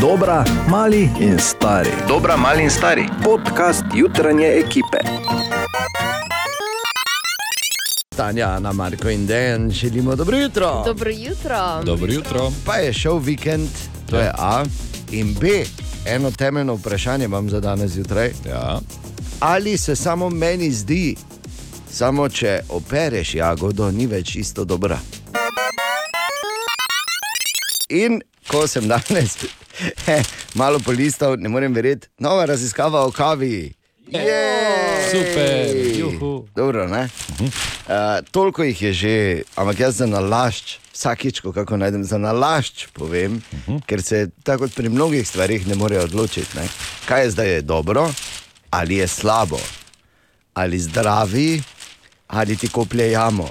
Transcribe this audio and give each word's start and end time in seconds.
Dobra, 0.00 0.44
mali 0.68 1.10
in 1.20 1.38
stari. 1.38 1.90
Dobra, 2.08 2.36
mali 2.36 2.62
in 2.62 2.70
stari. 2.70 3.08
Podcast 3.24 3.84
jutranje 3.94 4.46
ekipe. 4.46 4.98
Tanja, 8.16 8.48
Ana, 8.48 8.72
Marko 8.72 9.10
in 9.10 9.26
Dejan, 9.26 9.70
želimo 9.70 10.16
dobro 10.16 10.36
jutro. 10.36 10.82
Dobro 10.86 11.10
jutro. 11.10 11.82
Dobro 11.84 12.12
jutro. 12.12 12.52
Pa 12.66 12.74
je 12.74 12.92
šel 12.92 13.18
vikend, 13.18 13.68
to 14.10 14.16
je 14.16 14.32
A 14.38 14.64
in 15.10 15.34
B. 15.40 15.48
Eno 16.06 16.30
temeljno 16.30 16.74
vprašanje 16.74 17.24
imam 17.24 17.50
za 17.50 17.60
danes 17.60 17.90
zjutraj. 17.90 18.32
Ja. 18.48 18.80
Ali 19.40 19.78
se 19.78 19.96
samo 19.96 20.30
meni 20.30 20.70
zdi, 20.70 21.16
samo 21.90 22.28
če 22.28 22.60
opereš 22.68 23.34
jagodo, 23.34 23.90
ni 23.90 24.06
več 24.06 24.34
isto 24.36 24.64
dobra? 24.64 24.98
In 27.88 28.22
ko 28.50 28.66
sem 28.66 28.88
danes 28.88 29.36
malo 30.60 30.78
polistal, 30.78 31.36
ne 31.38 31.48
morem 31.48 31.74
verjeti, 31.74 32.08
nova 32.18 32.44
raziskava 32.44 33.04
o 33.06 33.10
kavi. 33.10 33.72
Jej! 34.10 34.80
Super, 35.10 35.66
juhu. 35.98 36.46
Dobro, 36.56 36.88
ne? 36.88 37.08
Uh, 37.40 37.46
toliko 38.30 38.62
jih 38.62 38.82
je 38.82 38.92
že, 38.92 39.42
ampak 39.56 39.80
jaz 39.80 39.96
za 39.96 40.06
nalašč, 40.06 40.78
vsakič, 40.92 41.40
ko 41.40 41.52
kako 41.52 41.76
najdem 41.76 42.04
za 42.04 42.18
nalašč, 42.18 42.86
povem, 42.92 43.42
uh 43.52 43.58
-huh. 43.66 43.80
ker 43.86 44.02
se 44.02 44.30
tako 44.42 44.68
pri 44.68 44.88
mnogih 44.88 45.28
stvarih 45.28 45.66
ne 45.68 45.74
morejo 45.74 46.04
odločiti, 46.04 46.56
ne? 46.56 46.68
kaj 47.06 47.22
je 47.22 47.30
zdaj 47.30 47.48
je 47.48 47.62
dobro, 47.62 48.10
ali 48.70 48.96
je 48.96 49.08
slabo, 49.08 49.58
ali 50.54 50.78
zdravi, 50.78 51.62
ali 52.26 52.56
ti 52.56 52.68
koplje 52.68 53.10
jamo. 53.10 53.50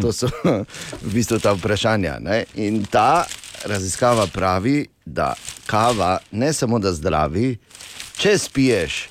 To 0.00 0.12
so 0.12 0.28
v 1.06 1.12
bistvu 1.12 1.38
ta 1.38 1.52
vprašanja. 1.52 2.18
Ne? 2.20 2.44
In 2.54 2.84
ta 2.84 3.24
raziskava 3.64 4.26
pravi, 4.26 4.86
da 5.06 5.34
kava 5.66 6.18
ne 6.30 6.52
samo 6.52 6.78
da 6.78 6.92
zdravi, 6.92 7.56
če 8.16 8.38
spiješ 8.38 9.08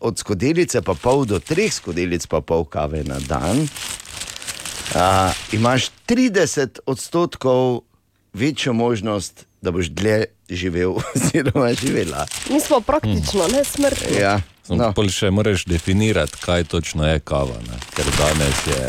od 0.00 0.18
skodelice 0.18 0.82
pa 0.82 0.94
pol 0.94 1.24
do 1.24 1.38
treh 1.38 1.72
skodelic 1.72 2.26
pa 2.26 2.40
pol 2.40 2.64
kave 2.64 3.04
na 3.04 3.18
dan, 3.20 3.68
a, 4.94 5.32
imaš 5.52 5.90
30 6.06 6.78
odstotkov 6.86 7.80
večjo 8.32 8.72
možnost, 8.72 9.46
da 9.62 9.70
boš 9.70 9.86
dlje 9.86 10.24
živel 10.50 10.94
oziroma 11.14 11.72
živela. 11.74 12.26
Mi 12.50 12.60
smo 12.60 12.80
praktično 12.80 13.48
nesmrtni. 13.52 14.20
Ja, 14.20 14.40
No. 14.68 14.76
no. 14.76 14.92
Pol 14.92 15.06
še 15.06 15.30
moraš 15.30 15.62
definirati, 15.64 16.40
kaj 16.42 16.64
točno 16.64 17.06
je 17.06 17.20
kava. 17.20 17.54
Ne? 17.70 17.76
Ker 17.94 18.08
danes 18.18 18.64
je. 18.66 18.88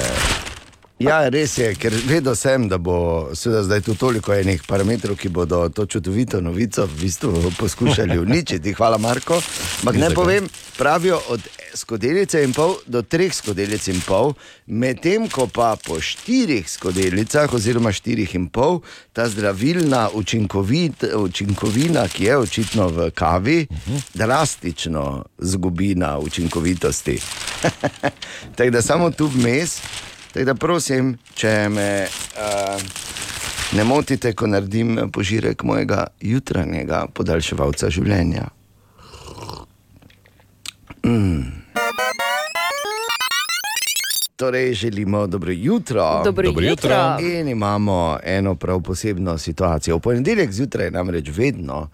Ja, 1.00 1.17
res 1.30 1.58
je, 1.58 1.72
ker 1.78 1.94
vedel 2.08 2.36
sem, 2.36 2.67
da 2.70 2.78
bo 2.78 3.30
zdaj 3.34 3.81
tu 3.86 3.95
toliko 3.95 4.34
enih 4.34 4.64
parametrov, 4.67 5.17
ki 5.17 5.30
bodo 5.30 5.67
to 5.70 5.86
čudovito 5.86 6.42
novico 6.42 6.86
v 6.86 7.02
bistvu 7.02 7.52
poskušali 7.59 8.20
uničiti. 8.26 8.73
Hvala, 8.73 8.98
Marko. 8.98 9.42
Ampak 9.81 9.95
Ni 9.95 10.02
ne 10.02 10.09
povem, 10.16 10.50
pravijo 10.78 11.22
od 11.30 11.42
skodelice 11.78 12.42
in 12.44 12.54
pol 12.54 12.76
do 12.86 13.02
treh 13.02 13.34
skodelic 13.34 13.88
in 13.88 14.02
pol, 14.02 14.34
medtem 14.66 15.30
ko 15.30 15.48
pa 15.48 15.76
po 15.78 16.00
štirih 16.02 16.66
skodelicah, 16.70 17.54
oziroma 17.54 17.94
štirih 17.94 18.36
in 18.36 18.50
pol, 18.50 18.82
ta 19.14 19.30
zdravilna 19.30 20.09
učinkovit, 20.17 21.06
učinkovina, 21.14 22.08
ki 22.09 22.26
je 22.26 22.38
očitno 22.38 22.89
v 22.89 23.09
kavi, 23.11 23.67
drastično 24.14 25.26
zgubi 25.38 25.94
na 25.95 26.17
učinkovitosti. 26.17 27.20
Tako 28.58 28.70
da 28.70 28.82
samo 28.82 29.11
tu 29.11 29.30
vmes, 29.30 29.80
tako 30.38 30.45
da 30.45 30.55
prosim, 30.55 31.17
če 31.33 31.69
me. 31.69 32.07
Uh, 32.38 32.81
Ne 33.75 33.83
motite, 33.83 34.31
ko 34.33 34.47
naredim 34.47 35.09
požirek 35.11 35.63
mojega 35.63 36.05
jutranjega 36.21 37.02
podaljševalca 37.13 37.89
življenja. 37.89 38.45
Torej, 44.36 44.73
želimo 44.73 45.27
dobro 45.27 45.52
jutro. 45.52 46.21
Dobro, 46.23 46.47
Dobro 46.47 46.65
jutro. 46.65 46.89
jutro. 46.89 47.37
In 47.39 47.47
imamo 47.47 48.20
eno 48.23 48.55
prav 48.55 48.81
posebno 48.81 49.37
situacijo. 49.37 49.97
V 49.97 49.99
ponedeljek 49.99 50.52
zjutraj 50.52 50.92
namreč 50.92 51.30
vedno 51.36 51.89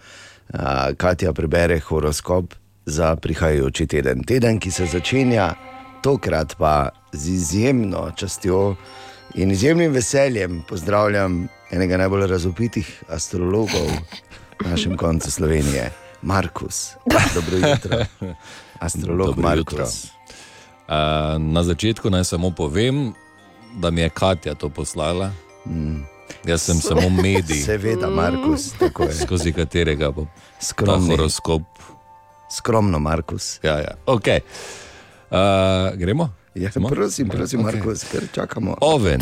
uh, 0.54 0.60
Katja 0.98 1.34
prebere 1.34 1.80
horoskop 1.80 2.54
za 2.86 3.16
prihajajoči 3.16 3.88
teden. 3.88 4.24
Teden, 4.24 4.60
ki 4.60 4.72
se 4.72 4.86
začenja 4.86 5.54
tokrat 6.04 6.56
pa 6.58 6.90
z 7.12 7.30
izjemno 7.30 8.12
častjo 8.16 8.76
in 9.36 9.52
izjemnim 9.52 9.92
veseljem 9.92 10.64
pozdravljam 10.70 11.48
enega 11.72 11.98
najbolj 11.98 12.28
razupitih 12.28 13.04
astrologov 13.10 13.88
na 14.64 14.70
našem 14.70 14.98
koncu 14.98 15.32
Slovenije, 15.32 15.92
Markus. 16.22 16.92
Dobro 17.36 17.58
jutro. 17.70 18.06
Astrolog 18.80 19.38
Markus. 19.38 20.04
Uh, 20.04 20.10
na 21.40 21.64
začetku 21.64 22.10
naj 22.10 22.24
samo 22.24 22.52
povem, 22.52 23.14
da 23.74 23.92
mi 23.92 24.02
je 24.02 24.10
Katja 24.10 24.56
to 24.56 24.70
poslala. 24.70 25.32
Mm. 25.66 26.04
Jaz 26.46 26.62
sem 26.62 26.76
samo 26.76 27.10
medij, 27.10 27.64
Seveda, 27.66 28.10
Markus, 28.10 28.72
tako 28.80 29.04
je. 29.04 29.14
skozi 29.14 29.54
katerega 29.54 30.12
bo 30.12 30.26
ta 30.26 30.66
Skromni. 30.66 31.10
horoskop. 31.10 31.62
Skromno, 32.52 33.00
Markus. 33.00 33.60
Ja, 33.64 33.80
ja. 33.80 33.96
Okay. 34.06 34.40
Uh, 35.34 35.98
gremo? 35.98 36.30
Ja, 36.56 36.72
Smo? 36.72 36.90
prosim, 36.90 37.30
prosim, 37.30 37.60
okay. 37.60 37.64
Markus, 37.64 38.04
ker 38.12 38.28
čakamo. 38.36 38.78
Oven. 38.82 39.22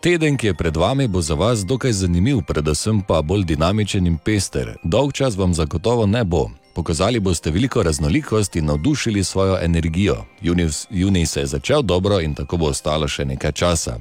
Teden, 0.00 0.36
ki 0.36 0.46
je 0.46 0.54
pred 0.54 0.76
vami, 0.76 1.06
bo 1.08 1.20
za 1.22 1.34
vas 1.34 1.62
dokaj 1.64 1.92
zanimiv, 1.92 2.40
predvsem 2.46 3.02
pa 3.06 3.22
bolj 3.22 3.44
dinamičen 3.44 4.06
in 4.06 4.18
pester. 4.18 4.74
Dolg 4.82 5.12
čas 5.12 5.36
vam 5.36 5.54
zagotovo 5.54 6.06
ne 6.06 6.24
bo. 6.24 6.50
Pokazali 6.74 7.20
boste 7.20 7.50
veliko 7.50 7.82
raznolikost 7.82 8.56
in 8.56 8.64
navdušili 8.64 9.24
svojo 9.24 9.58
energijo. 9.62 10.24
Juni, 10.40 10.68
juni 10.90 11.26
se 11.26 11.40
je 11.40 11.46
začel 11.46 11.82
dobro 11.82 12.20
in 12.20 12.34
tako 12.34 12.56
bo 12.56 12.66
ostalo 12.66 13.08
še 13.08 13.24
nekaj 13.24 13.52
časa. 13.52 13.98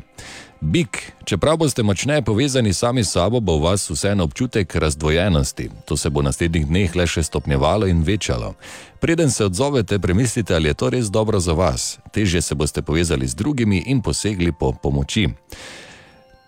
Bik, 0.61 1.11
čeprav 1.23 1.57
boste 1.57 1.83
močneje 1.83 2.21
povezani 2.21 2.73
sami 2.73 3.03
s 3.03 3.11
sabo, 3.11 3.39
bo 3.39 3.57
v 3.57 3.63
vas 3.63 3.89
vseeno 3.89 4.23
občutek 4.23 4.75
razdvojenosti. 4.75 5.69
To 5.85 5.97
se 5.97 6.09
bo 6.09 6.19
v 6.19 6.23
naslednjih 6.23 6.67
dneh 6.67 6.95
le 6.95 7.07
še 7.07 7.23
stopnjevalo 7.23 7.89
in 7.89 8.03
večalo. 8.05 8.53
Preden 8.99 9.31
se 9.31 9.45
odzovete, 9.45 9.99
premislite, 9.99 10.55
ali 10.55 10.69
je 10.69 10.73
to 10.73 10.89
res 10.89 11.09
dobro 11.09 11.39
za 11.39 11.53
vas. 11.53 11.97
Težje 12.13 12.41
se 12.41 12.55
boste 12.55 12.81
povezali 12.81 13.27
z 13.27 13.35
drugimi 13.35 13.83
in 13.87 14.01
posegli 14.01 14.51
po 14.51 14.73
pomoči. 14.73 15.29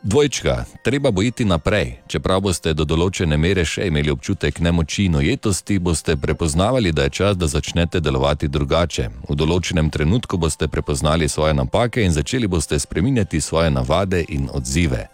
Dvojčka, 0.04 0.66
treba 0.84 1.12
bo 1.12 1.22
iti 1.24 1.46
naprej. 1.46 1.94
Čeprav 2.12 2.42
boste 2.44 2.74
do 2.76 2.84
določene 2.84 3.38
mere 3.40 3.64
še 3.64 3.86
imeli 3.88 4.12
občutek 4.12 4.58
nemoči 4.60 5.06
in 5.08 5.16
ujetosti, 5.16 5.78
boste 5.80 6.18
prepoznavali, 6.20 6.92
da 6.92 7.06
je 7.08 7.14
čas, 7.20 7.38
da 7.40 7.48
začnete 7.48 8.02
delovati 8.04 8.50
drugače. 8.52 9.06
V 9.30 9.36
določenem 9.40 9.88
trenutku 9.90 10.36
boste 10.38 10.68
prepoznali 10.68 11.30
svoje 11.32 11.54
napake 11.56 12.04
in 12.04 12.12
začeli 12.12 12.50
boste 12.52 12.80
spreminjati 12.80 13.40
svoje 13.42 13.72
navade 13.72 14.26
in 14.28 14.50
odzive. 14.52 15.08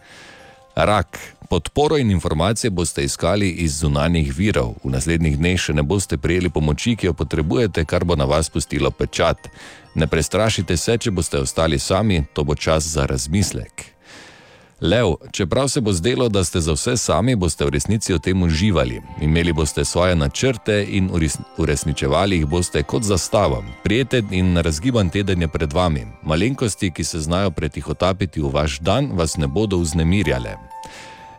Rak. 0.74 1.20
Podporo 1.50 1.98
in 1.98 2.10
informacije 2.12 2.74
boste 2.74 3.06
iskali 3.06 3.50
iz 3.62 3.78
zunanjih 3.84 4.34
virov. 4.34 4.74
V 4.84 4.90
naslednjih 4.90 5.38
dneh 5.38 5.62
še 5.62 5.74
ne 5.78 5.86
boste 5.86 6.18
prijeli 6.18 6.50
pomoči, 6.50 6.96
ki 6.98 7.12
jo 7.12 7.14
potrebujete, 7.14 7.86
kar 7.86 8.06
bo 8.10 8.18
na 8.18 8.26
vas 8.26 8.50
pustilo 8.50 8.90
pečat. 8.90 9.54
Ne 9.94 10.10
prestrašite 10.10 10.78
se, 10.78 10.98
če 10.98 11.14
boste 11.14 11.46
ostali 11.46 11.78
sami, 11.78 12.24
to 12.34 12.46
bo 12.46 12.58
čas 12.58 12.90
za 12.90 13.06
razmislek. 13.06 13.89
Lev, 14.82 15.14
čeprav 15.32 15.68
se 15.68 15.82
bo 15.82 15.94
zdelo, 15.94 16.30
da 16.30 16.44
ste 16.44 16.60
za 16.60 16.74
vse 16.74 16.98
sami, 16.98 17.36
boste 17.36 17.66
v 17.66 17.70
resnici 17.70 18.14
o 18.14 18.20
tem 18.20 18.44
uživali. 18.44 19.02
Imeli 19.22 19.54
boste 19.54 19.86
svoje 19.86 20.16
načrte 20.16 20.86
in 20.90 21.10
ures- 21.10 21.42
uresničevali 21.58 22.36
jih 22.36 22.46
boste 22.46 22.84
kot 22.84 23.04
zastavom. 23.04 23.66
Prijeten 23.84 24.28
in 24.32 24.58
razgiban 24.58 25.10
teden 25.10 25.42
je 25.42 25.48
pred 25.48 25.74
vami. 25.74 26.08
Malenkosti, 26.24 26.92
ki 26.92 27.04
se 27.04 27.20
znajo 27.20 27.52
pretihotapiti 27.52 28.42
v 28.42 28.52
vaš 28.54 28.80
dan, 28.80 29.12
vas 29.14 29.38
ne 29.38 29.48
bodo 29.48 29.78
vznemirjale. 29.78 30.69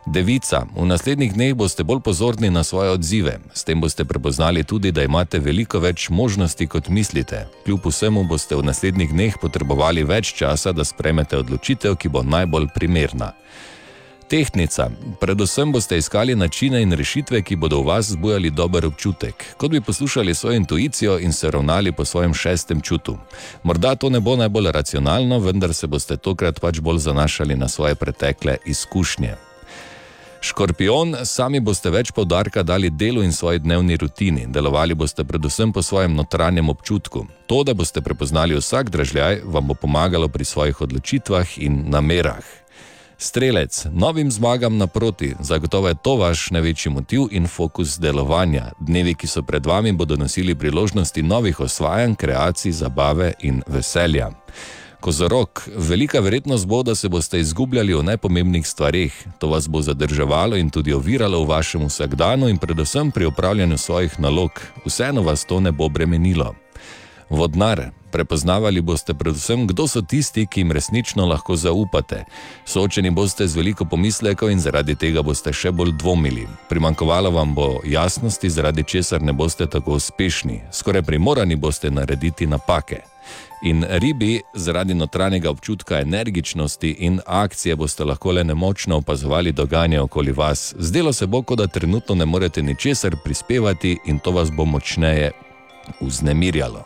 Devica, 0.05 0.65
v 0.75 0.85
naslednjih 0.89 1.33
dneh 1.33 1.53
boste 1.53 1.83
bolj 1.83 1.99
pozorni 2.01 2.49
na 2.49 2.63
svoje 2.63 2.89
odzive. 2.89 3.37
S 3.53 3.63
tem 3.63 3.81
boste 3.81 4.05
prepoznali 4.05 4.63
tudi, 4.63 4.91
da 4.91 5.03
imate 5.03 5.39
veliko 5.39 5.79
več 5.79 6.09
možnosti, 6.09 6.67
kot 6.67 6.89
mislite. 6.89 7.45
Kljub 7.65 7.85
vsemu 7.85 8.23
boste 8.23 8.57
v 8.57 8.65
naslednjih 8.65 9.13
dneh 9.13 9.37
potrebovali 9.41 10.03
več 10.03 10.33
časa, 10.33 10.73
da 10.73 10.83
spremete 10.83 11.37
odločitev, 11.37 11.95
ki 11.95 12.09
bo 12.09 12.23
najbolj 12.25 12.71
primerna. 12.73 13.33
Tehnica. 14.31 14.89
Predvsem 15.19 15.71
boste 15.71 15.97
iskali 15.97 16.35
načine 16.35 16.81
in 16.81 16.93
rešitve, 16.97 17.43
ki 17.43 17.55
bodo 17.55 17.81
v 17.83 17.91
vas 17.91 18.09
zbujali 18.15 18.49
dober 18.49 18.85
občutek, 18.85 19.45
kot 19.57 19.71
bi 19.71 19.81
poslušali 19.81 20.33
svojo 20.33 20.55
intuicijo 20.55 21.19
in 21.19 21.33
se 21.33 21.51
ravnali 21.51 21.91
po 21.91 22.05
svojem 22.05 22.33
šestem 22.33 22.81
čutu. 22.81 23.17
Morda 23.63 23.95
to 23.95 24.09
ne 24.09 24.19
bo 24.19 24.35
najbolj 24.35 24.71
racionalno, 24.71 25.39
vendar 25.39 25.73
se 25.73 25.87
boste 25.87 26.17
tokrat 26.17 26.59
pač 26.59 26.79
bolj 26.79 26.97
zanašali 26.97 27.55
na 27.55 27.67
svoje 27.67 27.95
pretekle 27.95 28.57
izkušnje. 28.65 29.50
Škorpion, 30.41 31.19
sami 31.21 31.59
boste 31.61 31.91
več 31.93 32.09
poudarka 32.17 32.63
dali 32.65 32.89
delu 32.89 33.21
in 33.21 33.29
svoji 33.29 33.59
dnevni 33.61 33.93
rutini, 34.01 34.47
delovali 34.49 34.95
boste 34.97 35.21
predvsem 35.23 35.69
po 35.69 35.83
svojem 35.85 36.15
notranjem 36.17 36.69
občutku. 36.73 37.27
To, 37.45 37.61
da 37.63 37.75
boste 37.77 38.01
prepoznali 38.01 38.57
vsak 38.57 38.89
dražljaj, 38.89 39.43
vam 39.45 39.69
bo 39.69 39.77
pomagalo 39.77 40.27
pri 40.33 40.45
svojih 40.45 40.81
odločitvah 40.81 41.59
in 41.61 41.83
namerah. 41.93 42.41
Strelec, 43.21 43.85
novim 43.93 44.31
zmagam 44.33 44.81
naproti, 44.81 45.35
zagotovo 45.39 45.93
je 45.93 46.01
to 46.01 46.15
vaš 46.17 46.49
največji 46.57 46.91
motiv 46.91 47.29
in 47.29 47.45
fokus 47.47 47.99
delovanja. 48.01 48.71
Dnevi, 48.79 49.13
ki 49.13 49.29
so 49.29 49.45
pred 49.45 49.65
vami, 49.65 49.93
bodo 49.93 50.17
nosili 50.17 50.57
priložnosti 50.57 51.21
novih 51.21 51.59
osvajanj, 51.59 52.15
kreacij, 52.17 52.71
zabave 52.81 53.33
in 53.45 53.61
veselja. 53.67 54.31
Kozorok, 55.01 55.69
velika 55.75 56.19
verjetnost 56.19 56.67
bo, 56.67 56.83
da 56.83 56.95
se 56.95 57.09
boste 57.09 57.39
izgubljali 57.39 57.93
v 57.93 58.03
najpomembnejših 58.03 58.67
stvarih. 58.69 59.27
To 59.39 59.47
vas 59.49 59.67
bo 59.67 59.81
zadrževalo 59.81 60.55
in 60.55 60.69
tudi 60.69 60.93
oviralo 60.93 61.43
v 61.43 61.47
vašem 61.47 61.85
vsakdanu 61.85 62.49
in 62.49 62.57
predvsem 62.57 63.11
pri 63.11 63.25
upravljanju 63.25 63.77
svojih 63.77 64.19
nalog. 64.19 64.61
Vseeno 64.85 65.21
vas 65.21 65.45
to 65.45 65.59
ne 65.59 65.71
bo 65.71 65.89
bremenilo. 65.89 66.53
Vodnar, 67.29 67.89
prepoznavali 68.11 68.81
boste 68.81 69.13
predvsem, 69.13 69.67
kdo 69.67 69.87
so 69.87 70.01
tisti, 70.01 70.45
ki 70.45 70.59
jim 70.59 70.71
resnično 70.71 71.25
lahko 71.25 71.55
zaupate. 71.55 72.25
Soočeni 72.65 73.09
boste 73.09 73.47
z 73.47 73.57
veliko 73.57 73.85
pomislekov 73.85 74.51
in 74.51 74.59
zaradi 74.59 74.95
tega 74.95 75.21
boste 75.21 75.53
še 75.53 75.71
bolj 75.71 75.95
dvomili. 75.97 76.47
Primankovalo 76.69 77.31
vam 77.31 77.55
bo 77.55 77.79
jasnosti, 77.85 78.49
zaradi 78.49 78.83
česar 78.83 79.21
ne 79.21 79.33
boste 79.33 79.65
tako 79.65 79.97
uspešni. 79.97 80.61
Skoraj 80.71 81.01
primorani 81.01 81.55
boste 81.55 81.91
narediti 81.91 82.47
napake. 82.47 83.10
In 83.61 83.85
ribi, 83.89 84.41
zaradi 84.53 84.93
notranjega 84.93 85.49
občutka 85.49 85.99
energičnosti 85.99 86.89
in 86.89 87.19
akcije, 87.25 87.75
boste 87.75 88.03
lahko 88.03 88.31
le 88.31 88.43
nemočno 88.43 88.97
opazovali 88.97 89.51
dogajanje 89.51 89.99
okoli 89.99 90.31
vas. 90.31 90.73
Zdelo 90.77 91.13
se 91.13 91.27
bo, 91.27 91.41
kot 91.41 91.57
da 91.57 91.67
trenutno 91.67 92.15
ne 92.15 92.25
morete 92.25 92.61
ničesar 92.61 93.15
prispevati 93.23 93.97
in 94.05 94.19
to 94.19 94.31
vas 94.31 94.51
bo 94.51 94.65
močneje 94.65 95.31
vznemirjalo. 96.01 96.83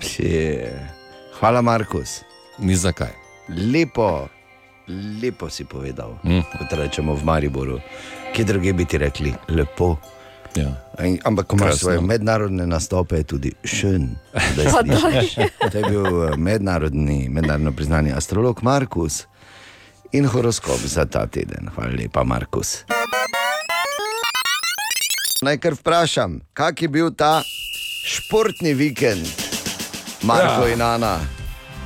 Pje. 0.00 0.88
Hvala, 1.38 1.62
Markus. 1.62 2.20
Ni 2.58 2.74
zakaj. 2.74 3.12
Lepo, 3.72 4.28
lepo 5.22 5.50
si 5.50 5.64
povedal. 5.64 6.18
Mm. 6.24 6.40
Kot 6.58 6.72
rečemo 6.72 7.14
v 7.14 7.24
Mariboru, 7.24 7.80
kje 8.34 8.44
druge 8.44 8.72
bi 8.72 8.84
ti 8.84 8.98
rekli, 8.98 9.34
lepo. 9.48 9.96
Ja. 10.54 10.74
In, 11.04 11.18
ampak, 11.24 11.46
ko 11.46 11.56
imaš 11.56 11.74
svoje 11.74 12.00
mednarodne 12.00 12.66
nastope, 12.66 13.16
je 13.16 13.24
tudi 13.24 13.52
šen. 13.64 14.16
To 15.72 15.78
je 15.78 15.84
bil 15.88 16.04
eh, 16.06 16.36
mednarodni, 16.36 17.28
mednarodno 17.28 17.72
priznani 17.72 18.12
astrolog 18.12 18.58
Markus 18.62 19.24
in 20.12 20.26
horoskop 20.26 20.80
za 20.84 21.04
ta 21.06 21.26
teden. 21.26 21.70
Hvala 21.74 21.90
lepa, 21.90 22.24
Markus. 22.24 22.84
Naj 25.42 25.58
kar 25.58 25.74
vprašam, 25.74 26.40
kak 26.52 26.82
je 26.82 26.88
bil 26.88 27.10
ta 27.16 27.42
športni 28.06 28.74
vikend, 28.74 29.26
Marko 30.22 30.66
Ja. 30.66 30.72
in 30.74 30.82
Ana? 30.82 31.18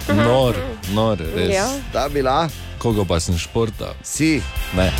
Nor, 0.08 0.54
nor, 0.92 1.18
res. 1.36 1.54
Ja. 1.54 1.68
Ta 1.92 2.08
bila, 2.08 2.48
Koga 2.84 3.04
pa 3.06 3.16
sem 3.16 3.32
športal? 3.38 3.94
si. 4.02 4.42
Ne. 4.76 4.92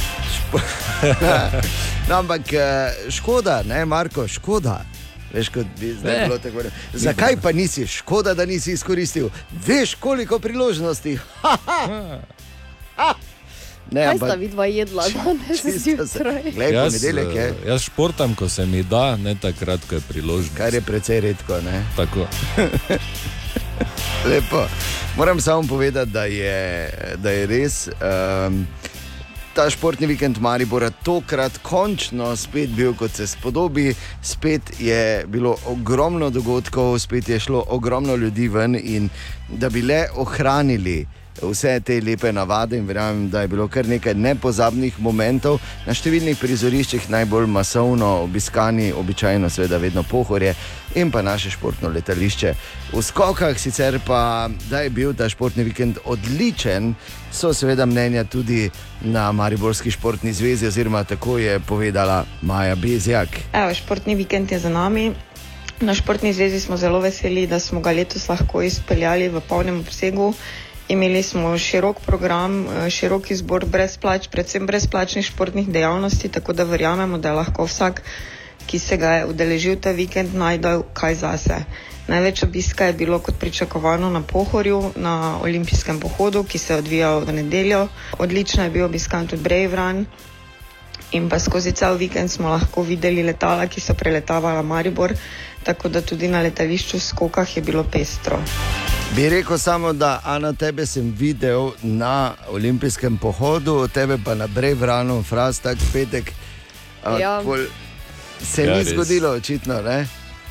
No, 2.04 2.14
ampak 2.16 2.52
eh, 2.52 2.60
škoda, 3.10 3.62
ne, 3.62 3.84
Marko, 3.84 4.28
škoda. 4.28 4.84
Veš, 5.32 5.48
kot 5.48 5.66
bi 5.80 5.92
zdaj 5.92 6.12
Ne. 6.12 6.24
bilo 6.24 6.38
tako. 6.38 6.62
Zakaj 6.94 7.36
pa 7.36 7.52
nisi, 7.52 7.86
škoda, 7.86 8.34
da 8.34 8.46
nisi 8.46 8.72
izkoristil? 8.72 9.28
Veš, 9.66 9.94
koliko 9.94 10.38
priložnosti. 10.38 11.18
Ha, 11.42 11.56
ha. 11.66 11.80
Ha. 12.96 13.14
Ne, 13.90 14.04
Kaj 14.04 14.16
sta 14.16 14.34
vidva 14.34 14.66
jedla 14.66 15.04
danes 15.14 15.64
zjutraj? 15.76 16.52
Glej, 16.52 16.72
Jaz, 16.72 16.84
ponedeljek 16.86 17.34
je, 17.34 17.42
eh, 17.42 17.68
jaz 17.68 17.82
športam, 17.82 18.34
ko 18.34 18.48
se 18.48 18.66
mi 18.66 18.82
da, 18.82 19.16
ne 19.16 19.34
takrat, 19.34 19.80
ko 19.88 19.94
je 19.94 20.00
priložnost. 20.02 20.56
kar 20.56 20.74
je 20.74 20.80
precej 20.80 21.20
redko. 21.20 21.60
Ne? 21.60 21.84
Tako. 21.96 22.26
Lepo. 24.30 24.66
Moram 25.16 25.40
samo 25.40 25.62
povedati, 25.68 26.10
da 26.10 26.24
je, 26.24 26.90
da 27.16 27.30
je 27.30 27.46
res. 27.46 27.88
Um, 27.88 28.66
Ta 29.54 29.70
športni 29.70 30.06
vikend 30.06 30.40
Maribora 30.40 30.90
tokrat 30.90 31.60
končno 31.62 32.36
spet 32.36 32.70
bil 32.74 32.94
kot 32.98 33.10
se 33.14 33.26
spodobi, 33.26 33.94
spet 34.22 34.80
je 34.80 35.24
bilo 35.26 35.54
ogromno 35.66 36.30
dogodkov, 36.30 36.98
spet 36.98 37.28
je 37.28 37.38
šlo 37.40 37.64
ogromno 37.68 38.16
ljudi 38.16 38.48
ven 38.48 38.74
in 38.74 39.08
da 39.48 39.70
bi 39.70 39.82
le 39.82 40.08
ohranili 40.16 41.06
vse 41.42 41.80
te 41.80 42.00
lepe 42.00 42.32
navade 42.32 42.76
in 42.76 42.86
verjamem, 42.86 43.30
da 43.30 43.40
je 43.40 43.48
bilo 43.48 43.68
kar 43.68 43.86
nekaj 43.88 44.14
nepozabnih 44.14 44.98
momentov 44.98 45.60
na 45.86 45.94
številnih 45.94 46.38
prizoriščih, 46.38 47.08
najbolj 47.10 47.48
masovno 47.50 48.10
obiskani, 48.24 48.92
običajno 48.92 49.50
seveda 49.50 49.78
vedno 49.82 50.02
pohorje 50.02 50.54
in 50.94 51.10
pa 51.10 51.22
naše 51.22 51.50
športno 51.50 51.90
letališče. 51.90 52.54
V 52.92 53.02
skokah 53.02 53.58
sicer 53.58 53.98
pa, 54.06 54.48
da 54.70 54.84
je 54.84 54.90
bil 54.94 55.14
ta 55.14 55.28
športni 55.28 55.64
vikend 55.66 55.98
odličen, 56.04 56.94
so 57.34 57.50
seveda 57.52 57.86
mnenja 57.86 58.24
tudi 58.24 58.70
na 59.02 59.32
Mariborski 59.32 59.90
športni 59.90 60.32
zvezi, 60.32 60.66
oziroma 60.66 61.04
tako 61.04 61.38
je 61.38 61.58
povedala 61.60 62.24
Maja 62.42 62.76
Bezjak. 62.76 63.28
Evo, 63.52 63.74
športni 63.74 64.14
vikend 64.14 64.52
je 64.52 64.58
za 64.58 64.70
nami. 64.70 65.10
Na 65.80 65.94
športni 65.94 66.32
zvezi 66.32 66.60
smo 66.60 66.76
zelo 66.76 67.00
veseli, 67.02 67.46
da 67.46 67.58
smo 67.58 67.80
ga 67.80 67.90
letos 67.90 68.28
lahko 68.28 68.62
izpeljali 68.62 69.28
v 69.28 69.40
polnem 69.48 69.80
obsegu. 69.82 70.30
Imeli 70.88 71.22
smo 71.22 71.58
širok 71.58 72.00
program, 72.00 72.66
eh, 72.66 72.90
širok 72.90 73.30
izbor 73.30 73.64
brezplač, 73.64 74.28
predvsem 74.28 74.66
brezplačnih 74.66 75.24
športnih 75.24 75.68
dejavnosti, 75.68 76.28
tako 76.28 76.52
da 76.52 76.64
verjamemo, 76.64 77.18
da 77.18 77.28
je 77.28 77.34
lahko 77.34 77.64
vsak, 77.64 78.02
ki 78.66 78.78
se 78.78 78.96
ga 78.96 79.12
je 79.12 79.26
udeležil 79.26 79.76
ta 79.80 79.90
vikend, 79.90 80.34
najdel 80.34 80.82
kaj 80.92 81.14
zase. 81.14 81.64
Največ 82.08 82.42
obiska 82.42 82.84
je 82.84 82.92
bilo 82.92 83.18
kot 83.18 83.38
pričakovano 83.40 84.10
na 84.10 84.20
Pohorju, 84.20 84.92
na 84.96 85.38
olimpijskem 85.42 86.00
pohodu, 86.00 86.44
ki 86.44 86.58
se 86.58 86.72
je 86.72 86.78
odvijal 86.78 87.20
v 87.20 87.32
nedeljo. 87.32 87.88
Odlično 88.18 88.64
je 88.64 88.70
bil 88.70 88.84
obiskan 88.84 89.26
tudi 89.26 89.42
Brave 89.42 89.76
Run, 89.76 90.06
in 91.12 91.28
pa 91.28 91.38
skozi 91.38 91.72
cel 91.72 91.96
vikend 91.96 92.30
smo 92.30 92.48
lahko 92.48 92.82
videli 92.82 93.22
letala, 93.22 93.66
ki 93.66 93.80
so 93.80 93.94
preletavala 93.94 94.62
Maribor, 94.62 95.14
tako 95.62 95.88
da 95.88 96.00
tudi 96.00 96.28
na 96.28 96.42
letališču 96.42 96.96
v 96.96 97.00
skokah 97.00 97.56
je 97.56 97.62
bilo 97.62 97.84
pestro. 97.84 98.42
Bi 99.16 99.28
rekel 99.28 99.58
samo, 99.58 99.92
da 99.92 100.20
Ana, 100.24 100.52
tebe 100.52 100.86
sem 100.86 101.14
videl 101.18 101.70
na 101.82 102.32
olimpijskem 102.48 103.16
pohodu, 103.16 103.88
tebe 103.88 104.18
pa 104.24 104.34
na 104.34 104.46
Brevranu, 104.46 105.22
fraz 105.22 105.60
tak 105.60 105.78
petek. 105.92 106.32
Ja. 107.20 107.40
pol 107.44 107.58
Se 108.42 108.64
Ja, 108.64 108.76
ni 108.76 108.82
res. 108.84 108.92
zgodilo, 108.92 109.30
očitno. 109.30 109.74
Ne? 109.82 110.06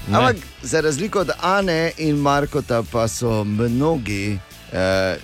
Ne. 0.07 0.17
Ampak 0.17 0.35
za 0.61 0.81
razliko 0.81 1.19
od 1.19 1.31
Ane 1.41 1.91
in 1.97 2.15
Markota, 2.15 2.83
pa 2.91 3.07
so 3.07 3.43
mnogi 3.43 4.39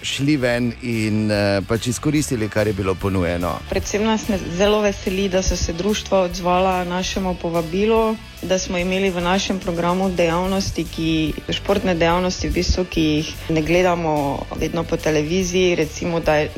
šli 0.04 0.38
ven 0.38 0.72
in 0.82 1.32
uh, 1.32 1.66
pač 1.68 1.88
izkoristili, 1.88 2.50
kar 2.50 2.68
je 2.68 2.74
bilo 2.74 2.96
ponujeno. 2.96 3.56
Predvsem 3.70 4.04
nas 4.04 4.28
zelo 4.58 4.82
veseli, 4.82 5.30
da 5.30 5.42
so 5.42 5.58
se 5.58 5.74
društva 5.74 6.22
odzvala 6.22 6.84
našemu 6.84 7.36
povabilu, 7.42 8.16
da 8.42 8.60
smo 8.60 8.78
imeli 8.78 9.10
v 9.10 9.22
našem 9.22 9.60
programu 9.60 10.10
dejavnosti, 10.10 10.86
ki, 10.86 11.34
športne 11.50 11.96
dejavnosti, 11.96 12.48
v 12.48 12.54
bistvu, 12.54 12.86
ki 12.86 13.02
jih 13.02 13.34
ne 13.50 13.62
gledamo 13.62 14.46
vedno 14.56 14.84
po 14.84 14.98
televiziji, 14.98 15.76
recimo, 15.76 16.20
da, 16.20 16.36
je, 16.36 16.52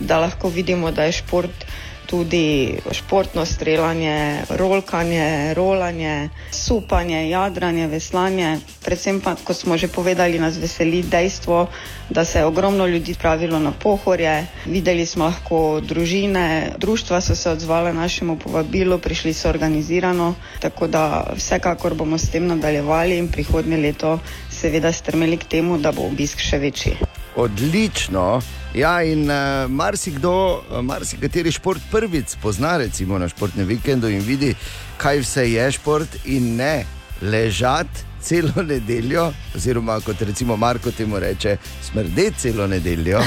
da 0.00 0.18
lahko 0.18 0.48
vidimo, 0.48 0.90
da 0.90 1.04
je 1.04 1.18
šport 1.18 1.65
tudi 2.06 2.78
športno 2.92 3.44
streljanje, 3.44 4.42
rolkanje, 4.48 5.54
rolanje, 5.54 6.28
supanje, 6.50 7.28
jadranje, 7.30 7.86
veslanje. 7.86 8.58
Predvsem 8.84 9.20
pa, 9.20 9.34
kot 9.44 9.56
smo 9.56 9.76
že 9.76 9.88
povedali, 9.88 10.38
nas 10.38 10.56
veseli 10.56 11.02
dejstvo, 11.02 11.66
da 12.10 12.24
se 12.24 12.38
je 12.38 12.44
ogromno 12.44 12.86
ljudi 12.86 13.14
pravilo 13.14 13.58
na 13.58 13.72
pohorje. 13.72 14.46
Videli 14.66 15.06
smo 15.06 15.24
lahko 15.24 15.80
družine, 15.80 16.72
društva 16.78 17.20
so 17.20 17.34
se 17.34 17.50
odzvala 17.50 17.92
našemu 17.92 18.38
povabilu, 18.38 18.98
prišli 18.98 19.34
so 19.34 19.48
organizirano, 19.48 20.34
tako 20.60 20.86
da 20.86 21.32
vsekakor 21.36 21.94
bomo 21.94 22.18
s 22.18 22.30
tem 22.30 22.46
nadaljevali 22.46 23.18
in 23.18 23.28
prihodnje 23.28 23.76
leto 23.76 24.18
seveda 24.50 24.92
strmeli 24.92 25.36
k 25.36 25.44
temu, 25.44 25.78
da 25.78 25.92
bo 25.92 26.06
obisk 26.06 26.38
še 26.38 26.58
večji. 26.58 27.05
Odlično. 27.36 28.40
Ja, 28.74 29.02
in 29.02 29.30
uh, 29.30 29.70
marsikdo, 29.70 30.32
uh, 30.70 30.80
marsikateri 30.84 31.52
šport 31.52 31.82
prvič 31.90 32.36
pozna, 32.42 32.76
recimo 32.76 33.18
na 33.18 33.28
športnem 33.28 33.66
vikendu 33.66 34.08
in 34.08 34.20
vidi, 34.24 34.54
kaj 34.96 35.20
vse 35.20 35.44
je 35.52 35.70
šport, 35.72 36.16
in 36.24 36.56
ne 36.56 36.84
ležati 37.22 38.04
celo 38.20 38.62
nedeljo, 38.72 39.30
oziroma 39.56 40.00
kot 40.00 40.22
recimo 40.22 40.56
Marko 40.56 40.90
temu 40.90 41.18
reče, 41.18 41.56
smrdeti 41.82 42.38
celo 42.38 42.66
nedeljo. 42.66 43.20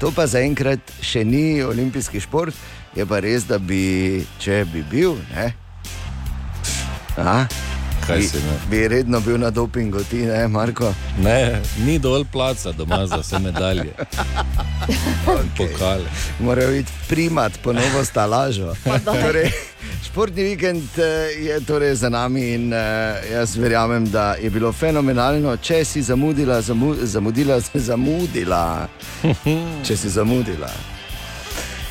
To 0.00 0.12
pa 0.14 0.26
zaenkrat 0.26 0.92
še 1.02 1.24
ni 1.24 1.62
olimpijski 1.62 2.20
šport, 2.20 2.54
je 2.96 3.06
pa 3.06 3.20
res, 3.20 3.44
da 3.48 3.58
bi, 3.58 4.24
če 4.38 4.64
bi 4.72 4.84
bil, 4.90 5.16
ne. 5.34 5.52
A? 7.18 7.44
Kaj 8.08 8.18
Bi, 8.18 8.24
si 8.28 8.36
ne? 8.36 8.52
bi 8.70 8.88
redno 8.88 9.20
bil 9.20 9.38
na 9.40 9.50
dopingu, 9.50 10.00
ti 10.10 10.16
ne, 10.16 10.48
Marko. 10.48 10.94
Ne, 11.22 11.60
ni 11.84 11.98
dovolj 11.98 12.24
placa 12.32 12.72
doma 12.72 13.06
za 13.06 13.16
vse 13.16 13.38
medalje. 13.38 13.92
Pokale. 15.56 16.04
morajo 16.40 16.74
iti 16.74 16.92
primat 17.08 17.52
ponovno 17.62 18.04
stalažo. 18.04 18.74
torej, 19.04 19.50
športni 20.04 20.42
vikend 20.42 20.82
eh, 20.98 21.02
je 21.44 21.60
torej 21.60 21.94
za 21.94 22.08
nami 22.08 22.54
in 22.54 22.72
uh, 22.72 22.78
jaz 23.32 23.56
verjamem, 23.56 24.10
da 24.10 24.34
je 24.34 24.50
bilo 24.50 24.72
fenomenalno. 24.72 25.56
Če 25.56 25.84
si 25.84 26.02
zamudila, 26.02 26.60
zamu, 26.60 26.94
zamudila, 27.02 27.60
zamudila. 27.88 28.88
Če 29.86 29.96
si 29.96 30.08
zamudila. 30.08 30.70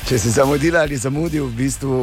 Če 0.08 0.16
si 0.16 0.30
zamudila 0.32 0.80
ali 0.86 0.96
zamudil, 0.96 1.44
v 1.50 1.52
bistvu 1.52 1.94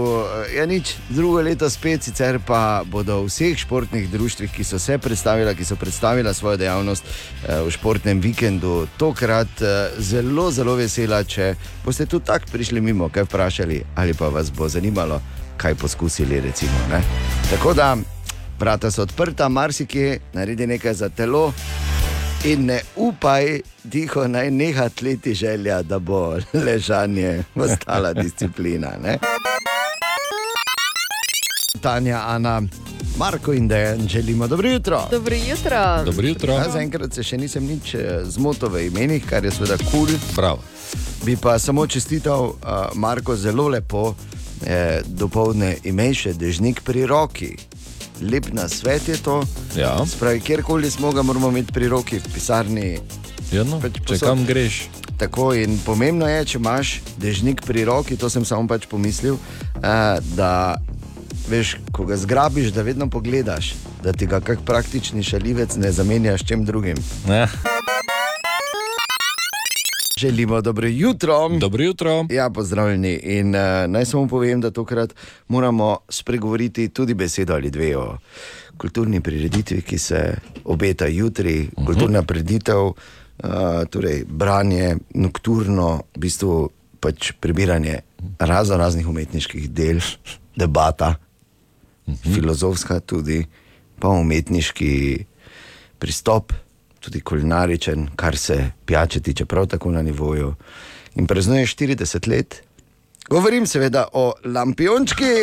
je 0.51 0.59
ja, 0.59 0.65
nič, 0.69 0.91
drugo 1.09 1.39
leto 1.41 1.65
spet, 1.74 2.05
sicer 2.05 2.38
pa 2.38 2.85
bodo 2.85 3.24
v 3.24 3.31
vseh 3.31 3.57
športnih 3.57 4.05
društvih, 4.13 4.51
ki 4.53 4.62
so 4.62 4.77
se 4.77 5.00
predstavila, 5.01 5.55
ki 5.57 5.65
so 5.65 5.74
predstavila 5.74 6.29
svojo 6.29 6.59
dejavnost 6.62 7.01
eh, 7.01 7.63
v 7.65 7.74
športnem 7.74 8.21
vikendu, 8.21 8.85
tokrat 9.01 9.50
eh, 9.57 9.97
zelo, 9.97 10.51
zelo 10.53 10.77
vesela, 10.77 11.24
če 11.25 11.55
boste 11.81 12.05
tudi 12.05 12.29
tako 12.29 12.53
prišli 12.53 12.77
mimo, 12.77 13.09
kaj 13.09 13.25
vprašali, 13.25 13.81
ali 13.97 14.13
pa 14.13 14.29
vas 14.29 14.53
bo 14.53 14.69
zanimalo, 14.69 15.17
kaj 15.57 15.74
poskusili. 15.74 16.45
Recimo? 16.45 16.77
Tako 17.50 17.74
da 17.74 17.95
vrata 18.62 18.93
so 18.93 19.01
odprta, 19.01 19.50
marsikje 19.50 20.19
naredi 20.38 20.69
nekaj 20.69 20.93
za 20.93 21.09
telo. 21.09 21.50
In 22.45 22.65
ne 22.65 22.81
upaj, 22.95 23.59
tiho 23.91 24.27
naj 24.27 24.51
neha 24.51 24.89
tleti 24.89 25.33
želja, 25.33 25.81
da 25.81 25.99
bo 25.99 26.37
ležanje 26.53 27.43
postala 27.53 28.13
disciplina. 28.13 28.91
Ne? 29.03 29.17
Tanja, 31.81 32.21
Ana, 32.27 32.61
Marko 33.17 33.53
in 33.53 33.67
Dejan, 33.67 34.07
želimo 34.07 34.47
dobro 34.47 34.69
jutro. 34.69 35.01
Dobro 35.11 35.35
jutro. 35.35 36.03
Dobro 36.05 36.27
jutro. 36.27 36.53
Ja, 36.53 36.69
zaenkrat 36.69 37.13
se 37.13 37.23
še 37.23 37.37
nisem 37.37 37.65
nič 37.65 37.95
eh, 37.95 38.21
zmotil 38.23 38.69
v 38.69 38.85
imenih, 38.91 39.25
kar 39.25 39.45
je 39.45 39.51
seveda 39.51 39.77
kul. 39.77 40.05
Cool. 40.05 40.19
Prav. 40.35 40.61
Bi 41.25 41.37
pa 41.41 41.59
samo 41.59 41.87
čestital, 41.87 42.43
uh, 42.45 42.55
Marko, 42.93 43.35
zelo 43.35 43.67
lepo, 43.67 44.13
eh, 44.65 45.01
dopoledne 45.05 45.77
imej 45.83 46.13
še 46.13 46.33
dežnik 46.33 46.83
pri 46.85 47.05
roki. 47.09 47.55
Lep 48.22 48.51
na 48.53 48.69
svet 48.69 49.07
je 49.07 49.17
to. 49.17 49.43
Ja. 49.75 49.98
Spravi, 50.07 50.39
kjerkoli 50.39 50.91
smo, 50.91 51.12
ga 51.12 51.22
moramo 51.22 51.50
imeti 51.50 51.74
pri 51.74 51.88
roki, 51.88 52.19
v 52.19 52.34
pisarni. 52.34 53.00
Ja, 53.51 53.63
no, 53.63 53.79
Pač 53.84 54.00
če 54.07 54.19
kam 54.19 54.45
greš, 54.48 54.88
Tako 55.17 55.53
in 55.55 55.77
pomembno 55.86 56.27
je, 56.27 56.43
če 56.45 56.57
imaš 56.60 56.98
dežnik 57.22 57.63
pri 57.63 57.86
roki, 57.88 58.17
to 58.19 58.29
sem 58.29 58.43
samo 58.45 58.67
pač 58.67 58.88
pomislil, 58.91 59.38
eh, 59.79 60.19
da 60.36 60.75
veš, 61.48 61.77
ko 61.95 62.05
ga 62.05 62.17
zgrabiš, 62.19 62.74
da 62.75 62.84
vedno 62.84 63.07
pogledaš, 63.10 63.75
da 64.03 64.12
ti 64.12 64.27
ga 64.27 64.41
kak 64.43 64.65
praktični 64.67 65.24
šalivec 65.24 65.77
ne 65.79 65.91
zamenjaš 65.91 66.43
s 66.43 66.48
čem 66.48 66.65
drugim. 66.65 66.98
ne. 67.27 67.48
Želimo 70.19 70.62
dobro 70.62 70.88
jutro. 70.88 71.50
Dobro 71.50 71.84
jutro. 71.84 72.25
Ja, 72.29 72.50
pozdravljeni. 72.50 73.13
In 73.13 73.55
uh, 73.55 73.62
naj 73.88 74.05
samo 74.05 74.27
povem, 74.27 74.62
da 74.62 74.72
tokrat 74.72 75.13
moramo 75.48 75.98
spregovoriti 76.10 76.89
tudi 76.89 77.13
besedo 77.13 77.53
ali 77.53 77.69
dve 77.69 77.98
o 77.98 78.17
kulturni 78.77 79.22
prireditvi, 79.22 79.81
ki 79.81 79.98
se 79.98 80.36
obeta 80.65 81.05
jutri. 81.07 81.60
Uh 81.60 81.84
-huh. 81.84 81.86
Kulturna 81.86 82.24
prireditev, 82.24 82.77
uh, 82.77 82.95
torej 83.89 84.24
branje, 84.27 84.95
nokturno, 85.10 86.01
v 86.15 86.19
bistvu 86.19 86.69
pač 87.00 87.31
prebiranje 87.39 88.00
razno 88.39 88.77
raznih 88.77 89.07
umetniških 89.07 89.69
del, 89.69 90.00
debata, 90.62 91.15
uh 92.07 92.13
-huh. 92.13 92.34
filozofska 92.36 93.00
tudi, 93.00 93.45
pa 94.00 94.07
umetniški 94.07 95.25
pristop, 96.00 96.53
tudi 97.05 97.21
kulinaričen, 97.21 98.09
kar 98.15 98.38
se 98.38 98.71
pijače 98.85 99.19
tiče, 99.19 99.45
prav 99.45 99.67
tako 99.67 99.91
na 99.91 100.01
nivoju. 100.01 100.53
In 101.15 101.27
praznuje 101.27 101.65
40 101.65 102.27
let. 102.29 102.62
Govorim 103.29 103.67
seveda 103.67 104.07
o 104.13 104.33
lampiončki. 104.45 105.33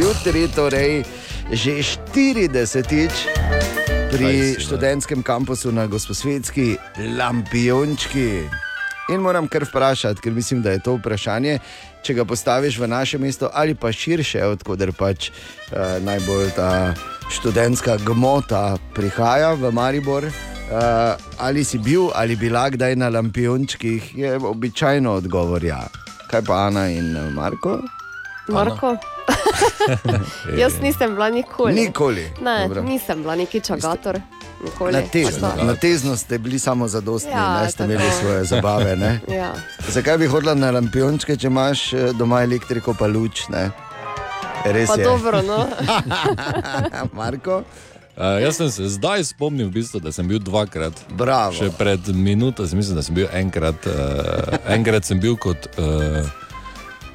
Jutri, 0.00 0.48
torej 0.54 1.04
že 1.52 1.84
40-tič 1.84 3.12
Kaj 3.28 3.84
pri 4.14 4.54
študentskem 4.62 5.22
kampusu 5.26 5.72
na 5.72 5.86
Gosposvetski 5.86 6.76
lampiončki. 7.18 8.46
In 9.10 9.20
moram 9.20 9.48
kar 9.50 9.66
vprašati, 9.66 10.22
ker 10.22 10.32
mislim, 10.32 10.62
da 10.62 10.70
je 10.70 10.78
to 10.78 10.94
vprašanje, 10.96 11.58
če 12.02 12.14
ga 12.14 12.24
postaviš 12.24 12.78
v 12.78 12.88
naše 12.88 13.18
mesto 13.18 13.50
ali 13.52 13.74
pa 13.74 13.92
širše, 13.92 14.44
odkuder 14.54 14.92
pač 14.94 15.28
uh, 15.28 15.98
najbolj 16.06 16.54
ta 16.54 16.94
študentska 17.30 17.96
gmota 17.96 18.76
prihaja 18.94 19.52
v 19.54 19.72
Maribor. 19.72 20.24
Uh, 20.24 20.30
ali 21.38 21.64
si 21.64 21.78
bil 21.78 22.08
ali 22.14 22.36
bila 22.36 22.70
kdaj 22.70 22.96
na 22.96 23.08
lampiončkih, 23.08 24.16
je 24.18 24.36
običajno 24.36 25.12
odgovor 25.12 25.64
ja. 25.64 25.84
Kaj 26.30 26.42
pa 26.42 26.66
Ana 26.66 26.88
in 26.88 27.16
eh, 27.16 27.30
Marko? 27.30 27.78
Marko. 28.48 28.96
Jaz 30.60 30.80
nisem 30.82 31.14
bila 31.14 31.30
nikoli. 31.30 31.74
Nikoli. 31.74 32.30
Ne, 32.40 32.62
Dobro. 32.68 32.82
nisem 32.82 33.22
bila 33.22 33.36
neki 33.36 33.60
čagator. 33.60 34.20
Nikoli. 34.64 34.92
Na 34.92 35.02
tezno, 35.02 35.52
na 35.62 35.74
tezno 35.74 36.16
ste 36.16 36.38
bili 36.38 36.58
samo 36.58 36.88
zadostni, 36.88 37.30
Ja, 37.30 37.62
ne 37.62 37.70
ste 37.70 37.78
tako. 37.78 37.92
imeli 37.92 38.10
svoje 38.20 38.44
zabave. 38.44 38.96
Ne? 38.96 39.20
Ja. 39.28 39.52
Zakaj 39.88 40.18
bi 40.18 40.26
hodila 40.26 40.54
na 40.54 40.70
lampiončke, 40.70 41.36
če 41.36 41.46
imaš 41.46 41.92
eh, 41.92 42.12
doma 42.18 42.42
elektriko, 42.42 42.94
pa 42.98 43.06
luč? 43.06 43.48
Ne? 43.48 43.70
Res 44.64 44.88
Pa 44.88 44.96
je. 44.96 45.04
dobro, 45.04 45.42
no. 45.42 45.68
Marko, 47.18 47.62
Uh, 48.14 48.38
jaz 48.38 48.54
sem 48.56 48.70
se 48.70 48.88
zdaj 48.94 49.24
spomnil, 49.24 49.66
v 49.66 49.82
bistvu, 49.82 49.98
da 49.98 50.12
sem 50.14 50.22
bil 50.28 50.38
dvakrat. 50.38 50.94
bravo. 51.10 51.50
Še 51.50 51.72
pred 51.74 51.98
minuto, 52.14 52.62
sem 52.62 52.78
mislim, 52.78 52.94
da 52.94 53.02
sem 53.02 53.10
bil 53.10 53.26
enkrat, 53.34 53.74
uh, 53.90 54.54
enkrat 54.70 55.02
sem 55.02 55.18
bil 55.18 55.34
kot 55.34 55.66
uh, 55.82 56.22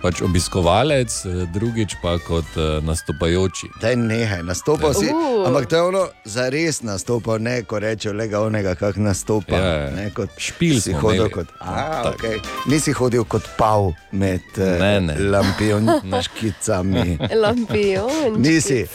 pač 0.02 0.22
obiskovalec, 0.22 1.12
eh, 1.26 1.46
drugič 1.54 1.96
pa 2.02 2.18
kot 2.18 2.46
uh, 2.56 2.80
nastopajoči. 2.84 3.68
Daj 3.82 3.96
nehaj, 3.96 4.44
nastopal 4.44 4.94
si. 4.94 5.10
Uh. 5.12 5.48
Ampak 5.48 5.66
to 5.70 5.76
je 5.76 5.82
ono, 5.82 6.04
za 6.26 6.50
res 6.50 6.82
nastopal, 6.82 7.40
ne 7.40 7.64
ko 7.64 7.80
rečejo, 7.80 8.14
le 8.14 8.28
ga 8.28 8.40
onega, 8.42 8.76
kak 8.76 8.96
nastopa. 8.98 9.56
Ja, 9.56 9.66
ja. 9.66 9.90
Ne, 9.92 10.10
kot 10.10 10.30
Špil 10.38 10.80
si 10.80 10.92
smo 10.92 11.00
hodil 11.02 11.26
imeli. 11.26 11.34
kot. 11.34 11.48
A, 11.60 12.04
Tako. 12.04 12.16
okay. 12.18 12.40
Nisi 12.66 12.92
hodil 12.92 13.24
kot 13.26 13.44
pav 13.58 13.92
med 14.12 14.42
Ne, 14.58 15.02
ne. 15.02 15.16
lampiončkicami. 15.20 17.18
Lampion. 17.44 18.38
Nisi. 18.38 18.86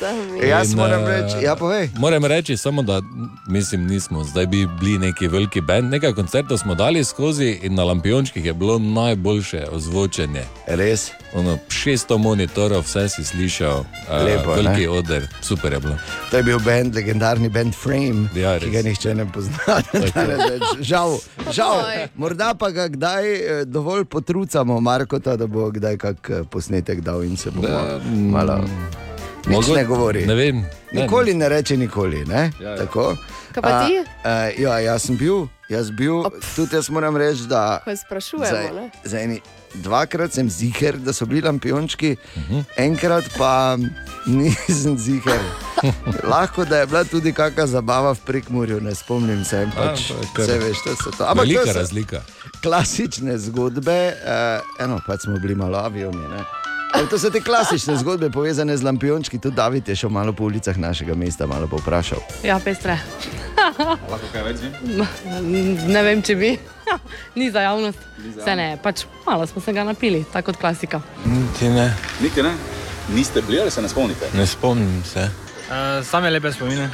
Jaz 0.48 0.72
In, 0.72 0.78
moram 0.78 1.02
eh, 1.02 1.20
reči, 1.22 1.44
ja, 1.44 1.56
povej. 1.56 1.88
Moram 1.98 2.24
reči 2.24 2.56
samo, 2.56 2.82
da 2.82 3.00
mislim, 3.48 3.86
nismo 3.86 4.24
zdaj 4.24 4.46
bi 4.46 4.66
bili 4.80 4.98
neki 4.98 5.28
veliki 5.28 5.60
bend. 5.60 5.90
Nekaj 5.90 6.12
koncertov 6.12 6.58
smo 6.58 6.74
dali 6.74 7.04
skozi 7.04 7.58
in 7.62 7.74
na 7.74 7.84
lampiončkih 7.84 8.44
je 8.44 8.52
bilo 8.54 8.78
najboljše 8.78 9.66
ozvočenje. 9.70 10.44
Res. 10.66 10.93
Ono, 11.32 11.58
600 11.68 12.18
monitorov, 12.18 12.82
vse 12.82 13.08
si 13.08 13.24
slišal, 13.24 13.80
uh, 13.80 13.86
Lepo, 14.20 14.52
veliki 14.52 14.86
oder, 14.88 15.26
super 15.40 15.72
je 15.72 15.80
bilo. 15.80 15.96
To 16.30 16.36
je 16.36 16.42
bil 16.42 16.58
bend, 16.60 16.94
legendarni 16.94 17.48
band 17.48 17.74
Frame, 17.74 18.28
Ja, 18.32 18.54
ki 18.54 18.66
res. 18.66 18.72
ga 18.72 18.82
nihče 18.82 19.14
ne 19.14 19.26
pozna. 19.26 19.82
žal, 20.80 21.18
žal. 21.50 21.82
Morda 22.14 22.54
pa 22.54 22.70
ga 22.70 22.88
kdaj 22.88 23.24
eh, 23.26 23.64
dovolj 23.64 24.04
potrucamo, 24.06 24.80
Markota, 24.80 25.36
da 25.36 25.46
bo 25.46 25.70
kdaj 25.70 25.96
kak 25.98 26.30
eh, 26.30 26.42
posnetek 26.44 27.00
dal 27.00 27.22
in 27.22 27.36
se 27.36 27.50
bo 27.50 27.62
Da, 27.62 27.98
malo. 28.08 28.62
Nič 29.44 29.52
Mogo- 29.52 29.76
ne 29.76 29.84
govori. 29.84 30.22
Ne 30.24 30.34
vem. 30.34 30.56
Ne, 30.88 31.02
Nikoli 31.02 31.34
ne 31.34 31.48
reče 31.48 31.76
nikoli. 31.76 32.24
Ne? 32.24 32.50
Ja, 32.56 32.70
ja. 32.70 32.76
Tako. 32.78 33.16
Kaj 33.52 33.62
pa 33.62 33.84
ti? 33.84 33.98
A, 33.98 34.06
a, 34.24 34.48
ja, 34.50 34.78
jaz 34.80 35.02
sem 35.02 35.16
bil, 35.16 35.44
jaz 35.68 35.90
bil, 35.90 36.24
tudi 36.56 36.74
jaz 36.74 36.88
moram 36.88 37.16
reči, 37.16 37.44
da 37.44 37.80
Ko 37.84 37.92
sprašujemo, 37.92 38.48
ne? 38.74 38.88
za, 39.02 39.10
za 39.10 39.20
eni, 39.20 39.40
dvakrat 39.74 40.32
sem 40.32 40.50
ziger, 40.50 40.96
da 40.96 41.12
so 41.12 41.26
bili 41.26 41.40
lampiončki, 41.40 42.16
uh 42.26 42.42
Mhm. 42.42 42.54
-huh. 42.54 42.64
enkrat 42.76 43.24
pa 43.38 43.76
nisem 44.26 44.98
ziger. 44.98 45.40
Lahko 46.24 46.64
da 46.64 46.78
je 46.78 46.86
bila 46.86 47.04
tudi 47.04 47.32
kakšna 47.32 47.66
zabava 47.66 48.12
v 48.12 48.20
prekmurju, 48.20 48.80
ne 48.80 48.94
spomnim 48.94 49.44
se. 49.44 49.68
Pač, 49.76 50.10
je 50.10 50.16
kar 50.34 50.44
vse 50.44 50.58
veš, 50.58 50.76
to 50.84 51.10
to. 51.10 51.24
Ampak 51.24 51.46
Velika 51.46 51.72
razlika. 51.72 52.20
klasične 52.62 53.38
zgodbe, 53.38 54.14
uh, 54.14 54.84
eno 54.84 55.00
pač 55.06 55.20
smo 55.20 55.38
bili 55.38 55.54
malo 55.54 55.78
avioni. 55.78 56.18
Ampak 56.94 57.10
To 57.10 57.18
so 57.18 57.30
te 57.30 57.40
klasične 57.42 57.96
zgodbe, 57.98 58.30
povezane 58.30 58.76
z 58.76 58.82
lampiončki. 58.86 59.38
Tudi 59.38 59.56
David 59.56 59.88
je 59.88 59.96
šel 59.96 60.10
malo 60.10 60.32
po 60.32 60.44
ulicah 60.46 60.76
našega 60.78 61.14
mesta, 61.14 61.46
malo 61.46 61.66
povprašal. 61.66 62.18
Ja, 62.46 62.58
pestre. 62.62 62.98
Lahko 64.10 64.26
kaj 64.32 64.42
več? 64.46 64.62
Ne 65.90 66.02
vem, 66.06 66.22
če 66.22 66.36
bi. 66.38 66.54
Ni 67.38 67.50
za 67.50 67.64
javnost. 67.66 67.98
Se 68.44 68.54
ne, 68.54 68.78
pač 68.82 69.04
malo 69.26 69.46
smo 69.46 69.62
se 69.62 69.72
ga 69.72 69.84
napili, 69.84 70.22
tako 70.32 70.52
kot 70.52 70.60
klasika. 70.60 71.00
Niti 71.26 71.68
ne, 71.68 71.88
Niti 72.22 72.42
ne. 72.42 72.54
Niste 73.10 73.42
bili 73.42 73.60
ali 73.60 73.70
se 73.70 73.82
ne 73.82 73.88
spomnite? 73.88 74.30
ne 74.32 74.46
spomnim 74.46 75.02
se. 75.04 75.26
Uh, 75.64 76.00
same 76.06 76.30
lepe 76.30 76.52
spomine. 76.52 76.88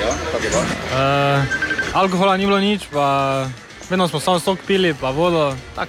Ja, 0.00 0.10
kako 0.32 0.44
je 0.44 0.50
bilo? 0.50 0.62
Uh, 0.92 1.96
alkohola 1.96 2.36
ni 2.36 2.44
bilo 2.46 2.58
nič, 2.60 2.88
pa 2.92 3.46
vedno 3.90 4.08
smo 4.08 4.20
samo 4.20 4.38
sok 4.40 4.58
pili, 4.66 4.94
pa 4.94 5.10
vodo. 5.10 5.54
Tak, 5.76 5.88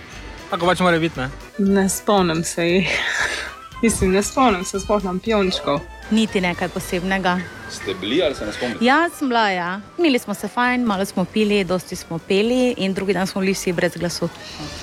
tako 0.49 0.65
pač 0.69 0.79
mora 0.79 0.99
biti. 0.99 1.19
Ne? 1.19 1.48
Ne 1.59 1.89
spomnim 1.89 2.43
se 2.43 2.65
jih. 2.65 2.89
Mislim, 3.83 4.11
ne 4.11 4.23
spomnim 4.23 4.65
se 4.65 4.79
sploh 4.79 5.03
na 5.03 5.15
piončkov. 5.23 5.79
Niti 6.11 6.41
nekaj 6.41 6.67
posebnega. 6.69 7.39
Ste 7.71 7.93
bili 7.93 8.21
ali 8.23 8.35
se 8.35 8.45
ne 8.45 8.53
spomnite? 8.53 8.85
Ja, 8.85 9.09
sem 9.09 9.29
bila, 9.29 9.49
ja. 9.49 9.81
Imeli 9.97 10.19
smo 10.19 10.33
se 10.33 10.47
fajn, 10.47 10.83
malo 10.83 11.05
smo 11.05 11.25
pili, 11.25 11.63
dosti 11.63 11.95
smo 11.95 12.17
peli 12.19 12.73
in 12.77 12.93
drugi 12.93 13.13
dan 13.13 13.27
smo 13.27 13.41
bili 13.41 13.53
vsi 13.53 13.73
brez 13.73 13.91
glasu. 13.95 14.29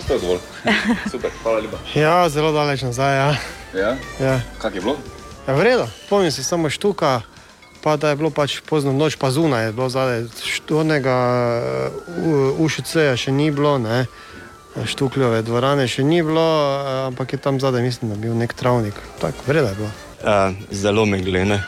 To 0.09 0.14
je 0.14 0.21
dovolj. 0.21 0.38
Super, 1.12 1.30
hvala 1.42 1.59
lepa. 1.59 1.76
Ja, 1.95 2.28
zelo 2.28 2.52
daleč 2.52 2.83
nazaj. 2.83 3.16
Ja. 3.16 3.35
Ja, 3.75 3.97
Ja. 4.21 4.40
kak 4.59 4.75
je 4.75 4.80
bilo? 4.80 4.97
Ja, 5.49 5.54
Vredno, 5.54 5.88
spomnim 6.06 6.33
se 6.33 6.45
samo 6.45 6.71
štuka, 6.71 7.21
pa 7.83 7.97
da 7.97 8.09
je 8.09 8.16
bilo 8.16 8.30
pač 8.30 8.61
pozno 8.61 8.92
noč, 8.92 9.16
pa 9.16 9.30
zunaj 9.30 9.64
je 9.66 9.73
bilo 9.73 9.88
zadaj. 9.88 10.25
Štornega 10.45 11.16
ušice 12.59 13.16
še 13.16 13.33
ni 13.33 13.50
bilo. 13.50 13.78
Ne. 13.78 14.06
Štukljove 14.85 15.42
dvorane 15.42 15.88
še 15.88 16.04
ni 16.04 16.23
bilo, 16.23 16.42
eh, 16.42 17.06
ampak 17.06 17.33
je 17.33 17.38
tam 17.38 17.61
zadaj, 17.61 17.83
mislim, 17.83 18.11
da 18.11 18.16
je 18.16 18.21
bil 18.21 18.35
nek 18.37 18.52
travnik. 18.54 18.95
Tako, 19.21 19.47
vreda 19.47 19.68
je 19.68 19.75
bilo. 19.75 19.90
Uh, 20.26 20.56
zelo 20.71 21.06
meglene. 21.06 21.62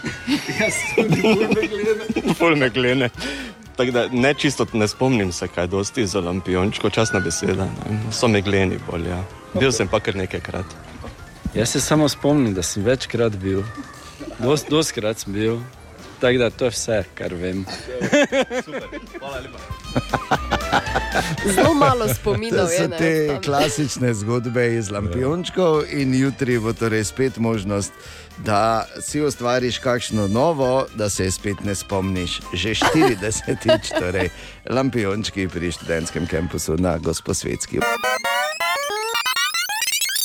Pol 2.38 2.56
meglene. 2.64 3.10
Tako 3.76 3.90
da 3.90 4.08
ne 4.08 4.34
čisto 4.34 4.66
ne 4.72 4.88
spomnim 4.88 5.32
se, 5.32 5.48
kaj 5.48 5.66
dosti 5.66 6.06
za 6.06 6.20
lampiončko, 6.20 6.90
časna 6.90 7.20
beseda. 7.20 7.68
Ne. 7.90 8.00
So 8.12 8.28
megleni 8.28 8.78
bolj, 8.90 9.08
ja. 9.08 9.22
Bil 9.54 9.72
sem 9.72 9.88
pa 9.88 10.00
kar 10.00 10.16
nekajkrat. 10.16 10.66
Jaz 11.54 11.70
se 11.70 11.80
samo 11.80 12.08
spomnim, 12.08 12.54
da 12.54 12.62
sem 12.62 12.84
večkrat 12.84 13.36
bil, 13.36 13.62
Dost, 14.38 14.70
dostkrat 14.70 15.18
sem 15.18 15.32
bil. 15.32 15.58
Tako 16.20 16.38
da 16.38 16.50
to 16.50 16.64
je 16.64 16.70
vse, 16.70 17.04
kar 17.14 17.34
vem. 17.34 17.64
Zelo 21.54 21.74
malo 21.74 22.06
To 22.06 22.14
spominov 22.14 22.66
so 22.66 22.82
je. 22.82 22.88
ne, 22.88 22.96
te 22.98 23.26
tam. 23.28 23.42
klasične 23.42 24.14
zgodbe 24.14 24.74
iz 24.74 24.90
Lampiončkov, 24.90 25.82
in 25.90 26.14
jutri 26.14 26.58
bo 26.58 26.72
torej 26.72 27.04
spet 27.04 27.36
možnost, 27.36 27.92
da 28.38 28.86
si 29.00 29.20
ustvariš 29.20 29.78
kakšno 29.78 30.28
novo, 30.28 30.86
da 30.94 31.08
se 31.08 31.24
je 31.24 31.30
spet 31.30 31.64
ne 31.64 31.74
spomniš. 31.74 32.40
Že 32.52 32.70
40-tič, 32.70 33.82
torej 34.00 34.28
Lampiončki 34.66 35.48
pri 35.48 35.72
študentskem 35.72 36.26
kampusu 36.26 36.76
na 36.78 36.98
Gosposvetski. 36.98 37.80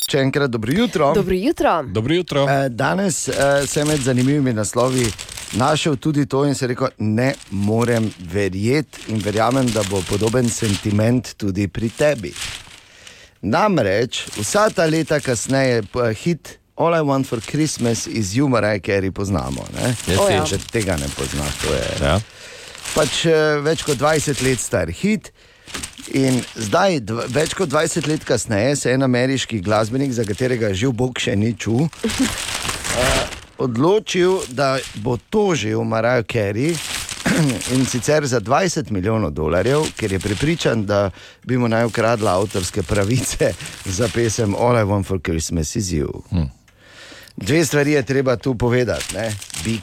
Še 0.05 0.19
enkrat 0.21 0.51
dobro 0.53 0.69
jutro. 0.71 1.13
Dobro 1.13 1.33
jutro. 1.33 1.83
Dobro 1.83 2.13
jutro. 2.13 2.45
Eh, 2.45 2.69
Danes 2.69 3.27
eh, 3.27 3.33
sem 3.65 3.87
med 3.87 4.01
zanimivimi 4.01 4.53
naslovi 4.53 5.07
našel 5.53 5.95
tudi 5.95 6.25
to 6.25 6.45
in 6.45 6.55
se 6.55 6.67
rekel, 6.67 6.87
ne 6.97 7.33
morem 7.49 8.11
verjeti 8.19 9.11
in 9.13 9.21
verjamem, 9.23 9.69
da 9.71 9.83
bo 9.89 10.01
podoben 10.09 10.49
sentiment 10.49 11.35
tudi 11.37 11.67
pri 11.67 11.89
tebi. 11.89 12.33
Namreč 13.41 14.23
vsa 14.37 14.69
ta 14.69 14.85
leta 14.85 15.19
kasneje 15.19 15.83
hit 16.23 16.57
All 16.75 16.95
I 16.95 17.01
Want 17.01 17.27
for 17.27 17.41
Christmas 17.41 18.07
iz 18.07 18.33
Humora, 18.33 18.79
ker 18.79 19.03
jih 19.03 19.13
poznamo. 19.13 19.65
Ne? 19.75 19.95
Jaz 20.07 20.19
O, 20.19 20.29
ja. 20.31 20.45
Če 20.47 20.57
tega 20.71 20.97
ne 20.97 21.09
poznaš, 21.13 21.59
to 21.61 21.73
je. 21.73 21.89
Ja. 22.01 22.15
Pač 22.95 23.25
eh, 23.29 23.59
več 23.61 23.83
kot 23.85 23.99
20 24.01 24.41
let 24.47 24.63
star 24.63 24.89
hit. 24.89 25.29
In 26.17 26.41
zdaj, 26.57 26.99
več 27.33 27.53
kot 27.57 27.69
20 27.71 28.09
let 28.09 28.25
kasneje, 28.27 28.75
se 28.75 28.89
je 28.89 28.97
en 28.97 29.05
ameriški 29.05 29.61
glasbenik, 29.65 30.11
za 30.13 30.25
katerega 30.27 30.73
živ 30.73 30.91
Bog 30.97 31.21
še 31.21 31.35
ni 31.39 31.53
čul, 31.57 31.87
uh, 31.87 33.21
odločil, 33.57 34.39
da 34.49 34.77
bo 34.95 35.17
tožil 35.29 35.83
Marijo 35.83 36.23
Carey 36.23 36.75
in 37.75 37.85
sicer 37.85 38.25
za 38.27 38.39
20 38.41 38.91
milijonov 38.91 39.31
dolarjev, 39.31 39.85
ker 39.97 40.11
je 40.11 40.19
prepričan, 40.19 40.85
da 40.85 41.09
bi 41.43 41.57
mu 41.57 41.67
naj 41.67 41.85
ukradla 41.85 42.35
avtorske 42.39 42.83
pravice 42.83 43.53
za 43.97 44.07
pesem 44.13 44.55
All 44.55 44.77
I 44.77 44.83
Want 44.83 45.07
for 45.07 45.19
Christmas 45.21 45.75
is 45.75 45.91
You. 45.91 46.21
Hm. 46.29 46.49
Dve 47.37 47.65
stvari 47.65 47.91
je 47.91 48.05
treba 48.05 48.35
tu 48.35 48.55
povedati. 48.55 49.15
Ne? 49.15 49.35
Big. 49.63 49.81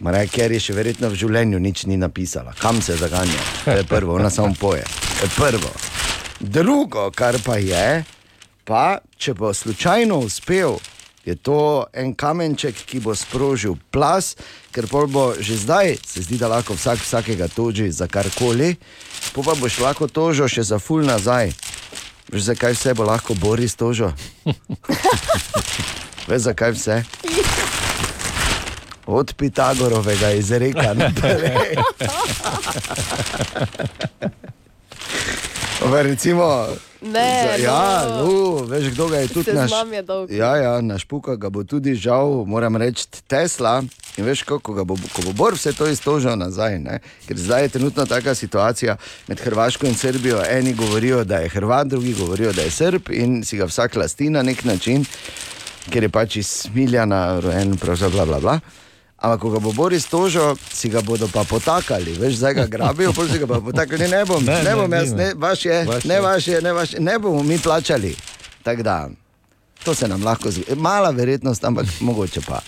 Marija 0.00 0.26
Carey 0.26 0.60
še 0.60 0.72
verjetno 0.72 1.10
v 1.12 1.18
življenju 1.20 1.58
nič 1.60 1.84
ni 1.84 1.96
napisala, 2.00 2.54
kam 2.56 2.80
se 2.82 2.96
zaganja. 2.96 3.40
To 3.64 3.74
je 3.76 3.84
prvo, 3.84 4.14
ona 4.16 4.30
samo 4.30 4.54
poje. 4.60 4.84
To 5.20 5.26
je 5.26 5.30
prvo. 5.36 5.72
Drugo, 6.40 7.10
kar 7.12 7.36
pa 7.44 7.58
je, 7.60 8.04
pa 8.64 9.00
če 9.20 9.34
bo 9.36 9.52
slučajno 9.54 10.22
uspel, 10.24 10.78
je 11.24 11.36
to 11.36 11.84
en 11.92 12.14
kamenček, 12.14 12.74
ki 12.74 13.00
bo 13.00 13.14
sprožil 13.14 13.76
plas, 13.92 14.36
ker 14.72 14.88
pol 14.88 15.06
bo 15.06 15.34
že 15.36 15.56
zdaj, 15.60 15.96
se 16.06 16.22
zdi, 16.24 16.38
da 16.40 16.48
lahko 16.48 16.74
vsak 16.74 16.98
vsakega 17.04 17.48
toži 17.48 17.90
za 17.92 18.08
karkoli, 18.08 18.76
po 19.34 19.42
pa 19.44 19.54
boš 19.54 19.78
lahko 19.84 20.08
tožil 20.08 20.48
še 20.48 20.62
za 20.64 20.78
ful 20.80 21.04
nazaj. 21.04 21.52
Veš, 22.30 22.42
zakaj 22.54 22.72
vse 22.72 22.94
bo 22.94 23.04
lahko 23.04 23.34
Boris 23.34 23.74
tožil? 23.76 24.12
Veš, 26.28 26.40
zakaj 26.48 26.72
vse? 26.78 27.02
Od 29.10 29.34
Pitagorovega 29.34 30.30
izreka 30.38 30.94
naprej. 30.94 31.76
Recimo, 35.80 36.66
Ne, 37.00 37.56
za, 37.56 37.62
ja, 37.62 38.08
no. 38.08 38.24
no, 38.24 38.64
veš, 38.64 38.90
kdo 38.92 39.08
ga 39.08 39.16
je 39.16 39.28
tudi 39.28 39.52
naš. 39.52 39.70
Je. 40.28 40.36
Ja, 40.36 40.56
ja, 40.56 40.80
naš 40.80 41.04
puka 41.04 41.36
ga 41.36 41.48
bo 41.48 41.64
tudi 41.64 41.94
žal, 41.94 42.44
moram 42.46 42.76
reči, 42.76 43.06
Tesla. 43.26 43.82
In 44.16 44.24
veš, 44.24 44.42
kako 44.42 44.72
ga 44.72 44.84
bo, 44.84 44.96
ko 45.12 45.22
bo 45.22 45.32
Bor 45.32 45.54
vse 45.56 45.72
to 45.72 45.88
iztožil 45.88 46.36
nazaj. 46.36 46.78
Ne? 46.78 46.98
Ker 47.28 47.38
zdaj 47.38 47.62
je 47.62 47.68
trenutno 47.68 48.06
taka 48.06 48.34
situacija 48.34 48.96
med 49.28 49.40
Hrvaško 49.40 49.86
in 49.86 49.94
Srbijo. 49.94 50.42
Eni 50.50 50.74
govorijo, 50.74 51.24
da 51.24 51.36
je 51.36 51.48
Hrvat, 51.48 51.86
drugi 51.86 52.14
govorijo, 52.14 52.52
da 52.52 52.62
je 52.62 52.70
Srb 52.70 53.10
in 53.10 53.44
si 53.44 53.56
ga 53.56 53.64
vsak 53.64 53.96
lasti 53.96 54.30
na 54.30 54.42
nek 54.42 54.64
način, 54.64 55.04
ker 55.90 56.02
je 56.02 56.08
pač 56.08 56.36
iz 56.36 56.46
Smiljana 56.46 57.40
rojen, 57.40 57.76
pravzaprav 57.76 58.26
bla 58.26 58.26
bla 58.26 58.40
bla. 58.40 58.60
Ampak, 59.20 59.40
ko 59.40 59.50
ga 59.52 59.60
bo 59.60 59.72
Boris 59.72 60.06
tožil, 60.08 60.56
si 60.72 60.88
ga 60.88 61.02
bodo 61.04 61.28
pa 61.28 61.44
potakali, 61.44 62.16
veš, 62.16 62.40
zdaj 62.40 62.54
ga 62.54 62.64
grabijo, 62.66 63.12
pol 63.12 63.28
si 63.28 63.36
ga 63.38 63.44
pa 63.46 63.60
potakali. 63.60 64.08
Ne, 64.08 64.24
bom, 64.24 64.40
Ne, 64.40 64.54
ne, 64.54 64.62
ne, 64.64 64.74
bom 64.74 64.92
jaz, 64.92 65.12
ne, 65.12 65.32
vaš 65.36 65.64
je, 65.64 65.84
Vaš 65.84 66.04
ne 66.04 66.20
vaš 66.20 66.48
je, 66.48 66.62
ne 66.62 66.72
vaš 66.72 66.92
je, 66.92 67.00
ne 67.00 67.18
bomo 67.18 67.42
mi 67.42 67.58
plačali. 67.58 68.16
Tako 68.62 68.82
da, 68.82 69.08
to 69.84 69.94
se 69.94 70.08
nam 70.08 70.24
lahko 70.24 70.50
zgodi. 70.50 70.74
Mala 70.74 71.10
verjetnost, 71.10 71.64
ampak 71.64 71.86
mogoče 72.00 72.40
pa. 72.40 72.60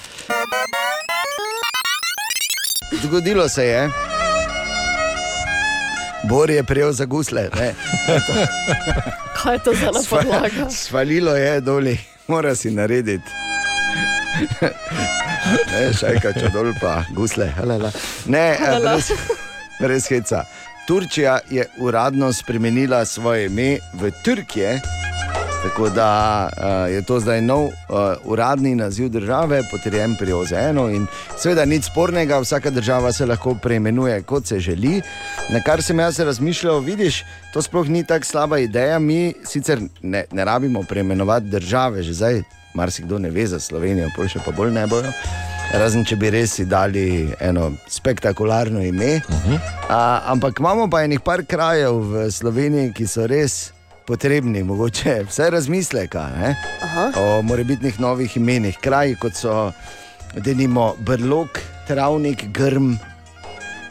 Zgodilo 3.02 3.48
se 3.48 3.64
je. 3.64 3.90
Bor 6.28 6.50
je 6.50 6.62
prijel 6.64 6.92
za 6.92 7.04
gusle. 7.04 7.48
Ne. 7.54 7.74
Kaj 9.36 9.54
je 9.54 9.58
to 9.58 9.72
za 9.72 9.86
ena 9.88 10.00
podlaga? 10.10 10.70
Svalilo 10.70 11.36
je 11.36 11.60
dolje, 11.60 11.96
mora 12.28 12.54
si 12.54 12.70
narediti. 12.70 13.28
Ne, 15.46 15.92
šajka, 15.96 16.32
če 16.38 16.50
dol 16.54 16.72
pa 16.80 17.02
gusle. 17.16 17.50
Halala. 17.56 17.90
Ne, 18.26 18.52
eh, 18.52 18.60
Halala. 18.62 18.96
brez, 18.96 19.12
brez 19.80 20.08
heca. 20.10 20.44
Turčija 20.86 21.38
je 21.50 21.66
uradno 21.78 22.32
spremenila 22.32 23.04
svoje 23.04 23.46
ime 23.46 23.78
v 23.94 24.10
Turkije. 24.24 24.80
Tako 25.62 25.88
da 25.94 26.50
uh, 26.50 26.92
je 26.92 27.02
to 27.02 27.20
zdaj 27.20 27.40
nov 27.42 27.64
uh, 27.64 27.72
uradni 28.24 28.74
naziv 28.74 29.08
države, 29.08 29.62
potrjen 29.70 30.16
pri 30.18 30.32
OZN-u. 30.32 30.90
in 30.90 31.06
Seveda, 31.38 31.64
nič 31.64 31.84
spornega, 31.84 32.40
vsaka 32.42 32.70
država 32.70 33.12
se 33.12 33.26
lahko 33.26 33.54
preimenuje, 33.54 34.22
kot 34.22 34.46
se 34.46 34.58
želi. 34.60 35.02
Na 35.50 35.62
kar 35.62 35.82
sem 35.82 36.00
jaz 36.00 36.18
razmišljal, 36.18 36.80
vidiš, 36.80 37.24
to 37.54 37.62
sploh 37.62 37.88
ni 37.88 38.04
tako 38.06 38.24
slaba 38.26 38.58
ideja. 38.58 38.98
Mi 38.98 39.34
sicer 39.44 39.80
ne, 40.02 40.24
ne 40.32 40.44
rabimo 40.44 40.82
preimenovati 40.82 41.46
države, 41.46 42.02
že 42.02 42.12
zdaj 42.12 42.42
marsikdo 42.74 43.18
ne 43.18 43.30
ve 43.30 43.46
za 43.46 43.60
Slovenijo, 43.60 44.10
pol 44.16 44.28
še 44.28 44.40
pa 44.44 44.52
bolj 44.52 44.72
ne 44.72 44.86
bojo. 44.86 45.12
Razen 45.72 46.04
če 46.04 46.16
bi 46.20 46.30
res 46.30 46.58
dali 46.68 47.04
eno 47.40 47.70
spektakularno 47.88 48.82
ime. 48.84 49.20
Uh 49.28 49.34
-huh. 49.46 49.60
A, 49.88 50.22
ampak 50.32 50.58
imamo 50.58 50.90
pa 50.90 51.04
enih 51.04 51.20
par 51.20 51.44
krajev 51.46 51.94
v 52.12 52.30
Sloveniji, 52.30 52.92
ki 52.92 53.06
so 53.06 53.26
res 53.26 53.72
potrebni, 54.06 54.62
mogoče 54.62 55.24
vse 55.28 55.50
razmisleka 55.50 56.28
ne? 56.36 56.56
o 57.16 57.42
morebitnih 57.42 58.00
novih 58.00 58.36
imenih. 58.36 58.78
Kraji 58.80 59.16
kot 59.16 59.34
so 59.34 59.72
denimo 60.34 60.94
Brlog, 60.98 61.48
Travnik, 61.86 62.44
Grm, 62.52 62.94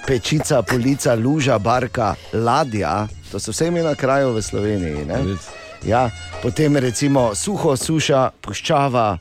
Pečica, 0.07 0.61
Polica, 0.61 1.15
Luža, 1.15 1.59
Barka, 1.59 2.15
Ladja. 2.33 3.07
To 3.31 3.39
so 3.39 3.51
vse 3.51 3.67
imena 3.67 3.95
krajev 3.95 4.35
v 4.35 4.41
Sloveniji. 4.41 5.05
ne? 5.05 5.23
Ja, 5.85 6.09
potem 6.41 6.77
recimo 6.77 7.31
suho, 7.35 7.73
suša, 7.77 8.29
puščava, 8.41 9.17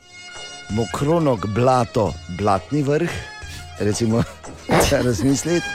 mokronog, 0.77 1.47
blato, 1.55 2.11
blatni 2.37 2.83
vrh. 2.85 3.15
Recimo, 3.81 4.21
če 4.89 5.01
razmisliti. 5.01 5.65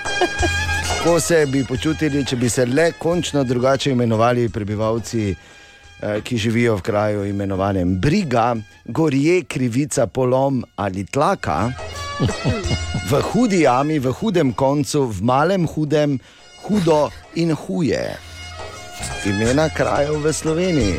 Kako 0.86 1.20
se 1.20 1.46
bi 1.50 1.64
počutili, 1.66 2.22
če 2.26 2.36
bi 2.36 2.48
se 2.50 2.66
le 2.66 2.92
končno 2.98 3.42
drugače 3.44 3.90
imenovali 3.90 4.48
prebivalci, 4.48 5.30
eh, 5.30 6.20
ki 6.22 6.38
živijo 6.38 6.76
v 6.76 6.82
kraju 6.82 7.24
imenovanem 7.26 7.98
Briga, 8.00 8.54
Gorje, 8.84 9.42
Krivica, 9.44 10.06
Polom 10.06 10.62
ali 10.76 11.04
Tlaka, 11.04 11.72
v 13.10 13.22
hudi 13.32 13.64
jami, 13.66 13.98
v 13.98 14.14
hudem 14.20 14.52
koncu, 14.52 15.04
v 15.10 15.22
malem 15.22 15.66
hudem, 15.66 16.18
hudo 16.62 17.10
in 17.34 17.54
huje. 17.54 18.35
Imena 19.26 19.68
krajev 19.68 20.20
v 20.24 20.32
Sloveniji. 20.32 20.98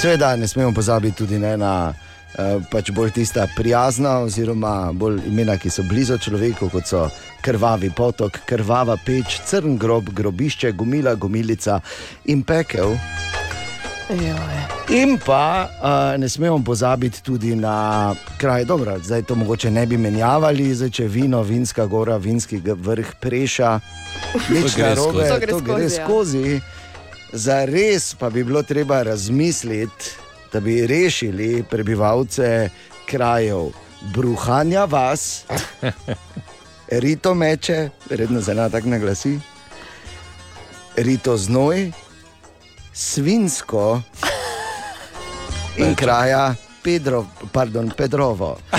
Seveda 0.00 0.36
ne 0.36 0.48
smemo 0.48 0.72
pozabiti 0.72 1.16
tudi 1.16 1.38
ne 1.38 1.56
na 1.56 1.92
eh, 2.38 2.58
pač 2.70 2.90
bolj 2.90 3.10
tista 3.10 3.46
prijazna, 3.56 4.18
oziroma 4.18 4.92
bolj 4.92 5.20
imena, 5.26 5.58
ki 5.58 5.70
so 5.70 5.82
blizu 5.82 6.18
človeku, 6.18 6.70
kot 6.72 6.86
so 6.86 7.08
krvavi 7.42 7.90
potok, 7.90 8.40
krvava 8.46 8.96
peč, 9.04 9.40
crn 9.46 9.76
grob, 9.78 10.10
grobišče, 10.14 10.72
gumila, 10.72 11.14
gumilica 11.14 11.80
in 12.24 12.42
pekel. 12.42 12.96
In 14.88 15.18
pa 15.20 15.68
uh, 15.68 16.20
ne 16.20 16.28
smemo 16.28 16.62
pozabiti 16.64 17.22
tudi 17.22 17.56
na 17.56 18.14
kraj, 18.38 18.64
dobro, 18.64 18.98
zdaj 18.98 19.22
to 19.22 19.34
mogoče 19.34 19.70
ne 19.70 19.86
bi 19.86 19.96
menjavali, 19.96 20.74
zdaj 20.74 20.90
če 20.90 21.08
vino, 21.12 21.42
vinska 21.42 21.84
gora, 21.86 22.16
vinski 22.16 22.62
vrh 22.64 23.12
preša, 23.20 23.80
nič 24.48 24.76
narobe, 24.80 25.28
skozi. 25.28 25.28
To 25.28 25.38
gre 25.38 25.52
to 25.52 25.60
gre 25.60 25.90
skozi, 25.90 26.44
ja. 26.56 26.77
Za 27.32 27.64
res 27.64 28.14
pa 28.14 28.30
bi 28.30 28.44
bilo 28.44 28.62
treba 28.62 29.02
razmisliti, 29.02 30.10
da 30.52 30.60
bi 30.60 30.86
rešili 30.86 31.64
prebivalce 31.70 32.70
krajev. 33.06 33.70
Bruhanja 34.14 34.84
vas, 34.84 35.44
Rito 37.02 37.34
meče, 37.34 37.90
redno 38.10 38.42
se 38.42 38.52
ena 38.52 38.68
tako 38.68 38.88
naglasi, 38.88 39.38
Rito 40.96 41.36
znoj, 41.36 41.92
Svinsko. 42.92 44.00
In 45.76 45.94
kraja 45.94 46.54
Pedro, 46.82 47.26
pardon, 47.52 47.90
Pedrovo. 47.96 48.58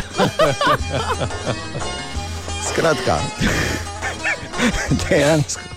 Skratka, 2.69 3.19
dejansko. 5.09 5.68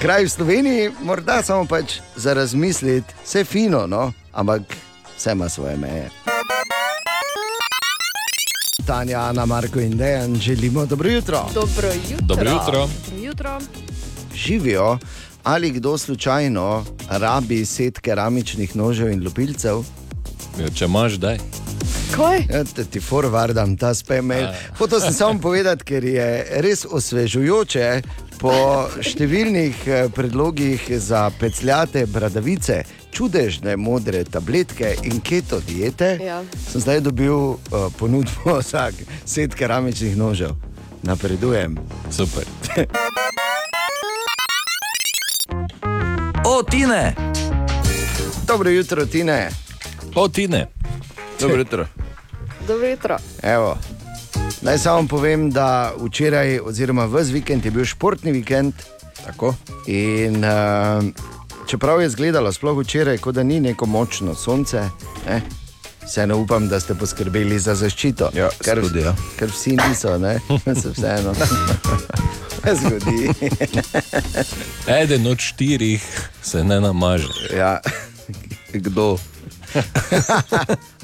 Kraj 0.00 0.24
v 0.24 0.28
Sloveniji, 0.28 0.90
morda 1.04 1.42
samo 1.42 1.66
pač 1.68 2.00
za 2.16 2.32
razmisliti, 2.32 3.14
vse 3.24 3.44
fino, 3.44 3.86
no? 3.86 4.12
ampak 4.32 4.62
vse 5.16 5.32
ima 5.32 5.48
svoje 5.48 5.76
meje. 5.76 6.08
Tanja, 8.86 9.20
Ana, 9.20 9.46
Marko 9.46 9.80
in 9.80 9.96
Dejan, 9.96 10.34
želimo 10.34 10.86
dobro 10.86 11.10
jutro. 11.10 11.44
Dobro 11.54 11.88
jutro. 11.88 12.26
Dobro 12.26 12.50
jutro. 12.50 12.88
Dobro 12.88 13.26
jutro. 13.26 13.58
Živijo 14.34 14.98
ali 15.42 15.70
kdo 15.70 15.98
slučajno 15.98 16.84
rabi 17.08 17.66
set 17.66 17.98
keramičnih 17.98 18.76
nožev 18.76 19.12
in 19.12 19.24
lupilcev? 19.24 19.84
Ja, 20.60 20.70
če 20.74 20.84
imaš, 20.84 21.12
daj. 21.12 21.38
Kaj? 22.16 22.38
Ja, 22.50 22.64
ti 22.64 23.00
forwardam 23.00 23.76
ta 23.78 23.94
spemail. 23.94 24.48
Hotel 24.78 25.00
sem 25.00 25.12
samo 25.12 25.40
povedati, 25.40 25.84
ker 25.84 26.04
je 26.04 26.46
res 26.50 26.86
osvežujoče 26.90 28.02
po 28.40 28.88
številnih 29.04 29.82
eh, 29.84 30.08
predlogih 30.16 30.86
za 30.96 31.26
pecljate 31.36 32.06
bradavice, 32.08 32.80
čudežne 33.12 33.76
modre 33.76 34.22
tabletke 34.24 34.94
in 35.04 35.20
keto 35.20 35.60
diete. 35.60 36.14
Ja. 36.24 36.40
Sem 36.56 36.80
zdaj 36.80 37.02
dobil 37.04 37.34
uh, 37.34 37.88
ponudbo 37.98 38.60
za 38.70 38.88
set 39.28 39.54
keramičnih 39.54 40.16
nožev. 40.16 40.56
Napredujem. 41.04 41.76
Super. 42.12 42.48
O, 46.44 46.62
Tine! 46.62 47.14
Dobro 48.46 48.70
jutro, 48.70 49.06
Tine. 49.06 49.50
O, 50.14 50.28
Tine. 50.28 50.66
Dobro 51.40 51.58
jutro. 51.58 51.86
Dobro 52.68 52.86
jutro. 52.86 53.16
Evo. 53.42 53.76
Naj 54.62 54.78
samo 54.78 55.08
povem, 55.08 55.50
da 55.50 55.92
včeraj, 56.00 56.58
oziroma 56.64 57.04
vse 57.04 57.32
vikend 57.32 57.64
je 57.64 57.70
bil 57.70 57.84
športni 57.84 58.32
vikend. 58.32 58.74
Tako. 59.24 59.54
In 59.86 60.44
uh, 60.44 61.04
čeprav 61.68 62.00
je 62.00 62.06
izgledalo, 62.06 62.52
sploh 62.52 62.78
včeraj, 62.78 63.18
kot 63.18 63.34
da 63.34 63.42
ni 63.42 63.60
neko 63.60 63.86
močno 63.86 64.34
sonce, 64.34 64.88
ne, 65.26 65.42
vseeno 66.06 66.38
upam, 66.38 66.68
da 66.68 66.80
ste 66.80 66.94
poskrbeli 66.94 67.58
za 67.58 67.74
zaščito. 67.74 68.30
Ja, 68.34 68.48
ker, 68.64 68.80
tudi, 68.80 69.00
ja. 69.00 69.14
ker 69.38 69.48
vsi 69.48 69.76
niso, 69.88 70.18
ne, 70.18 70.40
se 70.82 70.90
vseeno. 70.90 71.34
Ne 72.64 72.74
zgodi. 72.76 73.30
Eden 75.00 75.26
od 75.26 75.38
štirih 75.38 76.04
se 76.42 76.64
ne 76.64 76.80
namaže. 76.80 77.56
Ja. 77.56 77.80
Kdo? 78.72 79.16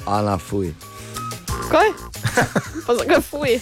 Ana, 0.05 0.37
fuj. 0.37 0.73
Kaj? 1.67 1.89
Pa 2.87 2.95
zakaj 2.95 3.21
fuj? 3.21 3.59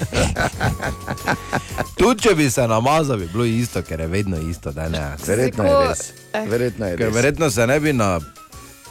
Tudi 1.97 2.21
če 2.21 2.35
bi 2.35 2.49
se 2.49 2.67
namazal, 2.67 3.17
bi 3.17 3.27
bilo 3.27 3.45
isto, 3.45 3.81
ker 3.81 3.99
je 3.99 4.07
vedno 4.07 4.37
isto. 4.39 4.71
Da 4.71 4.89
ne. 4.89 5.01
Verjetno 5.27 5.63
je 5.63 5.87
res. 5.87 6.03
Eh. 6.33 6.45
Verjetno 6.49 6.85
je 6.85 6.97
Ker 6.97 7.07
res. 7.07 7.15
verjetno 7.15 7.49
se 7.49 7.67
ne 7.67 7.79
bi 7.79 7.93
na 7.93 8.19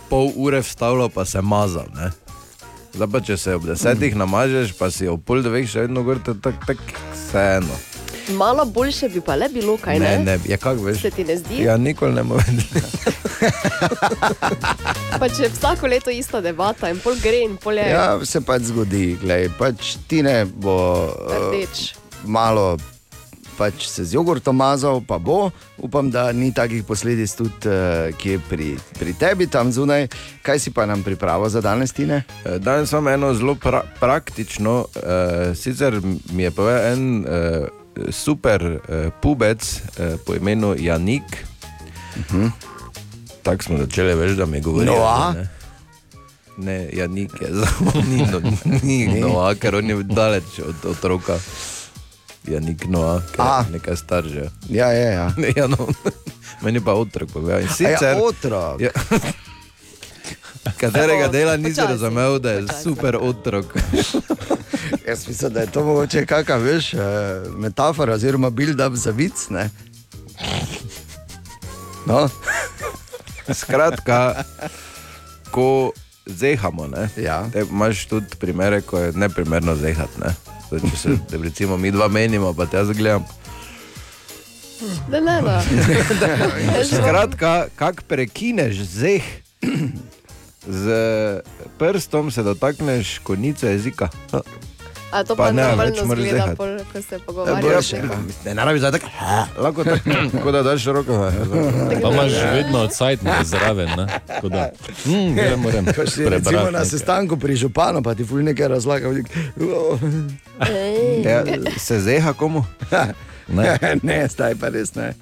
pol 0.08 0.32
ure 0.36 0.60
vstavljal, 0.60 1.08
pa 1.08 1.24
se 1.24 1.40
mazal. 1.40 1.86
Ne? 1.94 2.10
Zdaj 2.94 3.08
pa 3.10 3.20
če 3.20 3.36
se 3.36 3.54
ob 3.54 3.66
desetih 3.66 4.16
namažeš, 4.16 4.72
pa 4.78 4.90
si 4.90 5.08
ob 5.08 5.22
pol 5.24 5.42
dveh 5.42 5.66
še 5.66 5.86
vedno 5.86 6.02
gor, 6.02 6.18
tako 6.18 6.40
tak, 6.40 6.66
tak, 6.66 6.78
vseeno. 7.14 7.74
Malo 8.38 8.64
boljše 8.64 9.08
bi 9.08 9.20
pa 9.20 9.34
le 9.34 9.48
bilo, 9.48 9.76
kaj 9.76 9.98
ne? 9.98 10.10
Ne, 10.18 10.24
ne, 10.24 10.38
ja, 10.48 10.56
kako 10.56 10.86
veš? 10.86 11.02
Se 11.02 11.10
ti 11.10 11.24
ne 11.24 11.36
zdi? 11.36 11.62
Ja, 11.62 11.76
nikoli 11.76 12.14
ne 12.14 12.22
morem. 12.22 12.58
Pa 15.20 15.28
če 15.28 15.42
je 15.42 15.50
vsako 15.52 15.86
leto 15.86 16.10
ista 16.10 16.40
debata 16.40 16.90
in 16.90 16.98
pol 17.02 17.14
gre 17.22 17.44
in 17.44 17.56
pol 17.60 17.78
je 17.78 17.90
Ja, 17.90 18.18
se 18.24 18.40
pač 18.40 18.70
zgodi, 18.70 19.16
glej, 19.20 19.50
pač 19.58 19.96
ti 20.08 20.22
ne 20.22 20.44
bo 20.44 20.78
uh, 21.12 21.52
rdeč. 21.52 21.94
malo 22.24 22.76
pač 23.54 23.86
se 23.86 24.04
z 24.04 24.14
jogurtom 24.18 24.56
mazal, 24.56 25.00
pa 25.06 25.18
bo. 25.18 25.50
Upam, 25.78 26.10
da 26.10 26.32
ni 26.32 26.50
takih 26.54 26.84
posledic 26.84 27.30
tudi 27.38 27.70
uh, 27.70 28.10
kje 28.18 28.40
pri, 28.50 28.74
pri 28.98 29.14
tebi 29.14 29.46
tam 29.46 29.72
zunaj. 29.72 30.08
Kaj 30.42 30.58
si 30.58 30.74
pa 30.74 30.86
nam 30.86 31.02
pripravil 31.06 31.48
za 31.48 31.62
danes, 31.62 31.94
Tine? 31.94 32.24
Eh, 32.44 32.58
Danes 32.58 32.92
imam 32.92 33.08
eno 33.08 33.34
zelo 33.34 33.54
pra 33.54 33.84
praktično, 34.00 34.86
uh, 34.90 35.54
sicer 35.54 36.00
mi 36.32 36.42
je 36.42 36.50
povedal 36.50 36.92
en 36.92 37.02
uh, 37.22 38.10
super 38.10 38.62
uh, 38.62 39.10
pubec 39.22 39.62
uh, 39.62 40.18
po 40.26 40.34
imenu 40.34 40.74
Janik. 40.78 41.46
Uh 42.18 42.34
-huh. 42.34 42.50
Tako 43.44 43.62
smo 43.62 43.78
začeli, 43.78 44.14
veš, 44.14 44.36
da 44.36 44.46
mi 44.46 44.60
govorijo. 44.60 44.94
Noa? 44.94 45.32
Ne, 45.36 45.48
ne 46.56 46.88
Janik 46.92 47.30
je 47.40 47.48
zelo 47.52 47.92
ni, 48.10 48.26
no, 48.32 48.40
ni. 48.82 49.20
Noa, 49.20 49.54
ker 49.54 49.76
on 49.76 49.90
je 49.90 50.02
daleč 50.02 50.58
od 50.64 50.90
otroka. 50.90 51.38
Janik 52.48 52.86
Noa, 52.88 53.20
ker 53.32 53.40
A. 53.44 53.64
je 53.66 53.72
nekaj 53.72 53.96
star 53.96 54.24
že. 54.24 54.48
Ja, 54.68 54.92
ja, 54.92 55.10
ja. 55.10 55.26
Ne, 55.36 55.52
ja 55.56 55.66
no. 55.66 55.88
Meni 56.62 56.80
pa 56.80 56.92
otrok 56.96 57.30
povedal. 57.32 57.60
In 57.60 57.68
A 57.68 57.72
sicer, 57.72 58.16
ja, 58.16 58.22
otrok. 58.22 58.80
Ja. 58.80 58.90
Katerega 60.80 61.28
dela 61.28 61.56
nisi 61.56 61.74
Počasi, 61.80 61.92
razumel, 61.92 62.38
da 62.38 62.50
je 62.50 62.62
počasi. 62.62 62.82
super 62.82 63.16
otrok. 63.20 63.66
Jaz 65.08 65.28
mislim, 65.28 65.52
da 65.52 65.60
je 65.60 65.66
to 65.66 65.84
mogoče 65.84 66.26
kakšna 66.26 66.56
veš, 66.56 66.94
eh, 66.94 66.98
metafora 67.56 68.14
oziroma 68.14 68.50
build-up 68.50 68.94
za 68.96 69.10
vic. 69.10 69.48
Ne? 69.50 69.70
No, 72.06 72.28
Skratka, 73.52 74.44
ko 75.50 75.92
zehamo, 76.26 76.86
ne, 76.86 77.08
Ja. 77.16 77.44
te 77.52 77.60
imaš 77.60 78.06
tudi 78.06 78.36
primere, 78.38 78.80
ko 78.80 78.98
je 78.98 79.12
neprimerno 79.12 79.76
zehati. 79.76 80.20
Ne. 80.20 80.32
Zdaj, 80.68 80.80
če 80.90 80.96
se 80.96 81.08
da 81.30 81.42
recimo 81.42 81.76
mi 81.76 81.90
dva 81.90 82.08
menimo, 82.08 82.54
pa 82.54 82.66
te 82.66 82.76
jaz 82.76 82.90
gledam. 82.90 83.24
Ne, 85.08 85.20
ne, 85.20 85.40
ne. 85.42 85.58
Skratka, 86.90 87.66
kak 87.76 88.02
prekineš 88.02 88.74
zeh, 88.76 89.22
z 90.66 90.84
prstom 91.78 92.30
se 92.30 92.42
dotakneš 92.42 93.18
konice 93.18 93.68
jezika. 93.68 94.08
A 95.14 95.22
to 95.22 95.36
Pa 95.36 95.44
pa, 95.44 95.52
ne, 95.52 95.62
ne, 95.62 95.76
več 95.78 96.00
moraš 96.02 96.24
zehati. 96.26 96.56
pol, 96.56 96.70
ko 96.84 96.98
se 97.00 97.14
Ja, 97.14 97.20
pogovarjajo. 97.20 97.62
boljše. 97.64 97.98
Ne, 98.44 98.54
naravi 98.54 98.78
zdaj 98.78 98.92
tako, 98.92 99.06
lahko 99.58 99.84
tako, 99.84 100.10
kot 100.42 100.52
da 100.52 100.62
daš 100.64 100.84
roko. 100.86 101.18
Pa 101.96 102.08
imaš 102.10 102.32
vedno 102.52 102.78
odsajtnik 102.80 103.44
zraven. 103.44 103.88
ne, 103.90 104.06
tako 104.26 104.48
da, 104.50 104.70
Mm, 105.06 105.34
ne 105.36 105.56
morem 105.56 105.86
ko 105.86 106.02
si 106.04 106.26
recimo 106.26 106.70
na 106.70 106.82
sestanku 106.84 107.36
pri 107.36 107.54
županu, 107.56 108.02
pa 108.02 108.14
ti 108.14 108.24
ful 108.24 108.42
nekaj 108.42 108.68
razlaga. 108.68 109.12
Ja, 111.22 111.44
se 111.78 112.00
zeha 112.00 112.32
komu? 112.34 112.64
Ne, 113.48 113.76
ne, 114.02 114.24
zdaj 114.26 114.54
pa 114.56 114.68
res 114.68 114.94
ne. 114.94 115.12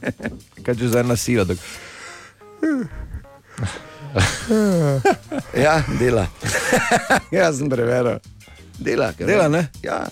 Kaj 0.62 0.76
če 0.76 0.88
zdaj 0.88 1.02
nasila? 1.04 1.42
Tako. 1.44 1.58
Ja, 5.54 5.82
dela. 5.98 6.26
Jaz 7.30 7.58
sem 7.58 7.66
preveril. 7.66 8.20
Dela, 8.82 9.12
ker- 9.12 9.26
Dela, 9.26 9.48
ne? 9.48 9.66
Ja, 9.82 10.06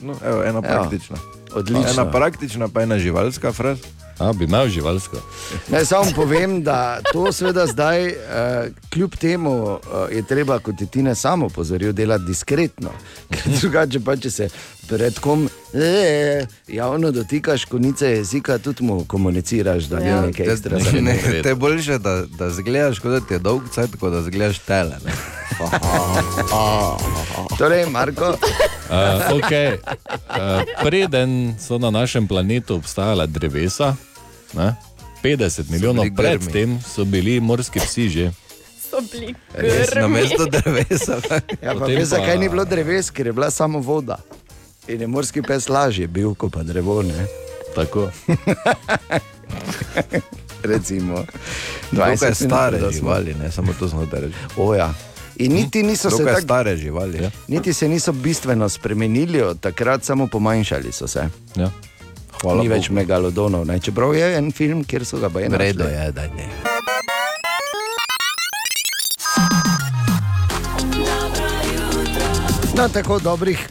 No, 0.00 0.14
evo, 0.22 0.42
ena 0.44 0.62
praktična. 0.62 1.16
odlično. 1.52 1.90
Ena 1.92 2.10
praktična, 2.10 2.68
pa 2.68 2.82
ena 2.82 2.98
živalska 2.98 3.52
fraz. 3.52 3.78
A, 4.18 4.32
bi 4.32 4.44
imel 4.44 4.68
živalsko. 4.68 5.16
Naj 5.68 5.84
samo 5.84 6.10
povem, 6.14 6.62
da 6.62 6.76
to 7.12 7.32
seveda 7.32 7.66
zdaj, 7.66 8.06
uh, 8.06 8.14
kljub 8.90 9.16
temu, 9.16 9.54
uh, 9.64 9.78
je 10.10 10.22
treba, 10.22 10.58
kot 10.58 10.80
je 10.80 10.86
Tina 10.86 11.14
samo 11.14 11.46
opozoril, 11.46 11.92
delati 11.92 12.24
diskretno. 12.24 12.90
Ker 13.30 13.42
drugače 13.52 14.00
pa, 14.00 14.16
če 14.16 14.30
se 14.30 14.48
pred 14.86 15.18
kom 15.18 15.44
eh, 15.74 16.46
javno 16.68 17.10
dotikaš 17.10 17.64
konice 17.64 18.06
jezika, 18.08 18.58
tudi 18.58 18.82
mu 18.82 19.04
komuniciraš, 19.04 19.84
da 19.84 19.98
Ja. 19.98 20.16
je 20.16 20.22
nekaj 20.22 20.46
ekstra 20.46 20.78
Ne, 20.92 21.00
ne, 21.02 21.42
te 21.42 21.48
je 21.48 21.54
boljše, 21.56 21.98
da, 21.98 22.24
da 22.28 22.50
zgledaš, 22.50 22.98
kot 22.98 23.10
da 23.10 23.20
ti 23.20 23.34
je 23.34 23.38
dolg 23.40 23.62
cajt, 23.70 23.96
kot 23.96 24.12
da 24.12 24.22
zgledaš 24.22 24.58
tele. 24.60 24.96
ne. 25.00 25.12
Torej, 27.58 27.86
Marko, 27.86 28.36
Uh, 28.84 29.00
okay. 29.36 29.80
uh, 30.28 30.60
preden 30.78 31.56
so 31.58 31.78
na 31.78 31.90
našem 31.90 32.28
planetu 32.28 32.74
obstajala 32.74 33.26
drevesa, 33.26 33.96
ne, 34.52 34.74
50 35.22 35.70
milijonov 35.70 36.04
bili 36.04 36.10
grmi. 36.12 36.38
predtem 36.38 36.80
so 36.84 37.04
bili 37.04 37.40
morski 37.40 37.80
psi 37.80 38.08
že. 38.08 38.30
So 38.82 39.00
bili 39.02 39.34
Res 39.54 39.94
na 39.94 40.08
mesto 40.08 40.44
drevesa. 40.46 41.16
ja, 41.62 41.72
pa 41.72 41.86
veš, 41.86 41.98
pa- 41.98 42.04
zakaj 42.06 42.38
ni 42.38 42.48
bilo 42.48 42.64
dreves, 42.64 43.10
ker 43.10 43.26
je 43.26 43.32
bila 43.32 43.50
samo 43.50 43.78
voda. 43.80 44.18
In 44.88 45.00
je 45.00 45.06
morski 45.06 45.42
pes 45.42 45.68
lažje 45.68 46.06
bil, 46.06 46.34
kot 46.34 46.52
pa 46.52 46.62
drevo. 46.62 47.02
Ne? 47.02 47.26
Tako. 47.74 48.10
recimo. 50.64 51.24
Dokaj 51.90 52.16
20 52.16 52.34
stare 52.36 52.72
minut, 52.72 52.80
da 52.82 52.88
smo- 52.88 52.98
živali, 52.98 53.34
ne 53.34 53.50
samo 53.50 53.72
to 53.72 53.88
znotraj 53.88 54.20
reči. 54.20 54.34
Ja. 54.78 54.94
In 55.36 55.52
niti 55.52 55.82
niso 55.82 56.10
se 56.10 56.24
tako 56.24 56.40
stare 56.40 56.76
živali. 56.76 57.22
Ja. 57.22 57.30
Niti 57.48 57.72
se 57.72 57.88
niso 57.88 58.12
bistveno 58.12 58.68
spremenili, 58.68 59.42
od 59.42 59.60
takrat 59.60 60.04
samo 60.04 60.26
pomanjšali 60.26 60.92
so 60.92 61.06
se. 61.06 61.28
Ja. 61.56 61.70
Hvala 62.42 62.62
Ni 62.62 62.68
Bogu. 62.68 62.74
več 62.74 62.90
megalodonov, 62.90 63.66
ne? 63.66 63.80
čeprav 63.80 64.14
je 64.14 64.36
en 64.36 64.52
film, 64.52 64.84
kjer 64.84 65.04
so 65.04 65.18
ga 65.18 65.30
redu 65.34 65.50
našli. 65.80 65.94
je, 65.94 66.12
da 66.12 66.22
ne. 66.22 66.48
Na 72.74 72.88
tako 72.88 73.18
dobrih. 73.18 73.68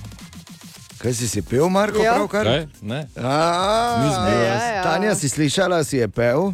Kaj 1.04 1.14
si 1.14 1.28
si 1.28 1.42
pil, 1.44 1.68
Marko, 1.68 2.00
Ja. 2.00 2.16
pravkar? 2.16 2.46
Kaj? 2.46 2.62
Ne. 2.82 3.08
A, 3.14 3.36
Nisem 4.00 4.24
bil. 4.24 4.40
Ja, 4.40 4.56
ja. 4.72 4.84
Tanja, 4.84 5.12
si 5.14 5.28
slišala, 5.28 5.84
si 5.84 5.98
je 5.98 6.08
pel? 6.10 6.54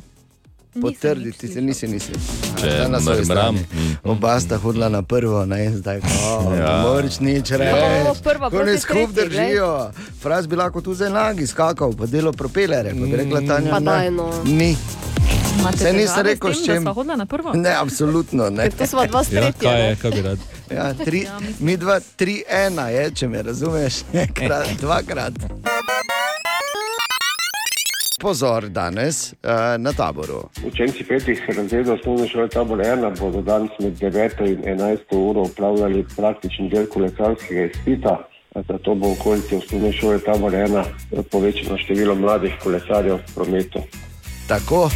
Potrdi, 0.71 1.31
ti 1.31 1.47
se 1.47 1.59
nisi, 1.59 1.87
nisi. 1.87 2.13
Če 2.55 2.67
A, 2.67 2.77
ta 2.77 2.87
na 2.87 2.99
svoji 2.99 3.19
mrmram, 3.19 3.57
strani. 3.57 3.85
mm. 3.85 3.95
Oba 4.05 4.39
sta 4.39 4.57
hodila 4.57 4.87
na 4.87 5.01
prvo, 5.03 5.41
ne 5.43 5.69
zdaj 5.71 5.99
pa 5.99 6.07
Ja. 6.51 6.53
ja. 6.55 6.73
moraš 6.83 7.19
nič 7.19 7.51
reči. 7.51 7.89
O, 8.05 8.13
prva 8.15 8.47
Ko 8.47 8.55
proti 8.55 8.71
ne 8.71 8.77
skup 8.79 9.09
držijo. 9.11 9.91
Fraz 10.19 10.47
bi 10.47 10.55
lahko 10.55 10.79
tu 10.79 10.93
zdaj 10.93 11.09
nagi 11.11 11.45
skakal, 11.45 11.91
pa 11.91 12.05
delo 12.05 12.31
propelere. 12.31 12.89
Bi 12.91 13.11
rekla 13.11 13.41
Tanja, 13.43 13.69
Pa 13.69 13.79
ne. 13.79 13.85
daj, 13.87 14.09
no. 14.11 14.29
Ni. 14.45 14.77
Se 15.77 15.93
nisi 15.93 16.23
rekel, 16.23 16.53
s 16.53 16.65
sva 16.81 16.93
hodila 16.93 17.15
na 17.15 17.25
prvo? 17.25 17.53
Ne, 17.53 17.75
absolutno 17.75 18.49
ne. 18.49 18.63
Ker 18.63 18.77
to 18.77 18.85
smo 18.87 19.05
dva 19.05 19.19
Ja, 19.19 19.23
stretja. 19.23 19.53
kaj 19.61 19.81
je, 19.81 19.95
kaj 19.95 20.11
bi 20.11 20.21
rad? 20.21 20.39
Ja, 20.71 20.93
tri, 20.95 21.27
mi 21.59 21.77
dva, 21.77 21.99
tri, 22.15 22.43
ena 22.47 22.89
je, 22.89 23.11
če 23.11 23.27
me 23.27 23.41
razumeš, 23.41 23.93
enkrat, 24.25 24.67
dvakrat. 24.79 25.33
Pozor 28.19 28.67
danes 28.69 29.31
uh, 29.33 29.49
na 29.77 29.93
taboru. 29.93 30.49
Učenci 30.65 31.03
petih 31.03 31.39
razredov 31.49 31.93
osnovne 31.93 32.27
šole 32.27 32.49
Tabor 32.49 32.77
1 32.79 33.19
bodo 33.19 33.41
danes 33.41 33.71
med 33.79 33.93
9 33.95 34.43
in 34.47 34.63
11 34.79 34.97
uro 35.11 35.41
upravljali 35.41 36.05
praktični 36.15 36.69
del 36.69 36.85
kolesarskega 36.87 37.65
izpita. 37.65 38.17
Zato 38.67 38.95
bo 38.95 39.07
v 39.07 39.11
okolici 39.11 39.55
osnovne 39.55 39.91
šole 39.93 40.19
Tabor 40.19 40.51
1 40.51 40.83
povečano 41.31 41.77
število 41.77 42.15
mladih 42.15 42.53
kolesarjev 42.63 43.15
v 43.15 43.33
prometu. 43.35 43.79
Tako, 44.47 44.89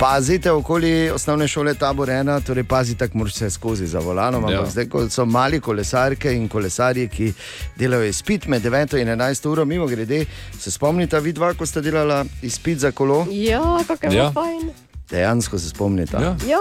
pazite 0.00 0.50
okoli 0.50 1.10
osnovne 1.10 1.48
šole 1.48 1.74
Tabor 1.74 2.08
1, 2.08 2.42
torej 2.42 2.64
pazite, 2.64 3.06
kako 3.06 3.18
moraš 3.18 3.34
se 3.34 3.50
skozi 3.50 3.86
za 3.86 3.98
volanom. 3.98 4.50
Ja. 4.52 4.66
zdaj, 4.66 4.88
ko 4.88 5.10
so 5.10 5.24
mali 5.24 5.60
kolesarke 5.60 6.32
in 6.32 6.48
kolesarji, 6.48 7.08
ki 7.08 7.32
delajo 7.76 8.04
izpit 8.04 8.46
med 8.46 8.62
9 8.62 9.00
in 9.02 9.08
11 9.08 9.48
uro, 9.48 9.64
mimo 9.64 9.86
grede, 9.86 10.24
se 10.58 10.70
spomnite, 10.70 11.20
vidva, 11.20 11.54
ko 11.54 11.66
ste 11.66 11.80
delala 11.80 12.24
izpit 12.42 12.78
za 12.78 12.92
kolo? 12.92 13.26
Ja, 13.30 13.78
kako 13.86 14.06
je 14.06 14.16
Ja. 14.16 14.22
ja. 14.24 14.32
fajn. 14.32 14.70
Dejansko 15.10 15.58
se 15.58 15.68
spomnite. 15.68 16.16
Ja. 16.16 16.36
Ja, 16.48 16.58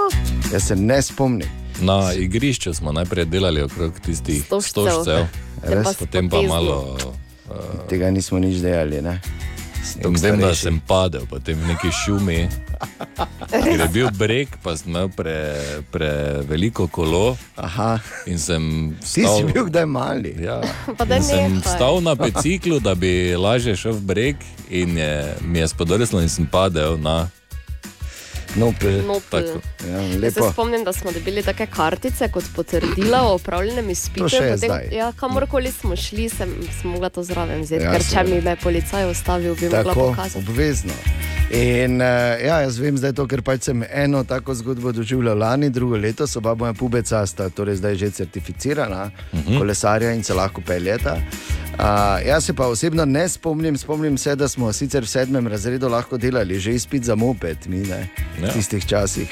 Jaz 0.54 0.64
se 0.64 0.76
ne 0.76 1.02
spomnim. 1.02 1.48
Na 1.82 2.14
igrišču 2.14 2.74
smo 2.74 2.92
najprej 2.92 3.26
delali 3.26 3.62
okrog 3.62 3.94
tistih 4.06 4.44
Stožcev. 4.62 5.26
pa 5.84 5.94
potem 6.00 6.30
pa 6.30 6.36
potezno. 6.36 6.56
malo. 6.56 6.98
Tega 7.90 8.12
nismo 8.12 8.40
nič 8.40 8.58
delali. 8.58 9.02
Ne? 9.02 9.22
Vem, 10.22 10.40
da 10.40 10.54
sem 10.56 10.80
padel, 10.80 11.26
potem 11.30 11.58
v 11.60 11.74
neki 11.74 11.92
šumi. 11.92 12.48
Ker 13.50 13.80
je 13.80 13.88
bil 13.92 14.10
breg, 14.16 14.52
pa 14.64 14.76
sem 14.78 14.92
imel 14.92 15.10
pre, 15.12 15.36
preveliko 15.92 16.88
kolo 16.88 17.38
Aha, 17.60 18.00
in 18.30 18.40
sem 18.40 18.64
ti 19.02 19.24
vstal. 19.24 19.38
si 19.38 19.44
bil 19.50 19.68
kdaj 19.68 19.88
mali. 19.90 20.36
Ja. 20.40 20.62
pa 20.98 21.06
da 21.06 21.20
In 21.20 21.24
sem 21.24 21.60
stal 21.66 22.00
na 22.04 22.16
biciklu, 22.16 22.80
da 22.80 22.96
bi 22.96 23.36
lažje 23.36 23.76
šel 23.76 23.98
v 24.00 24.06
breg, 24.14 24.36
in 24.70 24.98
je, 24.98 25.12
mi 25.42 25.60
je 25.60 25.68
spodrslo 25.68 26.22
in 26.22 26.30
sem 26.30 26.48
padel 26.48 26.98
na 27.02 27.28
Nopel. 28.56 29.02
tako. 29.30 29.60
Ja, 29.90 30.02
Jaz 30.24 30.34
se 30.34 30.42
spomnim, 30.54 30.84
da 30.84 30.94
smo 30.94 31.12
dobili 31.12 31.44
take 31.44 31.68
kartice 31.68 32.32
kot 32.32 32.44
potrdila 32.56 33.22
o 33.22 33.34
opravljenem 33.36 33.90
izpitu. 33.90 34.24
Potem, 34.30 34.72
ja, 34.92 35.12
kamorkoli 35.12 35.72
smo 35.72 35.96
šli, 35.96 36.30
sem, 36.30 36.50
sem 36.82 36.92
mogla 36.92 37.10
to 37.10 37.24
zraven 37.24 37.62
vzeti, 37.62 37.84
Ja, 37.84 37.92
ker 37.92 38.04
če 38.12 38.24
mi 38.24 38.42
me 38.42 38.56
policaj 38.56 39.12
ustavil, 39.12 39.56
bi 39.56 39.70
mogla 39.70 39.84
Tako, 39.84 40.10
pokazati. 40.10 40.46
obvezno. 40.50 40.94
In 41.50 41.96
uh, 42.02 42.38
ja, 42.46 42.60
jaz 42.62 42.78
vem 42.78 42.98
zdaj 42.98 43.16
to, 43.18 43.26
ker 43.28 43.42
pač 43.42 43.72
sem 43.72 43.82
eno 43.90 44.22
tako 44.24 44.54
zgodbo 44.54 44.92
doživljal 44.94 45.38
lani, 45.38 45.70
drugo 45.74 45.98
leto, 45.98 46.28
so 46.28 46.38
oba 46.40 46.54
moja 46.54 46.76
pubeca, 46.78 47.24
sta 47.26 47.50
torej 47.50 47.80
zdaj 47.82 47.96
že 47.96 48.12
certificirana, 48.12 49.10
uh 49.34 49.40
-huh. 49.40 49.58
kolesarja 49.58 50.12
in 50.14 50.24
se 50.24 50.34
lahko 50.34 50.62
peljeta. 50.62 51.18
Uh, 51.80 51.86
jaz 52.28 52.46
se 52.46 52.54
pa 52.54 52.68
osebno 52.68 53.06
ne 53.06 53.30
spomnim, 53.30 53.78
spomnim 53.78 54.18
se, 54.18 54.36
da 54.36 54.48
smo 54.48 54.74
sicer 54.74 55.04
v 55.04 55.08
sedmem 55.08 55.48
razredu 55.48 55.90
lahko 55.90 56.18
delali 56.18 56.60
že 56.60 56.74
izpit 56.74 57.04
za 57.04 57.16
moped, 57.16 57.58
mi 57.68 57.78
ne, 57.78 58.08
Ja. 58.42 58.48
v 58.48 58.54
tistih 58.54 58.86
časih. 58.86 59.30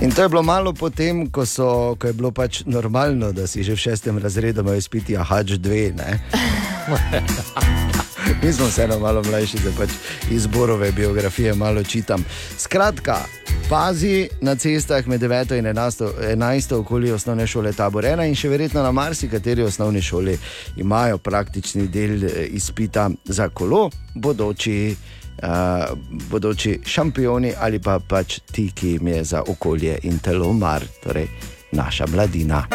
In 0.00 0.10
to 0.10 0.22
je 0.22 0.28
bilo 0.28 0.42
malo 0.42 0.72
potem, 0.72 1.28
ko, 1.28 1.44
so, 1.46 1.96
ko 2.00 2.08
je 2.08 2.16
bilo 2.16 2.30
pač 2.32 2.62
normalno, 2.64 3.32
da 3.32 3.46
si 3.46 3.62
že 3.62 3.76
v 3.76 3.84
šestem 3.84 4.18
razredu 4.18 4.64
imel 4.64 4.80
izpiti 4.80 5.16
AH2. 5.16 5.92
ne. 5.92 6.20
Mi 8.42 8.52
smo 8.52 8.66
vseeno 8.66 8.98
malo 8.98 9.22
mlajši, 9.22 9.58
da 9.64 9.70
pač 9.76 9.90
izborove 10.30 10.92
biografije 10.92 11.54
malo 11.54 11.84
čitam. 11.84 12.24
Skratka, 12.58 13.16
pazi 13.68 14.28
na 14.40 14.56
cestah 14.56 15.06
med 15.06 15.20
9 15.20 15.58
in 15.58 15.66
11, 15.66 16.08
11 16.32 16.74
okoli 16.74 17.12
osnovne 17.12 17.46
šole 17.46 17.72
Tabor 17.72 18.04
1 18.04 18.28
in 18.28 18.34
še 18.34 18.48
verjetno 18.48 18.82
na 18.82 18.92
marsikateri 18.92 19.62
osnovni 19.62 20.02
šoli 20.02 20.38
imajo 20.76 21.18
praktični 21.18 21.88
del 21.88 22.24
eh, 22.24 22.46
izpita 22.46 23.10
za 23.24 23.48
kolo, 23.48 23.90
bodoči. 24.14 24.96
Uh, 25.40 25.96
bodoči 26.28 26.80
šampioni 26.84 27.54
ali 27.56 27.78
pa 27.80 27.96
pač 27.98 28.42
ti, 28.52 28.66
ki 28.76 28.88
jim 28.88 29.08
je 29.08 29.24
za 29.24 29.40
okolje 29.48 29.98
in 30.02 30.18
telo 30.18 30.52
mar, 30.52 30.84
torej 31.00 31.30
naša 31.72 32.04
mladina. 32.12 32.66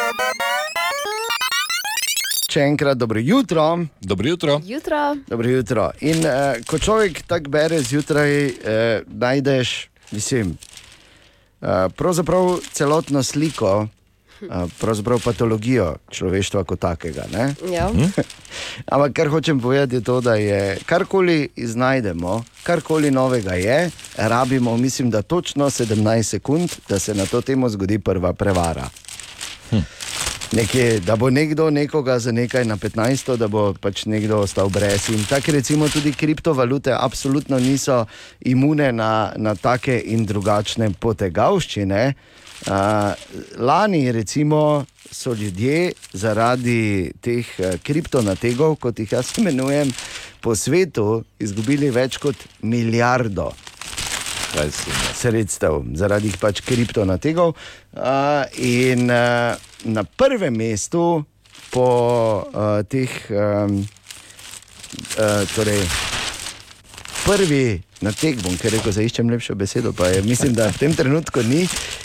Še 2.49 2.63
enkrat 2.65 2.97
dobro 2.97 3.19
jutro. 3.19 3.85
Dobro 4.01 4.29
jutro. 4.29 4.61
Jutra, 4.65 5.15
Dobro 5.27 5.49
jutro. 5.49 5.91
In 6.01 6.25
uh, 6.25 6.57
ko 6.65 6.79
človek 6.79 7.21
tako 7.27 7.51
bere 7.53 7.81
zjutraj, 7.83 8.33
uh, 8.47 9.05
najdeš, 9.11 9.75
mislim, 10.15 10.55
uh, 10.55 11.91
pravzaprav 11.93 12.63
celotno 12.71 13.23
sliko, 13.23 13.87
pravzaprav 14.79 15.19
patologijo 15.23 15.95
človeštva 16.11 16.63
kot 16.63 16.79
takega. 16.79 17.23
Ne? 17.33 17.55
ja. 17.71 17.89
Ampak 18.93 19.13
kar 19.13 19.29
hočem 19.29 19.59
povedati, 19.59 19.95
je 19.95 20.01
to, 20.01 20.21
da 20.21 20.35
je 20.35 20.77
karkoli 20.85 21.49
iznajdemo, 21.55 22.43
karkoli 22.63 23.11
novega 23.11 23.53
je, 23.53 23.89
rabimo, 24.17 24.77
mislim, 24.77 25.09
da 25.09 25.21
točno 25.21 25.65
17 25.65 26.23
sekund, 26.23 26.71
da 26.89 26.99
se 26.99 27.13
na 27.13 27.25
to 27.25 27.41
temo 27.41 27.69
zgodi 27.69 27.99
prva 27.99 28.33
prevara. 28.33 28.89
Nekje, 30.51 30.99
da 30.99 31.15
bo 31.15 31.29
nekdo 31.29 31.69
nekoga 31.69 32.19
za 32.19 32.31
nekaj 32.31 32.65
na 32.65 32.77
15, 32.77 33.35
da 33.37 33.47
bo 33.47 33.73
pač 33.73 34.05
nekdo 34.05 34.37
ostal 34.37 34.69
brez. 34.69 35.09
In 35.09 35.25
tako 35.29 35.51
recimo 35.51 35.89
tudi 35.89 36.13
kriptovalute 36.13 36.95
absolutno 36.99 37.59
niso 37.59 38.05
imune 38.39 38.91
na, 38.91 39.33
na 39.35 39.55
take 39.55 40.01
in 40.05 40.25
drugačne 40.25 40.89
potegavščine. 40.99 42.07
Uh, 42.07 42.44
lani 43.57 44.11
recimo 44.11 44.85
so 45.11 45.33
ljudje 45.33 45.91
zaradi 46.13 47.11
teh 47.21 47.59
eh, 47.59 47.77
kriptonategov, 47.83 48.75
kot 48.75 48.99
jih 48.99 49.11
jaz 49.11 49.37
imenujem, 49.37 49.91
po 50.41 50.55
svetu 50.55 51.23
izgubili 51.39 51.89
več 51.89 52.17
kot 52.17 52.35
milijardo 52.61 53.51
sredstev 55.15 55.81
zaradi 55.99 56.31
pač 56.39 56.61
kriptonategov. 56.63 57.55
In 58.63 59.09
uh, 59.11 59.55
na 59.83 60.03
prvem 60.03 60.55
mestu 60.55 61.25
po 61.75 61.87
uh, 62.39 62.79
teh, 62.87 63.11
torej 65.55 65.83
prvi 67.25 67.81
nateg, 68.05 68.37
bom 68.43 68.53
kar 68.59 68.73
rekel, 68.75 68.93
zaiščem 68.93 69.29
lepšo 69.33 69.55
besedo, 69.57 69.91
pa 69.95 70.11
je, 70.11 70.21
mislim, 70.25 70.53
da 70.53 70.67
v 70.69 70.77
tem 70.77 70.93
trenutku 70.93 71.41
ni, 71.47 71.63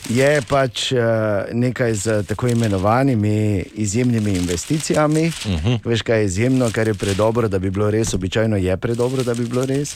je 0.09 0.31
pač 0.49 0.87
uh, 0.95 1.51
nekaj 1.53 1.95
z 1.95 2.17
tako 2.29 2.49
imenovanimi 2.49 3.65
izjemnimi 3.75 4.33
investicijami. 4.39 5.27
Uh 5.29 5.53
-huh. 5.53 5.79
Veš, 5.85 6.03
kaj 6.03 6.21
je 6.21 6.25
izjemno, 6.25 6.71
kar 6.73 6.89
je 6.89 6.95
predobro, 6.95 7.49
da 7.49 7.59
bi 7.59 7.71
bilo 7.71 7.91
res, 7.91 8.15
običajno 8.15 8.57
je 8.57 8.77
predobro, 8.77 9.23
da 9.23 9.35
bi 9.35 9.45
bilo 9.45 9.67
res. 9.67 9.95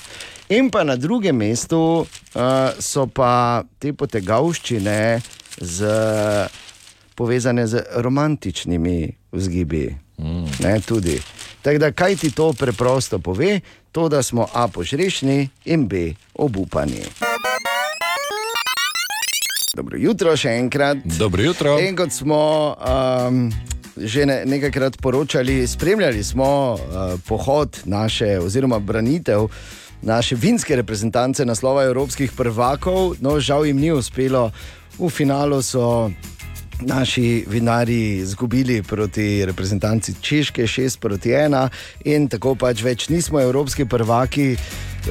In 0.49 0.71
pa 0.71 0.85
na 0.85 0.97
drugem 0.97 1.37
mestu 1.37 2.07
uh, 2.35 2.43
so 2.79 3.07
pa 3.07 3.65
te 3.79 3.93
potegavščine 3.93 5.21
z, 5.61 5.87
povezane 7.15 7.67
z 7.67 7.83
romantičnimi 7.97 9.13
vzgibi. 9.33 10.04
Mm. 10.19 10.45
Ne, 10.63 10.81
tudi. 10.81 11.21
Tako 11.63 11.79
da, 11.79 11.93
kaj 11.93 12.17
ti 12.17 12.31
to 12.31 12.53
preprosto 12.53 13.19
pove? 13.19 13.61
To, 13.93 14.09
da 14.09 14.23
smo 14.23 14.47
A 14.53 14.69
požrešni 14.69 15.49
in 15.65 15.89
B 15.89 16.15
obupani. 16.35 17.03
Dobro 19.75 19.99
jutro 19.99 20.37
še 20.37 20.55
enkrat. 20.59 20.99
Dobro 21.19 21.43
jutro. 21.43 21.79
In 21.81 21.97
kot 21.97 22.13
smo 22.13 22.75
um, 22.79 23.49
že 23.97 24.27
ne, 24.27 24.43
nekajkrat 24.47 24.99
poročali, 25.03 25.67
spremljali 25.67 26.25
smo 26.25 26.75
uh, 26.75 26.79
pohod 27.29 27.79
naše, 27.85 28.39
oziroma 28.39 28.79
branitev 28.79 29.49
naše 30.03 30.37
vinske 30.37 30.77
reprezentance 30.77 31.45
naslova 31.45 31.85
evropskih 31.85 32.33
prvakov. 32.33 33.15
No, 33.21 33.41
žal 33.41 33.67
jim 33.67 33.81
ni 33.81 33.93
uspelo, 33.93 34.51
v 34.99 35.11
finalu 35.11 35.63
so 35.63 36.11
naši 36.81 37.45
vinari 37.49 38.17
izgubili 38.17 38.83
proti 38.83 39.45
reprezentanci 39.47 40.15
Češke 40.21 40.63
6 40.63 40.99
proti 40.99 41.29
1 41.29 41.69
in 42.05 42.29
tako 42.29 42.55
pač 42.55 42.83
več 42.83 43.09
nismo 43.09 43.41
evropski 43.41 43.85
prvaki. 43.85 44.57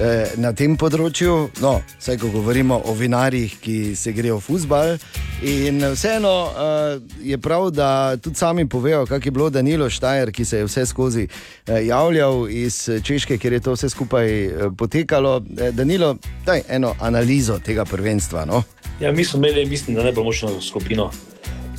eh, 0.02 0.32
Na 0.38 0.54
tem 0.54 0.78
področju, 0.78 1.50
no, 1.62 1.82
vsaj 2.00 2.18
ko 2.18 2.28
govorimo 2.34 2.82
o 2.86 2.94
vinarjih, 2.94 3.60
ki 3.62 3.96
se 3.96 4.12
grejo 4.12 4.38
v 4.38 4.42
futbal. 4.42 4.98
In 5.44 5.84
vseeno 5.92 6.32
uh, 6.48 7.02
je 7.22 7.38
prav, 7.38 7.70
da 7.72 8.16
tudi 8.16 8.36
sami 8.36 8.66
povejo, 8.70 9.06
kako 9.06 9.28
je 9.28 9.32
bilo 9.32 9.50
Danilo 9.50 9.90
Štajer, 9.90 10.32
ki 10.32 10.46
se 10.46 10.58
je 10.58 10.66
vse 10.66 10.86
skozi 10.86 11.28
uh, 11.28 11.86
javljal 11.86 12.50
iz 12.50 12.90
Češke, 13.04 13.38
kjer 13.38 13.54
je 13.54 13.60
to 13.60 13.74
vse 13.76 13.90
skupaj 13.90 14.48
uh, 14.48 14.72
potekalo. 14.78 15.44
Eh, 15.58 15.72
Danilo, 15.72 16.16
daj 16.46 16.64
eno 16.70 16.96
analizo 17.00 17.60
tega 17.60 17.86
prvenstva. 17.86 18.46
No? 18.46 18.64
Ja, 19.00 19.12
mi 19.12 19.26
smo 19.26 19.38
imeli, 19.38 19.66
mislim, 19.66 19.96
da 19.96 20.04
najbolj 20.04 20.24
močno 20.24 20.62
skupino. 20.62 21.12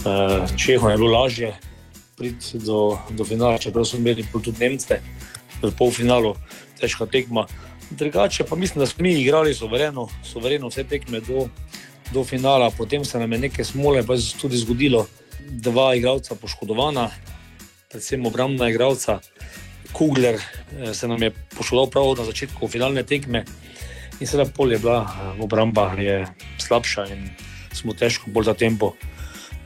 Uh, 0.05 0.57
Čehom 0.57 0.91
je 0.91 0.97
bilo 0.97 1.17
lažje 1.17 1.55
priti 2.17 2.59
do, 2.59 2.99
do 3.11 3.25
finala, 3.25 3.59
čeprav 3.59 3.85
smo 3.85 3.99
imeli 3.99 4.27
tudi 4.33 4.53
Nemce 4.61 5.01
v 5.63 5.71
polfinalu, 5.79 6.35
težka 6.81 7.07
tekma. 7.07 7.47
Drugače 7.91 8.45
pa 8.45 8.57
mislim, 8.57 8.85
da 8.85 8.87
smo 8.87 9.03
mi 9.03 9.15
igrali 9.21 9.55
suvereno, 9.55 10.09
suvereno 10.25 10.69
vse 10.69 10.85
tekme 10.85 11.21
do, 11.21 11.49
do 12.13 12.25
finala, 12.25 12.71
potem 12.71 13.05
se 13.05 13.19
nam 13.19 13.33
je 13.33 13.39
nekaj 13.39 13.65
smole 13.65 14.03
pa 14.07 14.17
se 14.17 14.37
tudi 14.39 14.57
zgodilo. 14.57 15.07
Dva 15.41 15.95
igralca 15.95 16.35
poškodovana, 16.35 17.09
predvsem 17.91 18.27
obrambna 18.27 18.69
igralca. 18.69 19.21
Kugler 19.93 20.35
eh, 20.35 20.95
se 20.95 21.09
nam 21.09 21.23
je 21.23 21.33
poškodoval 21.57 21.91
prav 21.91 22.15
na 22.19 22.25
začetku 22.25 22.69
finalne 22.69 23.03
tekme 23.03 23.45
in 24.21 24.27
sedaj 24.27 24.53
pol 24.57 24.73
je 24.73 24.79
bila 24.79 25.01
eh, 25.07 25.43
obramba 25.43 25.93
je 25.97 26.27
slabša 26.59 27.07
in 27.09 27.29
smo 27.73 27.95
težko 27.95 28.31
bolj 28.31 28.53
za 28.53 28.55
tempo 28.55 28.95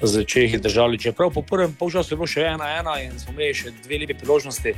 z 0.02 0.24
Čehi 0.24 0.58
držali. 0.58 0.98
Čeprav 0.98 1.30
po 1.34 1.42
prvem 1.42 1.74
polčasu 1.74 2.14
je 2.14 2.18
bilo 2.18 2.26
še 2.26 2.46
ena, 2.54 2.68
ena 2.78 2.98
in 3.02 3.18
smo 3.18 3.34
imeli 3.34 3.54
še 3.54 3.74
dve 3.84 4.02
lepe 4.02 4.14
priložnosti, 4.18 4.74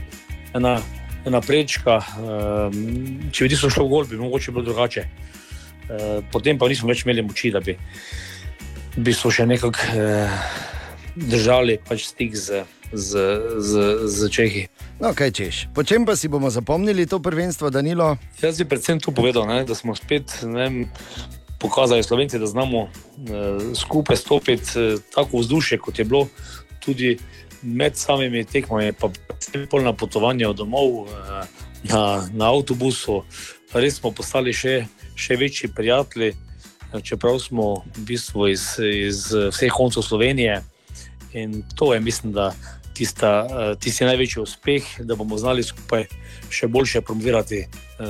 ena, 0.54 0.78
ena 1.26 1.40
prečka. 1.44 2.00
Um, 2.16 3.28
če 3.32 3.44
bi 3.44 3.52
tisto 3.52 3.70
šlo 3.70 3.86
v 3.86 3.92
gol, 3.92 4.08
bi 4.08 4.20
mogoče 4.20 4.54
bilo 4.56 4.64
drugače. 4.70 5.06
Uh, 5.90 6.24
potem 6.32 6.58
pa 6.58 6.68
nismo 6.70 6.90
več 6.90 7.04
imeli 7.04 7.26
moči, 7.26 7.52
da 7.52 7.60
bi, 7.64 7.76
bi 8.96 9.14
so 9.16 9.32
še 9.32 9.48
nekako 9.48 9.76
uh, 9.94 10.42
držali 11.16 11.80
pač 11.88 12.06
stik 12.12 12.36
z, 12.36 12.64
z, 12.92 13.26
z, 13.58 13.72
z 14.06 14.30
Čehi. 14.30 14.64
No, 15.00 15.14
kaj 15.16 15.32
češ. 15.32 15.56
Po 15.74 15.80
čem 15.80 16.04
pa 16.04 16.16
si 16.16 16.28
bomo 16.28 16.50
zapomnili 16.52 17.06
to 17.08 17.20
prvenstvo, 17.24 17.70
Danilo? 17.72 18.16
Jaz 18.42 18.60
bi 18.60 18.68
predvsem 18.68 19.00
to 19.00 19.14
povedal, 19.16 19.48
ne, 19.48 19.64
da 19.64 19.74
smo 19.74 19.96
spet 19.96 20.44
ne, 20.44 20.60
vem, 20.60 20.74
pokazali 21.60 22.02
Slovenci, 22.02 22.38
da 22.38 22.46
znamo 22.46 22.80
eh, 22.80 22.88
skupaj 23.74 24.16
stopiti 24.16 24.70
eh, 24.76 24.96
tako 25.14 25.38
vzdušje, 25.38 25.78
kot 25.78 25.98
je 25.98 26.04
bilo 26.04 26.28
tudi 26.80 27.18
med 27.62 27.96
samimi 27.96 28.44
tekmami, 28.44 28.92
pa 28.92 29.08
predvsem 29.08 29.66
pol 29.70 29.84
na 29.84 29.92
potovanju 29.92 30.52
domov, 30.52 31.06
eh, 31.06 31.44
na, 31.92 32.28
na 32.32 32.48
avtobusu. 32.48 33.22
Res 33.72 34.00
smo 34.00 34.10
postali 34.10 34.52
še, 34.52 34.86
še 35.14 35.36
večji 35.36 35.70
prijatelji, 35.76 36.32
čeprav 37.04 37.38
smo 37.38 37.84
v 37.96 38.04
bistvu 38.08 38.48
iz, 38.50 38.64
iz 38.80 39.28
vseh 39.30 39.72
koncev 39.72 40.02
Slovenije. 40.02 40.62
In 41.32 41.62
to 41.78 41.94
je, 41.94 42.00
mislim, 42.00 42.32
da 42.32 42.50
tista, 42.94 43.46
tisti 43.78 44.04
največji 44.04 44.42
uspeh, 44.42 44.88
da 45.06 45.14
bomo 45.14 45.38
znali 45.38 45.62
skupaj 45.62 46.08
še 46.50 46.66
boljše 46.66 47.00
promovirati 47.06 47.62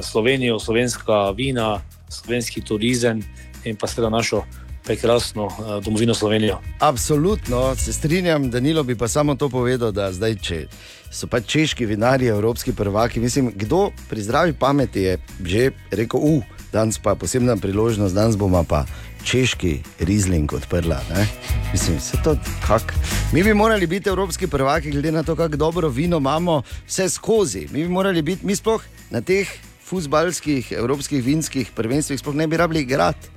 Slovenijo, 0.03 0.57
slovenska 0.59 1.31
vina, 1.37 1.83
slovenski 2.09 2.65
turizem 2.65 3.21
in 3.65 3.77
pa 3.77 3.87
seveda 3.87 4.11
našo 4.11 4.43
prekrasno 4.85 5.47
eh, 5.47 5.81
domovino 5.85 6.15
Slovenijo. 6.15 6.59
Absolutno 6.79 7.77
se 7.77 7.93
strinjam, 7.93 8.51
Danilo 8.51 8.83
bi 8.83 8.97
pa 8.97 9.09
samo 9.09 9.35
to 9.35 9.49
povedal, 9.49 9.93
da 9.93 10.13
zdaj, 10.13 10.37
če 10.37 10.67
so 11.11 11.27
pa 11.27 11.41
češki 11.41 11.87
vinarji, 11.87 12.29
evropski 12.29 12.73
prvaki, 12.73 13.21
mislim, 13.21 13.53
kdo 13.55 13.91
pri 14.09 14.23
zdravi 14.23 14.53
pameti 14.53 15.01
je 15.01 15.19
že 15.45 15.71
rekel, 15.91 16.21
uf, 16.23 16.45
danes 16.73 16.99
pa 16.99 17.15
posebna 17.15 17.57
priložnost, 17.57 18.15
danes 18.15 18.37
bomo 18.37 18.65
pa 18.65 18.85
češki 19.25 19.83
rizling 20.01 20.53
odprla. 20.53 21.01
Ne? 21.11 21.27
Mislim, 21.73 22.01
se 22.01 22.17
to 22.25 22.37
kak. 22.67 22.95
Mi 23.33 23.43
bi 23.43 23.55
morali 23.55 23.87
biti 23.87 24.09
evropski 24.09 24.47
prvaki, 24.47 24.91
glede 24.91 25.13
na 25.13 25.23
to, 25.23 25.37
kako 25.37 25.57
dobro 25.57 25.89
vino 25.89 26.17
imamo, 26.17 26.63
vse 26.87 27.09
skozi. 27.09 27.69
Mi 27.73 27.83
bi 27.83 27.89
morali 27.89 28.23
biti, 28.23 28.47
mi 28.47 28.57
sploh 28.57 28.83
na 29.11 29.21
teh 29.21 29.49
futbalskih, 29.91 30.73
evropskih 30.79 31.25
vinskih 31.25 31.71
prvenstvih, 31.75 32.21
sploh 32.21 32.35
ne 32.39 32.47
bi 32.47 32.57
rabili 32.57 32.87
igrati. 32.87 33.29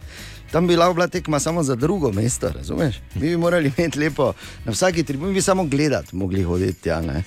Tam 0.53 0.67
bi 0.69 0.75
lahko 0.77 0.93
bila 0.93 1.07
tekma 1.07 1.39
samo 1.39 1.63
za 1.63 1.75
drugo 1.75 2.11
mesto, 2.11 2.51
razumeš? 2.53 2.99
Mi 3.15 3.29
bi 3.29 3.37
morali 3.37 3.71
imeti 3.77 3.99
lepo, 3.99 4.33
na 4.65 4.71
vsaki 4.71 5.03
tribuni 5.03 5.33
bi 5.33 5.41
samo 5.41 5.63
gledati, 5.65 6.15
mogli 6.15 6.43
hoditi 6.43 6.81
tja, 6.81 7.01
ne? 7.01 7.23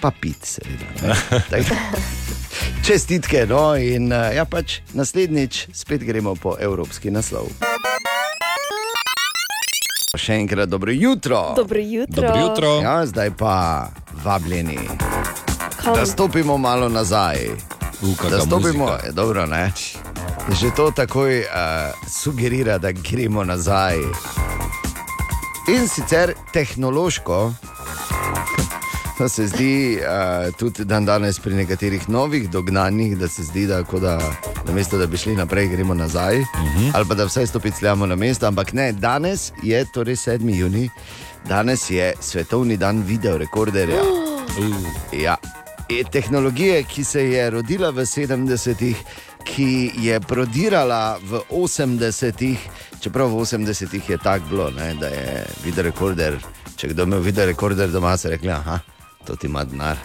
Pa 0.00 0.10
pit, 0.20 0.36
seveda. 0.42 1.14
Čestitke, 2.86 3.46
no 3.46 3.76
in 3.76 4.12
eh, 4.12 4.34
ja, 4.36 4.44
pač 4.44 4.80
naslednjič 4.92 5.68
spet 5.72 6.02
gremo 6.04 6.34
po 6.34 6.56
evropski 6.60 7.14
naslov. 7.14 7.48
Še 10.14 10.36
enkrat 10.42 10.68
dobro 10.68 10.92
jutro. 10.92 11.54
Dobro 11.56 11.80
jutro. 11.80 12.76
Ja, 12.82 13.00
zdaj 13.06 13.32
pa 13.38 13.56
vabljeni. 14.24 14.78
Da 15.84 16.06
stopimo 16.06 16.58
malo 16.58 16.88
nazaj. 16.88 17.36
kaka 18.16 18.36
da 18.36 18.40
stopimo, 18.40 18.84
muzika. 18.84 19.06
je 19.06 19.12
dobro, 19.12 19.46
ne? 19.46 19.72
Že 20.60 20.70
to 20.76 20.90
takoj 20.90 21.40
uh, 21.40 21.46
sugerira, 22.08 22.78
da 22.78 22.92
gremo 22.92 23.44
nazaj. 23.44 23.96
In 25.68 25.88
sicer 25.88 26.32
tehnološko, 26.52 27.54
to 29.18 29.28
se 29.28 29.46
zdi 29.46 29.98
uh, 30.00 30.54
tudi 30.56 30.84
dan 30.84 31.04
danes 31.04 31.40
pri 31.40 31.54
nekaterih 31.54 32.08
novih 32.08 32.50
dognanjih, 32.50 33.18
da 33.18 33.28
se 33.28 33.42
zdi, 33.42 33.66
da, 33.66 33.84
kot 33.84 34.02
da 34.02 34.18
namesto 34.66 34.98
da 34.98 35.06
bi 35.06 35.16
šli 35.16 35.36
naprej, 35.36 35.68
gremo 35.68 35.94
nazaj, 35.94 36.40
uh 36.40 36.46
-huh. 36.46 36.90
ali 36.94 37.08
pa 37.08 37.14
da 37.14 37.24
vsaj 37.24 37.46
stopicljamo 37.46 38.06
na 38.06 38.16
mesto. 38.16 38.46
Ampak 38.46 38.72
ne, 38.72 38.92
danes 38.92 39.52
je 39.62 39.84
torej 39.84 40.16
7. 40.16 40.54
juni, 40.54 40.90
danes 41.48 41.90
je 41.90 42.14
svetovni 42.20 42.76
dan 42.76 43.02
videorekorderja. 43.02 44.02
Ja. 45.12 45.36
Je 45.88 46.04
tehnologije, 46.04 46.82
ki 46.82 47.04
se 47.04 47.24
je 47.30 47.50
rodila 47.50 47.90
v 47.90 48.06
70-ih, 48.08 48.96
ki 49.44 49.90
je 50.00 50.20
prodirala 50.20 51.18
v 51.22 51.40
80-ih, 51.50 52.58
čeprav 53.00 53.28
v 53.28 53.44
80-ih 53.44 54.10
je 54.10 54.18
tako 54.18 54.44
bilo, 54.50 54.70
ne, 54.70 54.94
da 54.94 55.06
je 55.06 55.44
videorekorder. 55.64 56.38
Če 56.76 56.88
kdo 56.88 57.04
ima 57.04 57.16
videorekorder 57.16 57.92
doma, 57.92 58.16
se 58.16 58.32
reče, 58.32 58.50
ah, 58.50 58.80
to 59.26 59.36
ti 59.36 59.46
ima 59.46 59.64
denar. 59.64 60.00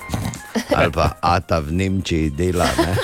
Ali 0.75 0.91
pa 0.91 1.15
Ata 1.21 1.59
v 1.59 1.71
Nemčiji 1.71 2.29
dela. 2.29 2.67
Ne. 2.77 2.95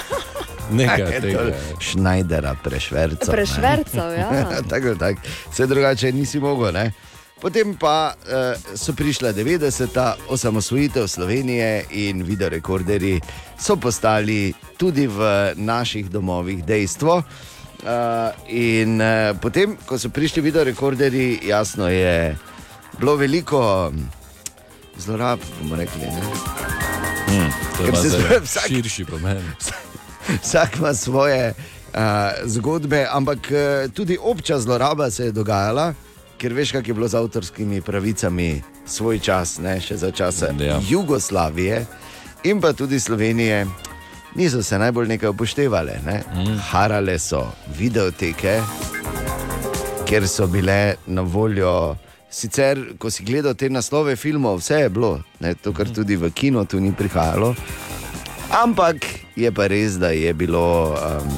Nekaj 0.84 1.22
tega 1.22 1.42
je. 1.42 1.58
Schneidera, 1.82 2.56
prešverca. 2.64 3.32
Prešvercal, 3.32 4.14
ja. 4.14 4.30
tako, 4.72 4.96
tako. 4.96 5.22
Vse 5.52 5.68
drugače 5.68 6.12
nisi 6.12 6.40
mogel. 6.40 6.74
Ne? 6.74 6.92
Potem 7.46 7.78
pa 7.78 8.18
uh, 8.18 8.58
so 8.74 8.98
prišla 8.98 9.30
90-ta, 9.30 10.18
osamosvojitev 10.34 11.06
Slovenije 11.08 11.86
in 11.94 12.24
videorekorderji 12.26 13.22
so 13.54 13.76
postali 13.78 14.50
tudi 14.78 15.06
v 15.06 15.54
naših 15.54 16.10
domovih 16.10 16.66
dejstvo. 16.66 17.22
Uh, 17.22 18.34
in 18.50 18.98
uh, 18.98 19.38
potem, 19.38 19.78
ko 19.86 19.94
so 19.94 20.10
prišli 20.10 20.42
videorekorderji, 20.42 21.46
jasno 21.46 21.86
je 21.86 22.34
bilo 22.98 23.14
veliko 23.16 23.92
hm, 23.94 24.10
zlorab, 24.98 25.40
bomo 25.62 25.76
rekli. 25.78 26.02
Ne? 26.02 26.22
Hmm, 27.30 27.52
se 27.94 28.42
vsak- 28.42 28.68
širši 28.68 29.06
pomen. 29.06 29.38
Vsak 30.44 30.82
ima 30.82 30.94
svoje 30.94 31.54
uh, 31.54 32.02
zgodbe, 32.46 33.06
ampak 33.12 33.54
uh, 33.54 33.94
tudi 33.94 34.18
obča 34.18 34.60
zloraba 34.60 35.12
se 35.12 35.30
je 35.30 35.32
dogajala, 35.32 35.94
ker 36.38 36.54
veš, 36.54 36.72
kako 36.72 36.90
je 36.90 36.94
bilo 36.94 37.08
z 37.08 37.16
avtorskimi 37.16 37.82
pravicami 37.82 38.62
svoj 38.86 39.20
čas, 39.20 39.58
ne 39.60 39.80
še 39.82 39.98
za 39.98 40.12
čase 40.12 40.54
ja. 40.60 40.80
Jugoslavije 40.90 41.86
in 42.44 42.62
pa 42.62 42.74
tudi 42.74 43.00
Slovenije. 43.00 43.66
Niso 44.36 44.64
se 44.64 44.80
najbolj 44.80 45.08
nekaj 45.08 45.30
upoštevale, 45.30 46.00
ne? 46.06 46.24
mm. 46.36 46.58
harale 46.70 47.20
so 47.20 47.46
videoteke, 47.78 48.60
ker 50.06 50.28
so 50.28 50.48
bile 50.48 50.96
na 51.08 51.22
voljo. 51.22 51.96
Sicer, 52.30 52.98
ko 53.00 53.08
si 53.08 53.24
gledal 53.24 53.54
te 53.56 53.70
naslove 53.72 54.18
filmov, 54.20 54.60
vse 54.60 54.82
je 54.82 54.90
bilo, 54.90 55.22
ne? 55.40 55.54
to, 55.56 55.72
kar 55.74 55.88
tudi 55.88 56.20
v 56.20 56.30
kinu 56.36 56.66
tu 56.66 56.80
ni 56.84 56.92
prihajalo. 56.92 57.54
Ampak 58.52 59.08
je 59.40 59.52
pa 59.56 59.70
res, 59.72 59.96
da 59.96 60.12
je 60.12 60.34
bilo 60.36 60.92
um, 61.00 61.32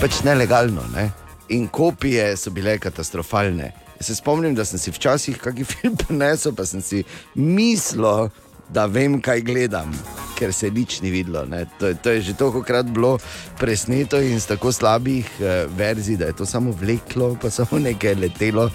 pač 0.00 0.20
nelegalno. 0.24 0.84
Ne? 0.92 1.08
In 1.48 1.68
kopije 1.68 2.36
so 2.36 2.50
bile 2.50 2.78
katastrofalne. 2.78 3.72
Se 4.00 4.14
spomnim, 4.14 4.54
da 4.54 4.64
sem 4.64 4.78
si 4.78 4.90
včasih 4.90 5.38
kakšen 5.40 5.70
film 5.74 5.96
prenesel, 5.96 6.54
pa 6.54 6.66
sem 6.66 6.82
si 6.82 7.04
mislil, 7.34 8.28
da 8.68 8.86
vem, 8.86 9.20
kaj 9.22 9.40
gledam. 9.46 9.92
ker 10.36 10.52
se 10.52 10.70
nič 10.70 11.00
ni 11.00 11.10
videlo. 11.10 11.46
ne. 11.48 11.64
To, 11.80 11.94
to 11.96 12.12
je 12.12 12.20
že 12.20 12.36
tolikokrat 12.36 12.86
bilo 12.92 13.16
presneto 13.56 14.20
in 14.20 14.36
z 14.36 14.52
tako 14.52 14.72
slabih 14.72 15.24
uh, 15.40 15.64
verzij, 15.72 16.20
da 16.20 16.28
je 16.28 16.36
to 16.36 16.46
samo 16.46 16.76
vleklo, 16.76 17.36
pa 17.40 17.50
samo 17.50 17.80
nekaj 17.80 18.14
letelo 18.14 18.68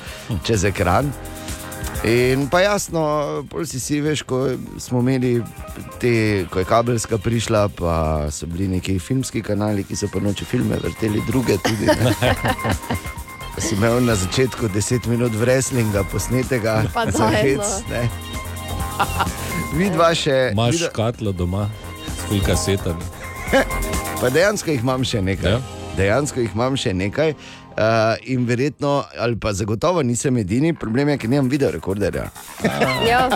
čez 0.44 0.66
ekran. 0.66 1.14
In 2.04 2.48
pa 2.50 2.62
jasno, 2.62 3.02
si 3.62 3.80
si 3.80 4.02
veš, 4.02 4.24
ko 4.24 4.50
smo 4.78 5.00
imeli 5.00 5.38
te, 6.00 6.14
ko 6.50 6.60
je 6.60 6.66
kabelska 6.66 7.18
prišla, 7.18 7.68
pa 7.70 7.94
so 8.28 8.48
bili 8.48 8.68
neki 8.70 8.98
filmski 8.98 9.42
kanali, 9.42 9.84
ki 9.84 9.96
so 9.96 10.10
pa 10.10 10.20
noče 10.20 10.46
filme 10.46 10.78
vrteli, 10.78 11.22
druge 11.28 11.58
tudi. 11.58 11.86
Si 13.60 13.74
imel 13.78 14.02
na 14.02 14.16
začetku 14.16 14.66
10 14.68 15.08
minut 15.08 15.32
wrestlinga 15.34 16.02
posnetega, 16.04 16.90
Pa 16.90 17.06
za 17.06 17.30
hec. 17.30 17.62
ne. 17.88 18.10
Vidva 19.74 20.10
še. 20.12 20.50
Imaš 20.52 20.74
vidva- 20.74 20.90
škatlo 20.90 21.32
doma 21.32 21.70
s 22.08 22.26
full 22.26 22.42
kasetami. 22.42 23.06
Pa 24.22 24.30
dejansko 24.30 24.72
jih 24.72 24.82
imam 24.82 25.04
še 25.04 25.22
nekaj. 25.22 25.52
Ja? 25.52 25.62
Dejansko 25.98 26.40
jih 26.40 26.54
imam 26.56 26.74
še 26.76 26.94
nekaj. 26.94 27.34
Uh, 27.72 28.16
in 28.22 28.46
verjetno, 28.46 29.04
ali 29.18 29.40
pa 29.40 29.54
zagotovo 29.54 30.04
nisem 30.04 30.38
edini, 30.38 30.74
problem 30.74 31.10
je, 31.10 31.18
ker 31.18 31.30
nimam 31.30 31.50
video 31.50 31.72
rekorderja. 31.72 32.30
Ja, 33.10 33.30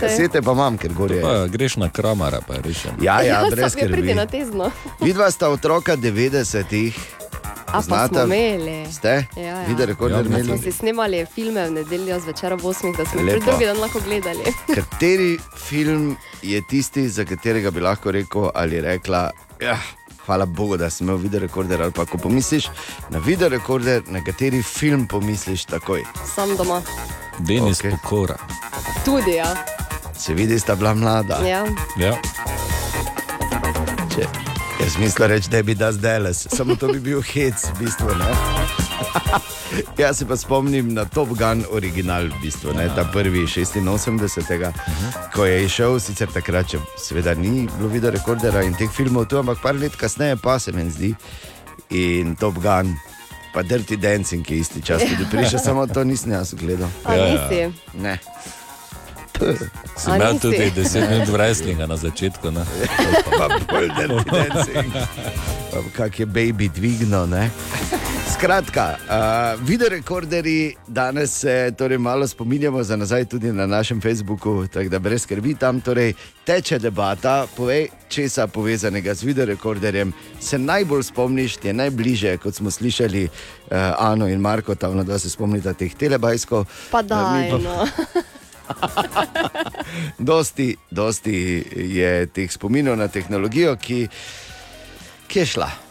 Kasete 0.00 0.42
pa 0.42 0.52
imam, 0.52 0.78
ker 0.78 0.92
gor 0.94 1.12
je. 1.12 1.20
Pa 1.22 1.46
greš 1.46 1.76
na 1.76 1.88
kramara, 1.88 2.40
pa 2.46 2.54
je 2.54 2.62
rešen. 2.62 2.90
Ja, 3.02 3.20
ja, 3.22 3.42
ja 3.42 3.50
brez 3.50 3.74
pridi 3.74 4.14
skrbi. 4.14 4.70
Vidva 5.06 5.30
sta 5.30 5.48
otroka 5.48 5.96
90-ih. 5.96 6.96
A 7.66 7.72
pa 7.72 7.78
Poznata? 7.78 8.24
smo 8.24 8.34
imeli. 8.34 8.92
Ste? 8.92 9.26
Ja, 9.36 9.42
ja. 9.42 9.64
Video 9.68 9.86
rekorder 9.86 10.18
Ja, 10.18 10.26
imeli? 10.26 10.44
smo 10.44 10.58
si 10.58 10.72
snemali 10.72 11.26
filme 11.34 11.66
v 11.68 11.70
nedeljo 11.70 12.20
zvečer 12.20 12.52
ob 12.52 12.60
8, 12.60 12.96
da 12.96 13.04
smo 13.04 13.20
jih 13.20 13.42
drugi 13.44 13.66
dan 13.66 13.80
lahko 13.80 14.00
gledali. 14.00 14.44
Kateri 14.76 15.38
film 15.56 16.16
je 16.42 16.62
tisti, 16.70 17.08
za 17.08 17.24
katerega 17.24 17.70
bi 17.70 17.80
lahko 17.80 18.10
rekel 18.10 18.50
ali 18.54 18.80
rekla, 18.80 19.30
ja, 19.60 19.78
hvala 20.26 20.46
Bogu, 20.46 20.76
da 20.76 20.90
sem 20.90 21.06
imel 21.06 21.16
video 21.16 21.40
rekorder. 21.40 21.82
Ali 21.82 21.92
pa 21.92 22.04
ko 22.06 22.18
pomisliš 22.18 22.68
na 23.10 23.18
video 23.18 23.48
rekorder, 23.48 24.02
na 24.06 24.24
kateri 24.24 24.62
film 24.62 25.06
pomisliš 25.06 25.64
takoj. 25.64 26.04
Sam 26.34 26.56
doma. 26.56 26.82
Denis 27.38 27.80
okay. 27.80 27.90
Pokora. 27.90 28.36
Tudi, 29.04 29.30
ja. 29.30 29.56
Se 30.18 30.34
vidi, 30.34 30.58
sta 30.58 30.74
bila 30.74 30.94
mlada. 30.94 31.38
ja. 31.46 31.66
Ja. 31.98 32.16
Če, 34.14 34.26
jaz 34.84 34.96
mislim 34.98 35.28
reči, 35.28 35.50
da 35.50 35.62
bi 35.62 35.74
da 35.74 35.92
zdaj, 35.92 36.34
samo 36.34 36.76
to 36.76 36.88
bi 36.88 37.00
bil 37.00 37.22
hec, 37.22 37.64
v 37.74 37.84
bistvu. 37.84 38.06
Ne? 38.18 38.85
Jaz 39.98 40.18
se 40.18 40.26
pa 40.26 40.36
spomnim 40.36 40.94
na 40.94 41.04
Top 41.04 41.28
Gun 41.28 41.64
original, 41.70 42.28
v 42.28 42.40
bistvu, 42.42 42.74
ne, 42.76 42.88
ta 42.94 43.04
prvi 43.12 43.46
86. 43.46 44.72
ko 45.34 45.44
je 45.44 45.64
išel, 45.64 45.98
sicer 46.00 46.30
takrat, 46.32 46.70
če 46.70 46.80
seveda 47.00 47.34
ni 47.34 47.66
bilo 47.76 47.90
video 47.92 48.10
rekordera 48.14 48.64
in 48.66 48.76
teh 48.76 48.90
filmov 48.92 49.28
tu, 49.30 49.38
ampak 49.40 49.62
par 49.62 49.74
let 49.78 49.96
kasneje 49.96 50.36
pa 50.42 50.58
se 50.58 50.72
mi 50.72 50.86
zdi. 50.90 51.14
In 51.90 52.34
Top 52.36 52.58
Gun, 52.62 52.96
pa 53.54 53.62
Dirty 53.62 53.96
Dancing, 53.96 54.44
ki 54.46 54.54
je 54.54 54.60
isti 54.60 54.82
čas 54.82 55.02
tudi 55.06 55.26
prišel, 55.30 55.60
samo 55.62 55.86
to 55.86 56.04
nisem 56.04 56.32
jaz 56.32 56.54
gledal. 56.54 56.90
Ja, 57.06 57.14
ja. 57.14 57.26
nisi? 57.32 57.60
Ne. 57.94 58.18
A 60.06 60.16
imel 60.16 60.38
tudi 60.40 60.72
10 60.72 61.10
minut 61.10 61.28
wrestlinga 61.28 61.86
na 61.86 61.96
začetku. 61.96 62.50
Ne? 62.50 62.64
pa 63.38 63.48
bolj 63.68 63.92
Dirty 63.92 64.24
Dancing. 64.32 64.92
Pa 65.70 65.78
kak 65.92 66.20
je 66.20 66.26
baby 66.26 66.68
dvignil, 66.72 67.28
ne? 67.28 67.50
Skratka, 68.32 68.96
uh, 69.08 69.68
videorekorderji 69.68 70.74
danes 70.86 71.30
se 71.30 71.72
torej 71.78 71.98
malo 71.98 72.28
spominjamo 72.28 72.82
za 72.82 72.96
nazaj 72.96 73.24
tudi 73.24 73.52
na 73.52 73.66
našem 73.66 74.00
Facebooku, 74.00 74.66
tako 74.66 74.88
da 74.88 74.98
brez 74.98 75.22
skrbi 75.22 75.54
tam 75.54 75.80
torej 75.80 76.12
teče 76.44 76.78
debata. 76.78 77.46
Povej, 77.56 77.88
česa 78.08 78.46
povezanega 78.46 79.14
z 79.14 79.22
videorekorderjem 79.22 80.12
se 80.40 80.58
najbolj 80.58 81.02
spomniš, 81.02 81.56
ti 81.56 81.68
je 81.68 81.72
najbližje, 81.72 82.36
kot 82.38 82.54
smo 82.54 82.70
slišali 82.70 83.24
uh, 83.24 83.30
Ano 83.98 84.28
in 84.28 84.40
Marko, 84.40 84.74
tam 84.74 85.06
da 85.06 85.18
se 85.18 85.30
spomnite 85.30 85.74
teh 85.74 85.94
telebajskov. 85.94 86.64
Pa 86.90 87.02
pa- 87.08 87.58
no. 87.58 87.86
Dosti, 90.18 90.76
dosti 90.90 91.64
je 91.76 92.26
teh 92.26 92.52
spominov 92.52 92.96
na 92.98 93.08
tehnologijo, 93.08 93.76
ki, 93.76 94.08
ki 95.28 95.38
je 95.38 95.46
šla. 95.46 95.85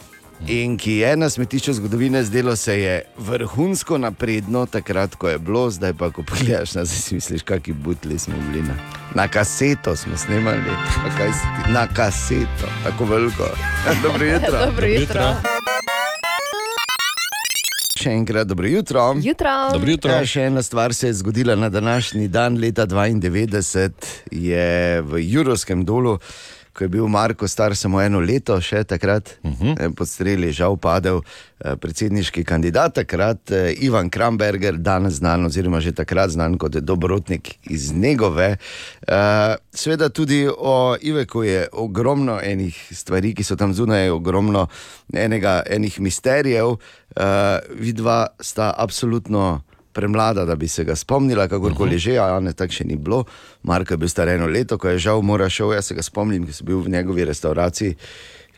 In 0.47 0.77
ki 0.77 0.91
je 0.91 1.15
na 1.17 1.29
smetišču 1.29 1.73
zgodovine 1.73 2.23
zdelo 2.23 2.55
se 2.55 2.79
je 2.79 3.01
vrhunsko 3.17 3.97
napredno, 3.97 4.65
takrat, 4.65 5.15
ko 5.15 5.29
je 5.29 5.39
bilo, 5.39 5.69
zdaj 5.69 5.93
pa, 5.93 6.11
ko 6.11 6.23
pogledaš 6.23 6.75
nazaj, 6.75 6.97
si 6.97 7.15
misliš, 7.15 7.41
kakšni 7.41 7.73
butli 7.73 8.19
smo 8.19 8.35
bili. 8.51 8.61
Na, 8.67 8.75
na 9.15 9.27
kaseto 9.27 9.95
smo 9.95 10.17
snemali, 10.17 10.75
kaj 11.17 11.31
na 11.73 11.87
kaseto, 11.87 12.69
tako 12.83 13.05
veliko. 13.05 13.49
Dobro 14.03 14.25
jutro. 14.25 14.65
Dobro 14.65 14.87
jutro. 14.87 15.35
Še 17.95 18.11
enkrat 18.11 18.47
dobro 18.47 18.67
jutro. 18.67 19.03
Jutro. 19.23 19.51
Dobro 19.73 19.89
jutro. 19.89 20.11
Ja, 20.11 20.25
še 20.29 20.43
ena 20.51 20.61
stvar 20.61 20.93
se 20.93 21.07
je 21.07 21.13
zgodila 21.13 21.55
na 21.55 21.69
današnji 21.69 22.27
dan, 22.27 22.59
leta 22.61 22.85
92, 22.85 23.89
je 24.31 25.01
v 25.01 25.21
Jurovskem 25.23 25.85
dolu, 25.85 26.19
ko 26.75 26.83
je 26.83 26.87
bil 26.91 27.07
Marko 27.07 27.47
star 27.47 27.75
samo 27.75 28.01
eno 28.03 28.19
leto, 28.19 28.57
še 28.61 28.83
takrat 28.83 29.37
uh 29.43 29.51
-huh. 29.51 29.93
pod 29.95 30.07
streli, 30.07 30.51
žal 30.51 30.77
padel 30.77 31.21
eh, 31.59 31.75
predsedniški 31.75 32.43
kandidat, 32.43 32.93
takrat 32.93 33.51
eh, 33.51 33.73
Ivan 33.79 34.09
Kramberger, 34.09 34.77
danes 34.77 35.13
znan, 35.13 35.45
oziroma 35.45 35.79
že 35.79 35.91
takrat 35.91 36.29
znan 36.29 36.57
kot 36.57 36.71
dobrotnik 36.71 37.55
iz 37.69 37.93
njegove. 37.93 38.57
Eh, 39.07 39.55
Sveda 39.71 40.09
tudi 40.09 40.49
o 40.57 40.95
Iveku 41.01 41.43
je 41.43 41.67
ogromno 41.71 42.39
enih 42.43 42.87
stvari, 42.91 43.33
ki 43.35 43.43
so 43.43 43.55
tam 43.55 43.73
zunaj, 43.73 44.09
ogromno 44.09 44.67
enega, 45.13 45.63
enih 45.69 45.99
misterijev. 45.99 46.75
Vidva 47.79 48.27
sta 48.39 48.73
absolutno 48.77 49.61
premlada, 49.95 50.45
da 50.45 50.55
bi 50.55 50.67
se 50.67 50.83
ga 50.83 50.95
spomnila, 50.95 51.47
kakorkoli 51.47 51.97
že, 51.97 52.19
a 52.19 52.39
ne 52.43 52.53
tako 52.53 52.79
še 52.79 52.87
ni 52.87 52.99
bilo. 52.99 53.23
Marko 53.63 53.95
je 53.95 54.03
bil 54.03 54.11
star 54.11 54.29
eno 54.33 54.47
leto, 54.51 54.77
ko 54.77 54.91
je 54.91 55.01
žal 55.07 55.23
moral 55.23 55.49
šel, 55.49 55.73
jaz 55.77 55.91
se 55.91 55.95
ga 55.97 56.03
spomnim, 56.03 56.45
ki 56.47 56.55
sem 56.55 56.67
bil 56.67 56.83
v 56.83 56.91
njegovi 56.97 57.27
restavraciji. 57.31 57.95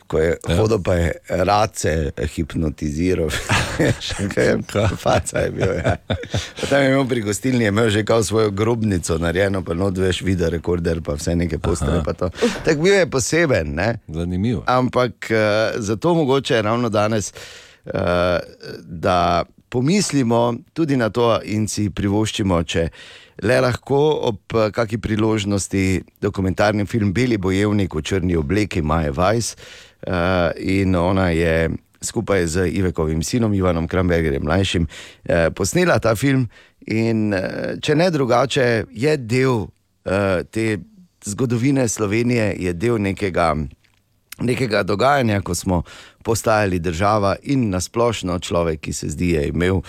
Ko 0.08 0.16
je 0.22 0.30
ja. 0.32 0.54
hodil, 0.56 0.78
pa 0.80 0.94
je 0.96 1.42
race 1.44 1.90
hipnotiziral, 2.32 3.28
še 4.06 4.24
kaj, 4.32 4.54
faca 4.96 5.42
je 5.44 5.50
bil. 5.52 5.74
Ja. 5.76 5.98
Tam 6.62 6.80
je 6.80 6.94
imel 6.94 7.04
pri 7.10 7.24
gostilni, 7.26 7.66
je 7.66 7.74
imel 7.74 7.90
že 7.92 8.06
kao 8.08 8.24
svojo 8.24 8.50
grobnico 8.56 9.18
narejeno, 9.20 9.60
pa 9.66 9.76
not 9.76 10.00
veš, 10.00 10.22
video 10.24 10.48
rekorder, 10.54 11.02
pa 11.04 11.18
vse 11.18 11.36
neke 11.36 11.60
to. 11.60 12.30
Tako 12.64 12.80
bil 12.80 12.96
je 12.96 13.04
poseben. 13.10 13.76
Ne? 13.76 13.98
Zanimivo. 14.08 14.64
Ampak 14.66 15.28
uh, 15.28 15.76
zato 15.76 16.16
mogoče 16.16 16.56
je 16.56 16.64
ravno 16.64 16.88
danes, 16.88 17.30
uh, 17.84 18.40
da 18.80 19.44
pomislimo 19.68 20.54
tudi 20.72 20.96
na 20.96 21.10
to 21.10 21.38
in 21.44 21.68
si 21.68 21.88
privoščimo, 21.90 22.62
če 22.64 22.88
le 23.42 23.60
lahko 23.60 23.98
ob 24.30 24.56
eh, 24.56 24.70
kaki 24.74 24.98
priložnosti 24.98 26.02
dokumentarni 26.20 26.86
film 26.86 27.12
Beli 27.12 27.38
bojevnik 27.38 27.94
v 27.94 28.02
črni 28.02 28.36
obleki 28.36 28.82
Maje 28.82 29.12
Vajs 29.14 29.54
uh, 30.06 30.50
in 30.58 30.96
ona 30.96 31.30
je. 31.30 31.68
Skupaj 31.98 32.46
z 32.46 32.68
Ivekovim 32.78 33.24
sinom, 33.26 33.50
Ivanom 33.54 33.88
Krambergerjem, 33.90 34.44
mlajšim, 34.46 34.84
eh, 35.26 35.50
posnela 35.50 35.98
ta 35.98 36.14
film. 36.14 36.44
In, 36.86 37.34
eh, 37.34 37.74
če 37.82 37.94
ne 37.94 38.10
drugače, 38.10 38.84
je 38.94 39.16
del 39.16 39.66
eh, 40.06 40.44
te 40.50 40.78
zgodovine 41.24 41.88
Slovenije, 41.88 42.54
je 42.58 42.72
del 42.72 43.02
nekega 43.02 43.56
nekega 44.40 44.82
dogajanja, 44.82 45.40
ko 45.40 45.54
smo 45.54 45.82
postajali 46.22 46.78
država 46.78 47.36
in 47.42 47.70
nasplošno 47.70 48.38
človek, 48.38 48.80
ki 48.80 48.92
se 48.92 49.08
zdi, 49.08 49.30
je 49.30 49.48
imel 49.48 49.80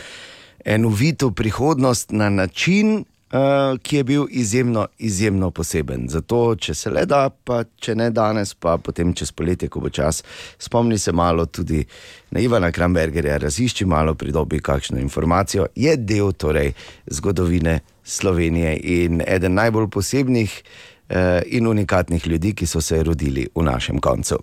eno 0.65 0.89
vito 0.89 1.31
prihodnost 1.31 2.11
na 2.11 2.29
način, 2.29 3.05
uh, 3.31 3.79
ki 3.81 3.95
je 3.95 4.03
bil 4.03 4.25
izjemno, 4.29 4.87
izjemno 4.97 5.51
poseben. 5.51 6.07
Zato, 6.09 6.55
če 6.55 6.73
se 6.73 6.89
le 6.89 7.05
da, 7.05 7.29
pa 7.29 7.63
če 7.79 7.95
ne 7.95 8.09
danes, 8.09 8.53
pa 8.53 8.77
potem 8.77 9.13
čez 9.13 9.31
poletje, 9.31 9.69
ko 9.69 9.79
bo 9.79 9.89
čas, 9.89 10.23
spomni 10.59 10.97
se 10.97 11.11
malo 11.11 11.45
tudi 11.45 11.85
na 12.31 12.39
Ivana 12.39 12.71
Krambergerja, 12.71 13.37
razišči 13.37 13.85
malo, 13.85 14.15
pridobi 14.15 14.59
kakšno 14.59 14.99
informacijo. 14.99 15.67
Je 15.75 15.95
del 15.97 16.31
torej 16.31 16.73
zgodovine 17.07 17.79
Slovenije 18.03 18.77
in 18.83 19.21
eden 19.27 19.53
najbolj 19.53 19.89
posebnih 19.93 20.63
eh, 20.63 20.98
in 21.47 21.67
unikatnih 21.67 22.27
ljudi, 22.27 22.53
ki 22.53 22.65
so 22.65 22.81
se 22.81 23.03
rodili 23.03 23.47
v 23.55 23.63
našem 23.63 23.99
koncu. 23.99 24.37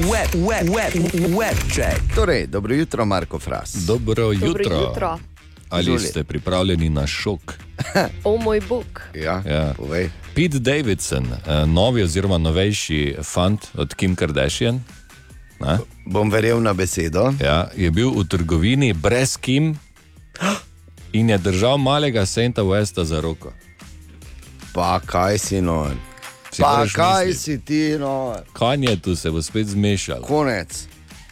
Web, 0.00 0.34
web, 0.42 0.68
web, 0.68 0.92
web 1.30 1.56
check. 1.68 2.14
Torej, 2.14 2.46
dobro 2.46 2.74
jutro, 2.74 3.04
Marko 3.04 3.38
Fras. 3.38 3.74
Dobro 3.76 4.24
jutro. 4.24 4.48
Dobro 4.48 4.76
jutro. 4.80 5.18
Ali 5.70 5.82
Izvoli. 5.84 6.00
ste 6.00 6.24
pripravljeni 6.24 6.88
na 6.88 7.06
šok? 7.06 7.54
O 8.24 8.36
moj 8.36 8.60
bog. 8.60 8.84
Ja, 9.14 9.42
Ja. 9.46 9.74
povej. 9.76 10.10
Pete 10.34 10.58
Davidson, 10.58 11.24
eh, 11.24 11.66
novi 11.66 12.02
oziroma 12.02 12.38
novejši 12.38 13.16
fant 13.24 13.66
od 13.74 13.94
Kim 13.94 14.16
Kardashian, 14.16 14.80
ne, 15.60 15.78
Bom 16.06 16.30
verjel 16.30 16.62
na 16.62 16.72
besedo. 16.72 17.32
ja, 17.40 17.70
je 17.76 17.90
bil 17.90 18.10
v 18.10 18.24
trgovini 18.24 18.92
brez 18.92 19.36
Kim 19.36 19.78
in 21.12 21.30
je 21.30 21.38
držal 21.38 21.78
malega 21.78 22.26
Santa 22.26 22.62
Westa 22.62 23.02
za 23.02 23.20
roko. 23.20 23.52
Pa 24.74 24.98
kaj 25.06 25.38
si 25.38 25.60
nor? 25.62 25.94
Si 26.50 26.62
Pa 26.62 26.86
kaj 26.86 27.26
misliti. 27.26 27.38
si 27.38 27.64
ti 27.64 27.98
nor? 27.98 28.42
Kanje 28.52 28.96
tu 29.02 29.16
se 29.16 29.30
bo 29.30 29.42
spet 29.42 29.66
zmešal. 29.70 30.22
Konec. 30.26 30.86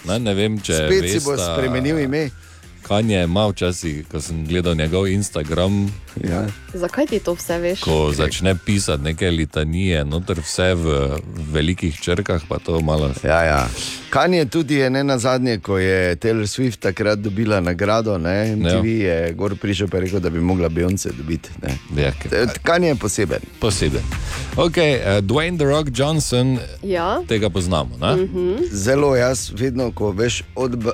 Ne, 0.05 0.19
ne 0.19 0.35
vem, 0.35 0.59
če 0.59 0.75
Spet 0.87 1.11
si 1.11 1.21
bo 1.23 1.35
vesta, 1.35 1.55
spremenil 1.55 1.99
ime. 1.99 2.31
Kanje 2.83 3.23
ima 3.23 3.47
včasih, 3.47 4.09
ko 4.09 4.21
sem 4.21 4.47
gledal 4.47 4.75
njegov 4.75 5.09
Instagram, 5.09 5.93
Ja. 6.23 6.47
Zakaj 6.75 7.07
ti 7.07 7.19
to 7.19 7.33
vse 7.33 7.59
veš? 7.59 7.81
ko 7.81 8.13
začne 8.13 8.55
pisati 8.57 9.03
neke 9.03 9.27
litanije, 9.27 10.05
noter 10.05 10.37
vse 10.39 10.75
v 10.75 11.17
velikih 11.47 11.97
črkah, 11.97 12.43
pa 12.49 12.59
to 12.59 12.81
malo. 12.81 13.11
Ja, 13.25 13.43
ja. 13.43 13.69
Kanje 14.11 14.45
tudi 14.47 14.75
je 14.75 14.91
ne 14.91 15.05
na 15.05 15.19
zadnje, 15.19 15.59
ko 15.59 15.79
je 15.79 16.17
Taylor 16.17 16.45
Swift 16.45 16.79
takrat 16.79 17.19
dobila 17.19 17.61
nagrado, 17.61 18.19
ne, 18.19 18.57
MTV 18.57 18.85
je 18.87 19.33
gor 19.33 19.57
prišel 19.57 19.89
je 19.89 20.01
rekel, 20.01 20.21
da 20.21 20.31
bi 20.31 20.41
mogla 20.41 20.69
Beyoncé 20.69 21.13
dobiti. 21.13 21.49
ne. 21.63 22.03
Ja, 22.03 22.13
T- 22.13 22.61
Kanje 22.63 22.89
je 22.89 22.95
poseben. 22.95 23.41
Poseben. 23.61 24.03
Ok, 24.55 24.77
uh, 24.77 24.83
Dwayne 25.23 25.57
The 25.57 25.65
Rock 25.67 25.89
Johnson, 25.91 26.59
Ja. 26.83 27.23
tega 27.23 27.51
poznamo. 27.51 27.97
Ne? 27.97 28.17
Mhm. 28.17 28.57
Zelo 28.71 29.17
jaz, 29.17 29.51
vedno, 29.53 29.93
ko 29.93 30.11
veš 30.11 30.43
od 30.55 30.75
uh, 30.77 30.93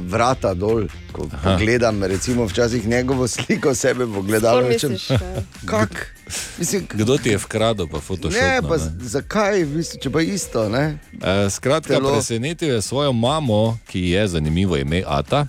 vrata 0.00 0.54
dol, 0.54 0.84
ko, 1.20 1.36
ko 1.38 1.56
gledam, 1.56 2.02
recimo, 2.04 2.44
včasih 2.44 2.86
njegovo 2.86 3.28
sliko 3.28 3.74
sebe 3.74 4.04
v 4.04 4.22
gledalu. 4.22 4.60
Sploh 4.60 4.68
rečem, 4.68 4.92
ja. 5.10 5.18
Kak? 5.64 6.14
Mislim, 6.56 6.86
Kdo 6.90 7.16
ti 7.16 7.28
je 7.28 7.38
vkradel, 7.38 7.86
pa 7.86 7.98
Photoshop? 7.98 8.32
ne, 8.34 8.60
pa 8.62 8.78
z- 8.78 8.90
zakaj, 9.00 9.64
mislim, 9.66 10.00
če 10.00 10.10
pa 10.10 10.20
isto, 10.20 10.68
ne? 10.68 10.98
Uh, 11.14 11.20
skratka, 11.48 11.94
Telo. 11.94 12.12
presenetil 12.12 12.68
je 12.70 12.82
svojo 12.82 13.12
mamo, 13.12 13.78
ki 13.86 14.10
je 14.10 14.28
zanimivo 14.28 14.76
ime 14.76 15.02
Ata. 15.02 15.46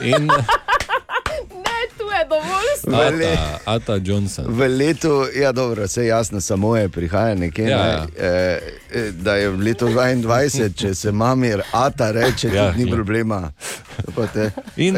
In 0.00 0.26
Ne, 0.26 0.44
je 2.18 2.26
dovolj. 2.28 3.32
Ata, 3.32 3.58
Ata 3.64 3.98
Johnson. 4.04 4.44
V 4.48 4.68
letu, 4.68 5.24
ja, 5.36 5.52
dobro, 5.52 5.84
vse 5.84 6.06
jasno, 6.06 6.40
samo 6.40 6.76
je 6.76 6.88
prihaja 6.88 7.34
nekje. 7.34 7.64
Ja, 7.64 7.78
ne, 7.78 7.92
ja. 7.92 8.06
eh, 8.18 8.58
eh, 8.92 9.10
da 9.12 9.34
je 9.34 9.50
v 9.50 9.60
letu 9.60 9.86
22, 9.86 10.74
če 10.74 10.94
se 10.94 11.12
mami 11.12 11.52
Ata 11.72 12.10
reče, 12.10 12.48
Ja, 12.48 12.64
ja, 12.64 12.72
ni 12.72 12.90
ja. 12.90 12.94
problema. 12.94 13.52
Te, 14.32 14.50
In 14.76 14.96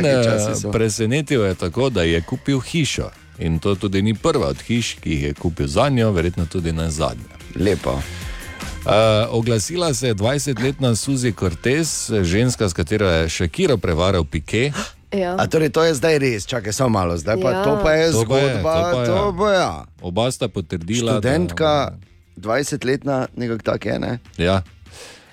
so. 0.55 0.71
presenetil 0.71 1.45
je 1.45 1.55
tako, 1.55 1.91
da 1.91 2.03
je 2.03 2.23
kupil 2.23 2.61
hišo. 2.61 3.11
In 3.39 3.59
to 3.59 3.75
tudi 3.75 4.03
ni 4.03 4.15
prva 4.15 4.47
od 4.47 4.63
hiš, 4.63 4.95
ki 4.95 5.11
jih 5.11 5.23
je 5.23 5.35
kupil 5.35 5.67
za 5.67 5.89
njo, 5.89 6.11
verjetno 6.11 6.47
tudi 6.47 6.73
ne 6.73 6.91
zadnja. 6.91 7.25
Lepo. 7.57 7.93
Uh, 8.79 8.93
oglasila 9.31 9.95
se 9.95 10.07
je 10.07 10.15
20-letna 10.15 10.95
Suzy 10.95 11.35
Cortez, 11.39 12.11
ženska, 12.23 12.69
s 12.69 12.73
katero 12.73 13.09
je 13.09 13.29
Shakiro 13.29 13.77
prevaral 13.77 14.25
Pike. 14.25 14.73
Ja. 15.11 15.35
A 15.35 15.47
torej 15.47 15.71
to 15.71 15.81
je 15.83 15.95
zdaj 15.95 16.19
res, 16.19 16.45
čakaj 16.45 16.73
samo 16.73 16.89
malo, 16.91 17.17
zdaj 17.17 17.41
pa 17.41 17.51
Ja. 17.51 17.65
to 17.65 17.81
pa 17.81 17.93
je 17.93 18.13
To 18.13 18.25
pa 18.25 18.37
je, 18.37 18.45
zgodba, 18.53 18.73
to 18.75 18.93
pa 18.93 19.01
je. 19.01 19.07
to 19.07 19.21
pa 19.33 19.49
ja. 19.53 19.71
Oba 20.03 20.25
sta 20.29 20.49
potrdila, 20.49 21.13
Študentka, 21.17 21.97
20-letna, 22.37 23.29
nekako 23.33 23.63
tak 23.65 23.87
je, 23.87 23.97
ne? 23.99 24.13
da 24.37 24.45
ja. 24.45 24.57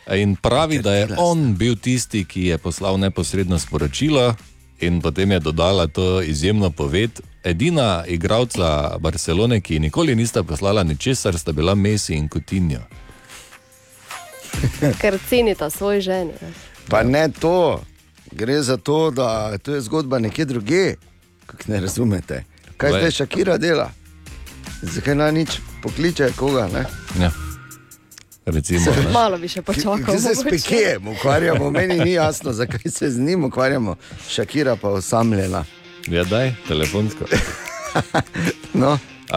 In 0.08 0.36
pravi, 0.36 0.80
da 0.80 0.94
je 0.94 1.08
on 1.18 1.56
bil 1.56 1.76
tisti, 1.76 2.24
ki 2.24 2.46
je 2.46 2.58
poslal 2.58 2.98
neposredno 2.98 3.60
sporočilo, 3.60 4.36
in 4.80 5.02
potem 5.02 5.32
je 5.32 5.40
dodala 5.42 5.88
to 5.88 6.22
izjemno 6.22 6.70
poved. 6.72 7.12
Edina 7.44 8.04
igralca 8.08 8.98
Barcelone, 9.00 9.62
ki 9.62 9.80
nikoli 9.80 10.16
nista 10.16 10.44
poslala 10.44 10.84
ničesar, 10.84 11.38
sta 11.38 11.52
bila 11.52 11.76
Messi 11.76 12.14
in 12.14 12.30
Coutinho. 12.30 12.80
Ker 14.98 15.20
cenita 15.20 15.70
svoj 15.70 16.02
ženi. 16.02 16.34
Pa 16.90 17.04
ne 17.04 17.30
to, 17.32 17.82
gre 18.36 18.62
za 18.62 18.78
to, 18.78 19.12
da 19.12 19.58
to 19.58 19.76
je 19.76 19.82
zgodba 19.82 20.20
nekje 20.20 20.46
druge, 20.46 20.96
kako 21.46 21.64
ne 21.68 21.80
razumete. 21.80 22.44
Kaj 22.78 22.90
Glej. 22.90 23.02
zdaj 23.02 23.12
Šakira 23.12 23.58
dela? 23.58 23.92
Zakaj 24.82 25.16
naj 25.16 25.32
nič 25.32 25.50
pokliče 25.84 26.30
koga? 26.36 26.68
Ne? 26.74 26.86
Ja. 27.20 27.32
Recimo, 28.46 28.92
ne. 28.92 29.12
Malo 29.14 29.38
bi 29.38 29.48
še 29.48 29.62
počakal. 29.62 29.98
Kaj 30.06 30.20
se 30.20 30.36
s. 30.36 30.44
Pikijem 30.50 31.08
ukvarjamo? 31.08 31.72
Meni 31.72 32.00
ni 32.00 32.12
jasno, 32.14 32.54
zakaj 32.54 32.92
se 32.92 33.10
z 33.12 33.20
njim 33.20 33.44
ukvarjamo. 33.44 33.96
Šakira 34.30 34.76
pa 34.76 34.90
osamljena. 34.90 35.64
Ja, 36.08 36.24
daj, 36.24 36.54
telefonsko. 36.68 37.26
No. 38.74 38.98
Uh, 39.26 39.34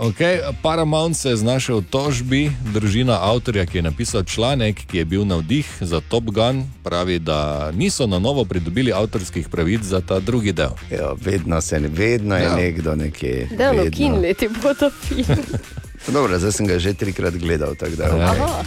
okay. 0.00 0.40
Paramount 0.62 1.16
se 1.16 1.28
je 1.28 1.36
znašel 1.36 1.76
v 1.76 1.84
tožbi, 1.84 2.42
družina 2.64 3.18
avtorja, 3.20 3.66
ki 3.66 3.78
je 3.78 3.82
napisal 3.82 4.22
članek, 4.22 4.86
ki 4.86 4.98
je 4.98 5.04
bil 5.04 5.24
navdih 5.24 5.68
za 5.80 6.00
Top 6.00 6.24
Gun, 6.24 6.64
pravi, 6.82 7.18
da 7.18 7.70
niso 7.70 8.06
na 8.06 8.18
novo 8.18 8.44
pridobili 8.44 8.92
avtorskih 8.92 9.48
pravic 9.48 9.82
za 9.82 10.00
ta 10.00 10.20
drugi 10.20 10.52
del. 10.52 10.72
Jo, 10.90 11.16
vedno 11.20 11.60
se, 11.60 11.78
vedno 11.80 12.36
je 12.36 12.42
Ja. 12.42 12.48
ja. 12.48 12.56
nekdo 12.56 12.94
nekje. 12.94 13.48
Delno 13.50 13.82
vedno. 13.82 13.96
kinleti 13.96 14.48
bodo 14.62 14.90
film. 14.90 15.44
Dobro, 16.08 16.38
zdaj 16.38 16.52
sem 16.52 16.66
ga 16.66 16.78
že 16.78 16.94
trikrat 16.94 17.34
gledal, 17.34 17.74
tako 17.74 17.96
da 17.96 18.04
je 18.04 18.10
Ja. 18.10 18.32
lahko. 18.32 18.64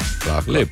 Lep. 0.47 0.69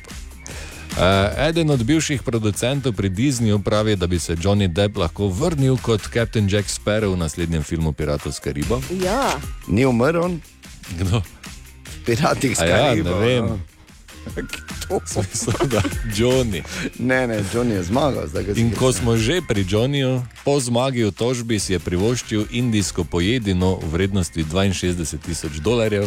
Uh, 0.92 1.48
eden 1.48 1.70
od 1.70 1.80
bivših 1.82 2.22
producentov 2.22 2.92
pri 2.92 3.08
Disneyju 3.08 3.62
pravi, 3.64 3.96
da 3.96 4.06
bi 4.06 4.18
se 4.18 4.36
Johnny 4.36 4.68
Depp 4.68 4.96
lahko 4.96 5.28
vrnil 5.28 5.76
kot 5.80 6.00
Captain 6.12 6.48
Jack 6.50 6.68
Sparrow 6.68 7.12
v 7.12 7.16
naslednjem 7.16 7.62
filmu 7.62 7.92
Piratov 7.92 8.32
s 8.32 8.40
Karibo. 8.40 8.76
Ja. 9.00 9.40
Ni 9.66 9.86
umrl 9.86 10.20
on? 10.20 10.40
Kdo? 10.98 11.22
Piratih 12.04 12.60
A 12.60 12.64
ja, 12.64 12.76
Karibo, 12.76 13.08
ne 13.08 13.26
vem. 13.26 13.44
no. 13.44 13.58
Smisel, 15.06 15.52
da 15.72 15.82
Johnny. 16.16 16.62
Ne, 16.98 17.26
ne, 17.26 17.40
Johnny 17.54 17.80
je 17.80 17.82
zmagal. 17.82 18.28
Zdaj, 18.28 18.44
In 18.60 18.70
ko 18.76 18.92
smo 18.92 19.16
že 19.16 19.40
pri 19.40 19.64
Johnnyju, 19.64 20.22
po 20.44 20.60
zmagi 20.60 21.08
v 21.08 21.12
tožbi 21.16 21.56
si 21.58 21.72
je 21.72 21.80
privoščil 21.80 22.52
indijsko 22.52 23.04
pojedino 23.04 23.80
v 23.80 23.88
vrednosti 23.96 24.44
62 24.44 25.18
tisoč 25.18 25.64
dolarjev. 25.64 26.04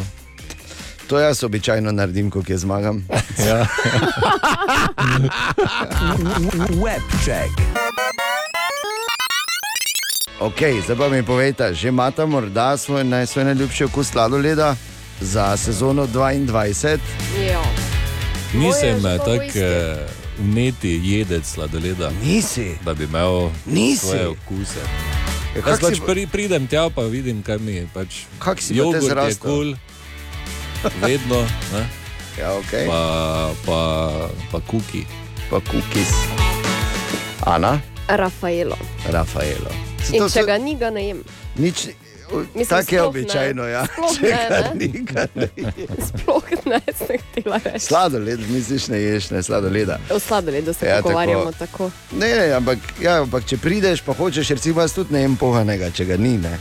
To 1.08 1.20
jaz 1.20 1.44
običajno 1.44 1.92
naredim, 1.92 2.30
ko 2.30 2.42
je 2.48 2.58
zmagam. 2.58 3.06
Ja. 3.48 3.68
Webcheck. 6.84 7.52
Ok, 10.40 10.60
zdaj 10.86 10.98
pa 10.98 11.10
mi 11.10 11.24
povejte, 11.24 11.74
že 11.74 11.88
imate 11.88 12.26
morda 12.26 12.78
svoj, 12.78 13.04
naj, 13.04 13.26
svoj 13.26 13.46
najljubši 13.46 13.84
okus 13.84 14.08
sladoleda 14.08 14.76
za 15.22 15.58
sezono 15.58 16.08
22? 16.08 16.98
Ja. 17.50 17.62
Nisem 18.54 19.02
tako 19.02 19.60
eh, 19.60 20.08
vneti 20.40 21.02
jedec 21.04 21.46
sladoleda. 21.46 22.12
Nisi. 22.24 22.72
Da 22.86 22.94
bi 22.94 23.04
imel 23.04 23.50
Nisi. 23.66 24.06
svoje 24.06 24.28
okuse. 24.28 24.80
Ja, 25.56 25.62
Jaz 25.72 25.80
pač 25.80 25.96
si 25.96 26.28
pridem 26.28 26.68
tja, 26.68 26.90
pa 26.90 27.02
vidim, 27.08 27.40
kaj 27.44 27.58
mi 27.64 27.72
je. 27.80 27.88
Pač 27.94 28.28
Kak 28.40 28.60
si 28.62 28.74
pa 28.74 28.76
te 28.76 28.80
jogurt 28.80 29.04
je 29.04 29.10
zrastel? 29.10 29.52
kul, 29.52 29.76
vedno. 31.02 31.42
Ne? 31.74 31.84
Ja, 32.38 32.54
ok. 32.54 32.74
Pa, 32.88 33.02
pa, 33.66 33.80
pa 34.52 34.60
kuki. 34.68 35.06
Pa 35.50 35.60
kukis. 35.62 36.12
Ana, 37.46 37.80
Rafaelo. 38.08 38.78
Rafaelo. 39.10 39.72
In 40.14 40.28
če 40.30 40.44
ga 40.46 40.58
ni, 40.62 40.76
ga 40.78 40.92
ne 40.94 41.02
jem. 41.08 41.22
Nič, 41.58 41.88
Mislim, 42.56 42.66
tako 42.68 42.96
je 42.96 43.02
običajno. 43.04 43.64
ne. 43.64 43.72
Ja. 43.72 43.86
Sploh 43.86 44.16
Če 44.16 44.22
ne, 44.22 44.50
ne. 44.50 44.72
ni, 44.76 44.88
ga 45.04 45.26
ne. 45.36 45.48
Sploh 46.08 46.44
ne, 46.66 46.80
sem 46.98 47.18
htela 47.32 47.60
reči. 47.66 47.80
Sladoled, 47.80 48.40
misliš, 48.50 48.88
ne 48.88 49.02
ješ, 49.02 49.30
ne 49.30 49.44
sladoleda. 49.44 50.00
O 50.10 50.20
sladoledu 50.20 50.74
se 50.74 50.86
Ja, 50.86 50.90
ja, 50.90 50.96
tako. 50.96 51.04
pogovarjamo 51.04 51.52
tako. 51.52 51.92
Ne, 52.12 52.28
ne, 52.30 52.54
ampak, 52.54 52.78
ja, 53.02 53.22
ampak 53.22 53.46
če 53.46 53.58
prideš, 53.58 54.02
pa 54.02 54.14
hočeš, 54.14 54.50
recimo, 54.50 54.82
jaz 54.82 54.94
tudi 54.94 55.14
ne 55.14 55.22
jem 55.22 55.36
pohanega, 55.36 55.92
če 55.92 56.06
ga 56.06 56.18
ni. 56.18 56.38
Ne, 56.38 56.58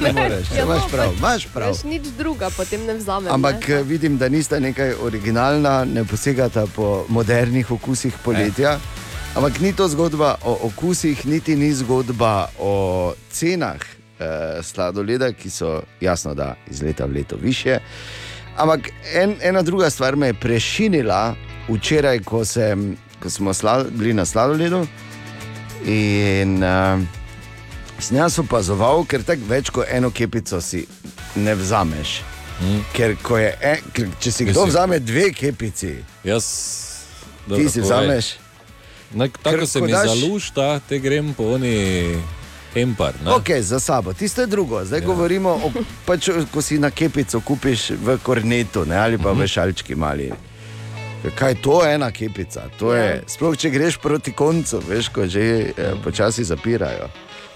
ne 0.00 0.12
moreš, 0.12 0.50
ja, 0.56 0.64
imaš 0.64 0.90
prav, 0.90 1.14
imaš 1.18 1.46
prav. 1.46 1.72
Veš, 1.72 1.84
nič 1.84 2.02
druga 2.18 2.50
potem 2.50 2.86
ne 2.86 2.94
vzamem. 2.94 3.32
Ampak 3.32 3.68
ne? 3.68 3.74
eh, 3.74 3.82
vidim, 3.82 4.18
da 4.18 4.28
nista 4.28 4.58
nekaj 4.58 4.94
originalna, 5.02 5.84
ne 5.84 6.04
posegata 6.04 6.66
po 6.66 7.04
modernih 7.08 7.70
okusih 7.70 8.14
poletja. 8.24 8.78
Ampak 9.34 9.60
ni 9.60 9.72
to 9.72 9.88
zgodba 9.88 10.34
o 10.44 10.58
okusih, 10.62 11.26
niti 11.26 11.56
ni 11.56 11.72
zgodba 11.74 12.48
o 12.58 12.72
cenah 13.30 13.97
eh, 14.20 14.62
sladoleda, 14.62 15.32
ki 15.32 15.50
so 15.50 15.82
jasno, 16.00 16.34
da 16.34 16.54
iz 16.70 16.82
leta 16.82 17.04
v 17.04 17.12
leto 17.12 17.36
više. 17.36 17.78
Ampak 18.56 18.90
en, 19.14 19.36
ena 19.42 19.62
druga 19.62 19.90
stvar 19.90 20.16
me 20.16 20.26
je 20.26 20.34
prešinila 20.34 21.34
včeraj, 21.68 22.18
ko, 22.18 22.44
sem, 22.44 22.96
ko 23.22 23.30
smo 23.30 23.54
sla, 23.54 23.84
bili 23.90 24.12
na 24.12 24.24
sladoledu. 24.24 24.86
In 25.86 26.62
uh, 26.64 27.00
sem 28.00 28.16
jaz 28.16 28.38
opazoval, 28.38 29.04
ker 29.06 29.22
tako 29.22 29.46
več 29.48 29.70
kot 29.70 29.86
eno 29.90 30.10
kepico 30.10 30.60
si 30.60 30.86
ne 31.36 31.54
vzameš. 31.54 32.18
Mm. 32.58 32.80
Ker, 32.92 33.14
je 33.14 33.50
en, 33.62 33.84
ker 33.94 34.10
če 34.18 34.32
si 34.34 34.48
kdo 34.48 34.66
vzame 34.66 34.98
dve 34.98 35.28
kepici, 35.30 35.92
Jaz, 36.26 36.46
ti 37.46 37.68
si 37.70 37.78
povej. 37.78 37.86
vzameš. 37.86 38.32
Tako 39.42 39.66
se 39.66 39.80
mi 39.80 39.92
daš- 39.92 40.08
zalušta, 40.08 40.80
te 40.88 40.98
grem 40.98 41.34
po 41.34 41.54
oni 41.54 42.18
empar. 42.74 43.14
Ne? 43.24 43.30
Ok, 43.30 43.50
za 43.60 43.80
sabo, 43.80 44.12
tisto 44.12 44.40
je 44.40 44.46
drugo. 44.46 44.84
Zdaj 44.84 45.00
ja. 45.00 45.06
govorimo 45.06 45.50
o 45.50 45.72
pač, 46.06 46.30
ko 46.52 46.62
si 46.62 46.78
na 46.78 46.90
kepico 46.90 47.40
kupiš 47.40 47.90
v 47.90 48.18
kornetu 48.22 48.84
ne, 48.84 48.96
ali 48.96 49.18
pa 49.18 49.30
uh 49.30 49.36
-huh. 49.36 49.42
v 49.42 49.48
šalčki 49.48 49.94
mali. 49.94 50.32
Kaj 51.34 51.50
je 51.50 51.62
to 51.62 51.86
ena 51.86 52.10
kepica? 52.10 52.68
To 52.78 52.94
je, 52.94 53.22
sploh 53.26 53.56
če 53.56 53.70
greš 53.70 53.96
proti 53.98 54.32
koncu, 54.32 54.82
veš, 54.88 55.08
ko 55.08 55.26
že 55.26 55.40
eh, 55.40 55.94
počasi 56.04 56.44
zapirajo. 56.44 57.08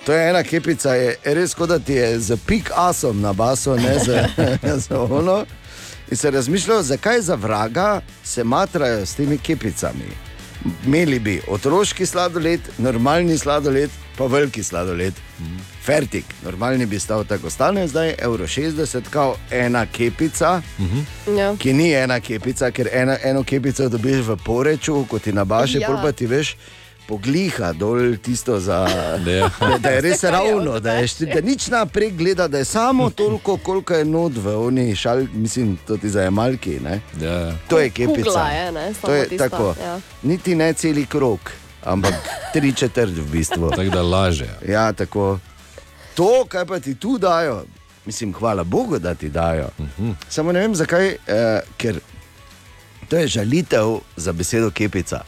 To 0.07 0.13
je 0.13 0.31
ena 0.31 0.43
kepica, 0.43 0.95
je 0.95 1.17
res 1.25 1.55
kot 1.55 1.69
da 1.69 1.79
ti 1.79 1.93
je 1.93 2.19
z 2.21 2.37
pik 2.47 2.71
asom 2.75 3.21
na 3.21 3.33
basu, 3.33 3.77
ne 3.77 3.99
za, 3.99 4.29
za 4.89 5.01
ono. 5.01 5.45
In 6.11 6.17
se 6.17 6.31
razmišljajo, 6.31 6.83
zakaj 6.83 7.21
za 7.21 7.35
vraga 7.35 8.01
se 8.25 8.45
matrajo 8.45 9.07
s 9.07 9.15
temi 9.15 9.39
kepicami. 9.39 10.11
Imeli 10.87 11.19
bi 11.19 11.41
otroški 11.49 12.07
sladoled, 12.07 12.61
normalni 12.79 13.39
sladoled, 13.39 13.91
pa 14.23 14.35
veliki 14.35 14.63
sladoled. 14.63 15.15
Fertik, 15.85 16.25
normalni 16.45 16.87
bi 16.87 16.99
stal 16.99 17.25
tako, 17.25 17.51
stane 17.51 17.89
zdaj 17.89 18.15
evro 18.19 18.47
60, 18.47 19.01
kao 19.11 19.37
ena 19.51 19.87
kepica. 19.87 20.63
Ja. 21.39 21.57
Ki 21.59 21.73
ni 21.73 21.93
ena 21.93 22.21
kepica, 22.21 22.71
ker 22.71 22.89
ena, 22.93 23.17
eno 23.25 23.43
kepico 23.43 23.89
dobiš 23.89 24.23
v 24.27 24.37
poreču, 24.45 25.05
kot 25.11 25.23
ti 25.23 25.33
nabaše, 25.33 25.79
Ja. 25.79 25.91
ja. 25.91 25.99
pa 26.03 26.13
ti 26.13 26.27
veš. 26.27 26.57
Pogliha 27.09 27.73
dol 27.73 28.17
tisto, 28.23 28.61
za, 28.61 28.87
da, 29.25 29.51
da 29.83 29.91
je 29.91 30.01
res 30.01 30.23
ravno, 30.25 30.79
da, 30.81 30.93
je, 30.93 31.07
da 31.35 31.41
nič 31.41 31.67
naprej 31.67 32.11
gleda, 32.11 32.49
da 32.49 32.59
je 32.59 32.65
samo 32.65 33.11
toliko, 33.11 33.57
koliko 33.57 33.95
je 33.95 34.05
not 34.05 34.33
v 34.37 34.55
oni 34.67 34.97
šal, 34.97 35.27
mislim, 35.35 35.79
to 35.87 35.97
ti 35.97 36.11
za 36.11 36.23
jemalki. 36.23 36.79
Ne? 36.81 37.01
Ja. 37.21 37.53
To 37.69 37.79
je 37.79 37.91
kepica. 37.91 38.23
Kugla 38.23 38.49
je, 38.49 38.73
ne, 38.73 38.93
to 39.03 39.15
je 39.15 39.29
tista, 39.29 39.49
tako. 39.49 39.75
ja. 39.83 40.01
Niti 40.23 40.55
ne 40.55 40.73
celi 40.73 41.07
krok, 41.07 41.51
ampak 41.85 42.15
tri 42.53 42.73
četrt 42.73 43.11
v 43.11 43.25
bistvu. 43.25 43.71
Tako 43.71 43.91
da 43.91 44.03
laže. 44.03 44.49
Ja, 44.69 44.93
tako. 44.93 45.39
To, 46.15 46.45
kar 46.49 46.67
pa 46.67 46.81
ti 46.81 46.95
tu 46.95 47.19
dajo, 47.19 47.65
mislim, 48.07 48.33
hvala 48.33 48.65
Bogu, 48.65 48.99
da 48.99 49.15
ti 49.15 49.29
dajo. 49.29 49.69
Uh 49.69 49.85
Mhm. 49.85 50.03
-huh. 50.03 50.15
Samo 50.29 50.53
ne 50.53 50.61
vem 50.61 50.75
zakaj, 50.75 51.09
eh, 51.09 51.17
ker 51.77 52.01
to 53.09 53.17
je 53.17 53.27
žalitev 53.29 53.87
za 54.17 54.33
besedo 54.33 54.71
kepica. 54.71 55.21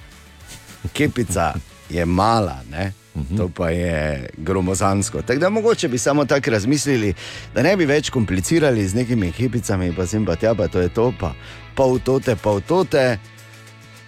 Kepica 0.92 1.54
je 1.90 2.04
mala, 2.04 2.60
ne? 2.70 2.92
Mhm. 3.14 3.36
To 3.36 3.48
pa 3.48 3.70
je 3.70 3.94
gromozansko. 4.36 5.22
Tako 5.22 5.40
da 5.40 5.50
mogoče 5.50 5.88
bi 5.88 5.98
samo 5.98 6.24
tako 6.24 6.50
razmislili, 6.50 7.14
da 7.54 7.62
ne 7.62 7.76
bi 7.76 7.84
več 7.84 8.10
komplicirali 8.10 8.88
z 8.88 8.94
nekimi 8.94 9.32
kepicami, 9.32 9.92
pa 9.96 10.06
sem 10.06 10.26
pa 10.26 10.36
tja, 10.36 10.54
pa 10.54 10.68
to 10.68 10.80
je 10.80 10.88
to, 10.88 11.12
pa 11.20 11.32
pol 11.74 11.98
tote, 11.98 12.36
pol 12.36 12.60
tote. 12.60 13.18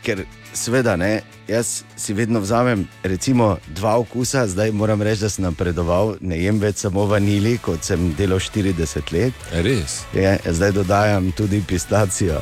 Ker 0.02 0.24
seveda 0.56 0.96
ne, 0.96 1.20
jaz 1.48 1.82
si 1.96 2.14
vedno 2.14 2.40
vzamem 2.40 2.88
recimo 3.02 3.56
dva 3.66 3.96
okusa, 3.98 4.46
zdaj 4.46 4.72
moram 4.72 5.02
reči, 5.02 5.20
da 5.20 5.28
sem 5.28 5.44
napredoval, 5.44 6.16
ne 6.20 6.38
jem 6.38 6.58
več 6.60 6.82
samo 6.86 7.04
vanili, 7.06 7.58
kot 7.58 7.84
sem 7.84 8.14
delal 8.18 8.40
40 8.40 9.12
let. 9.12 9.46
Res. 9.52 10.00
Je, 10.14 10.38
zdaj 10.46 10.72
dodajam 10.72 11.32
tudi 11.36 11.62
pistacijo. 11.68 12.40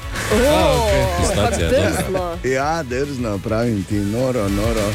Pistacija, 1.21 1.69
Drzno. 1.71 2.25
Ja, 2.45 2.83
drzno, 2.83 3.39
pravim 3.39 3.85
ti, 3.89 3.99
noro, 3.99 4.49
noro. 4.49 4.89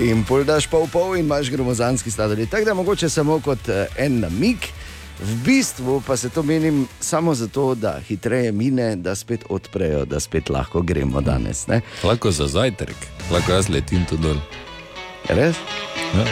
In 0.00 0.24
pol 0.24 0.44
daš 0.46 0.68
pol 0.70 0.86
pol 0.92 1.16
in 1.16 1.24
imaš 1.26 1.50
gromozanski 1.50 2.10
sladoled. 2.10 2.48
Tako 2.50 2.64
da 2.64 2.74
mogoče 2.74 3.08
samo 3.08 3.40
kot 3.40 3.68
eh, 3.68 3.86
en 3.98 4.20
namik. 4.20 4.70
V 5.20 5.34
bistvu 5.44 6.02
pa 6.06 6.16
se 6.16 6.28
to 6.28 6.42
menim 6.42 6.86
samo 7.00 7.34
zato, 7.34 7.74
da 7.74 8.00
hitreje 8.08 8.52
mine, 8.52 8.96
da 8.96 9.14
spet 9.14 9.44
odprejo, 9.48 10.04
da 10.04 10.20
spet 10.20 10.50
lahko 10.50 10.82
gremo 10.82 11.20
danes. 11.20 11.66
Ne? 11.66 11.80
Lahko 12.04 12.30
za 12.30 12.46
zajtrk, 12.46 12.96
lahko 13.32 13.52
jaz 13.52 13.68
letim 13.68 14.04
tu 14.04 14.16
dol. 14.16 14.36
Res? 15.28 15.56
Ja. 16.14 16.24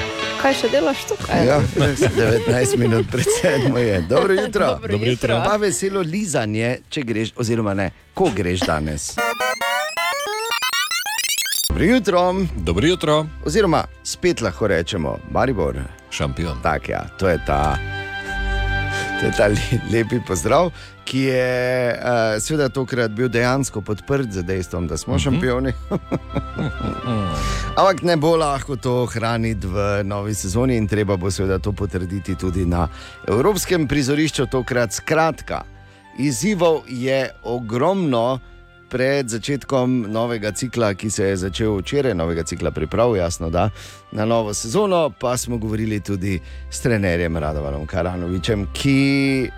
Kaj 0.43 0.55
še 0.55 0.69
delaš 0.71 1.03
tukaj? 1.09 1.47
Ja, 1.49 1.59
res, 1.77 2.01
19 2.15 2.77
minut 2.79 3.11
pred 3.11 3.27
sedmo 3.41 3.79
je. 3.79 4.01
Dobro 4.09 4.35
jutro. 4.35 4.67
Dobro 4.67 4.93
Dobro 4.93 5.11
jutro. 5.11 5.35
jutro. 5.35 5.41
Pa 5.51 5.57
veselo 5.57 6.01
lizanje, 6.01 6.79
če 6.89 7.03
greš, 7.03 7.35
oziroma 7.37 7.75
ne, 7.75 7.91
ko 8.15 8.31
greš 8.35 8.61
danes. 8.69 9.17
Dobro 11.69 11.85
jutro. 11.85 12.23
Dobro 12.57 12.87
jutro. 12.87 13.27
Oziroma, 13.45 13.85
spet 14.05 14.41
lahko 14.41 14.67
rečemo, 14.67 15.19
Maribor. 15.31 15.83
Šampion. 16.11 16.63
Tak, 16.63 16.89
ja, 16.89 17.05
to 17.19 17.29
je 17.29 17.41
ta. 17.47 17.96
To 19.21 19.27
je 19.27 19.33
ta 19.33 19.47
le- 19.49 19.81
lepi 19.93 20.21
pozdrav, 20.27 20.71
ki 21.05 21.19
je 21.19 21.93
uh, 21.95 22.43
seveda 22.43 22.69
tokrat 22.69 23.11
bil 23.11 23.29
dejansko 23.29 23.81
podprt 23.81 24.33
z 24.33 24.43
dejstvom, 24.43 24.87
da 24.87 24.97
smo 24.97 25.15
uh 25.15 25.21
-huh. 25.21 25.23
šampioni. 25.25 25.73
Ampak 27.79 28.03
ne 28.03 28.17
bo 28.17 28.37
lahko 28.37 28.77
to 28.77 29.07
hraniti 29.07 29.67
v 29.67 30.03
novi 30.05 30.35
sezoni 30.35 30.77
in 30.77 30.89
treba 30.89 31.17
bo 31.17 31.31
seveda 31.31 31.59
to 31.59 31.73
potrditi 31.73 32.35
tudi 32.35 32.67
na 32.67 32.89
evropskem 33.29 33.89
prizorišču. 33.89 34.47
Tokrat 34.47 34.93
skratka, 34.93 35.63
izzivov 36.19 36.83
je 36.89 37.31
ogromno. 37.43 38.39
Pred 38.89 39.29
začetkom 39.29 40.07
novega 40.09 40.53
cikla, 40.53 40.95
ki 40.95 41.11
se 41.11 41.25
je 41.25 41.37
začel 41.37 41.79
včeraj, 41.81 42.15
novega 42.15 42.43
cikla 42.43 42.71
priprav, 42.71 43.17
jasno, 43.17 43.51
da 43.51 43.71
na 44.13 44.25
novo 44.25 44.55
sezono, 44.55 45.11
pa 45.21 45.37
smo 45.37 45.59
govorili 45.59 46.01
tudi 46.01 46.41
s 46.71 46.81
trenerjem 46.81 47.37
Radovanom 47.37 47.87
Karanovičem, 47.87 48.67
ki 48.73 49.51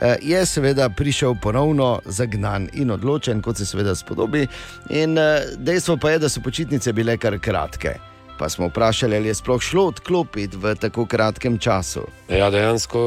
eh, 0.00 0.16
je 0.22 0.46
seveda 0.46 0.88
prišel 0.88 1.34
ponovno 1.42 2.00
zagnan 2.04 2.68
in 2.72 2.90
odločen, 2.90 3.42
kot 3.42 3.56
se 3.56 3.66
seveda 3.66 3.94
spodobi. 3.94 4.46
In 4.90 5.18
eh, 5.18 5.40
dejstvo 5.56 5.96
pa 5.96 6.10
je, 6.10 6.18
da 6.18 6.28
so 6.28 6.40
počitnice 6.40 6.92
bile 6.92 7.16
kar 7.16 7.38
kratke. 7.38 7.96
Pa 8.38 8.48
smo 8.48 8.66
vprašali, 8.66 9.16
ali 9.16 9.28
je 9.28 9.34
sploh 9.34 9.62
šlo 9.62 9.86
odklopiti 9.86 10.56
v 10.56 10.74
tako 10.74 11.06
kratkem 11.06 11.58
času. 11.58 12.02
Ja, 12.28 12.50
dejansko, 12.50 13.00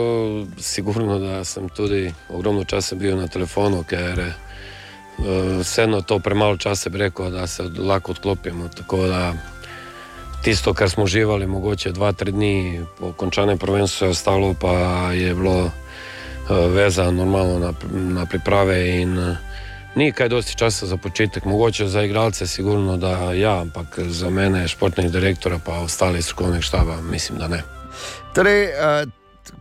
sigurno, 0.58 1.20
da 1.20 1.44
sem 1.44 1.70
tudi 1.70 2.14
ogromno 2.30 2.64
časa 2.64 2.96
bil 2.96 3.18
na 3.18 3.28
telefonu, 3.28 3.84
ker 3.84 4.24
vseeno 5.60 6.02
to 6.02 6.20
premalo 6.20 6.58
časa 6.58 6.90
rekel, 6.94 7.32
da 7.32 7.48
se 7.48 7.64
lahko 7.64 8.12
odklopimo. 8.12 8.68
Tako 8.68 9.08
da 9.08 9.34
tisto, 10.42 10.74
kar 10.74 10.90
smo 10.90 11.04
uživali, 11.04 11.48
mogoče 11.48 11.92
dva, 11.92 12.12
tri 12.12 12.32
dni 12.32 12.82
po 13.00 13.12
končanem 13.12 13.58
prvenstvu, 13.58 14.08
ostalo 14.08 14.54
pa 14.62 14.74
je 15.12 15.36
bilo 15.36 15.66
eh, 15.66 16.68
vezano 16.68 17.12
normalno 17.12 17.60
na, 17.60 17.74
na 17.92 18.26
priprave. 18.26 19.02
In, 19.02 19.20
eh, 19.20 19.38
Ni 19.98 20.12
kaj 20.12 20.30
dosti 20.30 20.56
časa 20.56 20.86
za 20.86 20.98
počitek, 20.98 21.46
mogoče 21.46 21.88
za 21.88 22.04
igralce, 22.04 22.48
sigurno 22.48 22.98
da 22.98 23.34
ja, 23.34 23.62
ampak 23.62 24.00
za 24.00 24.30
mene, 24.30 24.68
športnih 24.68 25.12
direktorja, 25.12 25.60
pa 25.66 25.80
ostali 25.80 26.22
strokovnih 26.22 26.62
štaba, 26.62 27.02
mislim, 27.02 27.40
da 27.40 27.48
ne. 27.48 27.64
Torej, 28.36 28.68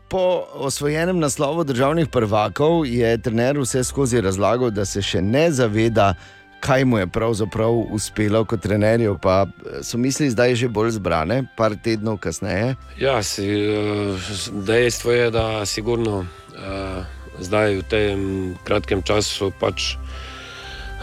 po 0.08 0.44
osvojenem 0.54 1.18
naslovu 1.18 1.64
državnih 1.64 2.08
prvakov 2.08 2.86
je 2.86 3.18
trener 3.18 3.58
vse 3.58 3.84
skozi 3.84 4.20
razlagal, 4.20 4.70
da 4.70 4.84
se 4.84 5.02
še 5.02 5.22
ne 5.22 5.50
zaveda, 5.52 6.14
kaj 6.60 6.84
mu 6.84 6.98
je 6.98 7.06
pravzaprav 7.06 7.72
uspelo 7.90 8.44
kot 8.44 8.60
trenerju. 8.62 9.18
Pa 9.22 9.46
eh, 9.46 9.82
so 9.82 9.98
misli 9.98 10.30
zdaj 10.30 10.54
že 10.54 10.68
bolj 10.68 10.96
zbrane, 10.98 11.44
par 11.56 11.76
tednov 11.76 12.18
kasneje. 12.18 12.74
Ja, 12.98 13.22
si, 13.22 13.46
eh, 13.46 14.30
dejstvo 14.52 15.12
je, 15.12 15.30
da 15.30 15.66
sigurno 15.66 16.26
eh, 16.56 17.04
zdaj 17.40 17.76
v 17.76 17.82
tem 17.82 18.20
kratkem 18.64 19.02
času 19.02 19.52
pač 19.60 19.96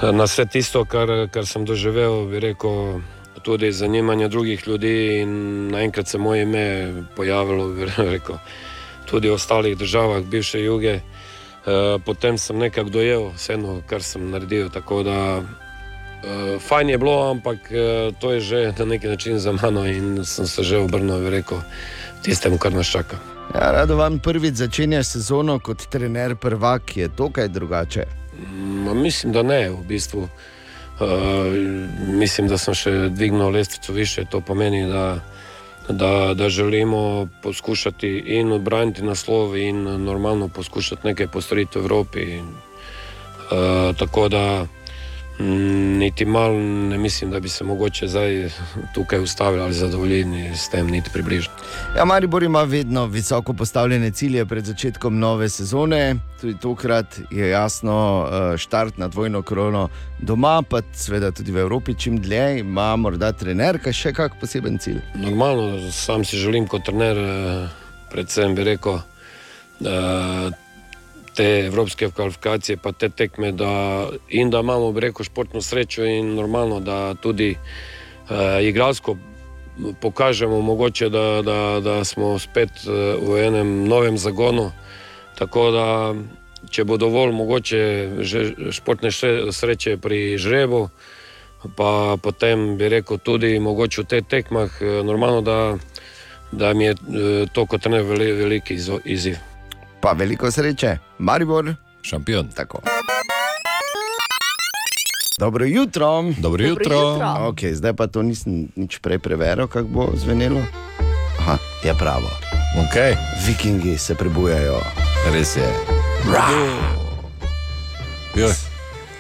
na 0.02 0.26
vse 0.26 0.46
tisto, 0.46 0.86
kar, 0.86 1.30
kar 1.32 1.46
sem 1.46 1.66
doživel, 1.66 2.26
bi 2.28 2.40
rekel, 2.42 3.02
tudi 3.44 3.72
zanimanje 3.72 4.28
drugih 4.28 4.68
ljudi 4.68 5.22
in 5.22 5.68
naenkrat 5.72 6.08
se 6.08 6.18
moje 6.18 6.44
ime 6.44 6.94
pojavilo, 7.16 7.68
bi 7.68 7.86
rekel, 8.16 8.36
tudi 9.14 9.30
v 9.30 9.38
ostalih 9.38 9.78
državah, 9.78 10.26
bivše 10.26 10.64
juge. 10.64 10.93
Eh, 11.64 11.99
Potem 12.05 12.38
sem 12.38 12.57
nekako 12.57 12.89
dojel 12.89 13.30
vseeno, 13.38 13.82
kar 13.86 14.03
sem 14.03 14.26
naredil. 14.32 14.70
Tako 14.74 15.03
da 15.03 15.38
uh, 15.39 16.59
fajn 16.59 16.89
je 16.89 16.97
bilo, 16.97 17.32
ampak 17.32 17.70
uh, 17.72 18.16
to 18.20 18.32
je 18.34 18.39
že 18.39 18.74
na 18.80 18.86
neki 18.86 19.07
način 19.07 19.39
za 19.39 19.51
mano 19.51 19.86
in 19.86 20.26
sem 20.26 20.47
se 20.47 20.64
že 20.64 20.78
obrnil 20.78 21.24
in 21.24 21.30
rekel 21.30 21.61
tistemu, 22.24 22.57
kar 22.57 22.74
nas 22.74 22.88
čaka. 22.88 23.18
Ja, 23.55 23.72
Radovan 23.72 24.20
prvič 24.20 24.55
začenja 24.55 25.03
sezono 25.03 25.59
kot 25.59 25.88
trener 25.88 26.36
prvak, 26.36 26.97
je 26.97 27.07
to 27.07 27.30
kaj 27.30 27.47
drugače. 27.47 28.05
Ma, 28.84 28.93
mislim, 28.93 29.34
da 29.34 29.43
ne, 29.43 29.70
v 29.70 29.84
bistvu. 29.88 30.28
Uh, 30.99 31.07
mislim, 32.07 32.47
da 32.47 32.57
sem 32.57 32.74
še 32.74 32.91
dvignil 33.09 33.49
lestvico 33.49 33.93
više. 33.93 34.26
To 34.26 34.41
pomeni, 34.41 34.88
da, 34.88 35.20
da, 35.90 36.34
da 36.34 36.50
želimo 36.50 37.28
poskušati 37.44 38.24
in 38.26 38.52
odbraniti 38.52 39.04
naslov, 39.04 39.58
in 39.58 39.84
normalno 39.84 40.48
poskušati 40.48 41.08
nekaj 41.08 41.28
postoriti 41.28 41.80
v 41.80 41.82
Evropi. 41.82 42.40
Uh, 42.40 43.96
tako 43.98 44.30
da 44.30 44.66
niti 45.40 46.26
malo 46.26 46.60
ne 46.62 46.98
mislim, 46.98 47.32
da 47.32 47.40
bi 47.40 47.50
se 47.50 47.64
mogoče 47.64 48.08
zdaj 48.08 48.50
tukaj 48.94 49.20
ustavili 49.20 49.64
ali 49.64 49.74
zadovoljili 49.74 50.52
s 50.56 50.70
tem, 50.70 50.88
niti 50.88 51.10
približno. 51.14 51.54
Ja, 51.98 52.06
Maribor 52.06 52.44
ima 52.44 52.64
vedno 52.64 53.06
visoko 53.06 53.54
postavljene 53.54 54.12
cilje 54.12 54.46
pred 54.46 54.66
začetkom 54.66 55.20
nove 55.20 55.50
sezone. 55.50 56.16
Tudi 56.42 56.58
tokrat 56.60 57.20
je 57.32 57.50
jasno, 57.50 58.28
eh, 58.32 58.58
štart 58.58 58.98
na 58.98 59.08
dvojno 59.08 59.42
krono 59.42 59.90
doma, 60.20 60.62
pa 60.70 60.82
seveda 60.94 61.32
tudi 61.32 61.52
v 61.52 61.58
Evropi, 61.58 61.96
čim 62.00 62.22
dlje 62.22 62.60
ima 62.60 62.96
morda 62.96 63.32
trener, 63.32 63.80
kaj 63.80 63.94
še 63.94 64.14
kak 64.14 64.40
poseben 64.42 64.78
cilj. 64.78 65.02
Normalno, 65.16 65.92
sam 65.92 66.26
si 66.26 66.38
želim 66.38 66.68
kot 66.68 66.86
trener, 66.86 67.18
eh, 67.18 67.68
predvsem 68.12 68.56
bi 68.56 68.64
rekel, 68.64 69.00
eh, 69.82 70.62
te 71.36 71.66
evropske 71.66 72.10
kvalifikacije, 72.16 72.78
pa 72.78 72.92
te 72.92 73.10
tekme, 73.10 73.52
da, 73.52 74.08
in 74.30 74.50
da 74.50 74.60
imamo, 74.60 74.92
rekel, 75.00 75.26
športno 75.26 75.62
srečo 75.62 76.06
in 76.06 76.36
normalno, 76.36 76.80
da 76.80 77.14
tudi 77.14 77.56
uh, 77.56 78.62
igralsko 78.62 79.18
pokažemo, 80.02 80.62
mogoče, 80.62 81.10
da, 81.10 81.42
da, 81.42 81.80
da 81.80 82.04
smo 82.04 82.40
spet 82.40 82.70
uh, 82.86 82.94
v 83.30 83.42
enem 83.48 83.88
novem 83.88 84.18
zagonu. 84.18 84.72
Tako 85.38 85.72
da, 85.72 85.88
če 86.70 86.86
bo 86.86 86.98
dovolj, 86.98 87.34
mogoče 87.34 87.82
športne 88.72 89.12
sreče 89.52 89.98
pri 90.02 90.38
žrebu, 90.38 90.88
pa 91.76 92.18
potem 92.22 92.74
bi 92.78 92.90
rekel 92.92 93.20
tudi 93.24 93.56
mogoče 93.60 94.04
v 94.04 94.10
teh 94.12 94.28
tekmah, 94.30 94.82
eh, 94.82 95.02
normalno, 95.04 95.42
da, 95.42 95.78
da 96.52 96.74
mi 96.74 96.86
je 96.86 96.92
eh, 96.92 97.46
to 97.54 97.66
kot 97.66 97.86
ne 97.86 98.04
veli, 98.04 98.32
veliki 98.32 98.76
izzo- 98.76 99.02
izziv. 99.06 99.53
Pa 100.04 100.12
veliko 100.12 100.51
sreče, 100.51 100.97
Maribor, 101.20 101.76
šampion. 102.01 102.49
Tako. 102.56 102.80
Dobro 105.39 105.66
jutro. 105.66 106.24
Dobro 106.38 106.66
jutro. 106.66 106.95
jutro. 106.95 107.28
Okay, 107.51 107.74
zdaj 107.74 107.93
pa 107.93 108.08
to 108.08 108.22
nisem 108.22 108.68
nič 108.76 108.99
prej 108.99 109.20
preveril, 109.20 109.68
kako 109.68 109.88
bo 109.88 110.10
zvenelo. 110.16 110.60
Aha, 111.39 111.58
je 111.84 111.93
pravo. 111.99 112.28
Okay. 112.84 113.16
Vikingi 113.47 113.97
se 113.97 114.16
prebujajo. 114.16 114.82
Res 115.32 115.56
je. 115.56 115.72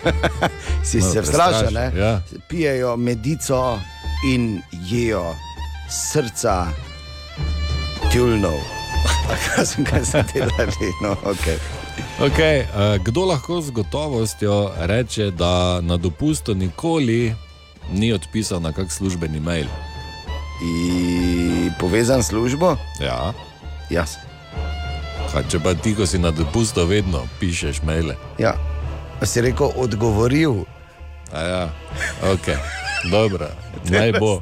si 0.83 0.99
Malo 0.99 1.13
se 1.13 1.21
vstrašil, 1.21 1.73
ne? 1.73 1.91
ja. 1.95 2.21
Pijejo 2.47 2.97
medico 2.97 3.79
in 4.27 4.61
jejo 4.71 5.35
srca 5.89 6.67
tjulnov. 8.11 8.82
Sem 9.65 9.85
kaj 9.85 10.05
se 10.05 10.23
delali? 10.33 10.91
No, 11.03 11.15
okay. 11.25 11.57
Okay, 12.19 12.61
uh, 12.61 12.97
kdo 13.03 13.25
lahko 13.25 13.61
z 13.61 13.71
gotovostjo 13.71 14.71
reče, 14.77 15.31
da 15.31 15.81
na 15.81 15.97
dopustu 15.97 16.53
nikoli 16.53 17.35
ni 17.91 18.13
odpisal 18.13 18.61
na 18.61 18.73
kak 18.73 18.91
službeni 18.91 19.39
mail? 19.39 19.67
I 20.63 21.69
povezan 21.79 22.23
s 22.23 22.27
službo? 22.27 22.77
Ja. 23.01 23.33
Jaz. 23.89 24.15
Kaj, 25.31 25.43
če 25.49 25.59
pa 25.59 25.73
ti, 25.73 25.95
ko 25.95 26.05
si 26.05 26.19
na 26.21 26.31
dopustu, 26.31 26.85
vedno 26.85 27.25
pišeš 27.39 27.81
maile. 27.83 28.15
Ja. 28.37 28.53
A 29.21 29.25
si 29.25 29.41
rekel, 29.41 29.71
odgovoril. 29.75 30.63
A 31.33 31.41
ja, 31.41 31.63
ok, 32.29 32.53
dobro, 33.11 33.47
naj 33.91 34.11
bo. 34.19 34.41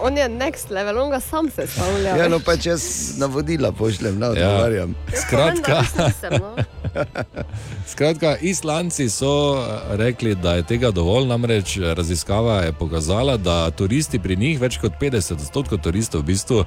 On 0.00 0.18
je 0.18 0.28
next 0.28 0.70
level, 0.70 0.98
on 1.02 1.10
ga 1.10 1.20
sam 1.20 1.50
sestavlja. 1.50 2.16
Ja, 2.16 2.28
no 2.28 2.38
pač 2.40 2.66
jaz 2.66 2.82
navodila 3.18 3.72
pošljem, 3.72 4.18
ne 4.18 4.28
odgovarjam. 4.28 4.94
Ja. 5.12 5.20
Skratka, 5.20 5.82
no. 6.38 6.54
Skratka, 7.92 8.36
Islanci 8.40 9.08
so 9.10 9.58
eh, 9.58 9.96
rekli, 9.96 10.34
da 10.34 10.54
je 10.54 10.62
tega 10.62 10.90
dovolj, 10.90 11.26
namreč 11.26 11.76
eh, 11.76 11.94
raziskava 11.94 12.60
je 12.62 12.72
pokazala, 12.72 13.36
da 13.36 13.70
turisti 13.70 14.18
pri 14.18 14.36
njih, 14.36 14.60
več 14.60 14.78
kot 14.78 14.92
50 15.00 15.32
odstotkov 15.32 15.78
turistov, 15.82 16.22
v 16.22 16.32
bistvu 16.32 16.58
uh, 16.60 16.66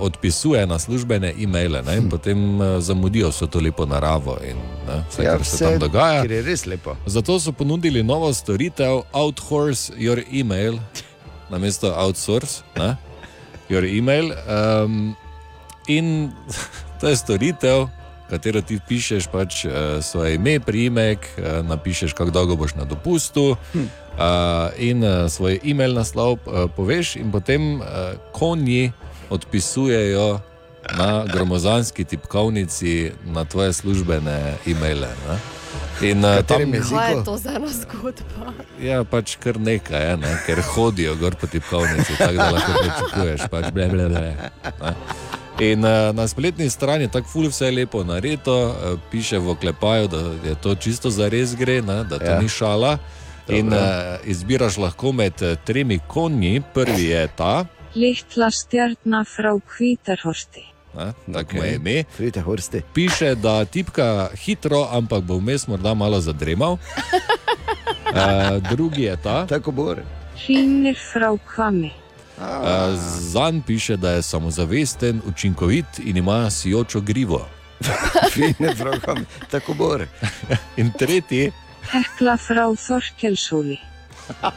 odpisuje 0.00 0.66
na 0.66 0.78
službene 0.78 1.34
e-maile 1.38 1.82
ne, 1.86 1.96
in 1.96 2.08
potem 2.10 2.60
uh, 2.60 2.78
zamudijo 2.80 3.28
vso 3.30 3.46
to 3.46 3.60
lepo 3.60 3.86
naravo 3.86 4.36
in 4.44 4.56
ne, 4.88 5.00
vse, 5.10 5.22
Ja, 5.24 5.36
kar 5.36 5.44
se 5.44 5.56
vse, 5.56 5.64
tam 5.64 5.78
dogaja. 5.78 6.22
ker 6.22 6.32
je 6.32 6.42
res 6.42 6.66
lepo. 6.66 6.96
Zato 7.06 7.38
so 7.40 7.52
ponudili 7.52 8.02
novo 8.02 8.32
storitev 8.34 9.02
Outhorse 9.12 9.92
Your 9.96 10.22
Email, 10.32 10.78
namesto 11.54 11.94
Outsource, 11.94 12.66
ne, 12.76 12.96
Your 13.70 13.86
Email. 13.86 14.34
Um, 14.44 15.14
in 15.86 16.32
to 17.00 17.08
je 17.08 17.16
storitev, 17.16 17.86
katero 18.30 18.62
ti 18.66 18.80
pišeš 18.88 19.30
pač 19.30 19.64
uh, 19.64 20.02
svoje 20.02 20.34
ime, 20.34 20.58
priimek, 20.60 21.22
uh, 21.38 21.62
napišeš, 21.66 22.12
kako 22.12 22.34
dolgo 22.34 22.58
boš 22.58 22.74
na 22.74 22.84
dopustu. 22.84 23.54
Hm. 23.72 23.86
Uh, 24.14 24.70
in 24.78 25.02
uh, 25.02 25.26
svoj 25.30 25.58
e-mail 25.66 25.94
naslov 25.94 26.38
uh, 26.46 26.70
poveš, 26.70 27.16
in 27.18 27.34
potem 27.34 27.82
uh, 27.82 28.14
konji 28.30 28.92
odpisujejo 29.30 30.38
na 30.98 31.24
gromozanski 31.32 32.04
tipkovnici 32.04 33.10
na 33.24 33.44
tvoje 33.44 33.72
službene 33.72 34.54
e-maile. 34.66 35.08
Ne? 35.28 35.38
In 36.02 36.24
uh, 36.24 36.42
tam 36.46 36.72
Kaj 36.72 37.12
je 37.12 37.24
to 37.24 37.36
za 37.38 37.50
ena 37.54 37.68
zgodba? 37.68 38.52
Ja, 38.82 39.04
pač 39.04 39.36
kar 39.36 39.60
nekaj, 39.60 40.10
je, 40.10 40.16
ne? 40.16 40.32
ker 40.46 40.62
hodijo 40.74 41.14
gor 41.16 41.36
po 41.40 41.46
tipkovnici, 41.46 42.16
tako 42.18 42.34
da 42.34 42.50
lahko 42.50 42.72
pričakuješ. 42.80 43.46
Pač 43.50 43.70
ble, 43.72 43.88
ble, 43.88 44.08
ble, 44.08 44.20
ne. 44.20 44.94
In 45.62 45.84
uh, 45.86 46.10
na 46.16 46.26
spletni 46.28 46.70
strani 46.70 47.06
je 47.06 47.12
tako 47.14 47.30
ful 47.30 47.46
vse 47.48 47.70
lepo 47.70 48.02
narejeno, 48.04 48.56
uh, 48.66 48.98
piše 49.10 49.38
v 49.38 49.54
oklepaju, 49.54 50.08
da 50.08 50.22
je 50.48 50.54
to 50.60 50.74
čisto 50.74 51.10
za 51.10 51.28
res 51.28 51.54
gre, 51.54 51.78
ne? 51.82 52.02
da 52.04 52.18
to 52.18 52.24
Ja. 52.24 52.32
ja. 52.34 52.40
ni 52.42 52.48
šala. 52.48 52.98
In 53.48 53.70
Dobro. 53.70 53.84
uh, 53.84 54.28
izbiraš 54.28 54.76
lahko 54.80 55.12
med 55.12 55.42
eh, 55.42 55.56
tremi 55.64 56.00
konji. 56.08 56.62
Prvi 56.74 57.04
je 57.12 57.28
ta, 57.36 57.66
Litla 57.94 58.50
stjarna 58.50 59.22
frá 59.24 59.52
Hvítarhorsti. 59.54 60.73
Ne, 60.96 61.12
tako 61.32 61.56
je 61.56 61.74
ime. 61.74 62.04
Vidite, 62.18 62.40
horsti. 62.40 62.82
Piše, 62.94 63.34
da 63.34 63.64
tipka 63.64 64.28
hitro, 64.44 64.88
ampak 64.90 65.22
bo 65.22 65.38
vmes 65.38 65.66
morda 65.66 65.94
malo 65.94 66.20
zadremal. 66.20 66.76
Uh, 68.14 68.62
drugi 68.70 69.02
je 69.02 69.16
ta. 69.16 69.46
Tako 69.46 69.72
bo. 69.72 69.94
Hrinir 70.46 70.94
frá 71.12 71.34
Hvammi. 71.46 71.90
Uh, 72.38 72.44
Zanj 73.18 73.60
piše, 73.66 73.96
da 73.96 74.10
je 74.10 74.22
samozavesten, 74.22 75.20
učinkovit 75.26 75.98
in 76.04 76.16
ima 76.16 76.50
sijočo 76.50 77.00
grivo. 77.00 77.48
Fine, 78.32 78.74
pravkam, 78.78 79.26
tako 79.50 79.74
bo. 79.74 79.98
In 80.76 80.92
tretji, 80.98 81.52
Hekla 81.90 82.36
frá 82.36 82.70
Þorkelshúli. 82.70 83.78
uh, 84.30 84.48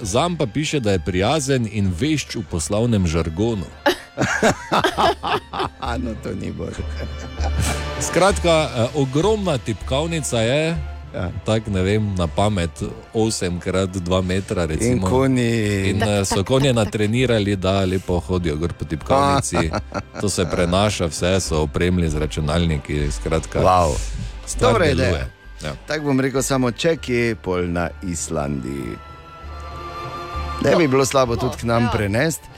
Zanj 0.00 0.36
pa 0.36 0.46
piše, 0.46 0.80
da 0.80 0.92
je 0.92 0.98
prijazen 0.98 1.68
in 1.72 1.92
vešč 2.00 2.36
v 2.36 2.44
poslovnem 2.50 3.06
žargonu. 3.06 3.66
no, 6.02 6.14
to 6.22 6.34
ni 6.40 6.52
bolj. 6.52 6.74
Skratka, 8.00 8.68
uh, 8.94 9.02
ogromna 9.02 9.58
tipkovnica 9.58 10.40
je. 10.40 10.76
Ja. 11.14 11.30
Tako 11.44 11.70
ne 11.70 11.82
vem, 11.82 12.14
na 12.14 12.26
pamet 12.26 12.82
8 13.14 13.60
krat 13.60 13.90
2 13.90 14.22
metra. 14.22 14.64
Recimo. 14.66 14.92
In 14.92 15.00
konji. 15.00 15.90
In 15.90 16.02
uh, 16.02 16.08
so 16.24 16.44
konje 16.44 16.72
natrenirali, 16.72 17.56
da 17.56 17.84
lepo 17.84 18.20
hodijo 18.20 18.56
gor 18.56 18.72
po 18.72 18.84
tipkovnici. 18.84 19.70
To 20.20 20.28
se 20.28 20.46
prenaša, 20.50 21.06
vse 21.06 21.40
so 21.40 21.62
opremljeni 21.62 22.10
z 22.10 22.16
računalniki. 22.16 23.10
Skratka, 23.12 23.60
Wow. 23.60 23.94
stvar 24.46 24.82
ideja. 24.82 25.26
Ja. 25.62 25.72
Tako 25.86 26.04
bom 26.04 26.20
rekel, 26.20 26.42
samo 26.42 26.70
ček 26.70 27.08
je 27.08 27.34
pol 27.34 27.72
na 27.72 27.88
Islandiji. 28.02 28.96
Ne 30.64 30.76
bi 30.76 30.88
bilo 30.88 31.04
slabo 31.04 31.36
tudi 31.36 31.56
k 31.56 31.62
nam 31.62 31.88
prenesti. 31.92 32.48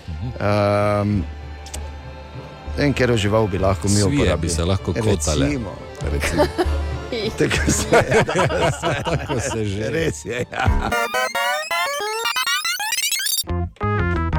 Um, 0.40 1.24
en 2.78 2.92
ker 2.92 3.16
žival 3.16 3.46
bi 3.48 3.58
lahko 3.58 3.88
mi 3.88 3.94
Svije 3.94 4.04
uporabili. 4.06 4.40
bi 4.40 4.48
se 4.48 4.64
lahko 4.64 4.92
kotale. 4.92 5.46
Recimo. 5.46 5.72
Recimo. 6.12 6.46
Tako 7.38 7.70
se, 7.70 7.86
Tako 9.04 9.40
se 9.40 9.64
že. 9.64 9.90
Res 9.90 10.24
je. 10.24 10.44
Ja. 10.52 10.90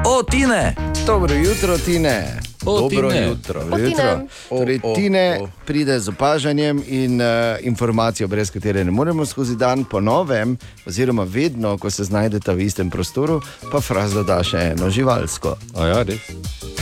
O, 0.06 0.22
Tine! 0.22 0.74
Dobro 1.06 1.34
jutro, 1.34 1.78
Tine. 1.78 2.45
O, 2.66 2.80
Dobro 2.80 3.10
Tine. 3.10 3.26
jutro. 3.26 3.60
O, 3.62 3.78
jutro. 3.78 3.78
Tine. 3.78 4.26
Torej, 4.48 4.80
O, 4.82 4.92
o, 4.92 4.94
Tine 4.94 5.38
o. 5.40 5.48
pride 5.64 6.00
z 6.00 6.08
opažanjem 6.08 6.82
in 6.88 7.20
uh, 7.20 7.26
informacijo, 7.60 8.28
brez 8.28 8.50
katere 8.50 8.84
ne 8.84 8.90
moremo 8.90 9.22
skozi 9.24 9.56
dan, 9.56 9.84
po 9.84 10.00
novem, 10.00 10.56
oziroma 10.82 11.22
vedno, 11.24 11.78
ko 11.78 11.90
se 11.90 12.04
znajdete 12.04 12.52
v 12.52 12.60
istem 12.60 12.90
prostoru, 12.90 13.40
pa 13.72 13.80
fraz 13.80 14.12
doda 14.12 14.42
še 14.42 14.72
eno 14.72 14.90
živalsko. 14.90 15.54
A 15.74 15.86
ja, 15.86 16.02
res. 16.02 16.18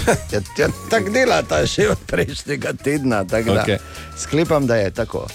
Ja, 0.05 0.41
ja, 0.59 0.69
tako 0.91 1.09
delata 1.11 1.63
še 1.67 1.87
od 1.89 1.99
prejšnjega 2.07 2.73
tedna. 2.75 3.25
tako 3.25 3.55
da 3.55 3.63
Okej. 3.63 3.79
Sklepam, 4.19 4.67
da 4.67 4.77
je 4.77 4.91
tako. 4.93 5.27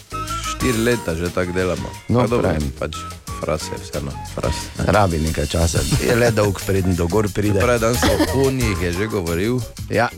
Štiri 0.46 0.78
leta 0.80 1.16
že 1.16 1.30
tako 1.30 1.52
delamo. 1.52 1.90
No, 2.08 2.20
Pa 2.20 2.28
dobro, 2.28 2.54
pač 2.80 2.94
fras 3.40 3.62
je 3.64 3.78
vseeno. 3.80 4.14
Fras. 4.36 4.54
Rabi 4.86 5.18
nekaj 5.20 5.48
časa, 5.48 5.82
je 6.00 6.14
le 6.14 6.30
dolg, 6.32 6.62
preden 6.62 6.94
do 6.94 7.08
gor 7.08 7.26
pride. 7.28 7.58
Prej 7.58 7.80
dan 7.80 7.96
so 7.96 8.14
o 8.14 8.26
konjih 8.32 8.78
je 8.80 8.92
že 8.94 9.08
govoril. 9.08 9.58
Ja. 9.90 10.10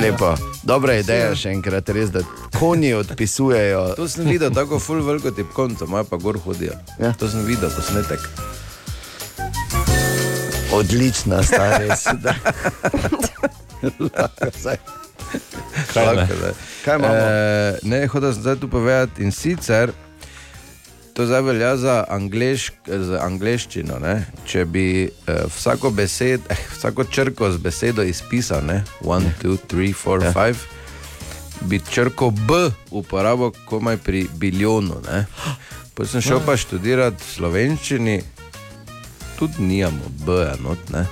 Lepo, 0.00 0.34
dobra 0.62 0.94
ideja 1.00 1.34
še 1.36 1.50
enkrat, 1.52 1.88
res, 1.94 2.10
da 2.14 2.22
konji 2.58 2.92
odpisujejo. 2.96 3.82
To 3.98 4.08
sem 4.08 4.26
videl, 4.28 4.52
tako 4.54 4.78
full 4.82 5.04
veliko 5.04 5.30
tipkovnico, 5.34 5.86
moja 5.90 6.04
pa 6.08 6.16
gor 6.16 6.38
hodijo. 6.44 6.76
Ja. 7.00 7.12
To 7.20 7.28
sem 7.28 7.44
videl, 7.46 7.70
posnetek. 7.74 8.20
Odlična, 10.72 11.42
stara 11.44 11.78
res. 11.84 12.06
Kaj. 15.92 16.06
Kaj 16.84 16.96
imamo? 16.98 17.14
E, 17.14 17.78
ne, 17.82 18.06
hotel 18.06 18.32
sem 18.32 18.42
zdaj 18.42 18.56
tu 18.62 18.70
povedati 18.72 19.22
in 19.22 19.32
sicer. 19.32 19.92
To 21.12 21.26
zdaj 21.26 21.42
velja 21.42 21.76
za, 21.76 22.04
anglišk, 22.08 22.72
za 22.88 23.18
angliščino. 23.22 23.98
Ne? 23.98 24.14
Če 24.46 24.64
bi 24.64 24.84
eh, 25.04 25.42
vsako, 25.48 25.90
besed, 25.90 26.40
eh, 26.48 26.56
vsako 26.72 27.04
črko 27.04 27.50
z 27.52 27.58
besedo 27.58 28.02
izpisal, 28.02 28.64
ne? 28.64 28.84
one, 29.04 29.34
two, 29.42 29.58
three, 29.66 29.92
four, 29.92 30.22
Ja. 30.22 30.32
five, 30.32 30.56
bi 31.60 31.80
črko 31.90 32.30
B 32.30 32.70
uporabil 32.90 33.52
komaj 33.64 33.96
pri 33.96 34.26
biljonu. 34.34 35.02
ne. 35.04 35.26
Potem 35.94 36.08
sem 36.10 36.20
šel 36.20 36.40
pa 36.40 36.56
študirati 36.56 37.24
slovenščini, 37.24 38.22
tudi 39.38 39.62
nijamo 39.62 40.08
B, 40.24 40.32
enot, 40.56 40.90
ne. 40.90 41.04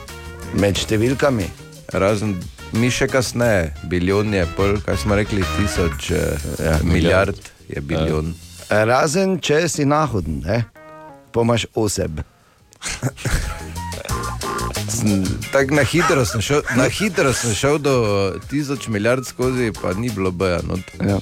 Med 0.54 0.74
številkami. 0.76 1.44
Razen 1.92 2.38
mi 2.72 2.88
še 2.90 3.06
kasneje, 3.06 3.74
biljon 3.84 4.32
je 4.34 4.46
pol, 4.56 4.78
kaj 4.80 4.96
smo 4.96 5.14
rekli, 5.14 5.44
tisoč 5.58 6.10
ja, 6.10 6.78
milijard 6.82 7.36
je 7.68 7.80
biljon. 7.80 8.32
Razen 8.70 9.38
če 9.38 9.68
si 9.68 9.84
nahoden, 9.84 10.42
ne? 10.42 10.64
pomaš 11.32 11.66
oseb. 11.74 12.20
Tako 15.52 15.74
na 15.74 15.82
hitro 15.82 16.24
sem 16.24 16.40
šel, 16.40 16.62
na 16.74 16.84
hitro 16.86 17.32
sem 17.32 17.54
šel 17.54 17.78
do 17.78 17.94
tisoč 18.48 18.88
milijard 18.88 19.26
skozi, 19.26 19.72
pa 19.72 19.92
ni 19.92 20.10
bilo 20.10 20.30
boja. 20.30 20.60
No. 20.62 20.76
Ja. 21.00 21.18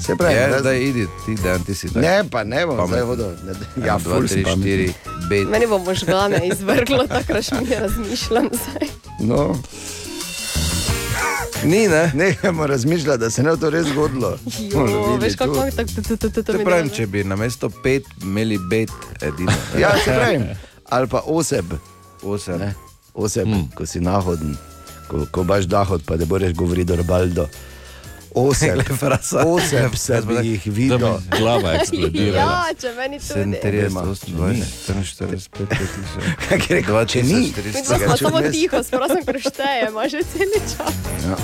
Se 0.00 0.16
pravi, 0.16 0.34
je, 0.34 0.46
zdaj- 0.48 0.60
zdaj 0.60 0.78
idi, 0.80 1.06
ti 1.26 1.34
dan, 1.36 1.64
ti 1.64 1.74
si 1.74 1.86
tako. 1.88 2.00
Ne, 2.00 2.24
pa 2.24 2.44
ne 2.44 2.66
bom 2.66 2.86
zdaj 2.88 3.00
hodil. 3.02 3.26
Ne, 3.44 3.52
ja, 3.78 3.96
dva, 3.96 4.14
ful 4.14 4.20
tri, 4.20 4.28
sem 4.30 4.42
pameten. 4.42 4.62
štiri, 4.62 4.88
pet. 5.28 5.48
Meni 5.48 5.66
bo 5.66 5.78
možgane 5.80 6.40
izvrglo, 6.44 7.06
tako 7.06 7.32
da 7.32 7.42
še 7.42 7.60
mi 7.60 7.74
razmišljam 7.76 8.48
zdaj. 8.54 8.88
No. 9.20 9.42
Ni, 11.64 11.88
ne? 11.88 12.12
Nehajmo 12.14 12.66
razmišljati, 12.66 13.20
da 13.20 13.30
se 13.30 13.42
ne 13.42 13.50
bo 13.50 13.56
to 13.56 13.70
res 13.70 13.86
zgodilo. 13.86 14.38
Jo, 14.72 15.16
veš 15.20 15.36
kako 15.36 15.54
tu. 15.54 15.76
tako 15.76 15.90
to, 15.96 16.02
to, 16.02 16.16
to, 16.16 16.30
to, 16.30 16.42
to 16.42 16.52
Te 16.52 16.58
mi 16.58 16.64
pravim, 16.64 16.90
če 16.90 17.06
bi 17.06 17.24
na 17.24 17.36
mesto 17.36 17.70
pet 17.82 18.06
imeli 18.22 18.58
bet, 18.70 18.90
edino. 19.20 19.52
Ja, 19.80 19.92
se 20.04 20.14
pravim. 20.14 20.46
Ali 20.90 21.08
pa 21.08 21.22
oseb. 21.26 21.74
Oseb. 22.22 22.60
Ne? 22.60 22.74
Oseb, 23.14 23.46
hmm. 23.46 23.70
ko 23.74 23.86
si 23.86 24.00
nahoden, 24.00 24.56
ko, 25.08 25.26
ko 25.30 25.44
baš 25.44 25.68
dahod, 25.70 26.02
pa 26.06 26.16
da 26.16 26.24
boš 26.24 26.52
govoril 26.54 26.84
do 26.84 26.96
Robaldo. 26.96 27.48
Oseb, 28.34 28.76
Le 28.76 28.84
frasa. 28.86 29.38
oseb 29.38 29.94
se 29.94 30.12
Jaz 30.12 30.24
pa 30.24 30.28
bi 30.28 30.34
tako- 30.34 30.44
jih 30.44 30.62
videl. 30.66 30.98
Da 30.98 31.08
mi 31.10 31.38
glava 31.38 31.72
eksplodirala. 31.76 32.36
Ja, 32.36 32.74
če 32.74 32.92
meni 32.92 33.18
tudi. 33.18 33.56
37, 33.62 33.88
28, 33.90 34.64
44, 34.86 35.48
5, 35.50 36.48
Kaj 36.48 36.58
je 36.60 36.76
rekel, 36.76 37.06
če 37.06 37.22
ni? 37.22 37.52
Smo 37.84 38.16
samo 38.18 38.40
tiho, 38.42 38.78
šteje, 39.40 39.88
ima 39.88 40.08
že 40.12 40.20
cel 40.24 40.48
čas. 40.62 40.94
Ja. 41.22 41.36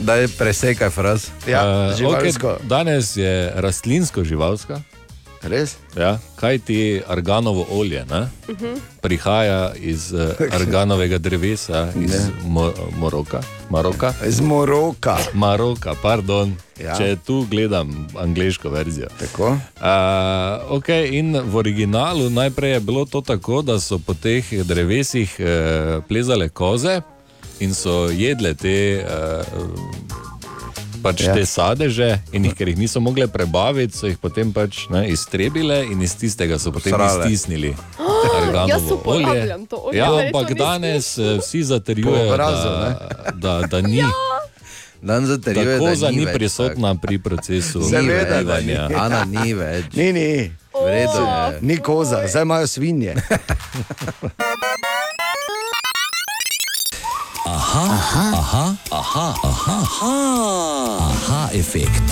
Daj 0.00 0.28
presekaj 0.30 0.90
fraz. 0.90 1.26
Ja, 1.46 1.60
Eh, 1.60 1.96
živalsko. 1.96 2.48
okej, 2.50 2.66
danes 2.66 3.16
je 3.16 3.32
rastlinsko 3.56 4.24
živalska. 4.24 4.80
Res? 5.42 5.76
Ja, 5.96 6.18
kaj 6.36 6.58
ti 6.58 7.00
arganovo 7.08 7.66
olje 7.70 8.04
ne? 8.10 8.28
Mhm. 8.48 8.74
prihaja 9.00 9.72
iz 9.74 10.12
uh, 10.12 10.20
arganovega 10.52 11.18
drevesa, 11.18 11.88
iz 11.96 12.12
Mo 12.44 12.72
Moroka. 12.98 13.40
Maroka? 13.70 14.12
Iz 14.26 14.40
Moroka. 14.40 15.16
Maroka, 15.32 15.94
pardon. 16.02 16.56
Ja. 16.80 16.96
Če 16.98 17.16
tu 17.26 17.46
gledam 17.50 18.08
angliško 18.18 18.70
verzijo. 18.70 19.08
Tako. 19.18 19.48
Uh, 19.48 20.76
okay, 20.76 21.08
in 21.16 21.32
v 21.32 21.56
originalu 21.56 22.30
najprej 22.30 22.72
je 22.72 22.80
bilo 22.80 23.04
to 23.04 23.20
tako, 23.20 23.62
da 23.62 23.80
so 23.80 23.98
po 23.98 24.14
teh 24.14 24.44
drevesih 24.64 25.36
uh, 25.40 25.46
plezale 26.08 26.48
koze 26.48 27.00
in 27.60 27.74
so 27.74 28.10
jedle 28.12 28.54
te. 28.54 29.04
Uh, 29.04 30.09
Pač 31.02 31.20
Ja. 31.20 31.26
ja. 31.26 31.34
te 31.34 31.44
sadeže, 31.44 32.08
in 32.30 32.44
jih, 32.44 32.52
ker 32.52 32.68
jih 32.68 32.78
niso 32.78 33.00
mogle 33.00 33.26
prebaviti, 33.26 33.92
so 33.92 34.06
jih 34.06 34.16
potem 34.16 34.50
pač, 34.50 34.84
ne, 34.88 35.08
iztrebile 35.08 35.84
in 35.84 36.00
iz 36.00 36.12
tistega 36.12 36.58
so 36.58 36.70
potem 36.70 36.92
Srale. 36.92 37.24
iztisnili. 37.24 37.72
jaz 38.24 38.34
arganovo 38.38 38.94
uporabljam 38.94 39.66
to 39.66 39.76
olje, 39.78 39.98
Ja, 39.98 40.12
ampak 40.12 40.54
danes 40.54 41.18
eh, 41.18 41.38
vsi 41.38 41.62
zatrjujejo, 41.64 42.12
Po 42.18 42.32
obrazu, 42.32 42.68
da, 42.68 42.90
da, 43.60 43.66
da 43.66 43.80
ni. 43.80 44.02
Dan 45.02 45.24
zatrjuje, 45.24 45.74
Tako 45.74 45.86
da 45.86 45.94
za 45.96 46.10
ni 46.10 46.24
več 46.24 46.34
prisotna 46.34 46.94
pri 46.94 47.18
procesu 47.18 47.80
ni. 47.80 47.88
prebivanja. 47.88 48.88
Ana 48.94 49.24
ni 49.24 49.54
več. 49.54 49.94
Ni, 49.94 50.12
ni. 50.12 50.30
V 50.70 50.84
redu 50.84 51.18
je. 51.18 51.58
Ni 51.62 51.76
koza, 51.78 52.20
zdaj 52.26 52.42
imajo 52.42 52.66
svinje. 52.68 53.14
Aha, 57.46 57.84
aha, 57.90 58.32
aha, 58.36 58.76
aha, 58.92 59.34
aha, 59.42 59.76
aha, 59.80 60.98
aha 61.00 61.48
efekt. 61.52 62.02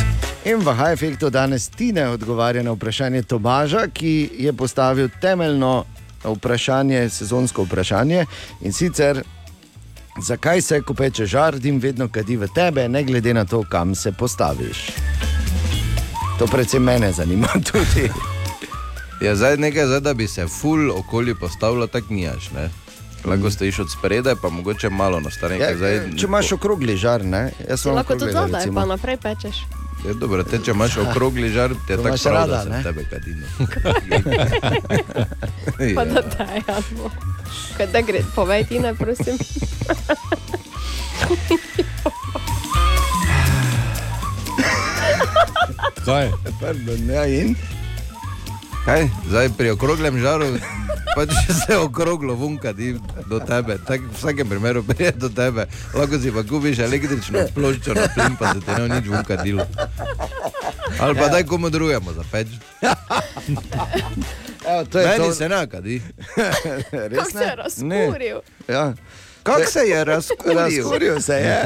In 0.44 0.64
v 0.64 0.72
High 0.72 0.92
Effectu 0.92 1.30
danes 1.30 1.68
Tine 1.68 2.08
odgovarja 2.08 2.62
na 2.62 2.72
vprašanje 2.72 3.22
Tomaža, 3.22 3.86
ki 3.92 4.30
je 4.38 4.52
postavil 4.52 5.08
temeljno 5.20 5.84
vprašanje, 6.24 7.10
sezonsko 7.10 7.62
vprašanje 7.68 8.24
in 8.60 8.72
sicer. 8.72 9.22
Zakaj 10.22 10.62
se, 10.62 10.80
ko 10.80 10.94
peče 10.94 11.26
žar, 11.26 11.58
dim 11.58 11.78
vedno 11.78 12.08
kadi 12.08 12.36
v 12.36 12.48
tebe, 12.54 12.88
ne 12.88 13.04
glede 13.04 13.34
na 13.34 13.44
to, 13.44 13.62
kam 13.70 13.94
se 13.94 14.12
postaviš? 14.12 14.88
To 16.38 16.46
predvsem 16.46 16.82
mene 16.82 17.12
zanima 17.12 17.52
tudi. 17.72 18.08
Ja, 19.20 19.36
zdaj 19.36 19.56
nekaj, 19.56 19.86
zdaj, 19.86 20.00
da 20.00 20.14
bi 20.14 20.28
se 20.28 20.46
ful 20.48 20.90
okoli 20.90 21.34
postavilo, 21.34 21.86
tako 21.86 22.14
nijaš. 22.14 22.50
Ne? 22.50 22.70
Lahko 23.24 23.50
stojiš 23.50 23.78
od 23.78 23.90
spredaj, 23.90 24.34
pa 24.42 24.48
mogoče 24.48 24.90
malo 24.90 25.20
na 25.20 25.30
stran. 25.30 25.60
Ja, 25.60 25.68
če 26.18 26.26
imaš 26.26 26.52
okrogli 26.52 26.96
žar, 26.96 27.24
ne? 27.24 27.50
Jaz 27.68 27.84
imam 27.84 27.96
lahko 27.96 28.16
tudi 28.18 28.32
zadaj, 28.32 28.66
pa 28.74 28.84
naprej 28.86 29.16
pečeš. 29.16 29.56
Je, 30.06 30.14
dobro, 30.14 30.44
te, 30.44 30.58
če 30.64 30.70
imaš 30.70 30.96
okrogli 31.08 31.50
žar, 31.50 31.70
te 31.86 31.92
je 31.92 31.96
To 31.96 32.02
tako 32.02 32.16
prav, 32.22 32.34
rada, 32.34 32.56
da 32.56 32.62
se 32.62 32.68
ne? 32.70 32.82
tebe 32.82 33.04
kadino. 33.10 33.46
Pa 35.96 36.04
da 36.04 36.22
dajamo. 36.22 37.10
Kaj 37.76 37.86
da 37.86 38.00
gre, 38.00 38.22
povej 38.34 38.64
ti 38.64 38.78
ne, 38.78 38.94
prosim. 38.94 39.38
Kaj? 46.04 46.30
Pardon, 46.60 47.10
ja, 47.10 47.26
in? 47.26 47.54
Kaj? 48.88 49.04
Zdaj 49.28 49.48
pri 49.52 49.70
okroglem 49.76 50.16
žaru, 50.16 50.46
pač 51.12 51.28
če 51.44 51.52
se 51.52 51.76
okroglo 51.76 52.32
vunka 52.40 52.72
do 53.28 53.36
tebe, 53.36 53.76
tako 53.84 54.08
v 54.08 54.14
vsakem 54.16 54.48
primeru 54.48 54.80
pride 54.80 55.12
do 55.20 55.28
tebe, 55.28 55.66
lahko 55.92 56.16
si 56.16 56.32
pa 56.32 56.40
kupiš 56.40 56.80
električno 56.86 57.42
ploščo 57.52 57.92
na 57.92 58.06
plin, 58.14 58.38
pa 58.40 58.54
se 58.56 58.64
ti 58.64 58.72
ne 58.72 58.88
nič 58.94 59.10
vunka 59.12 59.36
dilo. 59.44 59.66
Ali 60.96 61.20
pa 61.20 61.28
daj 61.28 61.44
komu 61.44 61.68
drugemu 61.68 62.16
za 62.16 62.24
peč. 62.32 62.48
Evo, 64.72 64.84
to 64.88 65.04
je 65.04 65.06
Meni 65.06 65.24
to. 65.24 65.34
se 65.36 65.48
nakadi. 65.52 66.02
Res 67.12 67.18
Kako 67.18 67.30
se 67.30 67.44
je 67.44 67.54
razkuril? 67.60 68.40
Ja. 68.68 68.92
Kako 69.42 69.68
se 69.68 69.84
je 69.84 70.04
razkuril? 70.04 70.58
Razkuril 70.64 71.20
se 71.20 71.34
je. 71.34 71.60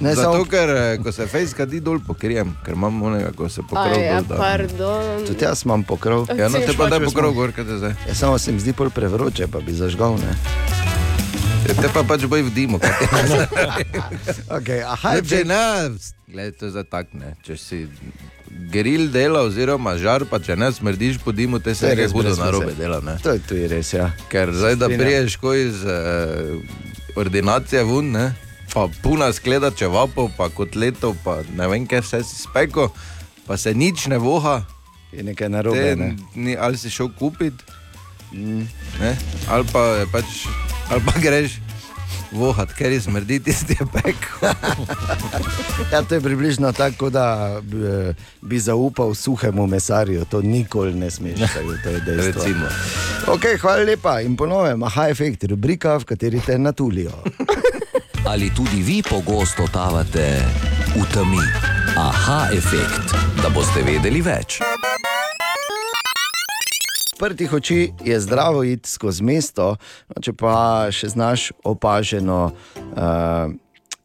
Ne, 0.00 0.14
Zato, 0.14 0.32
samo- 0.32 0.44
ker 0.46 0.70
eh, 0.70 0.98
ko 0.98 1.12
se 1.12 1.26
fejs 1.26 1.52
kadi 1.52 1.80
dol 1.80 1.98
pokrijem, 2.00 2.54
ker 2.64 2.72
imam 2.72 3.02
onega, 3.02 3.32
ko 3.32 3.48
se 3.48 3.60
pokrov 3.62 3.92
Aj, 3.92 4.06
ja, 4.06 4.14
dol 4.16 4.28
da. 4.28 4.36
pardon. 4.38 5.26
Tudi 5.26 5.44
jaz 5.44 5.64
imam 5.64 5.84
pokrov. 5.84 6.24
Ja, 6.30 6.48
no 6.48 6.58
te 6.58 6.72
pa 6.72 6.88
daj 6.88 7.04
pokrov 7.04 7.34
gor, 7.34 7.52
kaj 7.52 7.64
te 7.64 7.76
zdaj. 7.76 7.94
Ja, 8.08 8.14
samo 8.14 8.38
se 8.38 8.52
mi 8.52 8.60
zdi 8.60 8.72
pol 8.72 8.88
prevroče, 8.90 9.46
pa 9.46 9.60
bi 9.60 9.72
zažgal. 9.72 10.16
Ne? 10.16 10.32
Ja, 11.62 11.74
te 11.76 11.92
pa 11.92 12.00
pač 12.02 12.24
boj 12.24 12.42
v 12.42 12.50
dimu. 12.50 12.80
kaj 12.80 12.96
te 12.96 13.04
okay, 14.56 14.80
aha, 14.82 15.14
Ne, 15.14 15.22
če 15.22 15.44
ne, 15.44 15.60
gledaj, 16.26 16.52
to 16.52 16.64
je 16.64 16.72
za 16.72 16.82
tak, 16.82 17.12
ne. 17.12 17.36
Če 17.42 17.56
si 17.56 17.84
geril 18.72 19.10
dela 19.10 19.44
oziroma 19.44 19.94
žar, 19.94 20.24
pa 20.24 20.40
če 20.40 20.56
ne 20.56 20.72
smrdiš 20.72 21.20
po 21.20 21.30
dimu, 21.30 21.60
te 21.60 21.74
se 21.74 21.86
res 21.86 21.98
res 22.00 22.12
hudo 22.12 22.24
brez 22.24 22.38
narobe 22.38 22.72
veze. 22.72 22.80
dela, 22.80 22.98
ne. 23.00 23.18
To 23.20 23.30
je 23.30 23.40
tudi 23.44 23.68
res, 23.68 23.92
ja. 23.92 24.08
Ker 24.28 24.48
zdaj, 24.50 24.76
da 24.76 24.88
priješ 24.88 25.36
ko 25.36 25.52
iz 25.54 25.84
uh, 25.84 26.56
ordinacije 27.16 27.84
ven, 27.84 28.10
ne, 28.10 28.26
pa 28.70 28.88
puna 29.02 29.32
skleda 29.32 29.70
čevapov, 29.70 30.30
pa 30.36 30.48
kotletov, 30.48 31.16
pa 31.24 31.40
ne 31.50 31.66
vem, 31.66 31.86
kaj 31.86 32.00
vse 32.00 32.22
si 32.22 32.42
speko, 32.42 32.88
pa 33.44 33.56
se 33.56 33.74
nič 33.74 34.06
ne 34.06 34.18
voha. 34.18 34.62
Je 35.10 35.22
nekaj 35.22 35.48
narobe, 35.48 35.78
Te 35.80 35.96
ne. 35.96 36.14
Ni, 36.34 36.54
ali 36.54 36.78
si 36.78 36.90
šel 36.90 37.10
kupiti, 37.12 37.64
Mm. 38.30 38.62
ne, 39.00 39.16
ali 39.50 39.64
pa, 39.66 40.06
pač, 40.06 40.46
ali 40.86 41.02
pa 41.02 41.18
greš 41.18 41.58
vohat, 42.30 42.70
ker 42.70 42.92
je 42.92 43.00
smrdi 43.00 43.40
tisti 43.40 43.74
pek. 43.92 44.14
Ja, 45.90 46.02
to 46.02 46.14
je 46.14 46.20
približno 46.20 46.70
tako, 46.72 47.10
da 47.10 47.58
bi, 47.58 47.76
eh, 47.76 48.14
bi 48.40 48.54
zaupal 48.54 49.14
suhemu 49.14 49.66
mesarju, 49.66 50.24
to 50.24 50.42
nikoli 50.42 50.94
ne 50.94 51.10
smeš. 51.10 51.40
tako 51.40 51.74
To 51.82 51.88
je 51.90 52.00
dejstvo. 52.00 52.68
Okay, 53.26 53.58
hvala 53.58 53.82
lepa 53.82 54.20
in 54.20 54.36
ponovem, 54.36 54.82
aha, 54.82 55.08
efekt, 55.08 55.44
rubrika, 55.44 55.96
v 55.96 56.04
kateri 56.04 56.40
te 56.40 56.54
natulijo. 56.54 57.10
Ali 58.26 58.50
tudi 58.54 58.82
vi 58.82 59.02
pogosto 59.02 59.62
totavate 59.66 60.44
v 60.96 61.04
temi? 61.12 61.40
Aha 61.96 62.52
efekt, 62.52 63.16
da 63.42 63.48
boste 63.48 63.80
vedeli 63.80 64.20
več. 64.20 64.60
Prtih 67.18 67.52
oči 67.52 67.92
je 68.04 68.20
zdravo 68.20 68.64
iti 68.64 68.88
skozi 68.88 69.24
mesto, 69.24 69.76
no, 70.08 70.20
če 70.20 70.32
pa 70.36 70.88
še 70.92 71.08
znaš 71.16 71.50
opaženo 71.64 72.52
uh, 72.52 73.48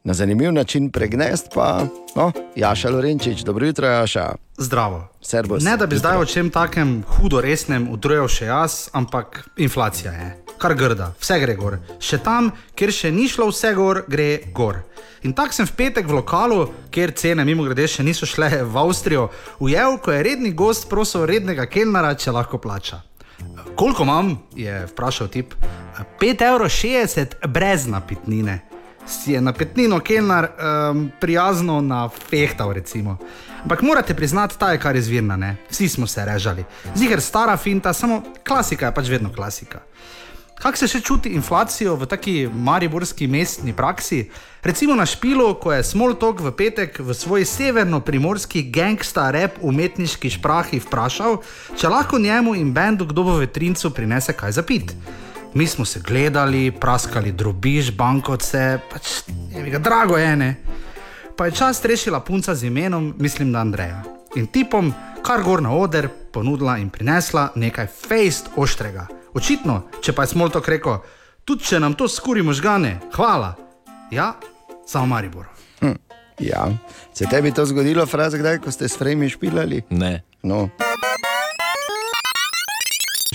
na 0.05 0.13
zanimiv 0.13 0.53
način 0.53 0.89
pregnest, 0.89 1.51
pa 1.53 1.85
no, 2.15 2.31
Jaša 2.55 2.89
Lorenčič, 2.89 3.41
dobro 3.41 3.65
jutro, 3.65 3.87
Jaša. 3.87 4.35
Zdravo. 4.57 5.07
Servus. 5.21 5.63
Ne 5.63 5.77
da 5.77 5.85
bi 5.85 5.97
zdaj 5.97 6.17
o 6.17 6.25
čem 6.25 6.49
takem 6.49 7.03
hudo 7.17 7.41
resnem 7.41 7.89
utrujal 7.91 8.27
še 8.29 8.45
jaz, 8.45 8.89
ampak 8.93 9.49
inflacija 9.57 10.11
je. 10.11 10.45
kar 10.57 10.75
grda, 10.75 11.11
vse 11.19 11.39
gre 11.39 11.55
gor. 11.55 11.77
Še 11.99 12.19
tam, 12.23 12.51
kjer 12.75 12.93
še 12.93 13.11
ni 13.11 13.27
šlo 13.29 13.49
vse 13.51 13.73
gor, 13.75 14.03
gre 14.07 14.45
gor. 14.55 14.83
In 15.27 15.33
tako 15.33 15.57
sem 15.57 15.67
v 15.67 15.73
petek 15.75 16.07
v 16.07 16.19
lokalu, 16.19 16.59
kjer 16.93 17.11
cene, 17.17 17.45
mimo 17.45 17.65
grede, 17.65 17.87
še 17.89 18.05
niso 18.05 18.29
šle 18.29 18.61
v 18.63 18.77
Avstrijo, 18.77 19.29
ujel, 19.59 19.97
ko 19.99 20.13
je 20.13 20.23
redni 20.23 20.53
gost 20.53 20.87
prosil 20.89 21.25
rednega 21.25 21.65
kelnara, 21.65 22.13
če 22.15 22.35
lahko 22.35 22.61
plača. 22.61 23.01
Koliko 23.75 24.05
imam, 24.05 24.37
je 24.55 24.85
vprašal 24.93 25.27
tip. 25.33 25.57
5,60 26.21 27.19
evra 27.41 27.51
brez 27.51 27.89
napitnine. 27.89 28.61
Si 29.07 29.31
je 29.31 29.41
napitnino 29.41 29.99
kelnar 29.99 30.47
um, 30.49 31.11
prijazno 31.19 31.81
nafehtal, 31.81 32.73
recimo. 32.73 33.17
Ampak 33.63 33.81
morate 33.81 34.13
priznati, 34.13 34.59
ta 34.59 34.71
je 34.71 34.79
kar 34.79 34.95
izvirna, 34.95 35.37
ne? 35.37 35.55
Vsi 35.69 35.89
smo 35.89 36.07
se 36.07 36.25
režali. 36.25 36.63
Ziger 36.95 37.21
stara 37.21 37.57
finta, 37.57 37.93
samo 37.93 38.23
klasika 38.47 38.85
je 38.85 38.93
pač 38.93 39.09
vedno 39.09 39.33
klasika. 39.33 39.81
Kako 40.55 40.77
se 40.77 40.87
še 40.87 41.01
čuti 41.03 41.29
inflacijo 41.35 41.97
v 41.99 42.07
taki 42.07 42.33
mariborski 42.47 43.27
mestni 43.27 43.73
praksi? 43.75 44.21
Recimo 44.63 44.95
na 44.95 45.05
špilu, 45.05 45.49
ko 45.59 45.73
je 45.75 45.83
Smoltok 45.83 46.39
v 46.41 46.53
petek 46.55 46.99
v 47.03 47.13
svoj 47.13 47.43
severno-primorski 47.45 48.63
gangsta 48.71 49.27
rep 49.35 49.59
umetniški 49.61 50.31
šprahi 50.37 50.79
vprašal, 50.79 51.41
če 51.75 51.91
lahko 51.91 52.19
njemu 52.23 52.55
in 52.55 52.71
bendu 52.73 53.05
kdo 53.05 53.27
v 53.27 53.39
vetrincu 53.43 53.91
prinese 53.91 54.33
kaj 54.33 54.55
za 54.55 54.63
pit. 54.63 54.95
Mi 55.55 55.67
smo 55.67 55.85
se 55.85 55.99
gledali, 55.99 56.71
praskali 56.71 57.31
drobiž, 57.31 57.91
bankovce, 57.91 58.79
pač 58.91 59.11
je 59.55 59.69
ga 59.71 59.79
drago 59.79 60.17
ene. 60.17 60.55
Pa 61.37 61.45
je 61.45 61.51
čas 61.51 61.85
rešila 61.85 62.19
punca 62.19 62.55
z 62.55 62.67
imenom, 62.67 63.13
mislim, 63.17 63.53
da 63.53 63.59
Andreja. 63.59 64.03
In 64.35 64.47
tipom, 64.47 64.93
kar 65.23 65.43
gor 65.43 65.61
na 65.63 65.71
oder, 65.71 66.09
ponudila 66.31 66.75
in 66.77 66.89
prinesla 66.89 67.53
nekaj 67.55 67.87
fejst 67.87 68.49
oštrega. 68.55 69.07
Očitno, 69.33 69.81
če 70.03 70.11
pa 70.11 70.27
je 70.27 70.33
Smoltok 70.35 70.67
rekel, 70.67 70.99
tudi 71.47 71.63
če 71.63 71.79
nam 71.79 71.95
to 71.95 72.07
skuri 72.11 72.43
možgane, 72.43 72.97
hvala. 73.15 73.53
Ja, 74.11 74.33
samo 74.87 75.05
Maribor. 75.05 75.47
Hm, 75.79 75.95
ja, 76.39 76.67
se 77.13 77.31
tebi 77.31 77.55
to 77.55 77.65
zgodilo, 77.65 78.05
fraza, 78.05 78.37
kdaj, 78.37 78.59
ko 78.59 78.75
ste 78.75 78.91
s 78.91 78.99
fremi 78.99 79.31
špilali? 79.31 79.85
Ne. 79.89 80.19
No. 80.43 80.67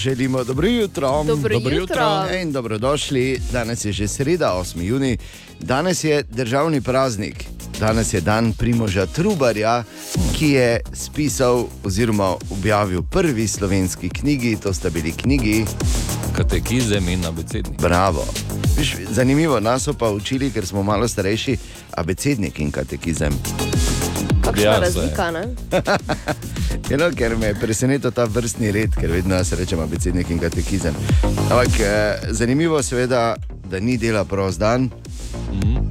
Želimo 0.00 0.44
dobro 0.44 0.68
jutro. 0.68 1.24
Dobro 1.24 1.26
Dobro 1.26 1.74
jutro. 1.74 1.74
jutro. 1.74 2.36
In 2.42 2.52
dobrodošli. 2.52 3.40
Danes 3.52 3.84
je 3.84 3.92
že 3.92 4.08
sreda, 4.08 4.54
8. 4.56 4.82
juni, 4.82 5.18
danes 5.60 6.04
je 6.04 6.22
državni 6.22 6.80
praznik. 6.80 7.44
Danes 7.80 8.14
je 8.14 8.20
dan 8.20 8.52
Primoža 8.52 9.06
Trubarja, 9.06 9.84
ki 10.38 10.48
je 10.48 10.80
spisal 10.92 11.64
oziroma 11.84 12.36
objavil 12.50 13.02
prvi 13.02 13.48
slovenski 13.48 14.08
knjigi, 14.08 14.56
to 14.62 14.74
sta 14.74 14.90
bili 14.90 15.12
knjigi 15.12 15.64
Katekizem 16.36 17.08
in 17.08 17.26
abecednik. 17.26 17.80
Bravo. 17.80 18.24
Viš, 18.78 18.96
zanimivo, 19.10 19.60
nas 19.60 19.82
so 19.82 19.92
pa 19.92 20.10
učili, 20.10 20.50
ker 20.50 20.66
smo 20.66 20.82
malo 20.82 21.08
starejši, 21.08 21.56
abecednik 21.90 22.58
in 22.58 22.70
katekizem. 22.70 23.32
Kakšna 24.50 24.70
Ja, 24.70 24.78
razlika, 24.78 25.30
ne? 25.30 25.48
Eno, 26.94 27.10
ker 27.16 27.36
me 27.36 27.46
je 27.46 27.54
presenetil 27.54 28.10
ta 28.10 28.24
vrstni 28.24 28.72
red, 28.72 28.94
ker 28.98 29.10
vedno 29.10 29.34
jaz 29.38 29.52
rečem 29.52 29.80
abecednik 29.80 30.30
in 30.30 30.40
katekizem. 30.42 30.94
Ampak 31.22 31.80
eh, 31.80 32.18
zanimivo 32.30 32.76
je, 32.76 32.82
seveda, 32.82 33.36
da 33.70 33.80
ni 33.80 33.96
dela 33.96 34.24
prost 34.24 34.58
dan. 34.58 34.90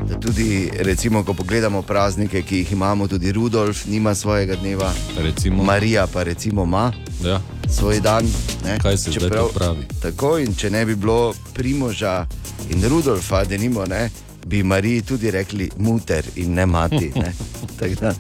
Da 0.10 0.20
tudi, 0.20 0.70
recimo, 0.80 1.24
ko 1.24 1.34
pogledamo 1.34 1.82
praznike, 1.82 2.42
ki 2.42 2.58
jih 2.58 2.72
imamo, 2.72 3.08
tudi 3.08 3.32
Rudolf 3.32 3.86
nima 3.86 4.16
svojega 4.16 4.56
dneva, 4.56 4.92
recimo. 5.18 5.64
Marija 5.64 6.08
pa 6.08 6.24
recimo 6.24 6.64
ima 6.64 6.92
ja. 7.24 7.42
svoj 7.70 8.00
dan. 8.00 8.26
Ne? 8.66 8.80
Kaj 8.80 8.98
se 8.98 9.12
to 9.12 9.52
pravi? 9.56 9.88
Tako 10.02 10.38
in 10.40 10.56
če 10.56 10.70
ne 10.70 10.86
bi 10.86 10.96
bilo 10.96 11.34
Primoža 11.54 12.26
in 12.70 12.84
Rudolfa, 12.90 13.44
da 13.46 13.58
nimo, 13.58 13.86
ne, 13.86 14.10
bi 14.50 14.64
Mariji 14.64 15.02
tudi 15.02 15.32
rekli 15.32 15.70
muter 15.78 16.26
in 16.36 16.54
ne 16.54 16.66
mati. 16.66 17.12
Ne? 17.16 17.34
Tako 17.80 17.94
Da. 18.02 18.14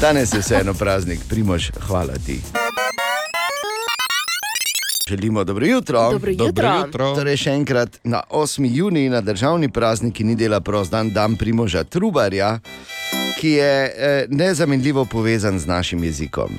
Danes 0.00 0.34
je 0.34 0.40
vseeno 0.40 0.74
praznik, 0.74 1.20
Primož, 1.28 1.70
hvala 1.80 2.12
ti. 2.26 2.40
Želimo 5.08 5.44
dobro 5.44 5.66
jutro. 5.66 6.12
Dobro 6.12 6.30
jutro. 6.30 6.46
Dobro 6.46 6.68
jutro. 6.86 7.14
Torej, 7.14 7.36
še 7.36 7.50
enkrat 7.50 7.98
na 8.04 8.22
8. 8.30 8.66
juni, 8.74 9.08
na 9.08 9.20
državni 9.20 9.68
praznik, 9.68 10.14
ki 10.14 10.24
ni 10.24 10.34
dela 10.34 10.60
prost 10.60 10.90
dan, 10.90 11.10
dan 11.10 11.36
Primoža 11.36 11.84
Trubarja, 11.84 12.58
ki 13.40 13.50
je 13.50 13.92
eh, 13.96 14.26
nezamenljivo 14.28 15.04
povezan 15.04 15.58
z 15.58 15.66
našim 15.66 16.04
jezikom. 16.04 16.50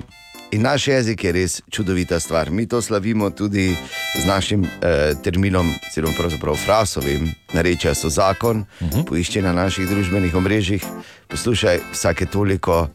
In 0.51 0.61
naš 0.61 0.87
jezik 0.87 1.23
je 1.23 1.31
res 1.31 1.61
čudovita 1.71 2.19
stvar. 2.19 2.51
Mi 2.51 2.67
to 2.67 2.81
slavimo 2.81 3.29
tudi 3.29 3.75
z 4.21 4.25
našim 4.25 4.63
eh, 4.63 5.13
terminom, 5.23 5.73
zelo 5.95 6.11
pravzaprav 6.17 6.55
frasovim, 6.55 7.31
narečja 7.53 7.93
so 7.95 8.09
zakon, 8.09 8.65
uh 8.81 8.87
-huh. 8.87 9.05
poišči 9.05 9.41
na 9.41 9.53
naših 9.53 9.87
družbenih 9.89 10.35
omrežjih, 10.35 10.83
poslušaj 11.27 11.79
vsake 11.93 12.25
toliko. 12.25 12.89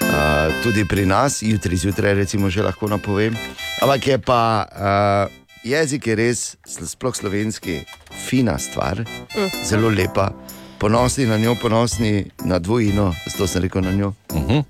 Uh, 0.00 0.62
tudi 0.62 0.84
pri 0.88 1.06
nas, 1.06 1.42
jutri 1.42 1.76
zjutraj, 1.76 2.14
recimo, 2.14 2.50
že 2.50 2.62
lahko 2.62 2.88
napovem. 2.88 3.36
Ampak 3.82 4.06
je 4.06 4.18
pa 4.18 4.66
uh, 4.72 5.32
jezik 5.64 6.06
je 6.06 6.14
res, 6.14 6.56
sploh 6.66 7.16
slovenski, 7.16 7.80
fina 8.28 8.58
stvar, 8.58 8.98
Mm. 9.36 9.64
zelo 9.64 9.88
lepa. 9.88 10.32
Ponosni 10.78 11.26
na 11.26 11.38
njo, 11.38 11.54
ponosni 11.54 12.30
na 12.44 12.58
dvojino, 12.58 13.14
zato 13.26 13.46
sem 13.46 13.62
rekel 13.62 13.82
na 13.82 13.92
njo. 13.92 14.12
Uh 14.32 14.42
-huh. 14.42 14.64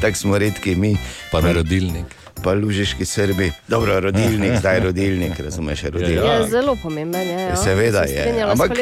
Tako 0.00 0.16
smo 0.16 0.38
redki 0.38 0.74
mi. 0.76 0.96
Pa 1.32 1.40
na 1.40 1.52
rodilnik. 1.52 2.06
Pa 2.44 2.52
lužiški 2.52 3.04
srbi. 3.04 3.52
Dobro, 3.68 4.00
rodilnik, 4.00 4.58
zdaj 4.58 4.80
rodilnik, 4.80 5.40
razumeš, 5.40 5.82
rodilnik. 5.82 6.24
Je 6.24 6.48
zelo 6.50 6.76
pomemben. 6.82 7.28
Je, 7.28 7.40
ja. 7.42 7.56
Seveda 7.56 8.06
Se 8.06 8.12
je, 8.12 8.44
ampak-. 8.44 8.78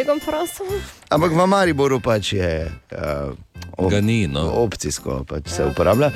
Ampak 1.08 1.32
v 1.32 1.46
Mariboru 1.46 2.00
pač 2.00 2.32
je. 2.32 2.72
Uh, 2.92 3.34
op, 3.76 3.92
ni, 4.02 4.26
no. 4.26 4.50
Opcijsko 4.50 5.24
pač 5.28 5.48
se 5.48 5.64
uporablja. 5.64 6.10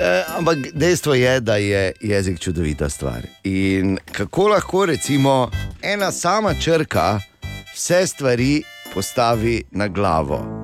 E, 0.00 0.22
ampak 0.38 0.58
dejstvo 0.74 1.14
je, 1.14 1.40
da 1.40 1.56
je 1.56 1.92
jezik 2.00 2.40
čudovita 2.40 2.88
stvar. 2.88 3.26
In 3.44 3.98
kako 4.12 4.48
lahko 4.48 4.86
recimo 4.86 5.50
ena 5.82 6.12
sama 6.12 6.54
črka 6.54 7.20
vse 7.74 8.06
stvari 8.06 8.62
postavi 8.94 9.64
na 9.70 9.88
glavo. 9.88 10.63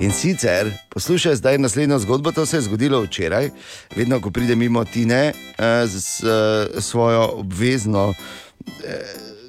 In 0.00 0.12
sicer, 0.12 0.72
poslušaj 0.88 1.34
zdaj 1.34 1.58
naslednjo 1.58 1.98
zgodbo, 1.98 2.32
to 2.32 2.46
se 2.46 2.56
je 2.56 2.60
zgodilo 2.60 3.00
včeraj, 3.02 3.50
vedno 3.96 4.20
ko 4.20 4.30
pride 4.30 4.56
mimo 4.56 4.84
Tine 4.84 5.32
eh, 5.58 5.86
z 5.86 6.24
eh, 6.24 6.80
svojo 6.80 7.30
obvezno 7.32 8.14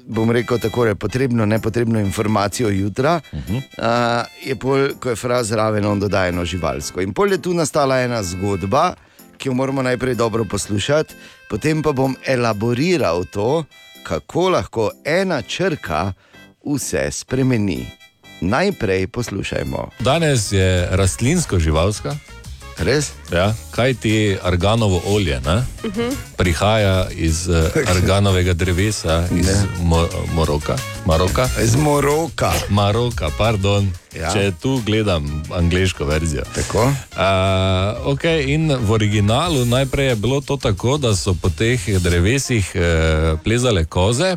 bom 0.08 0.30
rekel 0.30 0.58
tako, 0.58 0.86
je 0.86 0.94
potrebno, 0.94 1.46
nepotrebno 1.46 2.00
informacijo 2.00 2.68
jutra, 2.68 3.20
uh 3.32 3.38
-huh. 3.38 3.56
uh, 3.56 4.26
je 4.44 4.56
pol, 4.56 4.88
ko 5.00 5.08
je 5.08 5.16
fraz 5.16 5.48
zraven, 5.48 5.84
on 5.84 6.00
doda 6.00 6.26
eno 6.26 6.44
živalsko. 6.44 7.00
In 7.00 7.12
pol 7.12 7.32
je 7.32 7.42
tu 7.42 7.54
nastala 7.54 8.00
ena 8.00 8.22
zgodba, 8.22 8.94
ki 9.36 9.48
jo 9.48 9.54
moramo 9.54 9.82
najprej 9.82 10.14
dobro 10.14 10.44
poslušati, 10.44 11.14
potem 11.50 11.82
pa 11.82 11.92
bom 11.92 12.16
elaboriral 12.26 13.24
to, 13.24 13.64
kako 14.02 14.48
lahko 14.48 14.90
ena 15.04 15.42
črka 15.42 16.12
vse 16.64 17.10
spremeni. 17.10 17.97
Najprej 18.40 19.06
poslušajmo. 19.06 19.90
Danes 20.00 20.52
je 20.52 20.88
rastlinsko-živalska. 20.90 22.16
Res? 22.78 23.10
Ja, 23.34 23.54
kaj 23.74 23.94
ti 23.94 24.36
arganovo 24.42 25.02
olje 25.06 25.40
ne? 25.46 25.64
Mhm. 25.84 26.14
prihaja 26.36 27.08
iz 27.10 27.48
uh, 27.50 27.90
arganovega 27.90 28.52
drevesa, 28.52 29.26
iz 29.34 29.48
Mo 29.82 30.06
Moroka. 30.34 30.76
Maroka? 31.06 31.48
Iz 31.62 31.74
Moroka. 31.76 32.52
Maroka, 32.68 33.30
pardon. 33.38 33.90
Ja. 34.14 34.32
Če 34.32 34.52
tu 34.62 34.80
gledam 34.86 35.42
angliško 35.54 36.04
verzijo. 36.04 36.42
Tako. 36.54 36.82
Uh, 36.82 38.14
okay, 38.14 38.46
in 38.54 38.70
v 38.70 38.90
originalu 38.90 39.64
najprej 39.64 40.06
je 40.06 40.16
bilo 40.16 40.40
to 40.40 40.56
tako, 40.56 40.96
da 40.98 41.16
so 41.16 41.34
po 41.34 41.50
teh 41.50 41.98
drevesih 41.98 42.72
uh, 42.74 42.82
plezale 43.44 43.84
koze 43.84 44.36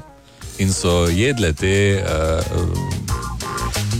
in 0.58 0.74
so 0.74 1.06
jedle 1.06 1.54
te. 1.54 2.02
Uh, 2.02 3.31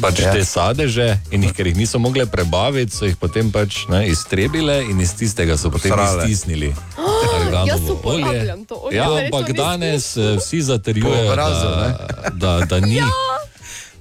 Pač 0.02 0.20
ja. 0.20 0.32
te 0.34 0.42
sadeže, 0.46 1.20
in 1.32 1.44
jih, 1.46 1.54
ker 1.54 1.68
jih 1.70 1.78
niso 1.78 2.00
mogle 2.02 2.26
prebaviti, 2.26 2.96
so 2.96 3.06
jih 3.06 3.18
potem 3.22 3.52
pač, 3.54 3.86
ne, 3.90 4.08
iztrebile, 4.10 4.82
in 4.90 5.02
iz 5.02 5.14
tistega 5.14 5.58
so 5.58 5.70
potem 5.70 5.94
Srale. 5.94 6.26
iztisnili 6.26 6.72
Jaz 6.74 7.34
arganovo 7.38 8.00
olje. 8.04 8.26
uporabljam 8.26 8.66
to 8.66 8.76
olje. 8.76 8.98
Ja, 8.98 9.10
ampak 9.12 9.52
danes 9.54 10.18
eh, 10.18 10.38
vsi 10.38 10.62
zatrjujejo, 10.62 11.26
Po 11.26 11.32
obrazu, 11.32 11.68
da, 11.68 11.90
da, 12.34 12.66
da 12.66 12.80
ni. 12.80 13.02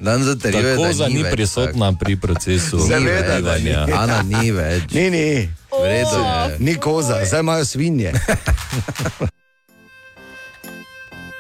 Dan 0.00 0.24
zatrjuje, 0.24 0.76
Tako 0.76 0.86
da 0.86 0.92
za 0.92 1.08
ni 1.08 1.14
ni 1.14 1.22
več 1.22 1.32
prisotna 1.32 1.92
pri 1.92 2.16
procesu 2.16 2.80
bivanja. 2.88 3.86
Ana 3.92 4.22
ni 4.22 4.48
več. 4.50 4.92
Ni, 4.96 5.10
ni. 5.10 5.48
V 5.68 5.84
redu 5.84 6.16
je. 6.16 6.56
Ni 6.58 6.74
koza, 6.80 7.20
zdaj 7.24 7.40
imajo 7.40 7.64
svinje. 7.64 8.12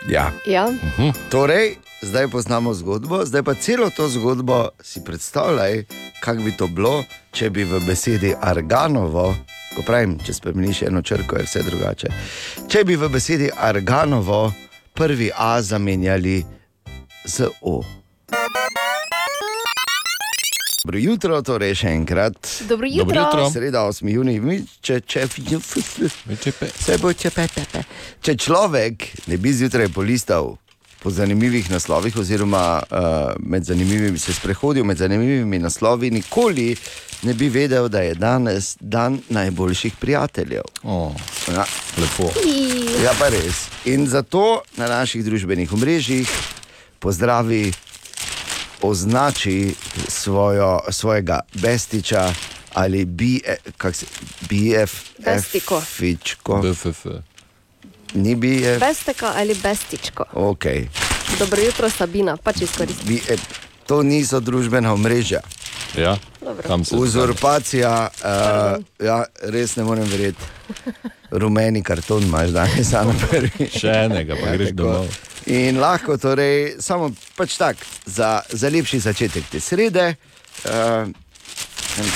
ja. 0.08 0.30
Ja. 0.46 0.68
Torej, 1.30 1.76
zdaj 2.02 2.28
poznamo 2.28 2.74
zgodbo, 2.74 3.24
zdaj 3.26 3.42
pa 3.42 3.54
celo 3.54 3.90
to 3.90 4.08
zgodbo 4.08 4.68
si 4.82 5.04
predstavljaj, 5.04 5.84
kako 6.20 6.42
bi 6.42 6.56
to 6.56 6.66
bilo, 6.66 7.04
če 7.32 7.50
bi 7.50 7.64
v 7.64 7.80
besedi 7.86 8.34
arganovo, 8.40 9.34
ko 9.76 9.82
pravim, 9.86 10.18
če 10.24 10.34
spremeniš 10.34 10.82
eno 10.82 11.02
črko, 11.02 11.36
je 11.36 11.48
vse 11.48 11.62
drugače. 11.62 12.12
Če 12.68 12.84
bi 12.84 12.96
v 12.96 13.08
besedi 13.08 13.50
arganovo 13.56 14.52
prvi 14.94 15.30
A 15.36 15.62
zamenjali 15.62 16.44
z 17.24 17.48
O. 17.60 17.82
Dobro 20.80 20.98
jutro, 20.98 21.42
torej 21.44 21.74
še 21.76 21.90
enkrat. 21.92 22.36
Dobro 22.68 22.88
jutro. 22.88 23.04
Dobro 23.04 23.20
jutro. 23.20 23.50
Sreda 23.52 23.82
8. 23.84 24.08
juni, 24.08 24.38
mi, 24.40 24.54
če, 24.80 25.00
če, 25.04 25.26
se 25.28 26.96
bo 27.02 27.12
če, 27.12 27.30
pe, 27.36 27.44
pe, 27.52 27.64
pe. 27.68 27.82
če 28.24 28.34
človek 28.40 29.04
ne 29.28 29.36
bi 29.36 29.52
zjutraj 29.52 29.90
polistal 29.92 30.54
po 31.02 31.12
zanimivih 31.12 31.68
naslovih, 31.68 32.16
oziroma 32.16 32.62
uh, 32.80 32.96
med 33.44 33.68
zanimivimi 33.68 34.16
se 34.18 34.32
sprehodil 34.32 34.88
med 34.88 34.96
zanimivimi 35.00 35.60
naslovi, 35.60 36.10
nikoli 36.16 36.70
ne 37.28 37.36
bi 37.36 37.50
vedel, 37.52 37.90
da 37.92 38.00
je 38.00 38.16
danes 38.16 38.72
dan 38.80 39.20
najboljših 39.28 40.00
prijateljev. 40.00 40.64
Oh, 40.82 41.12
ja. 41.52 41.68
Lepo. 42.00 42.32
Ja, 43.04 43.12
pa 43.20 43.28
res. 43.28 43.66
In 43.84 44.08
zato 44.08 44.62
na 44.80 44.88
naših 44.88 45.28
družbenih 45.28 45.76
omrežjih 45.76 46.32
pozdravi 47.04 47.68
označi 48.82 49.74
svojo, 50.08 50.80
svojega 50.90 51.40
bestiča 51.54 52.32
ali 52.74 53.04
bi, 53.04 53.40
kak 53.76 53.94
se, 53.94 54.06
BF, 54.40 54.92
Bestiko. 55.18 55.80
Fičko. 55.80 56.62
BFF. 56.62 57.06
Ni 58.14 58.34
BF. 58.34 58.80
Besteka 58.80 59.32
ali 59.36 59.54
bestičko. 59.54 60.24
Okay. 60.34 60.86
Dobro 61.38 61.62
jutro, 61.62 61.90
Sabina, 61.90 62.36
pač 62.36 62.60
izkoristi. 62.60 63.04
BF. 63.04 63.40
To 63.86 64.02
niso 64.02 64.40
družbena 64.40 64.92
omrežja. 64.92 65.40
Ja, 65.98 66.16
Uzurpacija, 66.92 68.08
uh, 68.22 68.84
ja, 69.06 69.24
res 69.42 69.76
ne 69.76 69.84
morem 69.84 70.06
verjeti. 70.06 70.42
Rumeni 71.30 71.82
karton 71.82 72.22
imaš 72.22 72.50
danes, 72.50 72.90
samo 72.92 73.14
prvi. 73.30 73.70
Še 73.70 73.92
enega, 74.06 74.36
pa 74.40 74.56
greš 74.56 74.72
tako. 74.72 74.82
domov. 74.82 75.18
In 75.50 75.80
lahko, 75.80 76.16
torej, 76.20 76.76
samo 76.82 77.10
pač 77.36 77.56
tak, 77.58 77.80
za, 78.06 78.40
za 78.52 78.68
lepši 78.68 79.00
začetek 79.00 79.48
te 79.50 79.60
srede. 79.60 80.14
Uh, 80.60 81.08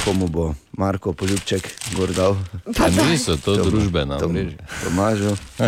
komu 0.05 0.29
bo 0.29 0.55
Marko 0.73 1.13
Poljubček 1.13 1.69
gordal? 1.97 2.37
Pa 2.77 2.89
niso 2.89 3.37
to 3.37 3.57
družbena 3.57 4.19
omrežja. 4.25 4.59
Tomažu. 4.85 5.37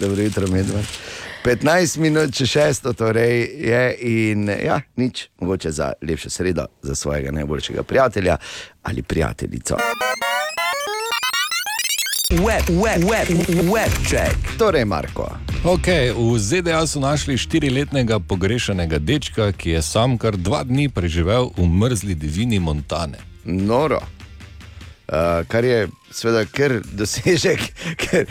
Dobro 0.00 0.22
jutro, 0.22 0.48
medved. 0.48 0.84
15 1.44 1.98
minut, 1.98 2.34
če 2.34 2.46
šesto, 2.46 2.92
torej 2.92 3.46
je 3.62 3.82
in 4.04 4.50
ja, 4.50 4.80
nič, 4.96 5.28
mogoče 5.40 5.72
za 5.72 5.92
lepšo 6.02 6.30
sredo, 6.30 6.66
za 6.82 6.94
svojega 6.94 7.32
najboljšega 7.32 7.82
prijatelja 7.82 8.36
ali 8.82 9.02
prijateljico. 9.02 9.78
Web, 12.28 12.68
web, 12.68 13.04
web, 13.04 13.28
web 13.72 13.88
check. 14.04 14.36
Torej, 14.58 14.84
Marko. 14.84 15.32
Okay, 15.64 16.12
v 16.12 16.36
ZDA 16.36 16.84
so 16.84 17.00
našli 17.00 17.40
štiriletnega 17.40 18.20
pogrešanega 18.20 19.00
dečka, 19.00 19.48
ki 19.56 19.70
je 19.70 19.80
sam 19.80 20.18
kar 20.20 20.36
dva 20.36 20.60
dni 20.60 20.92
preživel 20.92 21.48
v 21.56 21.64
mrzli 21.64 22.12
divjini 22.12 22.60
Montane. 22.60 23.16
Noro. 23.48 24.04
Uh, 25.08 25.40
kar 25.48 25.64
je 25.64 25.88
seveda 26.12 26.44
kar 26.52 26.84
dosežek, 26.92 27.64
ker 28.04 28.28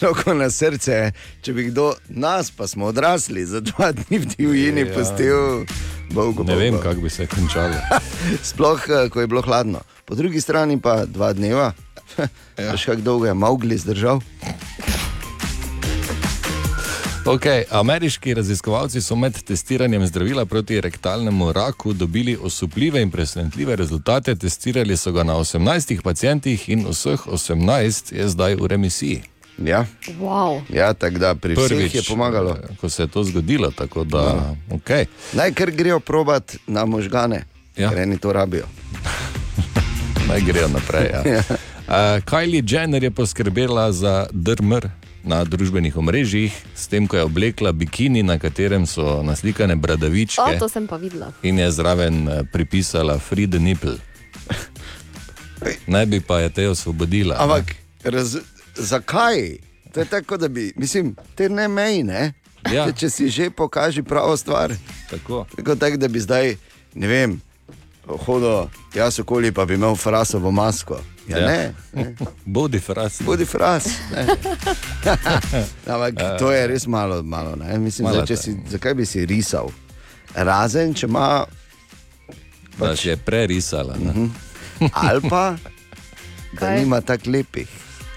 roko 0.00 0.32
na 0.32 0.48
srce, 0.48 1.12
če 1.44 1.52
bi 1.52 1.68
kdo 1.68 1.92
nas, 2.08 2.48
pa 2.48 2.64
smo 2.64 2.88
odrasli, 2.96 3.44
za 3.44 3.60
dva 3.60 3.92
dni 3.92 4.24
v 4.24 4.26
divjini 4.38 4.88
Ja. 4.88 4.92
pustil, 4.96 5.68
Bogu. 6.16 6.48
Ne 6.48 6.56
vem, 6.56 6.80
Bogu. 6.80 6.82
kako 6.82 7.00
bi 7.04 7.12
se 7.12 7.28
končalo. 7.28 7.76
Sploh, 8.48 8.80
eh, 8.88 9.12
ko 9.12 9.20
je 9.20 9.28
bilo 9.28 9.44
hladno. 9.44 9.84
Po 10.08 10.16
drugi 10.16 10.40
strani 10.40 10.80
pa 10.80 11.04
dva 11.04 11.32
dneva, 11.36 11.72
ja. 12.58 12.76
še 12.76 12.86
kako 12.86 13.02
dolgo 13.02 13.26
je 13.26 13.34
Maugli 13.34 13.78
zdržal. 13.78 14.20
Okay, 17.24 17.64
ameriški 17.70 18.34
raziskovalci 18.34 19.00
so 19.00 19.16
med 19.16 19.32
testiranjem 19.42 20.06
zdravila 20.06 20.44
proti 20.44 20.80
rektalnemu 20.80 21.52
raku 21.52 21.92
dobili 21.92 22.36
osupljive 22.36 23.02
in 23.02 23.10
presenetljive 23.10 23.76
rezultate. 23.76 24.34
Testirali 24.34 24.96
so 24.96 25.12
ga 25.12 25.22
na 25.22 25.32
18 25.34 26.02
pacijentih 26.02 26.68
in 26.68 26.84
vseh 26.86 27.26
18 27.26 28.12
je 28.12 28.28
zdaj 28.28 28.54
v 28.54 28.66
remisiji. 28.66 29.22
Ja, 29.58 29.86
Wow. 30.20 30.60
ja 30.68 30.92
tako 30.94 31.18
da 31.18 31.34
pri 31.34 31.54
Prvič, 31.54 31.70
vseh 31.70 31.94
je 31.94 32.02
pomagalo. 32.08 32.50
eh, 32.50 32.76
Ko 32.80 32.88
se 32.88 33.02
je 33.02 33.06
to 33.06 33.24
zgodilo, 33.24 33.70
tako 33.70 34.04
da. 34.04 34.18
Ja. 34.18 34.54
Okay. 34.70 35.06
Naj 35.32 35.52
kar 35.52 35.70
grejo 35.70 36.00
probat 36.00 36.56
na 36.66 36.84
možgane, 36.84 37.44
ja. 37.76 37.88
ker 37.88 37.98
eni 37.98 38.18
to 38.18 38.32
rabijo. 38.32 38.66
Naj 40.28 40.40
grejo 40.40 40.68
naprej. 40.68 41.08
Ja. 41.12 41.22
Ja. 41.32 41.42
Uh, 41.84 42.24
Kylie 42.24 42.62
Jenner 42.66 43.04
je 43.04 43.10
poskrbela 43.10 43.92
za 43.92 44.26
drmr 44.32 44.88
na 45.24 45.44
družbenih 45.44 45.96
omrežjih, 45.96 46.52
s 46.76 46.88
tem, 46.88 47.06
ko 47.08 47.16
je 47.16 47.24
oblekla 47.24 47.72
bikini, 47.72 48.22
na 48.22 48.38
katerem 48.38 48.86
so 48.86 49.22
naslikane 49.22 49.74
O, 49.74 49.76
bradavičke 49.76 50.58
to 50.58 50.68
sem 50.68 50.86
pa 50.86 50.96
videla. 50.96 51.32
in 51.42 51.58
je 51.58 51.70
zraven 51.70 52.28
eh, 52.28 52.42
pripisala 52.52 53.18
Free 53.18 53.46
the 53.46 53.58
Nipple. 53.58 53.96
Naj 55.86 56.06
bi 56.06 56.20
pa 56.20 56.40
je 56.40 56.48
te 56.52 56.68
osvobodila. 56.68 57.36
Ampak 57.40 57.74
raz, 58.04 58.36
zakaj? 58.76 59.56
To 59.92 60.00
je 60.00 60.06
tako, 60.06 60.36
da 60.36 60.48
bi, 60.48 60.72
mislim, 60.76 61.16
te 61.34 61.48
ne 61.48 61.68
meji, 61.68 62.02
ne? 62.02 62.32
Ja. 62.72 62.86
Če, 62.86 62.92
če 62.92 63.10
si 63.10 63.28
že 63.28 63.50
pokaži 63.50 64.02
pravo 64.02 64.36
stvar. 64.36 64.72
Tako. 65.10 65.46
Tako 65.56 65.76
tak, 65.76 65.96
da 65.96 66.08
bi 66.08 66.20
zdaj, 66.20 66.56
ne 66.94 67.06
vem, 67.08 67.40
hodil 68.08 68.68
jaz 68.94 69.20
okoli, 69.20 69.52
pa 69.52 69.64
bi 69.64 69.74
imel 69.74 69.96
frasovo 69.96 70.50
masko. 70.50 71.00
Ja, 71.26 71.38
ja. 71.38 71.46
ne, 71.46 71.60
ne. 71.94 72.14
Bodi 72.46 72.80
fras. 72.80 73.22
Bodi 73.22 73.44
fras. 73.44 73.86
ne. 74.10 74.26
Ampak 75.86 76.38
to 76.38 76.52
je 76.52 76.66
res 76.66 76.86
malo, 76.86 77.22
malo 77.22 77.56
ne? 77.56 77.78
Mislim, 77.78 78.04
Malo 78.04 78.16
zdaj, 78.16 78.26
če 78.26 78.36
si, 78.36 78.56
zakaj 78.68 78.94
bi 78.94 79.06
si 79.06 79.26
risal? 79.26 79.70
Razen, 80.34 80.94
če 80.94 81.06
ima 81.06 81.44
Da 82.76 82.96
si 82.96 83.08
je 83.08 83.16
prerisala. 83.16 83.94
ne. 83.96 84.28
ali 84.92 85.20
pa, 85.22 85.54
da 86.52 86.58
Kaj? 86.60 86.78
nima 86.78 87.00
tako 87.00 87.30
lepih. 87.30 87.68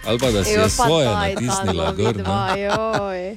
Ali 0.03 0.20
pa 0.20 0.32
da 0.32 0.43
si 0.43 0.51
Evo, 0.51 0.64
je 0.64 0.70
svoje 0.70 1.05
daj, 1.05 1.36
ta 1.36 1.41
natisnila 1.41 1.91
gor. 1.93 2.14
dva. 2.16 2.55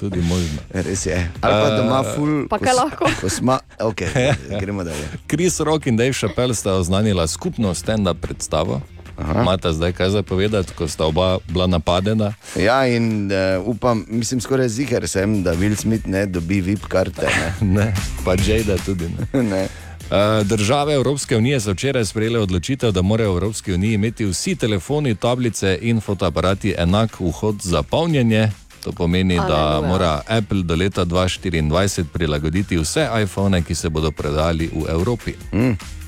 Tudi 0.01 0.21
možno. 0.21 0.59
Res 0.71 1.07
je. 1.07 1.31
Ali 1.41 1.55
pa 1.55 1.71
da 1.71 1.83
ima 1.83 2.03
ful. 2.14 2.49
Pa 2.49 2.59
kaj 2.59 2.73
lahko? 2.75 3.11
Kosma, 3.21 3.59
okay, 3.79 4.35
gremo 4.61 4.85
dalje. 4.85 5.09
Chris 5.27 5.61
Rock 5.61 5.87
in 5.87 5.97
Dave 5.97 6.12
Chappelle 6.12 6.55
sta 6.55 6.73
oznanila 6.73 7.27
skupno 7.27 7.75
stand-up 7.75 8.14
predstavo. 8.21 8.81
Imata 9.21 9.73
zdaj 9.73 9.93
kaj 9.93 10.11
zapovedati, 10.11 10.73
ko 10.73 10.89
sta 10.89 11.07
oba 11.07 11.39
bila 11.49 11.66
napadena? 11.66 12.33
Ja, 12.57 12.87
in 12.87 13.31
uh, 13.33 13.66
upam, 13.66 14.05
mislim, 14.09 14.41
skoraj 14.41 14.68
ziger 14.68 15.09
sem, 15.09 15.43
da 15.43 15.53
Will 15.55 15.77
Smith 15.77 16.07
ne 16.07 16.27
dobi 16.27 16.61
VIP 16.61 16.87
karte. 16.89 17.27
Ne? 17.27 17.55
ne, 17.77 17.95
pa 18.25 18.35
Jada 18.47 18.77
tudi 18.87 19.09
ne. 19.09 19.43
ne. 19.53 19.68
Uh, 20.11 20.47
Države 20.47 20.95
Evropske 20.95 21.37
unije 21.37 21.61
so 21.61 21.73
včeraj 21.73 22.05
sprejele 22.05 22.39
odločitev, 22.41 22.93
da 22.93 23.03
morajo 23.03 23.33
v 23.33 23.37
Evropski 23.37 23.73
uniji 23.73 23.95
imeti 23.95 24.25
vsi 24.25 24.57
telefoni, 24.57 25.14
tablice 25.14 25.79
in 25.83 26.01
fotoaparati 26.01 26.75
enak 26.79 27.21
vhod 27.21 27.57
za 27.62 27.83
polnjenje. 27.83 28.51
To 28.85 28.93
pomeni, 28.93 29.37
da 29.37 29.57
Aleluja. 29.57 29.89
mora 29.89 30.21
Apple 30.29 30.62
do 30.62 30.75
leta 30.75 31.05
2024 31.05 32.05
prilagoditi 32.12 32.79
vse 32.79 33.09
iPhone, 33.23 33.62
ki 33.62 33.75
se 33.75 33.89
bodo 33.89 34.11
predali 34.11 34.71
v 34.72 34.88
Evropi. 34.88 35.34
Mm. 35.53 36.00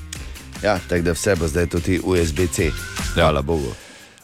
Ja, 0.63 0.79
tako 0.89 1.01
da 1.01 1.11
vse 1.11 1.35
bo 1.35 1.47
zdaj 1.47 1.67
tudi 1.67 1.99
USB-C. 2.03 2.71
Hvala 3.13 3.41
Bogu. 3.41 3.73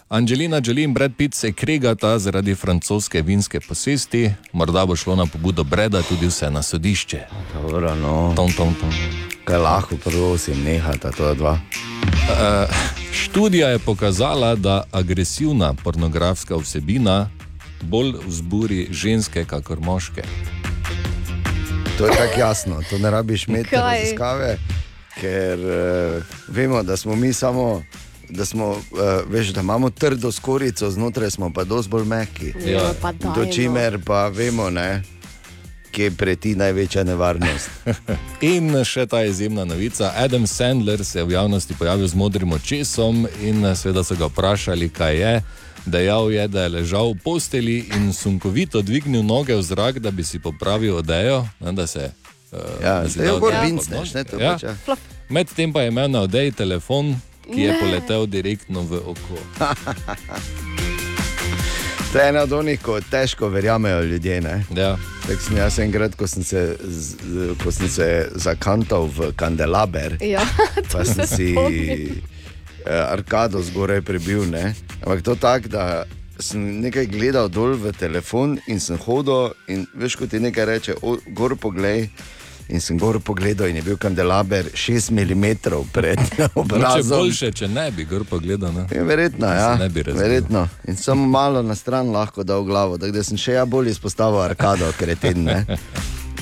Angelina 0.09 0.61
Jolie 0.63 0.83
in 0.83 0.93
Brad 0.93 1.11
Pitt 1.17 1.33
se 1.33 1.51
kregata 1.51 2.19
zaradi 2.19 2.55
francoske 2.55 3.21
vinske 3.21 3.59
posesti, 3.59 4.31
morda 4.53 4.85
bo 4.85 4.95
šlo 4.95 5.15
na 5.15 5.25
pobudo 5.25 5.63
Breda 5.63 6.01
tudi 6.01 6.27
vse 6.27 6.49
na 6.51 6.61
sodišče. 6.61 7.19
Dobro, 7.53 7.95
no. 7.95 8.33
Tom, 8.35 8.51
tom, 8.51 8.73
tom. 8.73 8.89
Kaj 9.43 9.57
lahko, 9.57 9.97
prosim, 9.97 10.63
nehata 10.63 11.11
to 11.11 11.33
dva. 11.33 11.51
Uh, 11.51 12.69
študija 13.11 13.69
je 13.69 13.79
pokazala, 13.79 14.55
da 14.55 14.83
agresivna 14.91 15.73
pornografska 15.83 16.55
vsebina 16.55 17.29
bolj 17.81 18.13
vzburi 18.25 18.87
ženske, 18.91 19.45
kakor 19.45 19.79
moške. 19.79 20.23
To 21.97 22.05
je 22.05 22.11
tako 22.11 22.39
jasno, 22.39 22.81
to 22.89 22.97
ne 22.97 23.11
rabiš 23.11 23.47
imeti 23.47 23.69
Kaj? 23.69 23.99
raziskave, 23.99 24.57
ker 25.19 25.59
uh, 25.59 26.23
vemo, 26.47 26.83
da 26.83 26.97
smo 26.97 27.15
mi 27.15 27.33
samo. 27.33 27.83
Da, 28.29 28.45
smo, 28.45 28.69
uh, 28.69 28.79
veš, 29.27 29.47
da 29.47 29.61
imamo 29.61 29.89
trdo 29.89 30.31
skorico, 30.31 30.91
znotraj 30.91 31.31
smo 31.31 31.49
pa 31.53 31.63
dosti 31.63 31.89
bolj 31.89 32.05
mehki. 32.05 32.53
Ja, 32.65 32.91
daj, 33.01 33.13
Do 33.35 33.45
čimer 33.51 33.97
pa 34.05 34.27
vemo, 34.27 34.69
ne, 34.69 35.01
kje 35.91 36.11
preti 36.11 36.55
največja 36.55 37.03
nevarnost. 37.03 37.69
In 38.53 38.71
še 38.85 39.05
ta 39.09 39.23
izjemna 39.25 39.65
novica. 39.65 40.13
Adam 40.15 40.47
Sandler 40.47 41.05
se 41.05 41.19
je 41.19 41.25
v 41.25 41.33
javnosti 41.33 41.75
pojavil 41.79 42.07
z 42.07 42.15
modrim 42.15 42.53
očesom 42.53 43.25
in 43.41 43.65
eh, 43.65 43.75
seveda 43.75 44.03
so 44.03 44.15
ga 44.15 44.29
vprašali, 44.29 44.89
kaj 44.89 45.17
je. 45.17 45.33
Dejal 45.85 46.31
je, 46.31 46.47
da 46.47 46.63
je 46.63 46.69
ležal 46.69 47.13
v 47.13 47.21
posteli 47.23 47.77
in 47.95 48.13
sunkovito 48.13 48.81
dvignil 48.81 49.23
noge 49.23 49.55
v 49.55 49.63
zrak, 49.63 49.99
da 49.99 50.11
bi 50.11 50.23
si 50.23 50.39
popravil 50.39 50.99
odejo. 51.01 51.47
Da 51.59 51.87
se, 51.87 52.11
Ja, 52.51 53.01
da 53.01 53.09
si 53.09 53.19
da 53.19 53.25
je 53.25 53.39
gor 53.39 53.53
vincneš, 53.63 54.13
ne, 54.13 54.23
to 54.23 54.37
ja. 54.37 54.51
pač, 54.51 54.63
ja. 54.63 54.95
Medtem 55.29 55.73
pa 55.73 55.81
je 55.81 55.87
imel 55.87 56.09
na 56.09 56.21
odeji 56.21 56.51
telefon, 56.53 57.13
ki 57.45 57.61
je 57.61 57.71
Ne. 57.71 57.79
poletel 57.79 58.25
direktno 58.27 58.81
v 58.83 59.01
oko. 59.05 59.37
To 62.09 62.17
je 62.17 62.25
ena 62.25 62.41
od 62.41 62.51
onih, 62.51 62.81
ko 62.81 63.01
težko 63.01 63.47
verjamejo 63.47 64.01
ljudje. 64.01 64.41
Ja. 64.75 64.97
Tako 65.21 65.41
sem 65.41 65.57
jaz 65.57 65.79
enkrat, 65.79 66.15
ko 66.15 66.27
sem 66.27 66.43
se, 66.43 66.75
z- 66.81 67.15
ko 67.63 67.71
sem 67.71 67.89
se 67.89 68.07
zakantal 68.35 69.05
v 69.07 69.29
kandelaber, 69.35 70.17
Ja, 70.21 70.41
pa 70.91 71.05
sem 71.05 71.15
se 71.17 71.27
si 71.27 71.51
spomnim. 71.51 72.21
eh, 72.85 73.05
arkado 73.07 73.61
zgoraj 73.61 74.01
prebil. 74.01 74.41
Ne? 74.45 74.73
Ampak 75.01 75.21
to 75.21 75.35
tako, 75.35 75.67
da 75.67 76.03
sem 76.39 76.81
nekaj 76.81 77.05
gledal 77.05 77.45
dol 77.47 77.77
v 77.77 77.91
telefon 77.93 78.57
in 78.67 78.79
sem 78.79 78.97
hodil, 78.97 79.53
in 79.67 79.85
veš, 79.93 80.15
ko 80.15 80.25
ti 80.25 80.39
nekaj 80.39 80.65
reče, 80.65 80.93
o, 81.01 81.13
gor 81.27 81.53
poglej. 81.55 82.09
In 82.69 82.81
sem 82.81 82.97
gor 83.01 83.17
pogledal, 83.19 83.67
in 83.67 83.75
je 83.75 83.81
bil 83.81 83.97
kandelaber 83.97 84.67
6 84.77 85.09
mm 85.11 85.45
pred 85.91 86.19
obrazom. 86.61 87.17
boljše, 87.17 87.51
če 87.51 87.67
ne 87.67 87.87
bi 87.91 88.05
gor 88.05 88.23
pogledal. 88.29 88.73
Ne? 88.73 88.85
Ja, 88.93 89.03
verjetno, 89.03 89.47
ja. 89.47 89.75
ne 89.75 89.89
bi 89.89 90.03
razbil. 90.03 90.21
verjetno. 90.21 90.67
In 90.87 90.95
samo 90.95 91.27
malo 91.27 91.61
na 91.61 91.75
stran 91.75 92.11
lahko 92.11 92.43
dal 92.43 92.63
glavo, 92.63 92.97
tako 92.97 93.11
da 93.11 93.23
sem 93.23 93.37
še 93.37 93.57
ja 93.57 93.65
bolj 93.65 93.89
izpostavil 93.89 94.41
arkado, 94.41 94.91
ker 94.99 95.09
je 95.09 95.15
teden. 95.15 95.49
ne. 95.49 95.65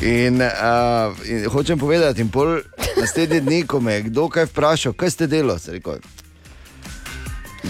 In, 0.02 0.41
uh, 0.41 1.16
in 1.26 1.48
hočem 1.49 1.80
povedati, 1.80 2.22
in 2.22 2.30
pol 2.30 2.60
naslednji 2.99 3.41
dni, 3.41 3.64
ko 3.64 3.80
me 3.80 3.94
je 3.94 4.02
kdo 4.12 4.28
kaj 4.30 4.45
vprašal, 4.52 4.94
kaj 4.94 5.16
ste 5.16 5.28
delali, 5.32 5.60
sem 5.60 5.80
rekel. 5.80 6.04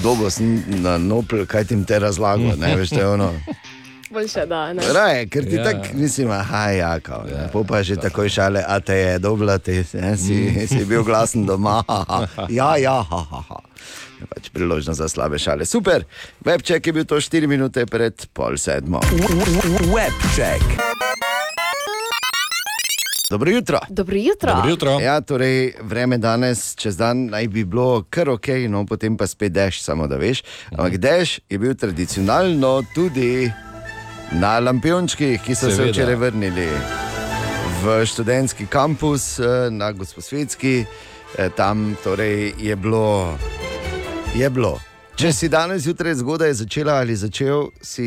Dolgo 0.03 0.29
sem 0.29 0.63
na 0.81 0.97
nopel, 0.97 1.45
kaj 1.45 1.69
ti 1.69 1.77
te 1.87 1.99
razlagal, 1.99 2.57
ne 2.57 2.75
veš, 2.75 2.89
to 2.89 2.99
je 2.99 3.07
ono. 3.07 3.31
Boljše, 4.09 4.45
da 4.45 4.73
ne. 4.73 4.83
Raje, 4.93 5.27
ker 5.27 5.45
ti 5.45 5.55
Ja. 5.55 5.61
ja. 5.61 5.71
tako 5.71 5.87
mislim, 5.93 6.31
aha, 6.31 6.69
ja, 6.69 6.99
kao, 6.99 7.25
ja, 7.31 7.49
po 7.53 7.63
pa 7.63 7.83
že 7.83 7.95
takoj 7.95 8.29
šale, 8.29 8.63
a 8.67 8.79
te 8.79 8.95
je 8.95 9.19
dobla, 9.19 9.57
ti 9.57 9.83
ne, 9.93 10.17
si, 10.17 10.33
Mm. 10.33 10.67
si 10.71 10.85
bil 10.85 11.03
glasen 11.03 11.45
doma, 11.45 11.83
ha, 11.87 12.05
ha. 12.07 12.25
ja, 12.49 12.77
ja, 12.77 13.03
ha, 13.03 13.25
ha, 13.31 13.41
ha. 13.49 13.59
Je 14.19 14.25
Pač 14.25 14.49
priložnost 14.49 14.97
za 14.97 15.09
slabe 15.09 15.39
šale. 15.39 15.65
Super, 15.65 16.03
webček 16.45 16.87
je 16.87 16.93
bil 16.93 17.05
to 17.05 17.15
4 17.15 17.47
minute 17.47 17.85
pred 17.85 18.25
pol 18.33 18.57
sedmo. 18.57 18.99
Webček. 19.93 20.63
Dobro 23.29 23.51
jutro. 23.51 23.79
Dobro 23.89 24.15
jutro. 24.69 24.99
Ja, 24.99 25.21
torej, 25.21 25.73
vreme 25.81 26.17
danes, 26.17 26.75
čez 26.75 26.97
dan 26.97 27.25
naj 27.25 27.47
bi 27.47 27.65
bilo 27.65 28.03
kar 28.09 28.29
ok, 28.29 28.47
no 28.69 28.85
potem 28.85 29.17
pa 29.17 29.27
spet 29.27 29.51
dež, 29.51 29.81
samo 29.83 30.07
da 30.07 30.15
veš. 30.15 30.43
Ampak 30.71 30.97
dež 30.97 31.39
je 31.49 31.57
bil 31.59 31.75
tradicionalno 31.75 32.83
tudi 32.95 33.51
na 34.31 34.59
lampiončkih, 34.59 35.41
ki 35.41 35.55
so 35.55 35.65
se 35.65 35.75
Seveda. 35.75 35.91
včeraj 35.91 36.15
vrnili 36.17 36.67
v 37.77 38.05
študentski 38.05 38.65
kampus 38.67 39.39
eh, 39.39 39.45
na 39.69 39.91
Gosposvetski. 39.91 40.85
Eh, 41.35 41.49
Tam 41.49 41.95
torej 42.03 42.53
je 42.59 42.75
bilo. 42.75 43.37
Je 44.33 44.49
bilo. 44.49 44.79
Če 45.15 45.33
si 45.33 45.49
danes 45.49 45.81
zjutraj 45.81 46.13
zgodaj 46.15 46.53
začela 46.53 46.93
ali 46.95 47.15
začel, 47.15 47.71
si 47.81 48.05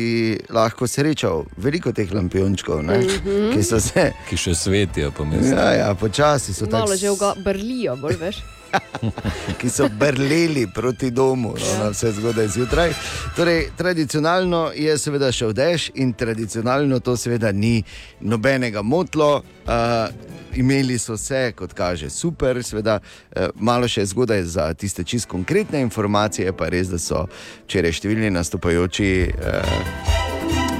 lahko 0.49 0.87
srečal 0.87 1.43
veliko 1.57 1.91
teh 1.91 2.07
lampiončkov, 2.07 2.79
ne, 2.81 2.97
Mhm. 2.97 3.51
ki 3.51 3.63
so 3.63 3.79
se. 3.79 4.13
Ki 4.29 4.37
še 4.37 4.55
svetijo, 4.55 5.11
pa 5.11 5.23
mislim. 5.25 5.51
Ja, 5.53 5.71
ja, 5.73 5.93
počasi 5.93 6.53
so 6.53 6.65
tako 6.65 6.85
Malo 6.85 6.95
že 6.95 7.07
ga 7.11 7.33
brlijo, 7.37 7.95
bolj 7.97 8.15
veš. 8.15 8.37
ki 9.59 9.69
so 9.69 9.89
brleli 9.99 10.67
proti 10.73 11.11
domu, 11.11 11.53
no, 11.59 11.83
na 11.83 11.89
vse 11.89 12.11
zgodaj 12.11 12.47
zjutraj. 12.47 12.93
Torej, 13.35 13.69
tradicionalno 13.77 14.71
je 14.75 14.97
seveda 14.97 15.31
šel 15.31 15.53
dež 15.53 15.89
in 15.95 16.13
tradicionalno 16.13 16.99
to 16.99 17.17
seveda 17.17 17.51
ni 17.51 17.83
nobenega 18.19 18.81
motlo. 18.81 19.41
Uh, 19.65 20.09
imeli 20.55 20.97
so 20.99 21.17
se, 21.17 21.51
kot 21.55 21.73
kaže, 21.73 22.09
super, 22.09 22.63
seveda 22.63 22.99
uh, 22.99 23.47
malo 23.55 23.87
še 23.87 24.05
zgodaj 24.05 24.43
za 24.43 24.73
tiste 24.73 25.03
čist 25.03 25.29
konkretne 25.29 25.81
informacije, 25.81 26.53
pa 26.53 26.69
res, 26.69 26.89
da 26.91 26.99
so 26.99 27.25
včeraj 27.65 27.95
številni 28.01 28.33
nastopajoči. 28.33 29.11
Uh, 29.31 30.29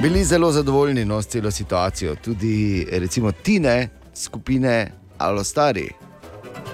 Bili 0.01 0.23
zelo 0.25 0.51
zadovoljni 0.51 1.05
no, 1.05 1.21
s 1.21 1.27
celo 1.29 1.51
situacijo, 1.51 2.15
tudi 2.15 2.87
recimo 2.91 3.31
Tine, 3.31 3.89
skupine 4.13 4.91
Alostari, 5.17 5.91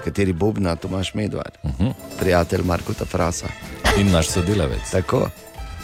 kateri 0.08 0.32
bobna 0.32 0.76
Tomaš 0.76 1.14
Medvard, 1.14 1.60
uh 1.62 1.70
-huh. 1.70 1.92
prijatelj 2.18 2.64
Marko 2.64 2.94
Tafrasa. 2.94 3.46
In 3.98 4.10
naš 4.10 4.32
sodelavec. 4.32 4.90
Tako. 4.90 5.28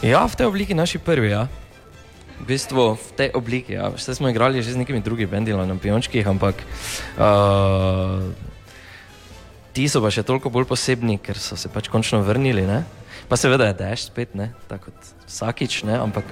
Ja, 0.01 0.25
v 0.25 0.35
tej 0.35 0.45
obliki 0.45 0.73
naši 0.73 0.97
prvi. 0.97 1.29
Ja. 1.29 1.47
V 2.41 2.45
bistvu 2.47 2.95
v 2.95 3.11
tej 3.15 3.29
obliki. 3.33 3.73
Ja. 3.73 3.89
Vse 3.95 4.15
smo 4.15 4.29
igrali 4.29 4.63
že 4.63 4.73
z 4.73 4.77
nekimi 4.77 5.01
drugimi 5.01 5.31
bendi 5.31 5.53
na 5.53 5.75
piončkih, 5.75 6.27
ampak 6.27 6.55
uh, 7.17 8.33
ti 9.73 9.87
so 9.89 10.01
pa 10.01 10.11
še 10.11 10.23
toliko 10.23 10.49
bolj 10.49 10.65
posebni, 10.65 11.17
ker 11.17 11.37
so 11.37 11.55
se 11.55 11.69
pač 11.69 11.87
končno 11.87 12.21
vrnili. 12.21 12.67
Ne? 12.67 12.83
Pa 13.29 13.37
seveda 13.37 13.67
je 13.67 13.73
dež 13.73 13.99
spet, 14.11 14.35
ne? 14.35 14.51
tako 14.67 14.91
kot 14.91 14.99
vsakič, 15.27 15.83
ne? 15.83 15.95
ampak 15.99 16.25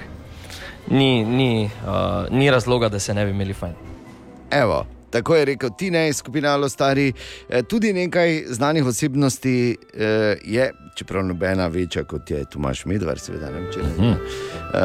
ni, 0.91 1.23
ni, 1.23 1.71
uh, 1.85 2.27
ni 2.31 2.51
razloga, 2.51 2.89
da 2.89 2.99
se 2.99 3.13
ne 3.13 3.25
bi 3.25 3.31
imeli 3.31 3.53
fajn. 3.53 3.75
Evo, 4.51 4.85
tako 5.13 5.35
je 5.35 5.45
rekel 5.45 5.69
Tine, 5.77 6.13
skupina 6.13 6.53
Alostari. 6.53 7.13
Eh, 7.49 7.63
Tudi 7.63 7.93
nekaj 7.93 8.43
znanih 8.47 8.85
osebnosti 8.85 9.77
eh, 9.93 10.37
je, 10.43 10.71
čeprav 10.95 11.25
nobena 11.25 11.67
večja 11.67 12.03
kot 12.03 12.31
je 12.31 12.45
Tomaš 12.49 12.85
Medvard, 12.85 13.21
seveda 13.21 13.51
ne 13.51 13.59
vem, 13.59 13.67
če 13.73 13.79
ne. 13.83 13.89
Mhm. 13.93 14.13
Uh, 14.73 14.79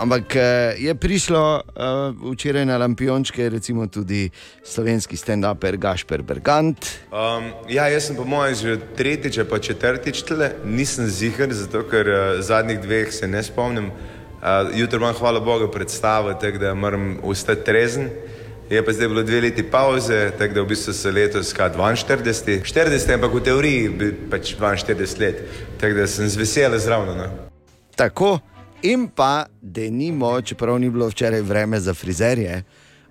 ampak 0.00 0.34
je 0.78 0.94
prišlo 0.94 1.40
uh, 1.60 2.32
včeraj 2.32 2.64
na 2.66 2.78
Lampiončke, 2.80 3.48
recimo 3.48 3.86
tudi 3.86 4.30
slovenski 4.64 5.16
stand-uper 5.16 5.76
Gašper 5.76 6.22
Bergant. 6.22 6.86
Um, 7.12 7.50
ja, 7.68 7.88
jaz 7.92 8.08
sem 8.08 8.16
po 8.16 8.24
mojem 8.24 8.54
že 8.54 8.78
tretjič 8.96 9.42
pa 9.50 9.58
četrtič 9.58 10.22
tle, 10.24 10.48
nisem 10.64 11.06
ziger, 11.06 11.52
zato 11.52 11.84
ker 11.90 12.08
uh, 12.08 12.40
zadnjih 12.40 12.80
dveh 12.80 13.12
se 13.12 13.28
ne 13.28 13.42
spomnim. 13.42 13.92
Uh, 14.40 14.72
jutro 14.76 14.96
imam, 14.98 15.14
hvala 15.14 15.40
Bogu, 15.40 15.68
predstavo, 15.68 16.32
tako 16.40 16.58
da 16.58 16.74
moram 16.74 17.18
ostati 17.22 17.64
trezen. 17.64 18.08
Je 18.70 18.84
pa 18.84 18.92
zdaj 18.92 19.08
bilo 19.08 19.22
dve 19.22 19.40
leti 19.40 19.62
pauze, 19.62 20.30
tako 20.38 20.54
da 20.54 20.62
v 20.62 20.66
bistvu 20.66 20.92
se 20.92 21.10
letos 21.10 21.48
ska 21.48 21.68
42, 21.68 22.62
40, 22.64 23.14
ampak 23.14 23.34
v 23.34 23.40
teoriji 23.44 23.88
bi 23.88 24.12
pač 24.30 24.54
42 24.56 25.20
let, 25.20 25.42
tako 25.80 25.94
da 25.94 26.06
sem 26.06 26.28
z 26.28 26.36
veseljem 26.36 26.80
zraven. 26.80 27.18
No. 27.18 27.28
Tako, 27.96 28.38
in 28.82 29.08
pa, 29.08 29.46
da 29.60 29.84
nimo, 29.90 30.40
čeprav 30.40 30.78
ni 30.80 30.90
bilo 30.90 31.08
včeraj 31.08 31.40
vreme 31.40 31.80
za 31.80 31.94
frizerje 31.94 32.62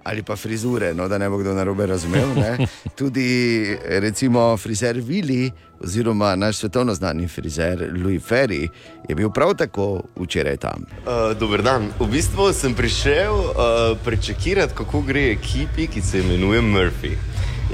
ali 0.04 0.24
pa 0.24 0.36
frizure, 0.36 0.94
no, 0.94 1.08
da 1.08 1.18
ne 1.18 1.30
bo 1.30 1.38
kdo 1.38 1.54
narobe 1.54 1.86
razumel. 1.86 2.28
Ne? 2.36 2.68
Tudi 3.00 3.78
recimo 3.88 4.58
frizer 4.58 5.00
Vili, 5.00 5.52
oziroma 5.84 6.36
naš 6.36 6.58
svetovno 6.58 6.94
znani 6.94 7.28
frizer 7.28 7.92
Louis 8.04 8.24
Ferry, 8.24 8.68
je 9.10 9.16
bil 9.16 9.30
prav 9.30 9.56
tako 9.58 10.02
včeraj 10.16 10.58
tam. 10.58 10.86
Uh, 11.06 11.38
dober 11.40 11.62
dan. 11.62 11.90
V 12.00 12.08
bistvu 12.08 12.54
sem 12.54 12.76
prišel 12.76 13.34
uh, 13.34 13.56
prečekirati, 14.06 14.74
kako 14.76 15.02
gre 15.02 15.32
ekipi, 15.32 15.88
ki 15.88 16.02
se 16.02 16.20
imenuje 16.20 16.62
Murphy. 16.62 17.16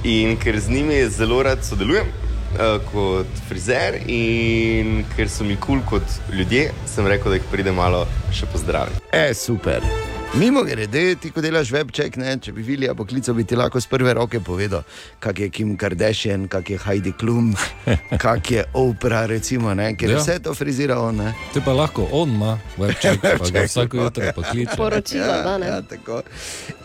In 0.03 0.37
ker 0.37 0.59
z 0.59 0.69
njimi 0.69 1.09
zelo 1.09 1.43
rad 1.43 1.65
sodelujem 1.65 2.07
uh, 2.07 2.91
kot 2.91 3.41
frizer 3.49 3.99
in 4.07 5.03
ker 5.15 5.29
so 5.29 5.43
mi 5.43 5.55
kul 5.55 5.81
cool 5.81 5.99
kot 5.99 6.33
ljudje, 6.33 6.71
sem 6.85 7.07
rekel, 7.07 7.31
da 7.31 7.41
jih 7.41 7.51
pridem 7.51 7.75
malo 7.75 8.05
še 8.33 8.45
pozdraviti. 8.45 9.01
E, 9.11 9.33
super. 9.33 9.85
Mimo 10.33 10.63
grede, 10.63 11.15
ti 11.15 11.31
ko 11.33 11.41
delaš 11.41 11.71
webček, 11.73 12.13
ne, 12.21 12.35
če 12.37 12.51
bi 12.53 12.61
videli 12.61 12.91
poklical, 12.95 13.33
bi 13.33 13.43
ti 13.49 13.57
lahko 13.57 13.79
z 13.81 13.89
prve 13.89 14.11
roke 14.13 14.37
povedal, 14.45 14.83
kak 15.19 15.39
je 15.41 15.47
Kim 15.49 15.71
Kardashian, 15.77 16.43
kak 16.47 16.69
je 16.69 16.77
Heidi 16.83 17.11
Klum, 17.17 17.55
kak 18.23 18.51
je 18.51 18.63
Oprah, 18.77 19.25
recimo, 19.25 19.73
ne, 19.73 19.95
ker 19.97 20.11
Ja. 20.11 20.19
ja. 20.19 20.21
vse 20.21 20.35
to 20.45 20.53
frizira 20.53 20.99
on. 21.01 21.17
Ne. 21.17 21.31
Te 21.53 21.63
pa 21.65 21.73
lahko 21.73 22.05
on 22.13 22.35
ima, 22.37 22.51
webček, 22.77 23.17
pa 23.23 23.31
ga 23.31 23.37
Webček, 23.41 23.65
vsako 23.71 23.97
jutro 23.97 24.29
pokliče. 24.35 24.77
Poročila, 24.77 25.39
da 25.47 25.55
ne. 25.57 25.67
Ja, 25.67 25.81
tako. 25.81 26.21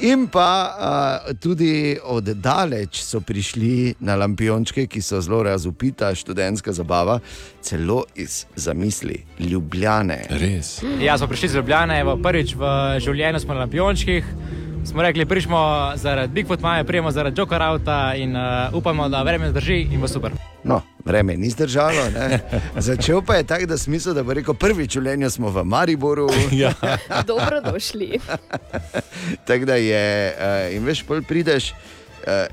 In 0.00 0.24
pa 0.32 0.48
uh, 1.28 1.36
tudi 1.36 1.98
od 2.02 2.24
daleč 2.40 3.02
so 3.04 3.20
prišli 3.20 3.94
na 4.00 4.16
lampiončke, 4.16 4.86
ki 4.88 5.04
so 5.04 5.20
zelo 5.20 5.42
razupita 5.44 6.14
študentska 6.16 6.72
zabava, 6.72 7.20
celo 7.60 8.04
iz 8.16 8.46
zamisli 8.56 9.20
Ljubljane. 9.38 10.22
Res. 10.40 10.80
Ja, 11.00 11.18
smo 11.18 11.28
prišli 11.28 11.52
iz 11.52 11.60
Ljubljana, 11.60 12.00
evo, 12.00 12.16
prvič 12.16 12.56
v 12.56 12.72
življenju 13.04 13.33
smo 13.40 13.54
na 13.54 13.60
Lampiončkih. 13.60 14.24
Smo 14.84 15.02
rekli, 15.02 15.26
prišmo 15.26 15.92
zaradi 15.96 16.32
Bigfoot 16.32 16.60
Maja, 16.60 16.84
prijemo 16.84 17.10
zaradi 17.10 17.40
Joker 17.40 17.62
Auta 17.62 18.14
in 18.14 18.36
uh, 18.36 18.74
upamo, 18.74 19.08
da 19.08 19.22
vreme 19.22 19.50
zdrži 19.50 19.86
in 19.92 20.00
bo 20.00 20.08
super. 20.08 20.32
No, 20.64 20.82
vreme 21.04 21.36
ni 21.36 21.50
zdržalo. 21.50 22.10
Ne. 22.14 22.40
Začel 22.76 23.22
pa 23.22 23.34
je 23.34 23.44
tako, 23.44 23.66
da 23.66 23.78
smisel, 23.78 24.14
da 24.14 24.22
bo 24.22 24.32
rekel, 24.34 24.54
prvič 24.54 24.96
v 24.96 25.00
življenju 25.00 25.30
smo 25.30 25.50
v 25.50 25.64
Mariboru. 25.64 26.28
ja. 26.52 26.72
Dobrodošli. 27.30 28.20
tako 29.46 29.64
da 29.64 29.74
je, 29.74 30.34
uh, 30.36 30.76
in 30.76 30.84
veš, 30.84 31.02
pol 31.08 31.22
prideš. 31.22 31.72
Uh, 32.26 32.46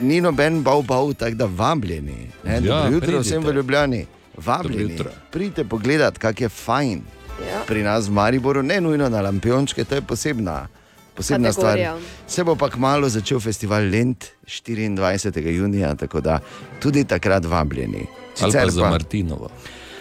Ni 0.00 0.16
noben 0.20 0.62
bal, 0.64 0.80
bal, 0.82 1.12
tako 1.12 1.36
da 1.36 1.44
vabljeni. 1.44 2.30
Ne? 2.44 2.54
Ja, 2.54 2.60
Dobro 2.60 2.94
jutro 2.94 3.06
pridite. 3.06 3.20
vsem 3.20 3.42
v 3.44 3.52
Ljubljani, 3.52 4.06
vabljeni. 4.36 4.96
Pridite 5.30 5.64
pogledat, 5.64 6.18
kak 6.18 6.40
je 6.40 6.48
fajn. 6.48 7.02
Ja. 7.48 7.62
Pri 7.66 7.82
nas 7.82 8.08
v 8.08 8.12
Mariboru, 8.12 8.62
ne 8.62 8.80
nujno 8.80 9.08
na 9.08 9.20
Lampiončke, 9.20 9.84
to 9.84 9.94
je 9.94 10.02
posebna, 10.02 10.68
posebna 11.14 11.52
stvar. 11.52 11.78
Se 12.26 12.44
bo 12.44 12.56
pa 12.56 12.68
kmalo 12.70 13.08
začel 13.08 13.40
festival 13.40 13.88
Lent 13.90 14.24
24. 14.46 15.48
junija, 15.48 15.94
tako 15.94 16.20
da 16.20 16.40
tudi 16.80 17.04
takrat 17.04 17.44
vabljeni. 17.44 18.06
Ali 18.40 18.52
pa 18.52 18.58
Sicer 18.60 18.70
za 18.70 18.90
Martinovo. 18.90 19.50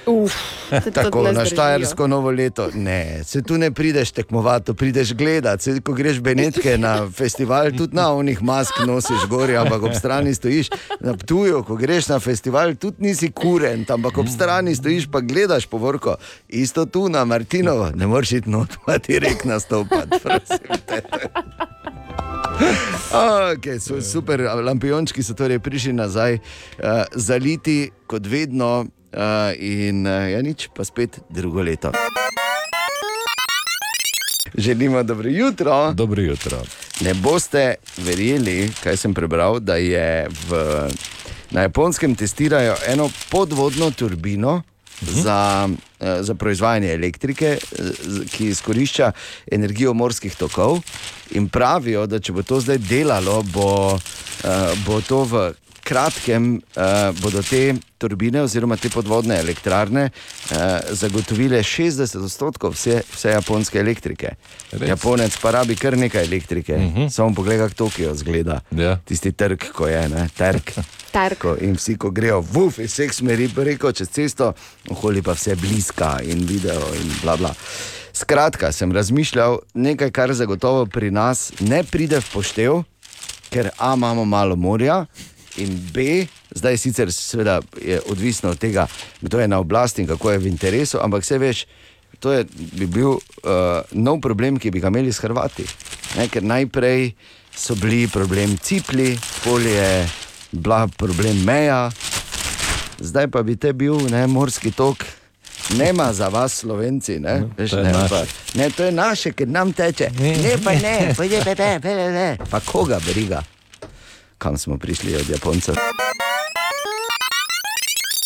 Uf, 0.09 0.33
Tako 0.93 1.31
na. 1.31 1.45
Štajersko 1.45 2.07
novo 2.07 2.31
leto. 2.31 2.69
Ne, 2.73 3.23
se 3.23 3.41
tu 3.41 3.57
ne 3.57 3.71
prideš 3.71 4.11
tekmovati, 4.11 4.73
prideš 4.73 5.13
gledati. 5.13 5.63
Se, 5.63 5.81
ko 5.81 5.93
greš 5.93 6.19
Benetke 6.19 6.77
na 6.77 7.11
festival, 7.11 7.71
tudi 7.77 7.95
na 7.95 8.13
onih 8.13 8.41
mask 8.41 8.73
nosiš 8.85 9.27
gori, 9.29 9.57
ampak 9.57 9.83
ob 9.83 9.93
strani 9.93 10.33
stojiš 10.35 10.69
na 10.99 11.13
Ptuju. 11.13 11.63
Ko 11.63 11.75
greš 11.75 12.07
na 12.07 12.19
festival, 12.19 12.75
tudi 12.75 13.05
nisi 13.05 13.31
kuren, 13.31 13.85
ampak 13.89 14.17
ob 14.17 14.27
strani 14.27 14.75
stojiš 14.75 15.07
pa 15.11 15.19
gledaš 15.19 15.65
povorko. 15.65 16.15
Isto 16.47 16.85
tu 16.85 17.09
na 17.09 17.25
Martinovo, 17.25 17.91
ne 17.95 18.07
moreš 18.07 18.31
iti 18.31 18.49
not, 18.49 18.77
pa 18.85 18.99
ti 18.99 19.19
rek 19.19 19.45
nastopati. 19.45 20.17
Okay, 23.09 23.79
so, 23.79 24.01
super, 24.01 24.41
lampiončki 24.63 25.23
so 25.23 25.33
torej 25.33 25.61
prišli 25.63 25.93
nazaj, 25.95 26.35
uh, 26.35 27.07
zaliti 27.15 27.89
kot 28.07 28.27
vedno, 28.27 28.85
uh, 29.11 29.19
in 29.55 30.05
uh, 30.05 30.31
ja, 30.31 30.41
nič, 30.41 30.69
pa 30.69 30.83
spet 30.83 31.19
drugo 31.29 31.61
leto. 31.61 31.91
Želimo 34.55 35.03
dobro 35.03 35.29
jutro. 35.29 35.93
Dobro 35.93 36.21
jutro. 36.21 36.57
Ne 37.01 37.13
boste 37.13 37.75
verjeli, 37.97 38.71
kaj 38.83 38.97
sem 38.97 39.13
prebral, 39.13 39.59
da 39.59 39.75
je 39.75 40.27
v, 40.47 40.89
na 41.51 41.61
japonskem 41.61 42.15
testirajo 42.15 42.75
eno 42.87 43.09
podvodno 43.29 43.91
turbino. 43.91 44.61
-huh. 45.01 45.21
Za, 45.23 45.69
za 46.21 46.35
proizvajanje 46.35 46.93
elektrike, 46.93 47.57
z- 47.71 48.25
ki 48.31 48.45
izkorišča 48.45 49.11
energijo 49.51 49.93
morskih 49.93 50.35
tokov, 50.35 50.79
in 51.31 51.49
pravijo, 51.49 52.07
da 52.07 52.19
če 52.19 52.31
bo 52.31 52.43
to 52.43 52.59
zdaj 52.59 52.77
delalo, 52.77 53.41
bo, 53.43 53.99
bo 54.85 55.01
to 55.01 55.23
v 55.23 55.53
kratkem, 55.89 56.61
eh, 56.75 57.11
bodo 57.21 57.41
te 57.41 57.73
turbine 57.97 58.43
oziroma 58.45 58.77
te 58.77 58.91
podvodne 58.93 59.39
elektrarne 59.41 60.03
eh, 60.05 60.93
zagotovile 60.93 61.63
60 61.65 62.21
odstotkov 62.23 62.75
vse, 62.77 63.01
vse 63.09 63.33
japonske 63.33 63.81
elektrike. 63.81 64.35
Res? 64.71 64.85
Japonec 64.89 65.37
pa 65.41 65.55
rabi 65.57 65.75
kar 65.79 65.97
nekaj 65.97 66.27
elektrike, 66.29 66.75
uh 66.75 66.95
-huh. 66.95 67.09
samo 67.09 67.33
pogled, 67.35 67.59
kako 67.59 67.73
Tokio 67.73 68.15
zgleda. 68.15 68.61
Ja. 68.71 68.97
Tisti 69.05 69.31
trg, 69.31 69.71
ko 69.73 69.87
je, 69.87 70.09
ne? 70.09 70.29
trg. 70.37 70.71
Trg. 71.17 71.37
Ko, 71.41 71.55
in 71.61 71.73
vsi, 71.73 71.97
ko 71.97 72.11
grejo 72.11 72.39
vuf 72.41 72.77
iz 72.79 72.91
vseh 72.93 73.13
smeri, 73.13 73.47
preko 73.49 73.91
čez 73.91 74.09
cesto, 74.09 74.53
okoli 74.89 75.21
pa 75.21 75.33
vse 75.33 75.55
bliska 75.55 76.19
in 76.23 76.45
video 76.45 76.93
in 76.93 77.11
bla 77.21 77.37
bla. 77.37 77.53
Skratka, 78.13 78.71
sem 78.71 78.91
razmišljal 78.91 79.57
nekaj, 79.73 80.11
kar 80.11 80.33
zagotovo 80.33 80.85
pri 80.85 81.11
nas 81.11 81.51
ne 81.59 81.83
pride 81.83 82.19
v 82.19 82.29
poštev, 82.33 82.83
ker 83.49 83.69
A 83.77 83.93
imamo 83.93 84.25
malo 84.25 84.55
morja 84.55 85.05
in 85.59 85.75
B, 85.93 86.25
zdaj 86.55 86.77
sicer 86.77 87.11
seveda 87.13 87.59
je 87.81 87.99
odvisno 88.09 88.53
od 88.55 88.59
tega, 88.59 88.87
kdo 89.21 89.39
je 89.39 89.47
na 89.47 89.59
oblasti 89.59 90.01
in 90.01 90.07
kako 90.07 90.31
je 90.31 90.37
v 90.37 90.47
interesu, 90.47 90.99
ampak 91.03 91.23
vse 91.23 91.37
veš, 91.37 91.65
to 92.19 92.31
je, 92.31 92.45
bi 92.75 92.87
bil 92.87 93.09
uh, 93.09 93.19
nov 93.91 94.19
problem, 94.21 94.59
ki 94.59 94.71
bi 94.71 94.79
ga 94.79 94.91
imeli 94.91 95.13
s 95.13 95.23
Hrvati. 95.23 95.65
Ne, 96.17 96.27
ker 96.27 96.43
najprej 96.43 97.13
so 97.55 97.75
bili 97.75 98.07
problem 98.07 98.57
cipli, 98.57 99.13
polje 99.43 99.75
je 99.75 100.09
bila 100.51 100.87
problem 100.87 101.43
meja, 101.45 101.89
zdaj 102.99 103.27
pa 103.31 103.43
bi 103.43 103.55
te 103.55 103.73
bil 103.73 104.09
ne, 104.09 104.27
morski 104.27 104.71
tok. 104.71 105.05
Nema 105.77 106.13
za 106.13 106.27
vas, 106.33 106.53
slovenci, 106.63 107.19
ne, 107.19 107.43
Veš, 107.57 107.71
to 107.71 107.77
je 107.77 107.83
ne, 107.83 108.07
pa, 108.09 108.23
ne, 108.55 108.69
to 108.73 108.83
je 108.83 108.91
naše, 108.91 109.31
ker 109.37 109.47
nam 109.47 109.73
teče. 109.73 110.09
Ne, 110.17 110.55
pa 110.63 110.73
ne, 110.73 111.13
pa 111.17 111.23
je, 111.23 111.43
pa 111.45 111.53
ne, 111.53 111.79
pa 111.79 111.93
ne, 111.93 112.07
ne. 112.11 112.37
Pa 112.49 112.59
koga 112.59 112.97
briga, 113.05 113.43
kam 114.39 114.57
smo 114.57 114.77
prišli 114.77 115.15
od 115.15 115.29
Japoncev. 115.29 115.75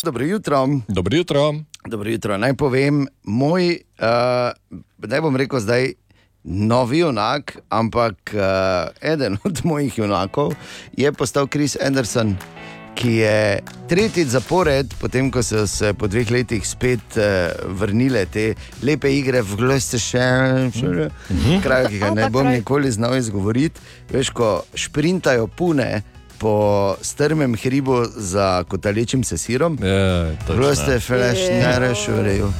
Dobro 0.04 0.24
jutro. 0.24 0.68
Dobro 0.88 1.16
jutro. 1.16 1.54
Dobro 1.88 2.10
jutro. 2.10 2.38
Naj 2.38 2.54
povem, 2.54 3.06
moj, 3.22 3.78
uh, 3.98 4.78
ne 5.08 5.20
bom 5.20 5.36
rekel 5.36 5.60
zdaj 5.60 5.92
novi 6.44 6.98
junak, 6.98 7.58
ampak 7.68 8.34
uh, 8.34 9.10
eden 9.12 9.36
od 9.48 9.64
mojih 9.64 9.98
junakov 9.98 10.54
je 10.96 11.12
postal 11.12 11.48
Chris 11.48 11.76
Anderson, 11.80 12.36
ki 12.94 13.12
je 13.12 13.60
tretjič 13.88 14.28
zapored, 14.28 14.94
potem 15.00 15.30
ko 15.30 15.42
so 15.42 15.66
se 15.66 15.92
po 15.98 16.08
dveh 16.08 16.30
letih 16.30 16.64
spet 16.66 17.18
uh, 17.18 17.52
vrnile 17.78 18.24
te 18.26 18.54
lepe 18.82 19.10
igre 19.12 19.42
v 19.42 19.58
Gloucestershire, 19.60 21.10
kraj, 21.62 21.90
ki 21.90 22.00
ga 22.00 22.10
ne 22.14 22.30
bom 22.30 22.48
nikoli 22.48 22.90
znal 22.90 23.18
izgovoriti. 23.18 23.80
Veš, 24.12 24.30
ko 24.30 24.64
šprintajo 24.74 25.46
pune. 25.46 26.02
Po 26.34 26.96
strmem 27.00 27.54
hribu 27.56 28.02
za 28.16 28.64
kotalečim 28.68 29.22
se 29.24 29.38
sirom, 29.38 29.78
zelo 29.80 30.74
ste 30.74 30.98
flash, 31.00 31.46
ne 31.48 31.78
rešujejo. 31.78 32.50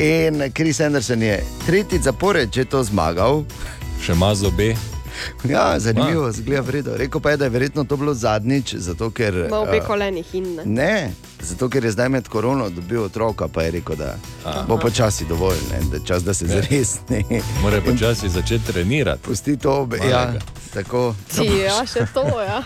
In 0.00 0.42
Kris 0.52 0.80
Anderson 0.80 1.22
je 1.22 1.36
tretjič 1.66 2.08
zapored 2.08 2.48
že 2.52 2.64
to 2.64 2.82
zmagal. 2.82 3.44
Še 4.02 4.16
ima 4.16 4.32
zobe. 4.34 4.74
Ja, 5.44 5.80
zanimivo, 5.80 6.32
zgleda 6.32 6.60
vredno. 6.60 6.96
Rekel 6.96 7.20
pa 7.20 7.30
je, 7.30 7.36
da 7.36 7.44
je 7.44 7.50
verjetno 7.50 7.84
to 7.84 7.96
bilo 7.96 8.14
zadnjič, 8.14 8.74
zato 8.76 9.10
ker. 9.10 9.34
Ima 9.46 9.58
obe 9.58 9.76
eh, 9.76 9.80
kolenih 9.80 10.34
in 10.34 10.54
ne. 10.54 10.62
Ne, 10.66 11.12
zato 11.40 11.68
ker 11.68 11.84
je 11.84 11.90
zdaj 11.90 12.08
med 12.08 12.28
korono 12.28 12.68
dobil 12.70 13.02
otroka, 13.02 13.48
pa 13.48 13.62
je 13.62 13.70
rekel, 13.70 13.96
da 13.96 14.14
Aha. 14.44 14.64
bo 14.68 14.78
počasi 14.78 15.24
dovolj, 15.24 15.56
ne, 15.72 15.80
da 15.90 16.04
čas, 16.04 16.24
da 16.24 16.34
se 16.34 16.44
Ja. 16.44 16.62
zresni. 16.62 17.24
Mora 17.62 17.80
počasi 17.82 18.28
začeti 18.28 18.66
trenirati. 18.66 19.22
Pusti 19.22 19.56
to 19.56 19.72
obe. 19.72 19.98
Ja, 20.10 20.32
tako. 20.74 21.14
Ti, 21.28 21.44
ja, 21.58 21.86
še 21.86 22.06
to, 22.14 22.24
ja. 22.40 22.62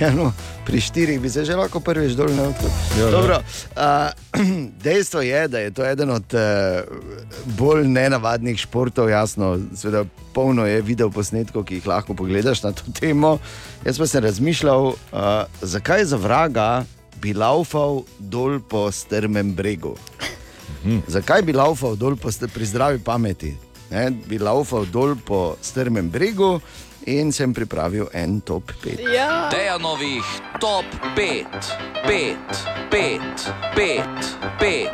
Ja, 0.00 0.10
no, 0.12 0.32
pri 0.66 0.80
štirih 0.80 1.20
bi 1.20 1.30
se 1.30 1.44
že 1.44 1.56
lahko 1.56 1.80
prvič 1.80 2.16
dol 2.16 2.32
odprl. 2.32 2.72
Ja, 2.98 3.04
ja. 3.04 3.10
Dobro, 3.10 3.36
uh, 3.38 4.42
dejstvo 4.84 5.20
je, 5.20 5.48
da 5.48 5.58
je 5.58 5.70
to 5.70 5.84
eden 5.86 6.10
od 6.10 6.34
uh, 6.34 6.40
bolj 7.58 7.88
nenavadnih 7.88 8.58
športov, 8.58 9.08
jasno, 9.08 9.58
seveda 9.76 10.04
polno 10.34 10.66
je 10.66 10.82
video 10.82 11.10
posnetkov, 11.10 11.64
ki 11.64 11.78
jih 11.78 11.86
lahko 11.86 12.14
pogledaš 12.14 12.62
na 12.62 12.72
to 12.72 12.82
temo. 13.00 13.38
Jaz 13.84 13.98
pa 13.98 14.06
sem 14.06 14.24
razmišljal, 14.24 14.94
zakaj 15.62 16.04
za 16.04 16.16
vraga 16.16 16.84
bi 17.22 17.34
laufal 17.34 18.02
dol 18.18 18.58
po 18.60 18.90
strmem 18.92 19.54
bregu. 19.54 19.94
Zakaj 21.08 21.42
bi 21.42 21.52
laufal 21.52 21.96
dol 21.96 22.16
po 22.16 22.28
pri 22.28 22.66
zdravi 22.66 22.98
pameti? 22.98 23.54
Ne, 23.90 24.10
bi 24.10 24.38
laufal 24.38 24.86
dol 24.90 25.14
po 25.16 25.56
strmem 25.62 26.10
bregu 26.10 26.58
in 27.06 27.32
sem 27.32 27.54
pripravil 27.54 28.08
en 28.12 28.40
top 28.40 28.72
5. 28.82 29.00
Ja. 29.14 29.48
Dejanovih 29.52 30.24
top 30.60 30.84
5, 31.16 31.46
5, 32.06 32.36
5, 32.90 33.20
5, 33.76 34.02
5. 34.60 34.90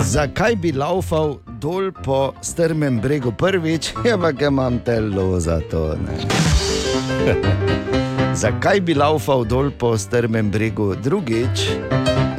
Zakaj 0.00 0.56
bi 0.56 0.72
laufal 0.72 1.38
dol 1.60 1.92
po 1.92 2.34
strmem 2.42 3.00
bregu 3.00 3.32
prvič, 3.32 3.92
ja, 4.06 4.14
ampak 4.14 4.42
imam 4.42 4.80
telo 4.84 5.40
za 5.40 5.60
to. 5.70 5.94
Zakaj 8.42 8.80
bi 8.80 8.94
laufal 8.94 9.44
dol 9.44 9.70
po 9.70 9.98
strmem 9.98 10.50
bregu 10.50 10.94
drugič? 10.96 11.68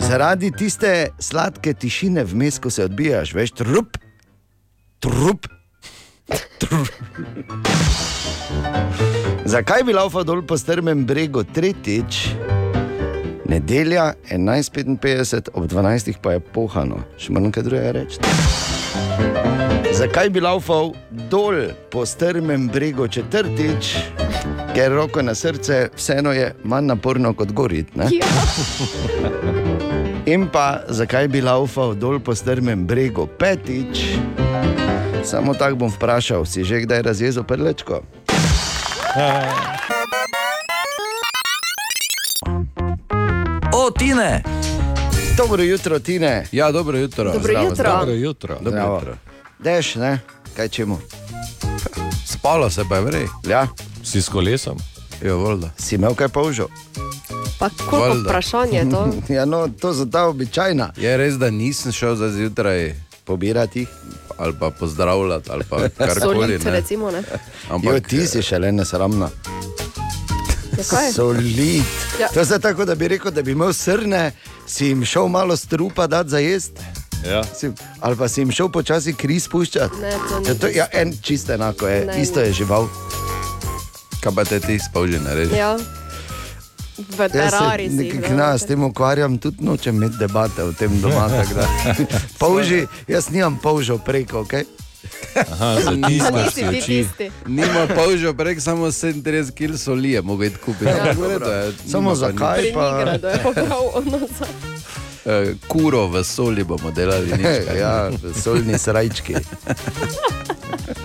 Zaradi 0.02 0.52
tiste 0.52 1.10
sladke 1.20 1.74
tišine 1.74 2.24
vmes, 2.24 2.60
ko 2.60 2.70
se 2.70 2.84
odbijaš, 2.84 3.34
veš, 3.34 3.52
trup, 3.62 3.98
trup. 5.00 5.48
Zakaj 9.46 9.84
bi 9.84 9.94
laufal 9.94 10.24
dol 10.24 10.42
po 10.48 10.58
strmem 10.58 11.06
bregu 11.06 11.44
tretjič? 11.44 12.30
Nedelja 13.52 14.14
11:55, 14.32 15.50
ob 15.54 15.68
12. 15.68 16.16
pa 16.22 16.32
je 16.32 16.40
pohano, 16.40 17.02
še 17.20 17.34
manj 17.36 17.52
kaj 17.52 17.64
drugega 17.68 17.92
reči. 17.98 18.18
Zakaj 19.92 20.30
bi 20.32 20.40
laufal 20.40 20.94
dol 21.28 21.76
po 21.92 22.06
strmem 22.08 22.70
bregu 22.72 23.08
četrtič? 23.12 23.98
Ker 24.72 24.96
roko 24.96 25.20
na 25.22 25.36
srce 25.36 25.90
vseeno 25.96 26.32
je 26.32 26.54
manj 26.64 26.88
naporno 26.88 27.34
kot 27.36 27.52
gorit. 27.52 27.92
ne? 27.96 28.08
In 30.26 30.48
pa 30.48 30.86
zakaj 30.88 31.28
bi 31.28 31.42
laufal 31.42 31.92
dol 31.96 32.24
po 32.24 32.36
strmem 32.36 32.88
bregu 32.88 33.28
petič? 33.28 34.16
Samo 35.24 35.54
tako 35.54 35.76
bom 35.76 35.92
vprašal, 35.92 36.46
si 36.46 36.64
že 36.64 36.80
kdaj 36.82 37.02
razjezel 37.02 37.44
prlečko? 37.44 38.02
O, 43.74 43.92
Tine! 43.92 44.44
Dobro 45.38 45.64
jutro, 45.64 46.00
Tine. 46.00 46.46
Ja, 46.52 46.72
dobro 46.72 46.98
jutro. 46.98 47.24
Dobro 47.24 47.40
Zdravo, 47.40 47.64
jutro. 47.64 47.76
zdravo. 47.76 48.00
Dobro 48.00 48.16
jutro. 48.16 48.58
Dobro 48.62 48.96
jutro. 48.96 49.16
Deš, 49.60 49.96
ne? 49.96 50.20
Kaj 50.56 50.68
čemu? 50.70 51.00
Spalo 52.26 52.70
se 52.70 52.84
pa 52.90 52.96
je 52.96 53.02
vrej. 53.02 53.26
Ja. 53.50 53.68
Si 54.04 54.22
s 54.22 54.30
kolesom? 54.30 54.78
Jo, 55.24 55.38
voda. 55.38 55.70
Si 55.78 55.96
imel 55.96 56.16
kaj 56.16 56.28
polžo? 56.28 56.68
Pa 57.60 57.70
koliko 57.90 58.18
vprašanje 58.26 58.78
je 58.78 58.90
to? 58.90 59.14
ja, 59.38 59.46
no, 59.46 59.68
to 59.82 59.94
so 59.94 60.06
ta 60.06 60.26
običajna. 60.26 60.94
Je 60.98 61.18
res, 61.18 61.34
da 61.34 61.50
nisem 61.50 61.92
šel 61.92 62.16
za 62.16 62.30
zjutraj 62.30 62.96
pobirati 63.26 63.86
ali 64.38 64.54
pa 64.60 64.70
pozdravljati 64.70 65.50
ali 65.52 65.64
pa 65.70 65.78
karkoli. 66.08 66.20
Solit, 66.20 66.64
ne. 66.64 66.72
recimo, 66.72 67.12
ne. 67.12 67.24
Jo, 67.84 68.00
ti 68.00 68.28
si 68.28 68.42
še 68.42 68.60
le 68.60 68.72
nesramna. 68.72 69.30
Zakaj? 70.78 71.12
Solid. 71.12 71.84
Ja. 72.20 72.28
To 72.34 72.40
je 72.40 72.60
tako, 72.60 72.86
da 72.86 72.96
bi 72.96 73.08
rekel, 73.08 73.32
da 73.32 73.42
bi 73.42 73.52
imel 73.52 73.74
srne, 73.74 74.32
Si 74.72 74.86
jim 74.86 75.06
šel 75.06 75.28
malo 75.28 75.58
strupa 75.58 76.08
dati 76.08 76.30
za 76.30 76.40
jesti? 76.40 76.82
Ja. 77.30 77.44
Si, 77.44 77.72
ali 78.00 78.16
pa 78.16 78.28
si 78.28 78.42
jim 78.42 78.52
šel 78.52 78.70
počasi 78.70 79.14
kri 79.14 79.40
spuščati? 79.40 80.02
Ne, 80.02 80.12
to 80.30 80.40
ni 80.40 80.48
ja, 80.48 80.56
to, 80.56 80.68
ja, 80.68 80.88
en 80.94 81.14
čisto 81.22 81.54
enako 81.54 81.88
je, 81.88 82.06
Ne, 82.06 82.22
isto 82.22 82.40
je 82.40 82.54
žival. 82.54 82.88
Kaj 84.24 84.34
pa 84.36 84.46
te 84.46 84.60
ti 84.60 84.80
spolži 84.80 85.20
narediš? 85.20 85.58
Ja. 85.58 85.78
V 87.10 87.20
Jaz 87.20 87.32
terari 87.32 87.90
se 87.90 87.96
nekaj 87.96 88.22
kna, 88.22 88.58
s 88.58 88.66
tem 88.66 88.84
ukvarjam, 88.84 89.38
tudi 89.38 89.64
nočem 89.64 89.96
imeti 89.96 90.16
debate 90.20 90.64
o 90.64 90.74
tem 90.74 91.02
doma. 91.02 91.28
da. 91.56 91.68
Polži, 92.40 92.86
jaz 93.08 93.30
nimam 93.30 93.60
polžov 93.64 94.00
preko, 94.00 94.40
ok? 94.40 94.54
Aha, 95.36 95.78
zatiskaš 95.82 96.54
si 96.54 96.64
oči. 96.64 97.06
Nima 97.48 97.88
polžo 97.96 98.34
prek 98.34 98.62
samo 98.62 98.88
37 98.88 99.52
kg 99.52 99.78
soli, 99.78 100.12
je 100.12 100.22
mogel 100.22 100.52
kupiti. 100.66 100.86
Ja, 100.86 101.06
je, 101.06 101.74
Samo 101.88 102.10
pa 102.10 102.16
zakaj 102.16 102.74
pa- 102.74 102.92
Prenigrado 102.92 103.28
je 103.28 103.40
pobral 103.44 103.92
odnosa. 103.94 104.46
Eh, 105.26 105.54
Kuro 105.68 106.08
v 106.08 106.24
soli 106.24 106.64
bomo 106.64 106.92
delali, 106.92 107.32
nič. 107.32 107.70
Ja, 107.78 108.10
solni 108.36 108.78
srajčki. 108.78 109.36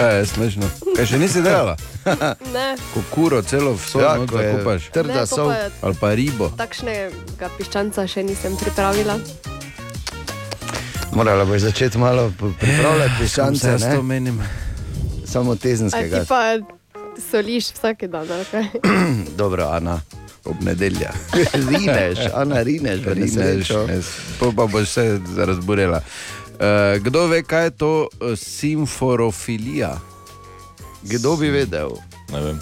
Kaj 0.00 0.16
je 0.16 0.26
smešno? 0.26 0.66
Kaj 0.96 1.06
še 1.06 1.18
nisi 1.18 1.42
delala? 1.42 1.76
Ne. 2.50 2.68
Ko 2.94 3.02
kuro 3.10 3.42
celo 3.42 3.72
v 3.72 3.82
sol 3.82 4.00
Ja, 4.00 4.14
ja, 4.14 4.24
ko 4.24 4.34
je 4.34 4.48
zakupaš. 4.48 4.82
trda 4.90 5.14
Ne, 5.14 5.26
sol. 5.28 5.50
je- 5.50 5.70
Ali 5.82 5.94
pa 5.94 6.08
ribo. 6.10 6.48
Takšnega 6.56 7.12
piščanca 7.54 8.06
še 8.06 8.22
nisem 8.22 8.56
pripravila. 8.56 9.18
Morala 11.12 11.44
boš 11.44 11.60
začeti 11.62 11.98
malo 11.98 12.32
pripravljati. 12.56 13.28
Sam 13.28 13.56
se 13.56 13.68
jaz 13.68 13.82
to 13.82 13.88
ne? 13.92 14.02
menim. 14.04 14.40
Samo 15.26 15.52
A 15.52 15.54
ti 15.54 15.62
tezenskega. 15.62 16.24
pa 16.24 16.56
soliš 17.22 17.72
vsak 17.72 18.04
dan, 18.04 18.24
kaj? 18.50 18.64
Dobro, 19.36 19.68
Ana. 19.68 20.00
Ob 20.40 20.56
nedeljah. 20.62 21.12
Rineš, 21.68 22.18
Ana, 22.34 22.62
rineš, 22.62 23.00
v 23.02 23.12
Rineš, 23.12 23.34
nesrečo. 23.34 23.84
ne, 23.86 24.00
po 24.38 24.48
pa 24.50 24.64
boš 24.64 24.88
se 24.88 25.04
razburela. 25.36 26.00
Uh, 26.60 27.00
kdo 27.02 27.26
ve, 27.26 27.42
kaj 27.42 27.64
je 27.64 27.70
to 27.70 28.08
uh, 28.20 28.38
simforofilija? 28.38 29.98
Kdo 31.02 31.36
bi 31.36 31.48
vedel? 31.50 31.90
Ne 32.32 32.40
vem. 32.40 32.60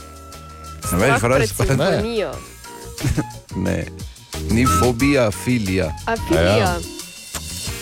Ne 0.93 0.99
veš, 1.39 1.53
pa 1.57 1.65
ne. 1.65 2.03
ne. 3.66 3.87
Ni 4.51 4.66
fobija, 4.66 5.31
filija. 5.31 5.91
A 6.07 6.16
filija. 6.29 6.79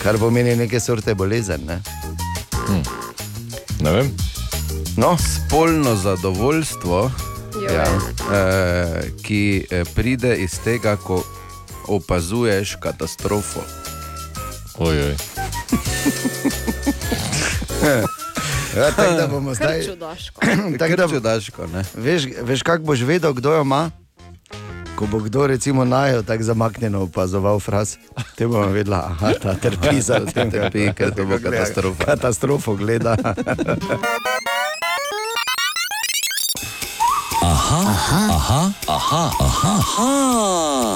Kar 0.03 0.17
pomeni 0.17 0.55
neke 0.55 0.79
sorte 0.79 1.13
bolezen. 1.15 1.61
Ne? 1.65 1.81
Hm. 2.67 2.81
Ne 3.79 3.91
vem. 3.91 4.11
No. 4.97 5.17
Spolno 5.17 5.95
zadovoljstvo, 5.95 7.11
Joj. 7.61 7.75
ja, 7.75 7.85
eh, 8.33 9.03
ki 9.21 9.67
eh, 9.71 9.83
pride 9.95 10.35
iz 10.35 10.59
tega, 10.63 10.95
ko 10.95 11.23
opazuješ 11.87 12.75
katastrofo. 12.81 13.61
Ja, 18.75 18.83
Ojoj. 18.83 18.93
tako 18.95 19.13
da 19.17 19.27
bomo 19.27 19.53
zdaj. 19.53 19.85
čudaško. 19.85 20.41
Tako 20.79 20.95
da 20.95 21.07
čudaško, 21.07 21.67
ne. 21.67 21.83
Veš, 21.95 22.23
veš 22.41 22.61
kako 22.61 22.83
boš 22.83 23.01
vedel, 23.01 23.33
kdo 23.33 23.53
jo 23.53 23.61
ima? 23.61 23.91
Ko 24.95 25.05
bo 25.05 25.19
kdo 25.19 25.47
recimo 25.47 25.85
najo 25.85 26.21
tako 26.23 26.43
zamaknjeno 26.43 27.01
opazoval 27.01 27.59
fraz, 27.59 27.95
te 28.35 28.47
bomo 28.47 28.67
vedela, 28.67 28.97
aha, 28.97 29.33
ta 29.41 29.53
trpi 29.53 30.01
za 30.01 30.19
tem, 30.33 30.51
Trpi, 30.51 30.93
ker 30.93 31.15
to 31.15 31.25
bo 31.25 31.37
katastrofa. 31.43 32.05
Katastrofo 32.05 32.75
gleda. 32.75 33.17
Aha, 37.37 37.81
aha, 37.85 38.21
aha, 38.29 38.61
aha, 38.87 39.23
aha, 39.39 39.73
aha, 39.77 40.09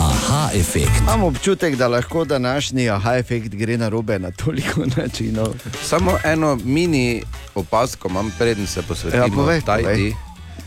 aha 0.10 0.50
efekt. 0.54 0.92
Imam 1.00 1.24
občutek, 1.24 1.76
da 1.76 1.88
lahko 1.88 2.26
današnji 2.26 2.90
aha 2.90 3.16
efekt 3.16 3.48
gre 3.50 3.78
na 3.78 3.90
robe 3.90 4.20
na 4.20 4.32
toliko 4.32 4.82
načinov. 4.98 5.48
Samo 5.84 6.18
eno 6.26 6.58
mini 6.58 7.24
opasko 7.56 8.08
imam, 8.10 8.32
preden 8.40 8.68
se 8.68 8.82
posvetimo 8.82 9.24
Ja, 9.24 9.30
povej, 9.30 9.62
Tajdi. 9.62 9.84
povej. 9.84 10.14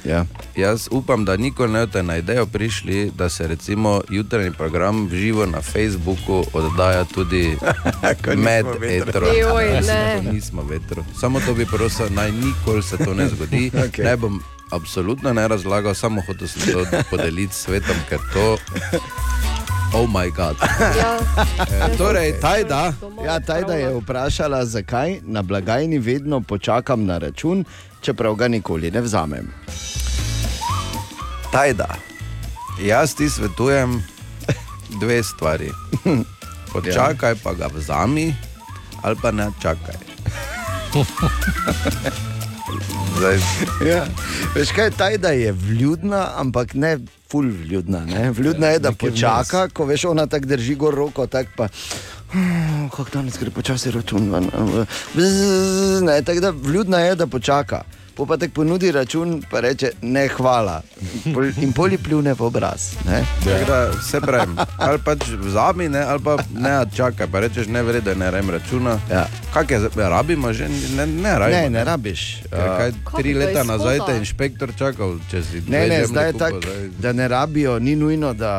Ja. 0.05 0.25
Jaz 0.57 0.89
upam, 0.91 1.25
da 1.25 1.37
nikoli 1.37 1.73
ne 1.73 1.81
boste 1.81 2.03
na 2.03 2.17
idejo 2.17 2.47
prišli, 2.47 3.11
da 3.11 3.29
se 3.29 3.47
recimo 3.49 4.01
jutranji 4.09 4.51
program 4.53 5.07
v 5.07 5.11
živo 5.11 5.47
na 5.47 5.61
Facebooku 5.63 6.45
oddaja 6.53 7.05
tudi 7.05 7.57
med 8.37 8.67
vetro. 8.81 9.09
etro. 9.09 9.27
Joj, 9.29 9.81
ne. 9.83 10.23
Nismo 10.33 10.63
vetro. 10.63 11.05
Samo 11.21 11.41
to 11.41 11.55
bi 11.55 11.67
prosil, 11.67 12.07
naj 12.11 12.33
nikoli 12.33 12.83
se 12.83 12.97
to 12.99 13.15
ne 13.15 13.29
zgodi. 13.29 13.71
Okay. 13.85 14.05
Ne 14.05 14.17
bom 14.17 14.41
absolutno 14.75 15.33
ne 15.33 15.49
razlagal, 15.49 15.95
samo 15.95 16.23
hotel 16.27 16.49
sem 16.49 16.73
to 16.73 16.85
podeliti 17.11 17.55
s 17.55 17.67
svetom, 17.67 17.97
ker 18.09 18.19
to. 18.33 18.57
Oh 19.95 20.11
moj 20.11 20.31
bog. 20.37 20.57
Ja. 20.99 21.19
E, 21.93 21.97
torej, 21.97 22.41
tajda. 22.41 22.93
Ja, 23.25 23.41
Tajda 23.41 23.75
je 23.75 23.95
vprašala, 23.95 24.65
zakaj 24.65 25.21
na 25.23 25.43
blagajni 25.43 25.99
vedno 25.99 26.41
počakam 26.41 27.05
na 27.07 27.19
račun, 27.19 27.65
čeprav 28.01 28.35
ga 28.35 28.49
nikoli 28.49 28.91
ne 28.91 29.01
vzamem. 29.01 29.53
Tajda. 31.53 31.95
Jaz 32.83 33.15
ti 33.15 33.31
svetujem 33.31 34.03
dve 35.01 35.23
stvari. 35.23 35.71
Počakaj, 36.73 37.35
pa 37.43 37.53
ga 37.53 37.69
vzami, 37.75 38.35
ali 39.03 39.17
pa 39.23 39.31
ne 39.31 39.51
čakaj. 39.63 39.95
Zdaj, 43.19 43.39
Ja. 43.91 44.05
Veš 44.55 44.73
kaj, 44.73 44.91
Tajda 44.91 45.29
je 45.29 45.53
vljudna, 45.53 46.31
ampak 46.37 46.75
ne 46.75 46.99
ful 47.31 47.47
vljudna. 47.47 48.05
Ne? 48.05 48.31
Vljudna 48.31 48.67
je, 48.67 48.79
da 48.79 48.91
Nekje 48.91 49.11
počaka, 49.11 49.69
ko 49.69 49.85
veš, 49.85 50.05
ona 50.05 50.27
tako 50.27 50.47
drži 50.47 50.75
gor 50.75 50.95
roko, 50.95 51.27
tako 51.27 51.51
pa. 51.57 51.69
"Hmm, 52.33 52.89
Kako 52.91 53.11
danes 53.13 53.39
gre 53.39 53.51
počasi 53.51 53.91
račun 53.91 54.33
ven. 54.33 54.51
Bzz, 55.15 56.03
ne, 56.03 56.23
Tako 56.23 56.41
da 56.41 56.51
vljudna 56.51 56.99
je, 56.99 57.15
da 57.15 57.27
počaka. 57.27 57.83
Po 58.17 58.27
pa 58.27 58.37
te 58.37 58.49
ponudi 58.49 58.93
račun, 58.93 59.43
pa 59.51 59.61
reče 59.61 59.91
ne 60.03 60.29
hvala. 60.29 60.83
In 61.63 61.73
poli 61.73 61.99
pljune 61.99 62.35
v 62.35 62.43
obraz. 62.43 62.93
Ne? 63.07 63.25
Da 63.67 63.93
se 64.03 64.21
pravim, 64.21 64.57
ali 64.79 64.99
pač 65.05 65.27
vzami, 65.39 65.89
ne, 65.89 65.99
ali 65.99 66.23
pa 66.23 66.37
ne 66.55 66.75
čakaj, 66.97 67.27
pa 67.33 67.41
rečeš 67.41 67.67
ne 67.67 67.83
vrede, 67.83 68.15
ne 68.15 68.31
rem 68.31 68.51
računa. 68.51 68.99
Ja. 69.11 69.27
Kaj 69.55 69.65
je, 69.71 69.79
zdaj, 69.81 70.09
rabimo 70.11 70.53
že, 70.53 70.69
ne, 70.97 71.07
ne 71.07 71.39
rabimo. 71.39 71.61
Ne, 71.61 71.71
ne 71.71 71.85
rabiš. 71.85 72.23
Ker 72.51 72.69
kaj, 72.79 72.93
Kako 73.05 73.23
tri 73.23 73.35
leta 73.35 73.65
nazaj 73.65 73.99
te 74.07 74.13
je 74.13 74.19
inšpektor 74.19 74.73
čakal, 74.79 75.19
če 75.31 75.43
si 75.43 75.57
Ne, 75.57 75.63
dve 75.63 75.79
ne, 75.79 75.87
žemlje 75.87 76.07
zdaj 76.07 76.27
je 76.27 76.39
tako, 76.39 76.61
da 76.99 77.13
ne 77.13 77.29
rabijo, 77.29 77.79
ni 77.79 77.97
nujno, 77.97 78.33
da 78.35 78.53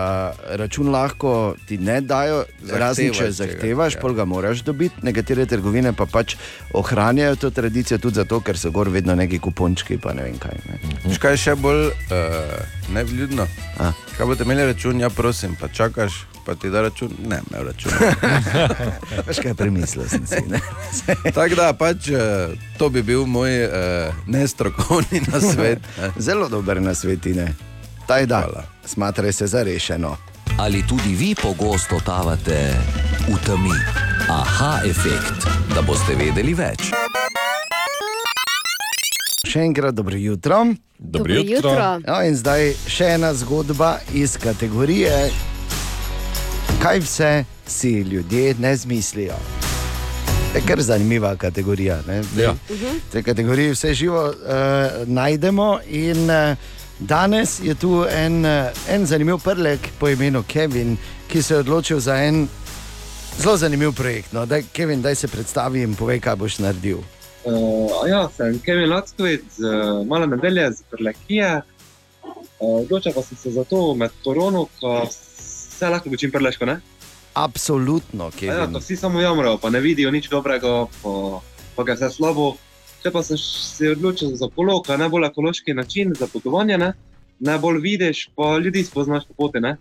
račun 0.49 0.91
lahko 0.91 1.55
ti 1.67 1.77
ne 1.77 2.01
dajo, 2.01 2.43
razen 2.71 3.13
če 3.13 3.31
zahtevaš, 3.31 3.95
ja. 3.95 4.01
pol 4.01 4.13
ga 4.13 4.25
moraš 4.25 4.63
dobiti. 4.67 5.03
Nekatere 5.03 5.45
trgovine 5.45 5.93
pa 5.93 6.05
pač 6.05 6.35
ohranjajo 6.73 7.35
to 7.35 7.49
tradicijo 7.49 7.97
tudi 7.97 8.15
zato, 8.15 8.39
ker 8.39 8.59
so 8.59 8.71
gor 8.71 8.89
vedno 8.89 9.15
neki 9.15 9.39
kupončki, 9.45 9.97
pa 10.01 10.13
ne 10.17 10.25
vem 10.25 10.37
kaj. 10.41 10.57
Ne. 10.69 10.79
Veš, 11.05 11.19
kaj 11.21 11.35
je 11.37 11.41
še 11.43 11.55
bolj 11.61 11.87
uh, 11.87 12.55
nevljudno? 12.95 13.45
A? 13.79 13.91
Kaj 14.17 14.29
boste 14.29 14.47
imeli 14.47 14.65
račun, 14.71 14.99
ja, 15.03 15.09
prosim, 15.13 15.53
pa 15.59 15.69
čakaš, 15.69 16.23
pa 16.45 16.55
ti 16.57 16.69
da 16.73 16.81
račun, 16.87 17.13
ne, 17.29 17.41
imel 17.49 17.67
račun. 17.69 17.93
Veš 19.27 19.41
kaj, 19.43 19.53
premislil 19.59 20.09
sem 20.09 20.25
si. 20.27 20.41
ne. 20.49 20.61
Tako 21.37 21.59
da 21.59 21.71
pač 21.77 22.09
uh, 22.13 22.55
to 22.79 22.89
bi 22.89 23.05
bil 23.05 23.25
moj 23.29 23.65
uh, 23.65 24.23
nestrokovni 24.27 25.21
nasvet. 25.31 25.85
ne. 26.01 26.11
Zelo 26.17 26.49
dober 26.49 26.81
na 26.81 26.95
svetine. 26.97 27.51
Taj 28.05 28.25
da, 28.29 28.45
smatraj 28.85 29.33
se 29.33 29.47
za 29.47 29.63
rešeno. 29.65 30.15
Ali 30.61 30.85
tudi 30.87 31.15
vi 31.17 31.33
pogosto 31.35 31.99
tavate 32.05 32.59
v 33.27 33.37
temi? 33.45 33.73
Aha 34.29 34.79
efekt, 34.85 35.45
da 35.75 35.81
boste 35.81 36.15
vedeli 36.17 36.53
več. 36.53 36.93
Še 39.45 39.61
enkrat 39.61 39.93
dobro 39.95 40.17
jutro. 40.17 40.65
Dobro 40.97 41.33
jutro. 41.33 41.69
jutro. 41.69 41.99
No, 42.07 42.21
in 42.25 42.35
zdaj 42.35 42.73
še 42.89 43.11
ena 43.17 43.33
zgodba 43.33 43.99
iz 44.13 44.37
kategorije, 44.41 45.29
kaj 46.81 46.99
vse 46.99 47.31
si 47.67 47.91
ljudje 48.01 48.55
ne 48.59 48.75
zmislijo. 48.77 49.37
Je 50.55 50.61
kar 50.65 50.81
zanimiva 50.81 51.35
kategorija. 51.35 51.99
ne. 52.07 52.23
Ja. 52.37 52.55
V 52.69 53.11
tej 53.11 53.23
kategoriji 53.23 53.71
vse 53.71 53.93
živo 53.93 54.29
uh, 54.29 54.35
najdemo. 55.05 55.79
In 55.89 56.29
uh, 56.29 56.57
danes 56.99 57.59
je 57.63 57.75
tu 57.75 58.05
en, 58.09 58.45
uh, 58.45 58.71
en 58.89 59.05
zanimiv 59.05 59.43
prlek 59.43 59.79
po 59.99 60.09
imenu 60.09 60.43
Kevin, 60.47 60.97
ki 61.27 61.41
se 61.41 61.53
je 61.53 61.59
odločil 61.59 61.99
za 61.99 62.15
en 62.15 62.47
zelo 63.37 63.57
zanimiv 63.57 63.91
projekt. 63.91 64.33
No, 64.33 64.45
daj, 64.45 64.63
Kevin, 64.73 65.01
daj 65.01 65.15
se 65.15 65.27
predstavi 65.27 65.81
in 65.81 65.95
povej, 65.95 66.19
kaj 66.19 66.35
boš 66.35 66.59
naredil. 66.59 67.03
Uh, 67.45 68.09
ja, 68.09 68.29
sem 68.33 68.59
Kevin 68.59 68.89
Lackovic, 68.89 69.43
uh, 69.61 70.01
mala 70.07 70.25
nedelja 70.25 70.71
z 70.71 70.83
Prlekije. 70.89 71.61
Uh, 72.59 72.81
Odločil 72.81 73.13
pa 73.13 73.21
sem 73.21 73.37
se 73.37 73.51
za 73.51 73.63
to 73.63 73.93
med 73.95 74.11
korono, 74.23 74.65
ko 74.79 75.03
vse 75.05 75.89
lahko 75.89 76.09
bi 76.09 76.17
čim 76.17 76.31
preleško, 76.31 76.65
ne? 76.65 76.79
Absolutno, 77.33 78.25
Ja, 78.25 78.39
Kevin. 78.39 78.73
ko 78.73 78.79
vsi 78.79 78.95
samo 78.95 79.21
jamrajo, 79.21 79.57
pa 79.57 79.69
ne 79.69 79.79
vidijo 79.79 80.11
nič 80.11 80.29
dobrega, 80.29 80.85
pa, 81.03 81.41
pa 81.75 81.83
ga 81.83 81.93
vse 81.93 82.09
slabo. 82.09 82.55
Če 83.03 83.11
pa 83.11 83.21
sem 83.23 83.37
se 83.37 83.91
odločil 83.91 84.33
za 84.33 84.47
kolo, 84.55 84.81
ki 84.81 84.91
je 84.91 84.97
najbolj 84.97 85.27
ekološki 85.27 85.73
način 85.73 86.15
za 86.17 86.27
potovanje, 86.27 86.77
ne? 86.77 86.93
najbolj 87.39 87.81
vidiš, 87.83 88.29
pa 88.35 88.57
ljudi 88.57 88.83
spoznaš 88.83 89.27
po 89.27 89.33
poti. 89.33 89.59
Ne? 89.59 89.75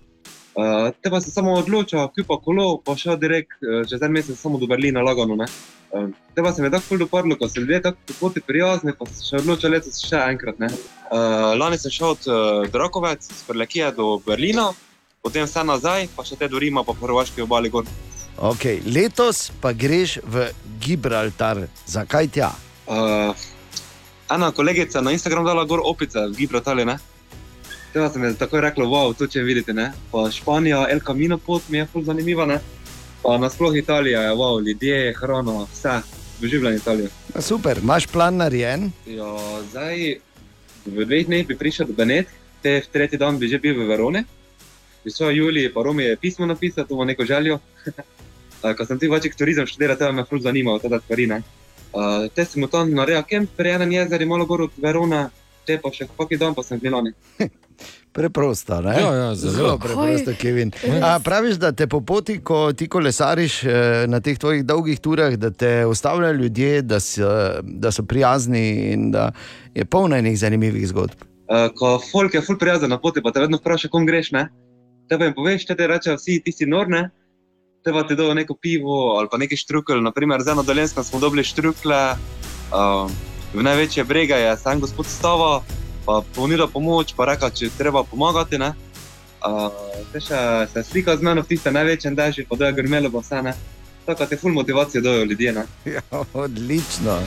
Uh, 0.55 0.93
te 1.03 1.11
pa 1.11 1.19
se 1.21 1.33
samo 1.35 1.57
odločil, 1.59 1.99
kup 2.15 2.29
pa 2.31 2.37
kolo, 2.39 2.77
pa 2.79 2.95
šel 2.95 3.17
direkt 3.19 3.57
uh, 3.59 3.83
čez 3.91 4.03
en 4.03 4.13
mesec 4.15 4.39
samo 4.39 4.59
do 4.59 4.69
Berlina, 4.71 5.03
lagano. 5.03 5.35
Ne? 5.35 5.49
Uh, 5.91 6.13
te 6.35 6.43
pa 6.47 6.53
se 6.53 6.63
mi 6.63 6.69
je 6.69 6.77
tako 6.77 6.87
ful 6.93 7.01
dopadlo, 7.03 7.35
ko 7.37 7.49
so 7.49 7.61
ljudje 7.61 7.81
tako 7.83 7.99
po 8.07 8.15
poti 8.21 8.41
prijazni, 8.41 8.95
pa 8.99 9.07
se 9.11 9.27
še 9.27 9.41
odločil 9.43 9.75
letos 9.75 9.99
še 10.07 10.21
enkrat. 10.31 10.61
Ne? 10.63 10.71
Uh, 11.11 11.57
lani 11.59 11.79
sem 11.79 11.91
šel 11.91 12.15
od 12.15 12.29
uh, 12.31 12.37
Drakovec, 12.71 13.27
iz 13.27 13.43
Prlekije 13.49 13.91
do 13.99 14.21
Berlina, 14.27 14.69
potem 15.27 15.49
vse 15.49 15.65
nazaj, 15.67 16.07
pa 16.15 16.23
še 16.23 16.39
te 16.39 16.49
do 16.53 16.63
Rima, 16.63 16.87
pa 16.87 16.95
po 16.95 17.09
Hrvaški 17.09 17.43
obali 17.43 17.73
gor. 17.75 17.91
Okay, 18.35 18.79
letos 18.87 19.49
pa 19.63 19.73
greš 19.75 20.21
v 20.23 20.49
Gibraltar. 20.83 21.65
Zakaj 21.91 22.31
tja? 22.31 22.53
Uh, 22.87 23.35
ena 24.31 24.53
kolegica 24.55 25.03
na 25.03 25.11
Instagramu 25.15 25.51
dala 25.51 25.67
gor 25.67 25.83
opice 25.83 26.29
v 26.31 26.39
Gibraltarju, 26.39 26.87
ne? 27.95 28.01
Tega 28.01 28.11
sem 28.11 28.25
jaz 28.25 28.37
takoj 28.39 28.61
rekla, 28.61 28.85
wow, 28.85 29.15
to 29.15 29.27
če 29.27 29.43
vidite, 29.43 29.73
ne? 29.73 29.93
Pa 30.11 30.27
Španija, 30.31 30.89
El 30.91 31.01
Camino 31.01 31.39
pot 31.39 31.63
mi 31.71 31.79
je 31.79 31.87
ful 31.87 32.03
zanimiva, 32.05 32.47
ne? 32.47 32.59
Pa 33.23 33.39
nasploh 33.39 33.77
Italija 33.77 34.23
je, 34.23 34.33
wow, 34.35 34.59
ljudje, 34.61 35.15
hrana, 35.15 35.67
vse, 35.71 36.01
doživljam 36.41 36.75
Italijo. 36.75 37.09
A 37.35 37.41
Super, 37.41 37.79
imaš 37.79 38.07
plan 38.07 38.37
narejen? 38.37 38.91
Ja, 39.07 39.31
zdaj 39.71 40.19
v 40.87 41.07
dveh 41.07 41.27
dneh 41.27 41.47
bi 41.47 41.57
prišel 41.57 41.87
do 41.87 41.95
Benet, 41.95 42.29
te 42.63 42.81
v 42.81 42.91
tretji 42.93 43.19
dan 43.19 43.39
bi 43.39 43.49
že 43.49 43.63
bil 43.63 43.79
v 43.79 43.87
Veroni. 43.89 44.25
Prišel 45.05 45.31
Julij, 45.31 45.71
pa 45.73 45.83
Romi 45.85 46.05
je 46.05 46.17
pismo 46.17 46.47
napisal, 46.47 46.85
to 46.85 46.95
ima 46.95 47.05
neko 47.05 47.25
željo. 47.25 47.61
Ko 48.77 48.85
sem 48.85 48.99
ti 48.99 49.09
večjih 49.09 49.37
turizem 49.37 49.67
študiral, 49.67 49.97
te 49.97 50.13
me 50.13 50.25
ful 50.25 50.41
zanima, 50.41 50.79
te 50.79 50.89
stvari, 50.89 51.27
ne? 51.27 51.43
Uh, 51.95 52.27
te 52.35 52.45
sem 52.45 52.65
tam 52.69 52.91
naredil 52.91 53.23
kemp, 53.23 53.51
pri 53.57 53.77
enem 53.77 53.93
jezeru, 53.93 54.27
malo 54.27 54.47
gor 54.47 54.67
od 54.67 54.73
Verona, 54.83 55.29
te 55.67 55.79
pa 55.79 55.93
še 55.93 56.09
kakšen 56.09 56.41
dan 56.41 56.55
pa 56.57 56.65
sem 56.65 56.81
v 56.81 56.89
Milani. 56.89 57.13
Preprosto, 58.15 58.81
ne? 58.81 58.95
Ja, 59.01 59.15
ja, 59.15 59.35
zelo. 59.35 59.53
zelo 59.53 59.79
preprosto, 59.79 60.31
Kevin. 60.39 60.71
A, 61.03 61.19
praviš, 61.19 61.57
da 61.59 61.73
te 61.73 61.87
po 61.91 61.99
poti, 62.01 62.39
ko 62.39 62.73
ti 62.73 62.87
kolesariš 62.89 63.65
eh, 63.65 63.73
na 64.07 64.21
teh 64.23 64.39
tvojih 64.39 64.63
dolgih 64.65 65.01
turah, 65.03 65.35
da 65.35 65.51
te 65.51 65.87
ustavljajo 65.87 66.33
ljudje, 66.33 66.83
da 66.83 67.01
so, 67.01 67.27
da 67.63 67.91
so 67.91 68.05
prijazni 68.07 68.93
in 68.93 69.11
da 69.11 69.33
je 69.75 69.85
polno 69.85 70.17
enih 70.17 70.39
zanimivih 70.39 70.87
zgodb. 70.89 71.27
Uh, 71.51 71.67
ko 71.75 71.99
folk 72.13 72.35
je 72.35 72.41
ful 72.41 72.59
prijazen 72.59 72.95
na 72.95 73.01
poti, 73.01 73.23
pa 73.23 73.35
te 73.35 73.43
vedno 73.43 73.59
vpraša, 73.59 73.91
kom 73.91 74.07
greš, 74.07 74.31
ne? 74.31 74.47
Te 75.11 75.19
pa 75.19 75.27
jim 75.27 75.35
poveš, 75.35 75.67
te 75.67 75.75
te 75.75 75.91
rečejo 75.91 76.15
vsi, 76.17 76.39
ti 76.45 76.55
si 76.55 76.71
nor, 76.71 76.87
ne? 76.89 77.09
Te 77.85 77.93
pa 77.93 78.07
ti 78.07 78.15
dajo 78.15 78.35
neko 78.35 78.55
pivo 78.55 79.19
ali 79.19 79.29
pa 79.31 79.43
neki 79.43 79.59
štrukelj, 79.59 80.07
naprimer 80.07 80.43
z 80.43 80.55
eno 80.55 80.63
dolensko 80.63 81.03
smo 81.03 81.19
dobili 81.21 81.45
štrukle, 81.45 82.03
uh, 82.15 83.11
v 83.55 83.67
največje 83.67 84.07
brega 84.07 84.39
je 84.39 84.57
sam 84.63 84.81
gospod 84.81 85.11
Stava, 85.11 85.65
pa 86.07 86.21
ponudil 86.35 86.69
pomoč, 86.69 87.15
pa 87.17 87.29
rekel, 87.33 87.51
če 87.51 87.73
treba 87.79 88.05
pomagati, 88.05 88.61
ne? 88.61 88.73
Uh, 89.45 89.69
te 90.13 90.23
še 90.25 90.39
se 90.73 90.85
slika 90.87 91.17
z 91.17 91.25
menoj 91.25 91.45
v 91.45 91.53
tiste 91.53 91.73
največjem 91.73 92.17
dežju, 92.17 92.47
pa 92.49 92.57
da 92.61 92.71
je 92.71 92.79
grmelo 92.81 93.13
pa 93.13 93.25
vse, 93.25 93.43
ne? 93.45 93.55
Tako 94.05 94.29
te 94.29 94.41
ful 94.41 94.53
motivacijo 94.57 95.05
dajo 95.05 95.25
ljudje, 95.25 95.53
ne? 95.53 95.69
Ja, 95.97 96.05
odlično. 96.33 97.21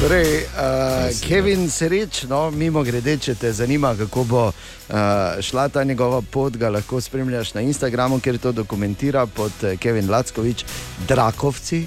Torej, 0.00 0.36
uh, 0.36 1.28
Kevin, 1.28 1.70
srečno, 1.70 2.50
mimo 2.50 2.80
grede, 2.82 3.18
če 3.20 3.34
te 3.34 3.50
zanima, 3.52 3.90
kako 3.98 4.22
bo 4.24 4.44
uh, 4.48 4.94
šla 5.44 5.66
ta 5.68 5.84
njegova 5.84 6.22
pot, 6.22 6.56
ga 6.56 6.70
lahko 6.72 7.00
spremljaš 7.00 7.52
na 7.54 7.60
Instagramu, 7.60 8.20
kjer 8.20 8.38
to 8.38 8.52
dokumentira 8.52 9.26
pod 9.26 9.52
eh, 9.62 9.76
Kevin 9.76 10.10
Lackovič, 10.10 10.64
Drakovci. 11.08 11.82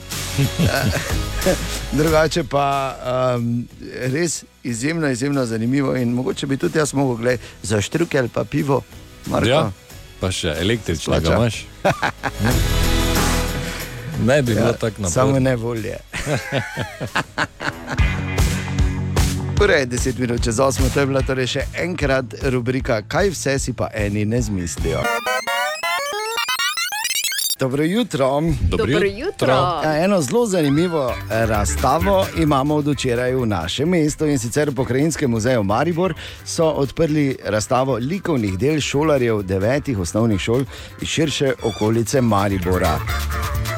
Drugače 1.98 2.44
pa 2.44 2.68
um, 3.36 3.66
res 4.14 4.44
izjemno, 4.64 5.10
izjemno 5.10 5.46
zanimivo 5.46 5.96
in 5.96 6.14
mogoče 6.14 6.48
bi 6.48 6.58
tudi 6.58 6.78
jaz 6.78 6.94
mogel 6.94 7.16
gledati 7.16 7.44
za 7.64 7.82
štrukelj 7.82 8.30
pa 8.34 8.44
pivo. 8.44 8.82
Marko. 9.26 9.50
Ja, 9.50 9.72
pa 10.20 10.32
še 10.32 10.54
električnega 10.62 11.26
Plača. 11.26 11.36
imaš. 11.36 11.66
Ne 14.24 14.42
bi 14.42 14.54
bilo 14.54 14.74
tako 14.74 15.02
naporno. 15.02 15.10
Samo 15.10 15.40
ne 15.40 15.56
volje. 15.56 15.98
Torej, 19.58 19.86
10 19.86 20.20
minut 20.20 20.44
čez 20.44 20.56
8, 20.56 20.94
to 20.94 21.00
je 21.00 21.06
bila 21.06 21.22
torej 21.22 21.48
še 21.48 21.62
enkrat 21.78 22.26
rubrika, 22.52 23.02
kaj 23.02 23.30
vse 23.30 23.60
si 23.60 23.74
pa 23.74 23.88
eni 23.94 24.26
ne 24.26 24.42
zmislijo. 24.42 25.00
Dobro 27.60 27.84
jutro. 27.84 28.28
Dobro 28.42 28.78
Dobro 28.78 29.08
jutro. 29.08 29.28
jutro. 29.28 29.54
Ja, 29.84 30.04
eno 30.04 30.22
zelo 30.22 30.46
zanimivo 30.46 31.14
eh, 31.32 31.46
razstavo 31.46 32.26
imamo 32.38 32.76
od 32.76 32.88
včeraj 32.88 33.36
v 33.36 33.46
našem 33.46 33.90
mestu 33.90 34.26
in 34.26 34.40
sicer 34.40 34.70
v 34.70 34.76
Pokrajinskem 34.76 35.32
muzeju 35.32 35.64
Maribor 35.64 36.14
so 36.46 36.66
odprli 36.66 37.38
razstavo 37.46 37.98
likovnih 38.02 38.58
del 38.58 38.80
šolarjev 38.82 39.44
devetih 39.44 40.00
osnovnih 40.00 40.40
šol 40.42 40.66
iz 41.02 41.08
širše 41.08 41.54
okolice 41.64 42.22
Maribora. 42.22 43.00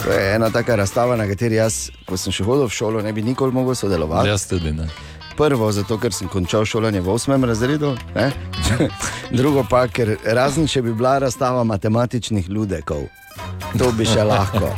To 0.04 0.12
je 0.12 0.36
ena 0.36 0.50
taka 0.50 0.76
razstava, 0.76 1.16
na 1.16 1.28
kateri 1.28 1.56
jaz, 1.56 1.90
ko 2.06 2.18
sem 2.18 2.34
še 2.34 2.44
hodil 2.44 2.66
v 2.66 2.74
šolo, 2.74 3.02
ne 3.02 3.14
bi 3.14 3.22
nikoli 3.22 3.52
mogel 3.52 3.76
sodelovati. 3.76 4.30
Jaz 4.30 4.48
tudi 4.48 4.72
ne. 4.72 4.88
Prvo, 5.38 5.72
zato 5.72 5.98
ker 5.99 6.14
sem 6.16 6.30
končal 6.32 6.64
šolanje 6.66 7.02
v 7.03 7.12
osmem 7.12 7.44
razredu, 7.44 7.91
ne? 8.16 8.32
drugo 9.38 9.66
pa, 9.70 9.84
ker 9.91 10.16
razen 10.24 10.68
če 10.68 10.82
bi 10.86 10.94
bila 10.95 11.18
razstava 11.20 11.64
matematičnih 11.68 12.48
ludekov. 12.49 13.03
To 13.76 13.91
bi 13.91 14.06
še 14.07 14.24
lahko. 14.24 14.70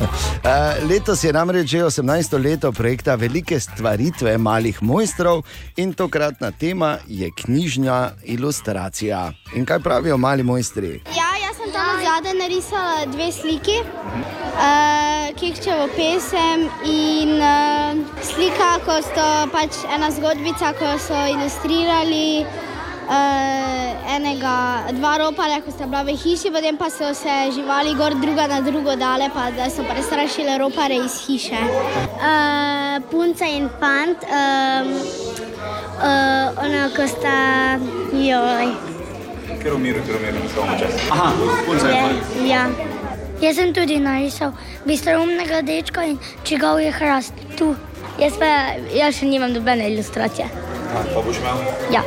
Uh, 0.42 0.74
letos 0.90 1.22
je 1.22 1.30
namreč 1.32 1.70
že 1.70 1.82
18. 1.86 2.34
leto 2.42 2.72
projekta 2.74 3.14
Velike 3.14 3.60
stvaritve 3.60 4.34
malih 4.38 4.82
mojstrov 4.82 5.44
in 5.76 5.94
tokratna 5.94 6.50
tema 6.50 6.98
je 7.06 7.30
knjižna 7.30 8.18
ilustracija. 8.24 9.32
In 9.54 9.66
kaj 9.66 9.78
pravijo 9.84 10.18
mali 10.18 10.42
mojstri? 10.42 10.98
Ja, 11.14 11.30
jaz 11.38 11.60
sem 11.60 11.70
tam 11.72 12.02
zadaj 12.02 12.34
narisala 12.40 13.06
dve 13.06 13.30
sliki, 13.32 13.78
uh, 13.86 15.30
Kekčevo 15.38 15.86
pesem 15.94 16.66
in 16.82 17.38
uh, 17.38 17.94
slika, 18.22 18.80
ko 18.82 18.98
so 19.04 19.28
pač 19.54 19.78
ena 19.94 20.10
zgodbica, 20.10 20.74
ko 20.74 20.96
so 20.98 21.22
ilustrirali. 21.36 22.46
Uh, 23.08 24.14
enega, 24.16 24.84
dva 24.92 25.14
roparja, 25.16 25.62
ko 25.64 25.72
sta 25.72 25.86
bila 25.88 26.02
v 26.04 26.12
hiši, 26.12 26.50
potem 26.52 26.76
pa 26.76 26.90
so 26.92 27.08
se 27.16 27.36
živali 27.56 27.94
gor 27.96 28.12
druga 28.20 28.44
na 28.46 28.60
drugo 28.60 28.96
dale, 29.00 29.30
pa 29.32 29.48
da 29.50 29.70
so 29.72 29.80
prestrašile 29.88 30.58
ropare 30.60 30.98
iz 31.00 31.16
hiše. 31.24 31.56
Uh, 31.56 33.00
punca 33.08 33.48
in 33.48 33.70
fant, 33.80 34.28
um, 34.28 34.92
uh, 36.04 36.60
ona, 36.60 36.84
ko 36.92 37.08
sta 37.08 37.80
joj. 38.12 38.76
Ker 39.62 39.72
umiru, 39.72 40.04
ker 40.04 40.20
umiru, 40.20 40.44
ne 40.44 40.52
samo 40.52 40.76
čas. 40.76 41.00
Aha, 41.08 41.32
punca 41.64 41.88
Je, 41.88 42.04
ja. 42.52 42.68
Jaz 43.40 43.56
sem 43.56 43.72
tudi 43.72 43.96
narisal 44.02 44.52
bistroumnega 44.84 45.62
dečka 45.62 46.04
in 46.12 46.18
čigav 46.44 46.76
je 46.82 46.92
hrast 46.92 47.32
tu. 47.56 47.72
Jaz 48.18 48.34
pa 48.34 48.46
jaz 48.90 49.14
še 49.20 49.28
nimam 49.30 49.52
dobene 49.54 49.84
ilustracije. 49.92 50.48
Pa 51.14 51.20
boš 51.22 51.38
imel? 51.38 51.60
Ja. 51.94 52.02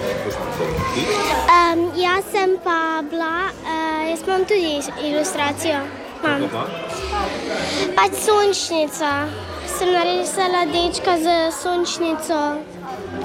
Um, 1.56 1.86
jaz 1.96 2.28
sem 2.34 2.58
pa 2.66 3.00
bila, 3.08 3.48
uh, 3.64 4.02
jaz 4.10 4.26
imam 4.28 4.44
tudi 4.50 4.74
ilustracijo. 5.08 5.80
Imam. 6.22 6.44
Pač 7.96 8.20
sončnica. 8.26 9.14
Sem 9.72 9.94
narisala 9.96 10.66
dečka 10.70 11.16
z 11.18 11.38
sončnico. 11.62 12.40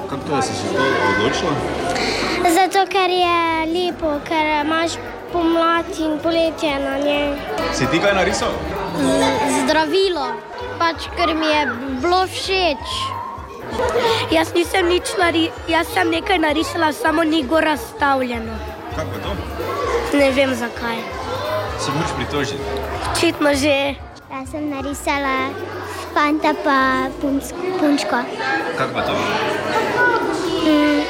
Kako 0.07 0.23
to 0.23 0.35
je, 0.35 0.41
si 0.41 0.55
se 0.55 0.71
zdaj 0.71 0.95
odločila? 1.11 1.51
Zato, 2.55 2.85
ker 2.89 3.11
je 3.11 3.37
lepo, 3.73 4.15
ker 4.25 4.53
imaš 4.63 4.95
pomlad 5.33 5.91
in 5.99 6.19
poletje 6.23 6.79
na 6.79 6.97
njej. 7.03 7.35
Si 7.73 7.85
ti 7.91 7.99
kaj 7.99 8.15
narisal? 8.15 8.55
Zdravilo, 9.59 10.31
pač 10.77 11.09
ker 11.15 11.33
mi 11.33 11.47
je 11.47 11.61
bilo 11.97 12.21
všeč. 12.27 12.85
Jaz 14.29 14.53
nisem 14.53 14.87
nič 14.87 15.11
narisala, 15.13 15.67
jaz 15.67 15.87
sem 15.87 16.07
nekaj 16.07 16.39
narisala, 16.39 16.93
samo 16.93 17.23
ni 17.23 17.43
gor 17.43 17.63
razstavljeno. 17.63 18.55
Kaj 18.95 19.05
pa 19.05 19.17
to? 19.19 19.31
Ne 20.13 20.31
vem 20.31 20.55
zakaj. 20.55 20.97
Se 21.77 21.91
moraš 21.91 22.13
pritožiti. 22.15 22.63
Očitno 23.07 23.53
že. 23.53 23.95
Jaz 24.27 24.45
sem 24.49 24.69
narisala 24.69 25.51
fanta 26.13 26.53
pa 26.57 26.79
punc, 27.17 27.43
punčko. 27.77 28.19
Kako 28.77 28.91
pa 28.93 29.01
to? 29.03 29.13
Mm, 30.63 31.01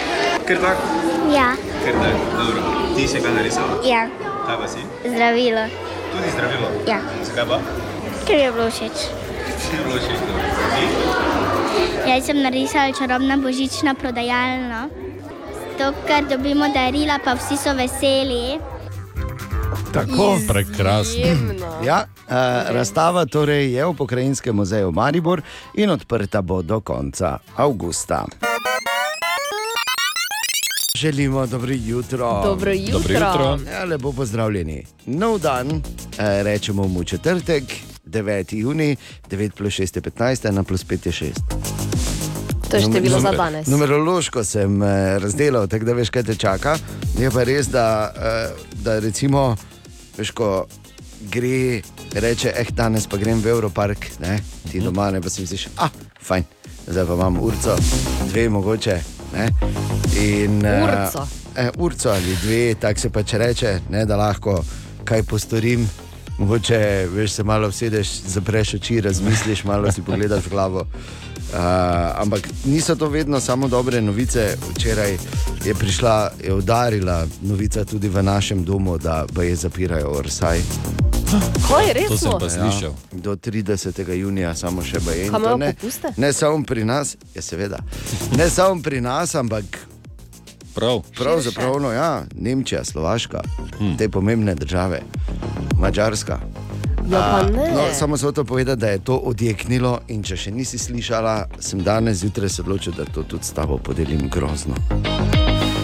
Ker 0.44 0.57
tako? 0.57 0.81
ja, 1.30 1.56
Ker 1.84 1.95
da, 1.95 2.10
dobro. 2.34 2.61
Ti 2.95 3.07
si 3.07 3.22
kaj 3.22 3.31
narisala? 3.31 3.80
ja, 3.84 4.07
Kaj 4.45 4.57
pa 4.57 4.68
si? 4.68 4.81
zdravilo. 5.06 5.64
Tudi 6.11 6.27
zdravilo? 6.31 6.68
Ja. 6.85 6.99
Zakaj 7.23 7.45
pa? 7.45 7.57
Ker 8.26 8.38
je 8.38 8.52
bilo 8.52 8.68
všeč. 8.69 8.98
Jaz 12.08 12.26
sem 12.26 12.42
narisala 12.42 12.94
čarobna 12.94 13.38
božična 13.38 13.94
prodajalna. 13.94 14.88
Zato, 15.78 15.94
ker 16.08 16.26
dobimo 16.30 16.66
darila, 16.74 17.20
pa 17.24 17.36
vsi 17.36 17.58
so 17.58 17.74
veseli. 17.74 18.58
Tako, 19.94 20.38
prekrasno. 20.48 21.22
Ja, 21.86 22.06
uh, 22.06 22.34
razstava 22.74 23.26
torej 23.26 23.74
je 23.74 23.86
v 23.86 23.94
Pokrajinskem 23.94 24.56
muzeju 24.56 24.92
Maribor 24.92 25.42
in 25.74 25.90
odprta 25.90 26.42
bo 26.42 26.62
do 26.62 26.80
konca 26.80 27.38
avgusta. 27.56 28.26
Želimo 30.96 31.46
dobro 31.46 31.74
jutro. 31.74 32.42
Dobro 32.44 32.72
jutro. 32.72 33.00
Dobro 33.00 33.14
jutro. 33.14 33.60
Ja, 33.72 33.84
lepo 33.84 34.12
pozdravljeni. 34.12 34.86
Nov 35.06 35.40
dan, 35.40 35.72
eh, 35.72 36.44
rečemo 36.44 36.88
mu 36.88 37.04
četrtek, 37.04 37.64
9. 38.08 38.54
juni, 38.54 38.96
9 39.30 39.52
plus 39.52 39.74
6 39.74 39.96
je 39.96 40.02
15, 40.02 40.50
1 40.50 40.64
plus 40.64 40.86
5 40.86 41.06
je 41.06 41.12
6. 41.12 41.32
To 42.70 42.78
je 42.78 42.82
število 42.84 43.20
za 43.20 43.32
danes. 43.32 43.68
Numerološko 43.68 44.44
sem 44.44 44.84
eh, 44.84 45.20
razdelal, 45.20 45.68
tako 45.68 45.86
da 45.86 45.94
veš, 45.94 46.10
kaj 46.10 46.24
te 46.24 46.36
čaka. 46.36 46.78
Je 47.20 47.32
pa 47.32 47.44
res, 47.44 47.68
da, 47.68 48.14
eh, 48.16 48.66
da 48.84 49.00
recimo, 49.00 49.56
veš, 50.18 50.32
ko 50.32 50.68
gre, 51.32 51.82
reče, 52.14 52.54
eh, 52.56 52.66
danes 52.76 53.08
pa 53.08 53.18
grem 53.18 53.42
v 53.42 53.48
Evropark, 53.48 54.06
ne, 54.20 54.40
ti 54.72 54.80
doma 54.80 55.12
ne 55.12 55.22
pa 55.22 55.30
si 55.30 55.42
misliš, 55.42 55.68
ah, 55.78 55.90
fajn, 56.22 56.44
zdaj 56.88 57.06
pa 57.06 57.14
imam 57.14 57.40
urco, 57.40 57.76
dve 58.30 58.50
mogoče. 58.50 59.00
Ne, 59.34 59.50
in, 60.16 60.66
eh, 60.66 60.84
Urco. 60.84 61.28
Eh, 61.56 61.70
urco 61.78 62.10
ali 62.10 62.36
dve, 62.44 62.76
tako 62.76 63.00
se 63.00 63.10
pač 63.10 63.34
reče, 63.34 63.80
ne, 63.90 64.06
da 64.06 64.16
lahko 64.16 64.64
kaj 65.04 65.24
postorim. 65.24 65.90
Mogoče 66.38 67.07
veš, 67.14 67.31
se 67.31 67.43
malo 67.43 67.68
usedeš, 67.68 68.09
zapreš 68.27 68.73
oči, 68.73 69.01
razmisliš, 69.01 69.64
malo 69.64 69.91
si 69.91 70.01
pogledaš 70.01 70.45
v 70.45 70.49
glavo. 70.49 70.80
Uh, 70.80 71.57
ampak 72.15 72.47
niso 72.65 72.95
to 72.95 73.09
vedno 73.09 73.39
samo 73.39 73.68
dobre 73.68 74.01
novice. 74.01 74.57
Včeraj 74.76 75.18
je 75.65 75.73
prišla, 75.73 76.31
je 76.43 76.53
udarila 76.53 77.26
novica 77.41 77.85
tudi 77.85 78.09
v 78.09 78.23
našem 78.23 78.64
domu, 78.64 78.97
da 78.97 79.26
je 79.41 79.55
zapirajo 79.55 80.11
Orsaj. 80.11 80.61
Kaj, 81.68 81.93
resno? 81.93 82.09
To 82.09 82.18
sem 82.18 82.31
pa 82.39 82.49
slišal. 82.49 82.91
Ja, 82.91 83.19
do 83.19 83.35
30. 83.35 84.14
junija, 84.14 84.55
samo 84.55 84.84
še 84.84 84.99
baje. 84.99 85.26
In 85.26 85.31
Kaj 85.31 85.41
to 85.41 85.55
imajo 85.55 85.57
ne, 85.57 86.14
ne 86.18 86.34
samo 86.34 86.64
pri 86.64 86.85
nas, 86.85 87.15
je 87.35 87.41
seveda. 87.41 87.80
Ne 88.38 88.49
samo 88.49 88.81
pri 88.81 89.01
nas, 89.01 89.35
ampak. 89.35 89.65
Prav. 90.78 91.02
Pravzaprav, 91.18 91.82
no, 91.82 91.91
ja, 91.91 92.24
Nemčija, 92.36 92.84
Slovaška, 92.84 93.41
hmm. 93.80 93.98
te 93.98 94.10
pomembne 94.10 94.56
države, 94.56 95.02
Mačarska. 95.80 96.40
Ja, 97.12 97.41
no, 97.74 97.82
samo 97.94 98.18
sem 98.18 98.34
to 98.34 98.44
povedal, 98.44 98.76
da 98.76 98.88
je 98.88 98.99
to 98.99 99.16
odjeknilo 99.16 99.99
in 100.08 100.24
če 100.24 100.38
še 100.38 100.52
nisi 100.52 100.78
slišala, 100.78 101.45
sem 101.60 101.80
danes 101.80 102.18
zjutraj 102.18 102.49
se 102.49 102.62
odločil, 102.62 102.94
da 102.94 103.06
to 103.06 103.24
tudi 103.24 103.44
s 103.44 103.52
tabo 103.52 103.78
podelim 103.78 104.30
grozno. 104.30 104.76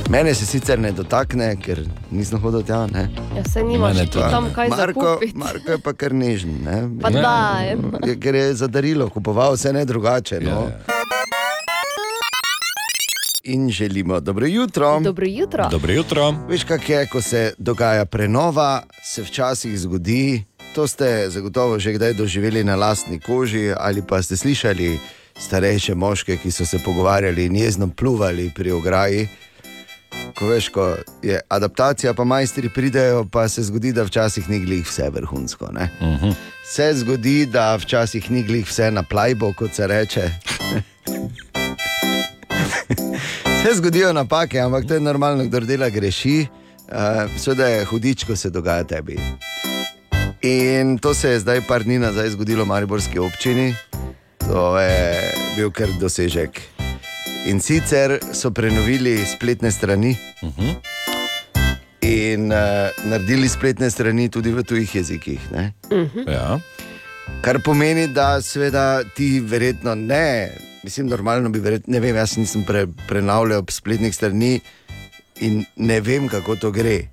Mene 0.10 0.34
se 0.36 0.46
sicer 0.46 0.80
ne 0.80 0.92
dotakne, 0.92 1.56
ker 1.56 1.80
nisem 2.12 2.38
hodil 2.40 2.62
tja. 2.62 2.84
Ne? 2.88 3.08
Ja, 3.38 3.44
se 3.44 3.64
nimaš 3.64 3.96
Mene 3.96 4.06
tu 4.06 4.20
tudi. 4.20 4.30
tam 4.30 4.50
kaj 4.56 4.70
Marko, 4.70 5.02
zakupiti. 5.02 5.38
Marko 5.38 5.72
je 5.72 5.78
pa 5.78 5.94
kar 5.94 6.14
nežen. 6.14 6.60
Ne? 6.64 6.84
Pa 7.02 7.10
daj. 7.10 7.70
Je- 8.06 8.20
Ker 8.20 8.36
je 8.36 8.54
za 8.54 8.68
darilo 8.68 9.10
kupoval 9.10 9.54
vse 9.54 9.74
ne 9.74 9.86
drugače. 9.86 10.40
No? 10.40 10.68
In 13.44 13.70
želimo 13.70 14.20
dobro 14.20 14.46
jutro. 14.46 15.00
Dobro 15.00 15.26
jutro. 15.28 15.68
Dobro 15.72 15.94
jutro. 15.94 16.36
Veš, 16.50 16.64
kak 16.64 16.90
je, 16.90 17.08
ko 17.08 17.22
se 17.22 17.54
dogaja 17.58 18.06
prenova, 18.06 18.84
se 19.04 19.24
včasih 19.24 19.80
zgodi. 19.80 20.44
To 20.76 20.88
ste 20.88 21.30
zagotovo 21.30 21.80
že 21.80 21.94
kdaj 21.94 22.14
doživeli 22.14 22.64
na 22.64 22.76
lastni 22.76 23.20
koži, 23.20 23.74
ali 23.78 24.02
pa 24.08 24.22
ste 24.22 24.38
slišali 24.38 25.00
starejše 25.40 25.96
moške, 25.96 26.38
ki 26.38 26.52
so 26.52 26.66
se 26.66 26.80
pogovarjali 26.86 27.46
in 27.46 27.56
jezno 27.56 27.88
pluvali 27.88 28.52
pri 28.56 28.72
ograji. 28.72 29.28
Ko 30.40 30.48
veš, 30.48 30.70
ko 30.70 30.96
je 31.22 31.40
adaptacija, 31.50 32.14
pa 32.14 32.24
majstri 32.24 32.70
pridejo, 32.70 33.26
pa 33.32 33.50
se 33.50 33.64
zgodi, 33.64 33.94
da 33.94 34.04
včasih 34.04 34.50
ni 34.50 34.60
glih 34.60 34.88
vse 34.88 35.10
vrhunsko. 35.10 35.72
ne. 35.72 35.90
Se 36.66 36.94
zgodi, 36.94 37.46
da 37.46 37.76
včasih 37.76 38.32
ni 38.32 38.44
glih 38.44 38.68
vse 38.68 38.92
na 38.92 39.04
plajbo, 39.04 39.54
kot 39.54 39.74
se 39.74 39.88
reče. 39.88 40.30
Se 43.64 43.74
zgodijo 43.74 44.14
napake, 44.14 44.60
ampak 44.60 44.86
to 44.88 44.94
je 44.94 45.00
normalno, 45.00 45.44
kdo 45.44 45.60
dela 45.60 45.90
greši. 45.90 46.48
Uh, 46.92 47.32
Seveda 47.40 47.68
je 47.68 47.86
hudič, 47.86 48.24
ko 48.24 48.36
se 48.36 48.50
dogaja 48.50 48.84
tebi. 48.84 49.16
In 50.42 50.98
to 50.98 51.14
se 51.14 51.30
je 51.30 51.40
zdaj 51.40 51.62
par 51.68 51.84
dni 51.84 52.00
nazaj 52.00 52.30
zgodilo 52.30 52.64
v 52.64 52.68
Mariborski 52.68 53.20
občini. 53.20 53.76
To 54.40 54.78
je 54.78 55.32
bil 55.56 55.72
kar 55.72 55.88
dosežek. 56.00 56.60
In 57.46 57.60
sicer 57.60 58.20
so 58.34 58.52
prenovili 58.52 59.26
spletne 59.26 59.72
strani 59.72 60.18
in 62.02 62.52
uh, 62.52 62.92
naredili 63.06 63.50
spletne 63.50 63.90
strani 63.90 64.30
tudi 64.30 64.52
v 64.52 64.64
tujih 64.64 64.96
jezikih. 64.96 65.40
Ne? 65.52 65.72
Ja. 66.28 66.60
Kar 67.42 67.64
pomeni, 67.64 68.08
da 68.08 68.42
seveda 68.42 69.04
ti 69.16 69.40
verjetno 69.40 69.96
ne, 69.96 70.52
mislim, 70.84 71.08
normalno 71.08 71.50
bi 71.50 71.60
verjetno, 71.60 71.92
ne 71.94 72.00
vem, 72.00 72.16
jaz 72.16 72.38
nisem 72.38 72.64
pre, 72.64 72.88
prenavljal 73.08 73.64
spletnih 73.70 74.16
strani 74.16 74.60
in 75.42 75.66
ne 75.76 76.02
vem, 76.02 76.28
kako 76.28 76.56
to 76.56 76.72
gre. 76.72 77.08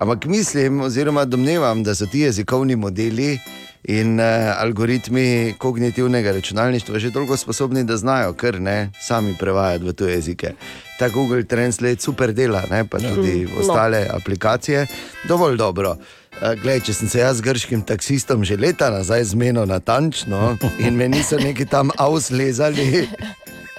Ampak 0.00 0.24
mislim, 0.24 0.80
oziroma 0.80 1.24
domnevam, 1.24 1.82
da 1.82 1.94
so 1.94 2.06
ti 2.06 2.20
jezikovni 2.20 2.76
modeli 2.76 3.38
in 3.84 4.20
uh, 4.20 4.26
algoritmi 4.58 5.54
kognitivnega 5.58 6.32
računalništva 6.32 6.98
že 6.98 7.10
toliko 7.12 7.36
sposobni, 7.36 7.84
da 7.84 7.96
znajo 7.96 8.32
kar 8.32 8.60
ne 8.60 8.90
sami 9.00 9.34
prevajati 9.38 9.84
v 9.84 9.92
tuje 9.92 10.14
jezike. 10.14 10.52
Ta 10.98 11.08
Google 11.08 11.44
Translate 11.44 12.00
super 12.00 12.32
dela, 12.32 12.62
ne, 12.70 12.84
pa 12.88 12.98
tudi 12.98 13.46
No. 13.46 13.60
ostale 13.60 14.06
aplikacije, 14.10 14.86
dovolj 15.28 15.56
dobro. 15.56 15.96
Uh, 16.38 16.54
Glej, 16.62 16.84
če 16.86 16.94
sem 16.94 17.08
se 17.10 17.18
jaz 17.18 17.40
z 17.40 17.42
grškim 17.48 17.80
taksistom 17.82 18.44
že 18.46 18.54
leta 18.54 18.92
nazaj 18.94 19.24
zmenil 19.32 19.66
natančno 19.66 20.54
in 20.86 20.94
me 20.94 21.08
niso 21.10 21.34
neki 21.34 21.66
tam 21.66 21.90
avslezali 21.98 23.08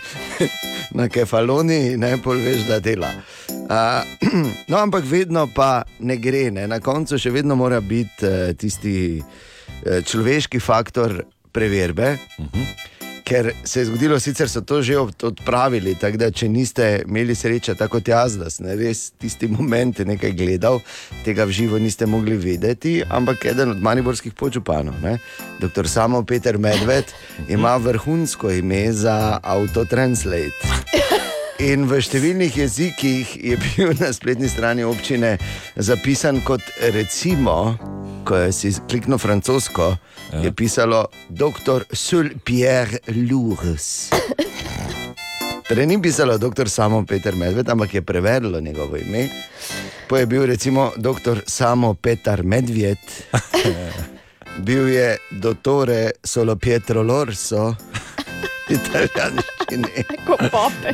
na 0.99 1.07
kefaloni, 1.07 1.95
ne 1.95 2.17
pol 2.19 2.41
veš, 2.43 2.65
da 2.67 2.81
dela. 2.83 3.13
Uh, 3.47 4.03
no, 4.71 4.75
ampak 4.75 5.07
vedno 5.07 5.47
pa 5.55 5.85
ne 6.03 6.19
gre, 6.19 6.49
ne. 6.51 6.67
na 6.67 6.81
koncu 6.83 7.15
še 7.15 7.31
vedno 7.31 7.55
mora 7.55 7.79
biti 7.79 8.27
uh, 8.27 8.51
tisti 8.59 9.21
uh, 9.23 10.03
človeški 10.03 10.59
faktor 10.59 11.21
preverbe. 11.55 12.17
Uh 12.39 12.45
-huh. 12.45 12.98
Ker 13.23 13.51
se 13.63 13.79
je 13.79 13.85
zgodilo, 13.85 14.19
sicer 14.19 14.49
so 14.49 14.61
to 14.61 14.81
že 14.81 14.97
od- 14.97 15.23
odpravili, 15.23 15.95
tako 15.95 16.17
da 16.17 16.31
če 16.31 16.47
niste 16.49 17.03
imeli 17.07 17.35
sreče, 17.35 17.75
tako 17.75 17.99
kot 17.99 18.07
jaz, 18.07 18.37
da 18.37 18.49
ste 18.49 18.75
res 18.75 19.11
tisti 19.11 19.47
moment 19.47 19.99
nekaj 19.99 20.31
gledal, 20.31 20.79
tega 21.25 21.45
v 21.45 21.51
živo 21.51 21.79
niste 21.79 22.05
mogli 22.05 22.37
vedeti, 22.37 23.03
ampak 23.09 23.45
eden 23.45 23.71
od 23.71 23.81
maniborskih 23.81 24.33
podžupanov, 24.33 24.95
ne, 25.03 25.17
dr. 25.59 25.87
Samo 25.87 26.23
Peter 26.25 26.57
Medved, 26.57 27.05
ima 27.47 27.77
vrhunsko 27.77 28.51
ime 28.51 28.91
za 28.93 29.39
Autotranslate. 29.43 30.53
In 31.59 31.89
v 31.91 31.99
številnih 31.99 32.55
jezikih 32.55 33.35
je 33.35 33.57
bil 33.59 33.91
na 33.99 34.13
spletni 34.15 34.47
strani 34.47 34.85
občine 34.87 35.35
zapisan 35.75 36.39
kot 36.41 36.63
recimo, 36.95 37.75
ko 38.23 38.35
je 38.45 38.51
si 38.55 38.71
kliknil 38.87 39.19
francosko, 39.19 39.97
ja. 40.33 40.39
je 40.39 40.51
pisalo 40.51 41.07
dr. 41.29 41.83
Sul 41.91 42.29
Pierre 42.43 42.97
Lourdes. 43.07 44.09
Torej 45.69 45.85
ni 45.85 46.01
pisalo 46.01 46.37
dr. 46.37 46.69
Samo 46.69 47.05
Peter 47.05 47.35
Medved, 47.35 47.69
ampak 47.69 47.93
je 47.93 48.01
preverilo 48.01 48.59
njegovo 48.59 48.97
ime. 48.97 49.29
Pa 50.07 50.17
je 50.19 50.25
bil 50.25 50.45
recimo 50.45 50.91
dr. 50.97 51.41
Samo 51.45 51.93
Petar 51.93 52.43
Medved, 52.43 52.97
bil 54.65 54.89
je 54.89 55.17
dottore 55.31 56.11
Solo 56.23 56.55
Pietro 56.55 57.03
Lorso, 57.03 57.75
italijanščini. 58.75 60.03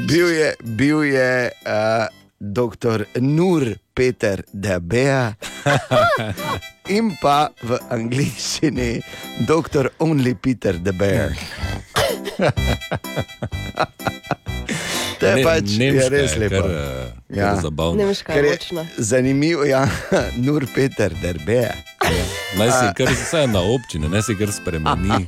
Bil 0.07 0.29
je, 0.29 0.53
bil 0.59 1.03
je 1.03 1.51
uh, 1.65 2.24
dr. 2.53 3.05
Nur 3.21 3.65
Peter 3.93 4.43
Debea 4.53 5.33
in 6.97 7.15
pa 7.21 7.49
v 7.63 7.79
angliščini 7.89 9.01
dr. 9.47 9.89
Only 9.99 10.35
Peter 10.35 10.77
the 10.77 10.93
Bear. 10.93 11.31
To 15.15 15.25
je 15.25 15.35
Ne- 15.35 15.43
pač 15.47 15.63
je 15.63 15.79
nemška 15.79 16.09
res 16.11 16.33
je 16.35 16.39
lepo. 16.39 16.61
kar, 16.61 16.71
eh, 16.71 17.39
kar 17.39 17.55
zabavno. 17.63 17.95
Nemška 18.03 18.33
je 18.33 18.41
Ker 18.41 18.49
močna. 18.51 18.81
Zanimivo 18.99 19.63
je, 19.63 19.69
ja, 19.71 19.87
Nur 20.45 20.67
Peter 20.75 21.13
Derbe. 21.21 21.71
Naj 22.59 22.69
si 22.69 22.85
kar 22.93 23.07
vse 23.09 23.47
na 23.47 23.61
občine, 23.63 24.09
ne 24.09 24.19
si 24.21 24.35
kar 24.35 24.51
spremeni. 24.51 25.23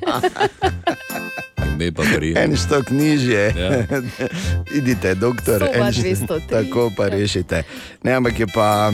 Ime 1.70 1.92
pa 1.92 2.04
pri. 2.10 2.34
En 2.36 2.56
štok 2.56 2.90
nižje. 2.92 3.54
Ja. 3.54 3.84
Idite, 4.80 5.16
doktor, 5.16 5.64
en 5.66 5.84
štok- 5.84 6.04
203. 6.28 6.50
tako 6.50 6.92
pa 6.92 7.08
rešite. 7.08 7.64
Ne, 8.04 8.14
ampak 8.14 8.40
je 8.40 8.48
pa. 8.48 8.92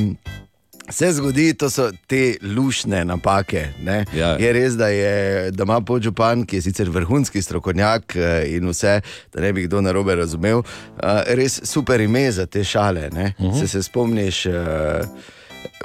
Se 0.90 1.08
zgodi, 1.10 1.54
to 1.54 1.70
so 1.70 1.92
te 2.08 2.36
lušne 2.44 3.06
napake. 3.06 3.68
ne. 3.82 4.06
Ja. 4.12 4.36
Je 4.36 4.54
res, 4.54 4.74
da, 4.74 4.88
je, 4.88 5.14
da 5.52 5.64
ima 5.64 5.82
podžupan, 5.82 6.44
ki 6.44 6.56
je 6.56 6.62
sicer 6.62 6.90
vrhunski 6.90 7.42
strokovnjak 7.42 8.16
eh, 8.16 8.24
in 8.50 8.68
vse, 8.68 9.00
da 9.34 9.42
ne 9.42 9.54
bi 9.54 9.64
kdo 9.64 9.82
narobe 9.82 10.16
razumel, 10.16 10.60
eh, 10.60 11.24
res 11.30 11.62
super 11.64 12.02
ime 12.02 12.32
za 12.32 12.46
te 12.46 12.64
šale. 12.64 13.08
Uh 13.08 13.18
Mhm. 13.18 13.32
-huh. 13.40 13.60
Se, 13.60 13.68
se 13.70 13.84
spomniš, 13.84 14.46
eh, 14.46 14.52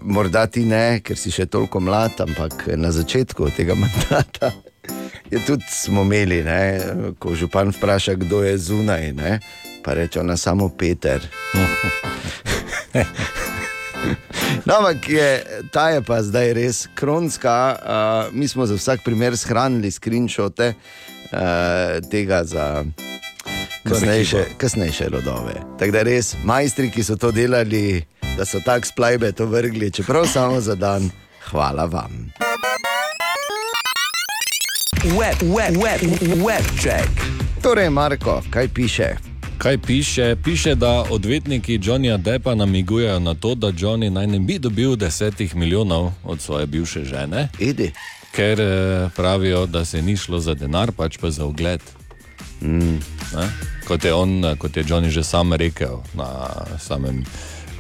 morda 0.03 0.47
ti 0.47 0.65
ne, 0.65 1.01
ker 1.01 1.17
si 1.17 1.31
še 1.31 1.47
toliko 1.47 1.81
mlad, 1.81 2.21
ampak 2.21 2.53
na 2.77 2.91
začetku 2.91 3.51
tega 3.51 3.75
mandata. 3.83 4.51
Je 5.31 5.41
tudi 5.47 5.65
smo 5.71 6.03
imeli, 6.03 6.43
ne, 6.43 6.81
ko 7.19 7.35
župan 7.35 7.73
vpraša, 7.77 8.15
kdo 8.15 8.43
je 8.43 8.59
zunaj, 8.59 9.13
ne, 9.13 9.41
pa 9.85 9.95
reče 9.95 10.21
ona 10.21 10.37
samo 10.37 10.69
Peter. 10.69 11.21
No, 14.65 14.75
ampak 14.75 15.09
je, 15.09 15.45
ta 15.73 15.89
je 15.91 16.03
pa 16.05 16.23
zdaj 16.23 16.53
res 16.53 16.87
kronska. 16.95 17.57
Uh, 17.77 18.35
mi 18.37 18.49
smo 18.49 18.67
za 18.67 18.75
vsak 18.75 19.01
primer 19.05 19.37
shranili 19.37 19.91
screenshote 19.91 20.75
uh, 20.75 21.39
tega 22.11 22.45
za 22.45 22.85
kasnejše, 23.89 24.45
kasnejše 24.59 25.09
rodove. 25.09 25.55
Tako 25.79 25.93
da 25.93 26.03
res, 26.03 26.35
majstri, 26.45 26.91
ki 26.91 27.05
so 27.05 27.17
to 27.17 27.33
delali, 27.33 28.05
da 28.37 28.45
so 28.45 28.61
tak 28.65 28.87
splajbe 28.87 29.33
to 29.33 29.47
vrgli, 29.47 29.91
čeprav 29.91 30.29
samo 30.29 30.61
za 30.61 30.75
dan, 30.75 31.11
hvala 31.51 31.85
vam. 31.85 32.29
Web, 34.99 35.39
web, 35.43 35.77
web, 35.77 36.01
web 36.43 36.65
check. 36.83 37.07
Torej, 37.63 37.91
Marko, 37.91 38.43
kaj 38.51 38.69
piše? 38.69 39.17
Kaj 39.59 39.79
piše? 39.79 40.37
Piše, 40.45 40.75
da 40.75 41.05
odvetniki 41.11 41.79
Johnnyja 41.83 42.17
Deppa 42.17 42.55
namigujejo 42.55 43.19
na 43.19 43.35
to, 43.35 43.55
da 43.55 43.67
Johnny 43.67 44.11
naj 44.11 44.27
ne 44.27 44.39
bi 44.39 44.59
dobil 44.59 44.97
desetih 44.97 45.57
milijonov 45.57 46.13
od 46.25 46.41
svoje 46.41 46.67
bivše 46.67 47.05
žene. 47.05 47.49
Idi. 47.59 47.93
Ker 48.33 48.61
eh, 48.61 49.09
pravijo, 49.17 49.67
da 49.67 49.85
se 49.85 50.03
ni 50.03 50.17
šlo 50.17 50.41
za 50.41 50.55
denar, 50.55 50.93
pač 50.93 51.19
pa 51.19 51.31
za 51.31 51.45
ogled. 51.45 51.81
Mm. 52.61 52.99
Ne? 53.35 53.47
Kot, 53.87 54.05
je 54.05 54.15
on, 54.15 54.45
eh, 54.45 54.57
kot 54.57 54.77
je 54.77 54.85
Johnny 54.85 55.09
že 55.09 55.25
sam 55.25 55.53
rekel 55.53 56.03
na, 56.15 56.27
samem, 56.79 57.25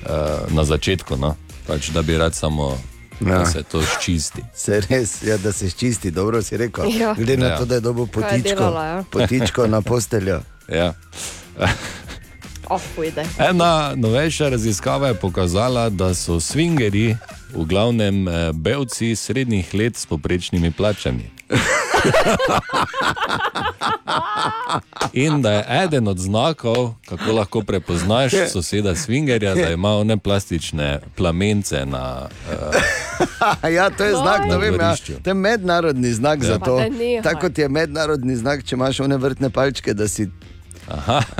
uh, 0.06 0.54
na 0.54 0.64
začetku, 0.64 1.16
no? 1.16 1.34
pač, 1.66 1.90
da 1.90 2.02
bi 2.02 2.18
rad 2.18 2.34
samo. 2.34 2.78
Ja. 3.20 3.38
Da 3.38 3.46
se 3.46 3.62
to 3.62 3.82
ščisti. 3.82 4.42
Se 4.54 4.80
res, 4.80 5.22
ja, 5.22 5.36
da 5.36 5.52
se 5.52 5.70
ščisti, 5.70 6.10
dobro 6.10 6.42
si 6.42 6.56
rekel. 6.56 6.86
Ja. 6.94 7.14
Glede 7.14 7.36
na 7.36 7.46
Ja. 7.46 7.58
to, 7.58 7.64
da 7.64 7.74
je 7.74 7.80
dobil 7.80 8.06
Kaj 8.06 8.22
je 8.22 8.28
potičko, 8.28 8.58
delala, 8.58 8.84
ja? 8.84 9.04
potičko 9.12 9.66
na 9.66 9.80
posteljo. 9.82 10.40
Ja. 10.68 10.94
Oh. 12.68 12.80
Ena 13.38 13.92
novejša 13.96 14.48
raziskava 14.48 15.08
je 15.08 15.14
pokazala, 15.14 15.88
da 15.90 16.14
so 16.14 16.36
swingeri 16.40 17.16
v 17.54 17.64
glavnem 17.64 18.28
eh, 18.28 18.52
belci 18.52 19.16
srednjih 19.16 19.74
let 19.74 19.96
s 19.96 20.06
poprečnimi 20.06 20.70
plačami. 20.70 21.30
In 25.12 25.42
da 25.42 25.52
je 25.52 25.64
eden 25.84 26.08
od 26.08 26.18
znakov, 26.18 26.94
kako 27.08 27.32
lahko 27.32 27.62
prepoznaš 27.62 28.32
soseda 28.52 28.94
swingerja, 28.94 29.54
da 29.54 29.70
ima 29.70 29.96
one 29.96 30.16
plastične 30.18 31.00
plamence 31.16 31.86
na. 31.86 32.28
Uh, 32.50 32.74
ja, 33.70 33.90
to 33.90 34.04
je 34.04 34.12
znak, 34.12 34.46
Na 34.46 34.56
vem, 34.56 34.74
ja, 34.74 34.94
to 35.22 35.30
je 35.30 35.34
mednarodni 35.36 36.12
znak 36.12 36.42
Ja. 36.42 36.48
za 36.48 36.58
to. 36.58 36.80
Tako 37.22 37.40
kot 37.40 37.58
je 37.58 37.68
mednarodni 37.68 38.36
znak, 38.36 38.64
če 38.64 38.74
imaš 38.74 39.00
one 39.00 39.16
vrtne 39.16 39.50
palčke, 39.50 39.94
da 39.94 40.08
si. 40.08 40.28
Aha. 40.88 41.22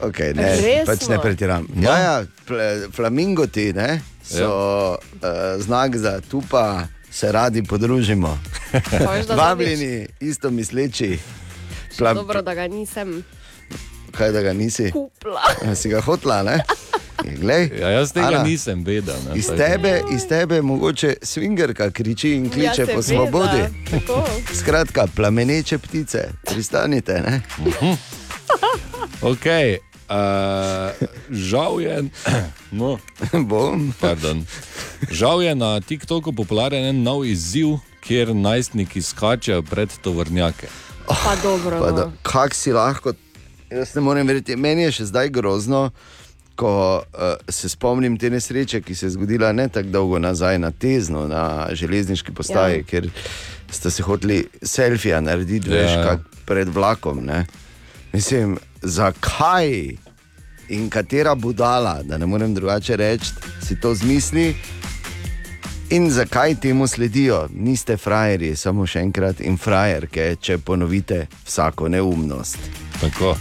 Okay, 0.00 0.30
ne, 0.30 0.46
Resno? 0.54 0.86
pač 0.86 1.08
ne 1.08 1.18
pretiram. 1.18 1.66
Ja, 1.74 1.98
ja, 1.98 2.14
pl- 2.46 2.86
flamingoti 2.92 3.72
ne, 3.72 3.98
so 4.22 4.36
Ja. 4.36 4.46
ja. 4.46 5.56
uh, 5.56 5.58
znak 5.58 5.96
za 5.96 6.20
tu 6.20 6.38
pa 6.40 6.86
se 7.10 7.32
radi 7.32 7.62
podružimo. 7.64 8.38
Da 9.26 9.34
Vabljeni, 9.42 10.06
isto 10.20 10.50
misleči. 10.50 11.18
Flam, 11.96 12.14
Dobro, 12.16 12.42
da 12.42 12.54
ga 12.54 12.68
nisem 12.68 13.24
kaj 14.10 14.30
da 14.30 14.42
ga 14.42 14.52
nisi? 14.52 14.90
kupla. 14.90 15.42
Ja, 15.64 15.74
si 15.74 15.88
ga 15.88 16.00
hotla, 16.00 16.42
ne? 16.42 16.62
Glej, 17.18 17.70
ja, 17.80 17.88
jaz 17.90 18.12
tega 18.12 18.26
Ana, 18.28 18.42
nisem 18.42 18.84
vedel. 18.84 19.16
Ne, 19.26 19.34
Iz 19.34 19.46
tebe, 19.48 20.02
iz 20.10 20.26
tebe 20.26 20.62
mogoče 20.62 21.16
swingerka 21.22 21.90
kriči 21.90 22.34
in 22.34 22.50
kliče 22.50 22.82
Ja, 22.82 22.94
po 22.94 23.02
svobodi. 23.02 23.62
Skratka, 24.60 25.06
plameneče 25.06 25.78
ptice, 25.78 26.28
pristanite. 26.44 27.18
Ne? 27.20 27.42
Okay. 29.20 29.78
Uh, 30.08 30.94
žal 31.28 31.80
je, 31.80 32.08
no, 32.72 32.96
Bom. 33.44 33.92
pardon. 34.00 34.46
žal 35.10 35.42
je 35.42 35.54
na 35.54 35.80
TikToku 35.80 36.32
popularen 36.32 36.84
en 36.86 37.02
nov 37.02 37.26
izziv, 37.26 37.76
kjer 38.00 38.32
najstniki 38.32 39.02
skačejo 39.02 39.62
pred 39.62 39.92
tovornjake. 40.00 40.68
Pa 41.04 41.36
dobro. 41.42 41.80
Pa 41.80 41.90
No. 41.90 41.96
da, 41.96 42.04
kak 42.22 42.54
si 42.54 42.72
lahko, 42.72 43.12
jaz 43.70 43.92
ne 43.94 44.00
morem 44.00 44.26
verjeti. 44.26 44.56
Meni 44.56 44.82
je 44.82 44.92
še 44.92 45.04
zdaj 45.04 45.28
grozno, 45.28 45.90
ko 46.58 46.70
uh, 46.98 47.20
se 47.48 47.68
spomnim 47.68 48.16
te 48.18 48.30
nesreče, 48.30 48.80
ki 48.82 48.94
se 48.94 49.06
je 49.06 49.10
zgodila 49.10 49.52
ne 49.52 49.68
tako 49.68 49.88
dolgo 49.88 50.18
nazaj 50.18 50.58
na 50.58 50.70
Tezno, 50.70 51.28
na 51.28 51.42
železniški 51.72 52.32
postaji, 52.34 52.78
Ja. 52.78 52.84
ker 52.84 53.06
ste 53.70 53.90
se 53.90 54.02
hoteli 54.02 54.40
selfija 54.62 55.20
narediti, 55.20 55.70
Ja, 55.70 55.76
veš, 55.76 55.90
ja. 55.92 56.02
kak 56.04 56.20
pred 56.46 56.68
vlakom. 56.68 57.22
Ne? 57.22 57.44
Mislim, 58.12 58.56
zakaj 58.82 59.94
in 60.68 60.90
katera 60.90 61.34
budala, 61.34 62.02
da 62.02 62.18
ne 62.18 62.26
morem 62.26 62.54
drugače 62.54 62.96
reči, 62.96 63.30
si 63.62 63.80
to 63.80 63.94
zmisli. 63.94 64.54
In 65.90 66.10
zakaj 66.10 66.54
temu 66.54 66.86
sledijo? 66.86 67.46
Niste 67.54 67.96
frajeri, 67.96 68.56
samo 68.56 68.86
še 68.86 69.00
enkrat 69.00 69.40
in 69.40 69.56
frajerke, 69.56 70.34
če 70.36 70.58
ponovite 70.58 71.22
vsako 71.46 71.88
neumnost. 71.88 72.58
Tako. 73.00 73.36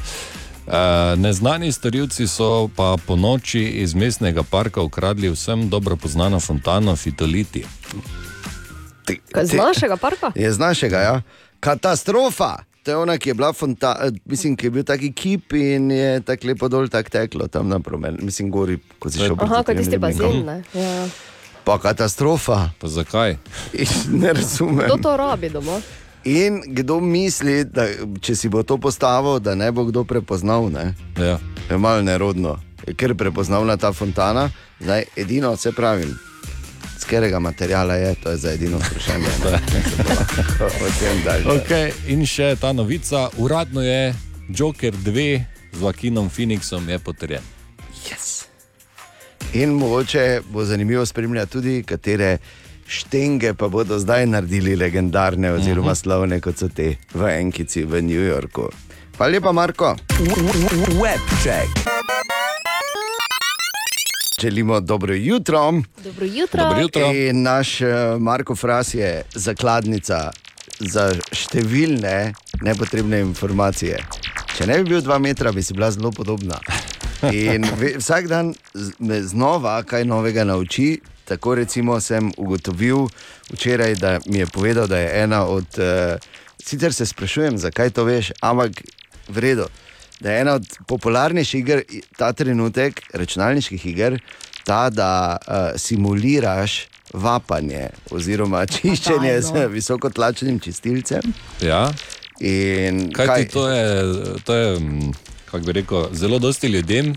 Uh, 0.67 0.73
neznani 1.19 1.71
storilci 1.71 2.27
so 2.27 2.67
pa 2.75 2.97
po 3.07 3.15
noči 3.15 3.63
iz 3.63 3.95
mestnega 3.95 4.43
parka 4.43 4.81
ukradli 4.81 5.29
vsem 5.29 5.69
dobro 5.69 5.95
poznano 5.95 6.39
fontano 6.39 6.95
Fitoliti. 6.95 7.63
Z 9.43 9.53
našega 9.53 9.95
parka? 9.97 10.31
Je 10.35 10.51
z 10.51 10.59
našega, 10.59 10.97
ja. 10.99 11.21
Katastrofa! 11.59 12.67
To 12.83 12.91
je 12.91 12.97
ona, 12.97 13.17
ki 13.17 13.29
je 13.29 13.33
bila 13.33 13.53
fontana, 13.53 14.11
mislim, 14.25 14.55
ki 14.55 14.65
je 14.65 14.71
bil 14.71 14.83
taki 14.83 15.13
kip 15.13 15.53
in 15.53 15.91
je 15.91 16.21
tako 16.21 16.47
lepo 16.47 16.67
dol 16.67 16.87
tak 16.87 17.09
teklo 17.09 17.47
tam 17.47 17.69
na 17.69 17.79
promen. 17.79 18.19
Mislim, 18.21 18.51
gori, 18.51 18.77
ko 18.99 19.09
si 19.09 19.23
šel 19.23 19.39
Aha, 19.39 19.63
kot 19.63 19.77
tisti 19.77 19.97
bazen. 19.97 20.43
Ne? 20.45 20.63
Ja. 20.73 21.07
Pa 21.63 21.79
katastrofa. 21.79 22.69
Pa 22.79 22.87
zakaj? 22.87 23.37
ne 24.21 24.33
razumem. 24.33 24.85
Kdo 24.85 24.99
to 25.03 25.17
rabi 25.17 25.49
doma? 25.49 25.79
In 26.27 26.61
kdo 26.67 26.99
misli, 26.99 27.63
da 27.63 27.85
če 28.21 28.33
si 28.35 28.49
bo 28.51 28.59
to 28.67 28.75
postavil, 28.77 29.39
da 29.39 29.53
ne 29.55 29.69
bo 29.71 29.85
kdo 29.87 30.03
prepoznal? 30.03 30.67
Ne? 30.67 30.91
Ja. 31.15 31.37
Je 31.69 31.77
malo 31.79 32.01
nerodno, 32.03 32.57
je 32.83 32.95
ker 32.99 33.15
prepoznavna 33.15 33.77
ta 33.79 33.93
fontana. 33.95 34.49
Zdaj, 34.79 35.05
edino, 35.15 35.55
se 35.55 35.71
pravim, 35.71 36.11
z 36.99 37.03
katerega 37.07 37.39
materijala 37.39 37.95
je, 37.95 38.15
to 38.23 38.35
je 38.35 38.37
za 38.43 38.51
edino 38.51 38.77
vprašanje. 38.77 39.27
Okay, 41.55 41.93
in 42.11 42.25
še 42.27 42.55
ta 42.59 42.73
novica, 42.75 43.29
uradno 43.39 43.81
je 43.85 44.11
Joker 44.49 44.93
2 44.93 45.27
z 45.73 45.79
Vakinom 45.79 46.27
Phoenixom 46.29 46.89
je 46.89 46.99
potrjen. 46.99 47.43
Yes. 48.03 48.49
In 49.53 49.79
mogoče 49.79 50.41
bo 50.51 50.65
zanimivo 50.65 51.05
spremljati 51.05 51.51
tudi, 51.51 51.83
katere 51.87 52.37
štenge 52.87 53.53
pa 53.53 53.67
bodo 53.67 53.99
zdaj 53.99 54.25
naredili 54.25 54.75
legendarne 54.75 55.51
oziroma 55.51 55.95
slavne, 55.95 56.41
kot 56.41 56.57
so 56.57 56.69
te 56.69 56.95
v 57.13 57.31
Enkici 57.39 57.83
v 57.83 58.01
New 58.01 58.23
Yorku. 58.23 58.69
Hvala 59.17 59.31
lepa, 59.31 59.51
Marko. 59.51 59.95
Webcheck. 61.01 61.67
Želimo 64.41 64.79
dobro 64.79 65.13
jutro. 65.13 65.73
Dobro 66.03 66.25
jutro. 66.25 67.11
In 67.13 67.41
naš 67.41 67.81
eh, 67.81 67.87
Marko 68.19 68.55
Fras 68.55 68.93
je 68.93 69.23
zakladnica 69.33 70.31
za 70.79 71.09
številne 71.33 72.33
nepotrebne 72.61 73.19
informacije. 73.19 73.97
Če 74.57 74.67
ne 74.69 74.77
bi 74.77 74.91
bil 74.91 75.01
dva 75.01 75.17
metra, 75.17 75.51
bi 75.51 75.63
si 75.63 75.73
bila 75.73 75.89
zelo 75.91 76.11
podobna. 76.11 76.59
In 77.33 77.65
vsak 77.97 78.27
dan 78.29 78.53
me 78.99 79.21
znova 79.25 79.81
kaj 79.83 80.05
novega 80.05 80.45
nauči. 80.45 80.99
Tako 81.27 81.55
recimo 81.55 81.99
sem 81.99 82.31
ugotovil 82.37 83.07
včeraj, 83.51 83.95
da 83.95 84.19
mi 84.25 84.39
je 84.39 84.45
povedal, 84.47 84.87
da 84.87 84.97
je 84.97 85.23
ena 85.23 85.45
od. 85.45 85.65
Uh, 85.77 86.19
sicer 86.63 86.93
se 86.93 87.05
sprašujem, 87.05 87.57
zakaj 87.57 87.89
to 87.89 88.03
veš, 88.03 88.31
ampak 88.41 88.81
v 89.27 89.39
redu. 89.39 89.67
Da 90.19 90.31
je 90.31 90.41
ena 90.41 90.53
od 90.57 90.65
popularnejših 90.87 91.59
iger 91.59 91.81
ta 92.17 92.31
trenutek, 92.33 93.01
računalniških 93.13 93.85
iger, 93.85 94.19
ta, 94.65 94.89
da 94.89 95.37
uh, 95.37 95.53
simuliraš 95.79 96.87
vapanje 97.13 97.89
oziroma 98.11 98.65
čiščenje 98.65 99.41
z 99.41 99.53
no. 99.53 99.67
visokotlačenim 99.67 100.59
čistilcem. 100.59 101.33
Ja. 101.61 101.91
In 102.39 103.11
Kaj, 103.13 103.27
kaj- 103.27 103.35
kaj? 103.35 103.47
To 103.53 103.67
je, 103.69 103.85
to 104.43 104.53
je 104.53 104.79
mm, 104.79 105.13
kako 105.45 105.65
bi 105.65 105.71
rekel, 105.71 106.07
zelo 106.11 106.39
dosti 106.39 106.67
ljudem. 106.67 107.15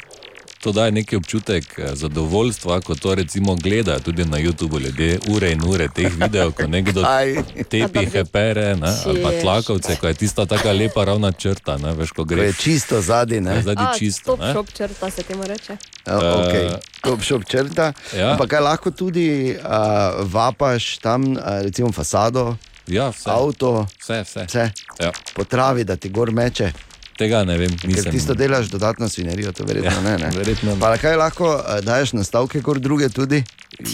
To 0.61 0.73
daje 0.73 0.93
neki 0.93 1.16
občutek 1.16 1.78
eh, 1.78 1.95
zadovoljstva, 1.95 2.81
ko 2.81 2.95
to 2.95 3.15
recimo 3.15 3.55
gledajo 3.57 4.01
tudi 4.01 4.24
na 4.24 4.39
YouTubu 4.39 4.81
ljudje, 4.81 5.19
ure 5.28 5.53
in 5.53 5.62
ure 5.65 5.89
teh 5.89 6.12
videov, 6.15 6.53
ko 6.53 6.66
nekdo 6.66 7.01
Aj. 7.09 7.32
tepihe 7.65 8.24
pere, 8.24 8.77
ne, 8.77 8.93
ali 9.07 9.23
pa 9.23 9.31
tlakovce, 9.32 9.97
ko 9.97 10.07
je 10.07 10.15
tista 10.15 10.47
taka 10.47 10.73
lepa 10.73 11.05
ravna 11.05 11.32
črta, 11.32 11.78
ne, 11.78 11.95
veš, 11.95 12.11
ko 12.11 12.16
Ko 12.16 12.24
gre. 12.27 12.45
je 12.45 12.53
čisto 12.55 13.01
zadaj, 13.01 13.41
ne? 13.41 13.62
Zadaj 13.62 13.87
A, 13.87 13.95
čisto. 13.99 14.31
Top 14.31 14.41
ne. 14.41 14.53
shop 14.53 14.69
črta 14.69 15.11
se 15.11 15.23
temu 15.23 15.43
reče. 15.45 15.73
Uh, 16.07 16.12
okay. 16.12 16.66
Eh, 16.66 16.78
Top 17.01 17.23
shop 17.23 17.43
črta. 17.45 17.93
Ja. 18.12 18.31
Ampak 18.31 18.51
kaj 18.51 18.61
lahko 18.61 18.91
tudi 18.91 19.28
uh, 19.53 19.65
vapaš 20.23 20.99
tam, 20.99 21.32
uh, 21.32 21.39
recimo 21.62 21.93
fasado, 21.93 22.57
ja, 22.87 23.09
vse. 23.09 23.31
avto, 23.31 23.87
vse, 23.99 24.23
vse. 24.23 24.45
vse. 24.45 24.70
Ja. 25.01 25.12
po 25.35 25.45
travi, 25.45 25.85
da 25.85 25.97
ti 25.97 26.09
gor 26.09 26.31
meče. 26.31 26.73
Tega 27.20 27.42
ne 27.44 27.59
vem, 27.59 27.68
Ker 27.74 27.88
nisem. 27.90 28.10
ti 28.10 28.20
to 28.22 28.34
delaš 28.34 28.66
dodatno 28.68 29.05
svinerijo, 29.06 29.52
to 29.52 29.64
verjetno 29.64 29.92
Ja, 29.92 30.01
ne. 30.02 30.16
ne. 30.18 30.30
verjetno 30.32 30.74
ne. 30.74 30.80
Pa 30.80 30.97
kaj 30.97 31.16
lahko 31.16 31.51
uh, 31.51 31.78
daješ 31.80 32.12
nastavke, 32.12 32.62
kot 32.62 32.78
druge 32.78 33.09
tudi? 33.10 33.42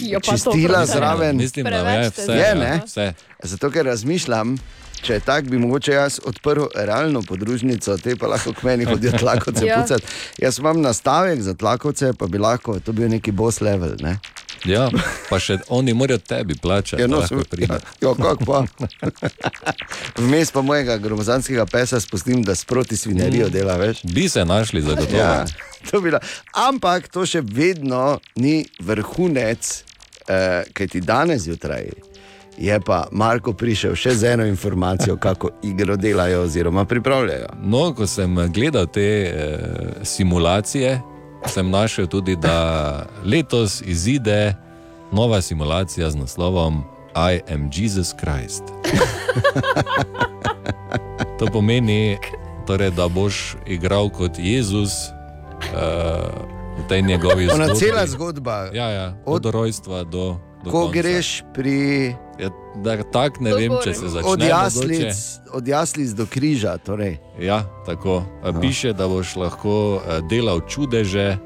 Jo, 0.02 0.20
pa 0.20 0.32
to 0.32 0.52
Čistila 0.52 0.86
zraven. 0.86 1.36
Mislim, 1.36 1.66
da 1.66 1.76
je 1.90 2.10
vse. 2.10 2.32
Je, 2.32 2.38
ja, 2.40 2.54
ne? 2.54 2.80
vse. 2.86 3.12
Zato, 3.44 3.70
ker 3.70 3.86
razmišljam, 3.86 4.54
če 4.98 5.12
je 5.12 5.20
tako, 5.22 5.48
bi 5.48 5.58
mogoče 5.58 5.92
jaz 5.92 6.20
odprl 6.24 6.64
realno 6.76 7.22
podružnico, 7.22 7.96
te 7.96 8.16
pa 8.16 8.26
lahko 8.28 8.52
k 8.52 8.62
meni 8.62 8.84
hodijo 8.84 9.12
tlakovce 9.14 9.66
Ja. 9.66 9.82
pucati. 9.82 10.06
Jaz 10.38 10.58
imam 10.58 10.80
nastavek 10.80 11.42
za 11.42 11.54
tlakovce, 11.54 12.12
pa 12.14 12.26
bi 12.26 12.38
lahko 12.38 12.78
to 12.80 12.92
bil 12.92 13.08
neki 13.08 13.30
boss 13.32 13.60
level. 13.60 13.96
Ne? 14.00 14.18
Ja, 14.64 14.88
pa 15.30 15.38
še 15.42 15.58
oni 15.68 15.94
morajo 15.94 16.18
tebi 16.18 16.56
plačati. 16.62 17.02
Ja, 17.02 17.08
no, 17.08 17.22
seveda. 17.26 17.48
pride. 17.50 17.78
Ja, 18.02 18.14
kako 18.14 18.44
pa? 18.44 18.64
Vmes 20.22 20.50
pa 20.50 20.62
mojega 20.62 20.96
gromozanskega 20.98 21.66
pesa 21.66 22.00
spustim, 22.00 22.42
da 22.42 22.54
sproti 22.54 22.96
svinerijo 22.96 23.48
dela, 23.48 23.76
veš. 23.76 24.02
Bi 24.02 24.28
se 24.28 24.44
našli 24.44 24.82
za 24.82 24.96
to. 24.96 25.16
Ja, 25.16 25.44
to 25.90 26.00
bi 26.00 26.10
bila. 26.10 26.20
Ampak 26.52 27.08
to 27.08 27.26
še 27.26 27.42
vedno 27.44 28.18
ni 28.36 28.64
vrhunec, 28.80 29.72
eh, 30.28 30.62
kaj 30.72 30.88
ti 30.88 31.00
danes 31.00 31.46
zjutraj. 31.46 31.90
Je 32.58 32.78
pa 32.80 33.04
Marko 33.12 33.52
prišel 33.52 33.94
še 33.94 34.14
z 34.16 34.32
eno 34.32 34.46
informacijo, 34.48 35.18
kako 35.20 35.50
igro 35.62 35.96
delajo 35.96 36.46
oziroma 36.46 36.84
pripravljajo. 36.84 37.50
No, 37.62 37.90
ko 37.94 38.06
sem 38.06 38.32
gledal 38.48 38.86
te 38.88 39.04
eh, 39.28 39.58
simulacije, 40.04 41.00
sem 41.48 41.70
našel 41.70 42.06
tudi, 42.06 42.36
da 42.36 43.02
letos 43.24 43.82
izide 43.82 44.54
nova 45.12 45.40
simulacija 45.40 46.10
z 46.10 46.16
naslovom 46.16 46.84
I 47.14 47.52
am 47.52 47.70
Jesus 47.74 48.14
Christ. 48.20 48.62
to 51.38 51.46
pomeni, 51.46 52.18
torej, 52.66 52.90
da 52.90 53.08
boš 53.08 53.56
igral 53.66 54.10
kot 54.10 54.38
Jezus 54.38 54.90
uh, 55.08 55.72
v 56.78 56.88
tej 56.88 57.02
njegovi 57.02 57.48
Ona 57.48 57.66
zgodbi. 57.66 57.80
cela 57.80 58.06
zgodba, 58.06 58.68
Ja, 58.72 58.90
ja, 58.90 59.14
od, 59.24 59.46
od 59.46 59.52
rojstva 59.52 60.04
do. 60.04 60.36
Ko 60.66 60.80
konca. 60.82 60.92
greš 60.92 61.28
pri. 61.54 61.78
Ja, 62.36 62.50
da, 62.76 63.02
tak 63.02 63.40
ne 63.40 63.54
vem, 63.54 63.72
če 63.80 63.94
se 63.94 64.08
začne. 64.08 64.28
Od 64.28 64.40
jaslic, 64.40 65.14
od 65.50 65.64
jaslic 65.64 66.10
do 66.10 66.26
križa. 66.26 66.76
Torej. 66.78 67.16
Ja, 67.38 67.64
tako. 67.86 68.22
A 68.42 68.52
Piše, 68.52 68.92
da 68.92 69.08
boš 69.08 69.36
lahko 69.36 69.74
eh, 69.98 70.20
delal 70.22 70.60
čudeže, 70.62 71.36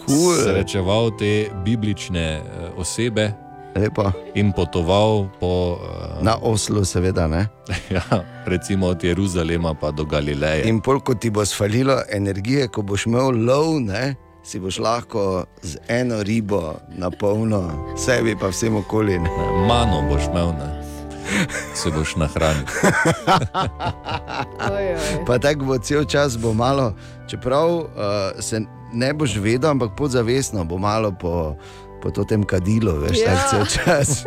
Cool. 0.00 0.34
srečeval 0.36 1.14
te 1.14 1.32
biblične 1.62 2.26
eh, 2.36 2.42
osebe 2.74 3.30
Lepo. 3.70 4.10
in 4.34 4.50
potoval 4.50 5.30
po, 5.38 5.78
eh, 5.78 6.18
Na 6.20 6.34
Oslu, 6.36 6.84
seveda. 6.84 7.28
Ne? 7.28 7.46
ja, 7.90 8.02
recimo 8.44 8.86
od 8.88 9.04
Jeruzalema 9.04 9.74
pa 9.74 9.90
do 9.90 10.04
Galileje. 10.04 10.66
In 10.66 10.80
pol, 10.80 10.98
ko 10.98 11.14
ti 11.14 11.30
bo 11.30 11.46
sfalilo 11.46 12.02
energije, 12.08 12.66
ko 12.68 12.82
boš 12.82 13.06
imel 13.06 13.30
lov, 13.38 13.78
ne, 13.80 14.14
si 14.42 14.60
boš 14.60 14.78
lahko 14.78 15.44
z 15.62 15.76
eno 15.88 16.22
ribo 16.22 16.74
na 16.88 17.10
polno, 17.10 17.94
sebi 17.96 18.36
pa 18.36 18.48
vsem 18.48 18.76
okoli. 18.76 19.18
Ne. 19.18 19.30
Mano 19.68 20.02
boš 20.08 20.28
imel, 20.30 20.52
ne. 20.56 20.80
se 21.74 21.90
boš 21.90 22.16
nahranil. 22.16 22.66
Pa 25.26 25.38
tako 25.38 25.64
bo 25.64 25.78
cel 25.78 26.04
čas 26.04 26.38
bo 26.38 26.52
malo, 26.52 26.94
čeprav 27.28 27.68
uh, 27.70 27.86
se 28.40 28.60
ne 28.92 29.12
boš 29.14 29.36
vedel, 29.36 29.70
ampak 29.70 29.90
podzavestno 29.96 30.64
bo 30.64 30.78
malo 30.78 31.12
po. 31.12 31.56
Po 32.00 32.10
tem 32.24 32.44
kadilu, 32.44 32.96
veš, 33.04 33.18
Ja. 33.20 33.36
tako 33.36 33.48
cel 33.50 33.64
čas. 33.76 34.24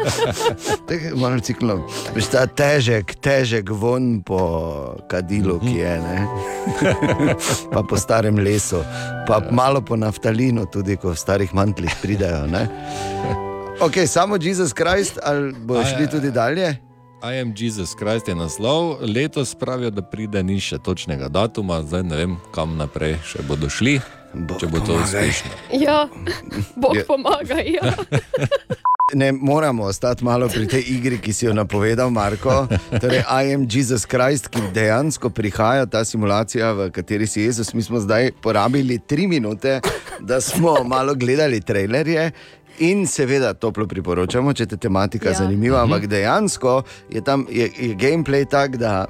Malo 1.21 1.39
ciklno. 1.41 1.81
Veš, 2.15 2.29
ta 2.29 2.45
težek, 2.45 3.15
težek 3.17 3.69
von 3.69 4.21
po 4.21 4.39
kadilu, 5.09 5.57
ki 5.59 5.75
je, 5.81 5.95
ne. 5.99 6.17
pa 7.73 7.81
po 7.81 7.97
starem 7.97 8.37
lesu, 8.37 8.83
pa 9.27 9.41
malo 9.51 9.81
po 9.81 9.97
naftalinu, 9.97 10.65
tudi 10.69 10.97
ko 11.01 11.11
v 11.11 11.17
starih 11.17 11.49
mantlih 11.53 11.91
pridajo, 12.01 12.45
ne. 12.47 12.67
Ok, 13.81 14.05
samo 14.07 14.37
Jezus 14.37 14.69
Krist, 14.73 15.17
ali 15.23 15.49
boš 15.53 15.97
šli 15.97 16.05
ja. 16.05 16.09
tudi 16.09 16.31
dalje? 16.31 16.77
I 17.23 17.35
am 17.35 17.53
Jesus 17.53 17.95
Christ 17.95 18.27
je 18.27 18.35
naslov, 18.35 18.97
letos 19.03 19.55
pravijo, 19.55 19.89
da 19.89 20.01
pride 20.01 20.43
ni 20.43 20.59
še 20.59 20.75
točnega 20.77 21.29
datuma, 21.29 21.79
zdaj 21.81 22.03
ne 22.03 22.15
vem, 22.17 22.33
kam 22.51 22.75
naprej 22.75 23.15
še 23.23 23.45
bodo 23.47 23.69
šli, 23.69 23.99
Bog 24.33 24.59
če 24.59 24.67
bo 24.67 24.79
to 24.79 24.91
pomagaj. 24.91 25.29
uspešno. 25.29 25.51
Ja, 25.73 26.07
Bog 26.75 26.95
Ja. 26.95 27.03
pomaga. 27.05 27.55
Ja. 27.73 27.95
Ne 29.13 29.31
moramo 29.31 29.83
ostati 29.83 30.23
malo 30.23 30.47
pri 30.49 30.65
tej 30.65 30.83
igri, 30.89 31.17
ki 31.17 31.33
si 31.33 31.45
jo 31.45 31.53
napovedal, 31.53 32.09
Marko. 32.09 32.65
Torej, 32.91 33.21
I 33.21 33.53
am 33.53 33.67
Jesus 33.67 34.05
Christ, 34.05 34.47
ki 34.47 34.73
dejansko 34.73 35.29
prihaja 35.29 35.85
ta 35.85 36.01
simulacija, 36.01 36.71
v 36.73 36.87
kateri 36.89 37.27
si 37.27 37.41
Jezus. 37.41 37.73
Mi 37.73 37.83
smo 37.83 37.99
zdaj 37.99 38.31
porabili 38.41 38.97
tri 38.99 39.27
minute, 39.27 39.81
da 40.19 40.41
smo 40.41 40.81
malo 40.83 41.13
gledali 41.13 41.61
trailerje. 41.61 42.31
In 42.79 43.07
seveda 43.07 43.53
toplo 43.53 43.85
priporočamo, 43.87 44.53
če 44.53 44.65
te 44.65 44.77
tematika 44.77 45.29
Ja. 45.29 45.31
ja. 45.31 45.37
zanimiva, 45.37 45.83
ampak 45.83 46.07
dejansko 46.07 46.83
je 47.09 47.21
tam 47.21 47.45
je, 47.49 47.69
je 47.77 47.95
gameplay 47.95 48.45
tak, 48.49 48.77
da 48.77 49.05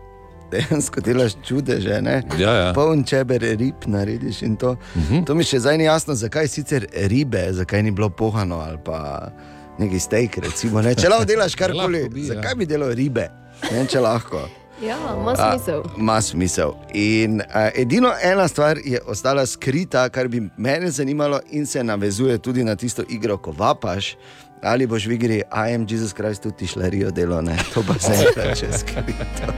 dejansko 0.52 1.02
delaš 1.02 1.36
čudeže. 1.44 2.02
ne? 2.02 2.24
Ja, 2.38 2.52
ja. 2.52 2.74
Poln 2.74 3.04
čeber 3.04 3.42
rib 3.42 3.76
narediš 3.86 4.42
in 4.42 4.56
to. 4.56 4.72
Uh 4.72 5.02
-huh. 5.02 5.26
To 5.26 5.36
mi 5.36 5.44
še 5.44 5.60
zdaj 5.60 5.78
ni 5.78 5.84
jasno, 5.84 6.16
zakaj 6.16 6.48
sicer 6.48 6.86
ribe, 6.94 7.48
zakaj 7.52 7.84
ni 7.84 7.92
bilo 7.92 8.10
pohano 8.10 8.60
ali 8.60 8.78
pa 8.86 9.32
neki 9.80 10.00
steak. 10.00 10.38
Recimo, 10.38 10.82
ne? 10.82 10.96
Če 10.96 11.10
lahko 11.10 11.26
delaš 11.26 11.56
karkoli, 11.62 12.02
Lahko 12.02 12.14
bi, 12.16 12.22
ja. 12.22 12.34
zakaj 12.34 12.56
bi 12.56 12.66
delal 12.66 12.90
ribe? 12.92 13.30
Ne, 13.64 13.78
vem, 13.78 13.88
če 13.88 14.00
lahko. 14.00 14.50
Ja, 14.88 14.98
ima 15.22 15.32
A, 15.38 15.52
smisel. 15.52 15.82
Ima 15.98 16.22
smisel. 16.22 16.72
In 16.94 17.42
a, 17.54 17.70
edino 17.76 18.12
ena 18.24 18.48
stvar 18.48 18.78
je 18.86 19.00
ostala 19.08 19.46
skrita, 19.46 20.10
kar 20.10 20.28
bi 20.28 20.42
mene 20.58 20.92
zanimalo, 20.92 21.40
in 21.52 21.66
se 21.66 21.84
navezuje 21.84 22.38
tudi 22.38 22.64
na 22.64 22.76
tisto 22.76 23.04
igro, 23.10 23.38
ko 23.38 23.52
vapaš. 23.58 24.16
Ali 24.64 24.88
boš 24.88 25.06
v 25.08 25.12
igri 25.12 25.42
I 25.52 25.76
am 25.76 25.86
Jesus 25.90 26.14
Christ 26.14 26.44
tudi 26.44 26.68
šlerijo 26.68 27.12
delo, 27.12 27.42
ne? 27.42 27.58
to 27.74 27.84
pa 27.88 28.00
se 28.00 28.12
ne 28.12 28.26
reče 28.44 28.68
skrito. 28.72 29.54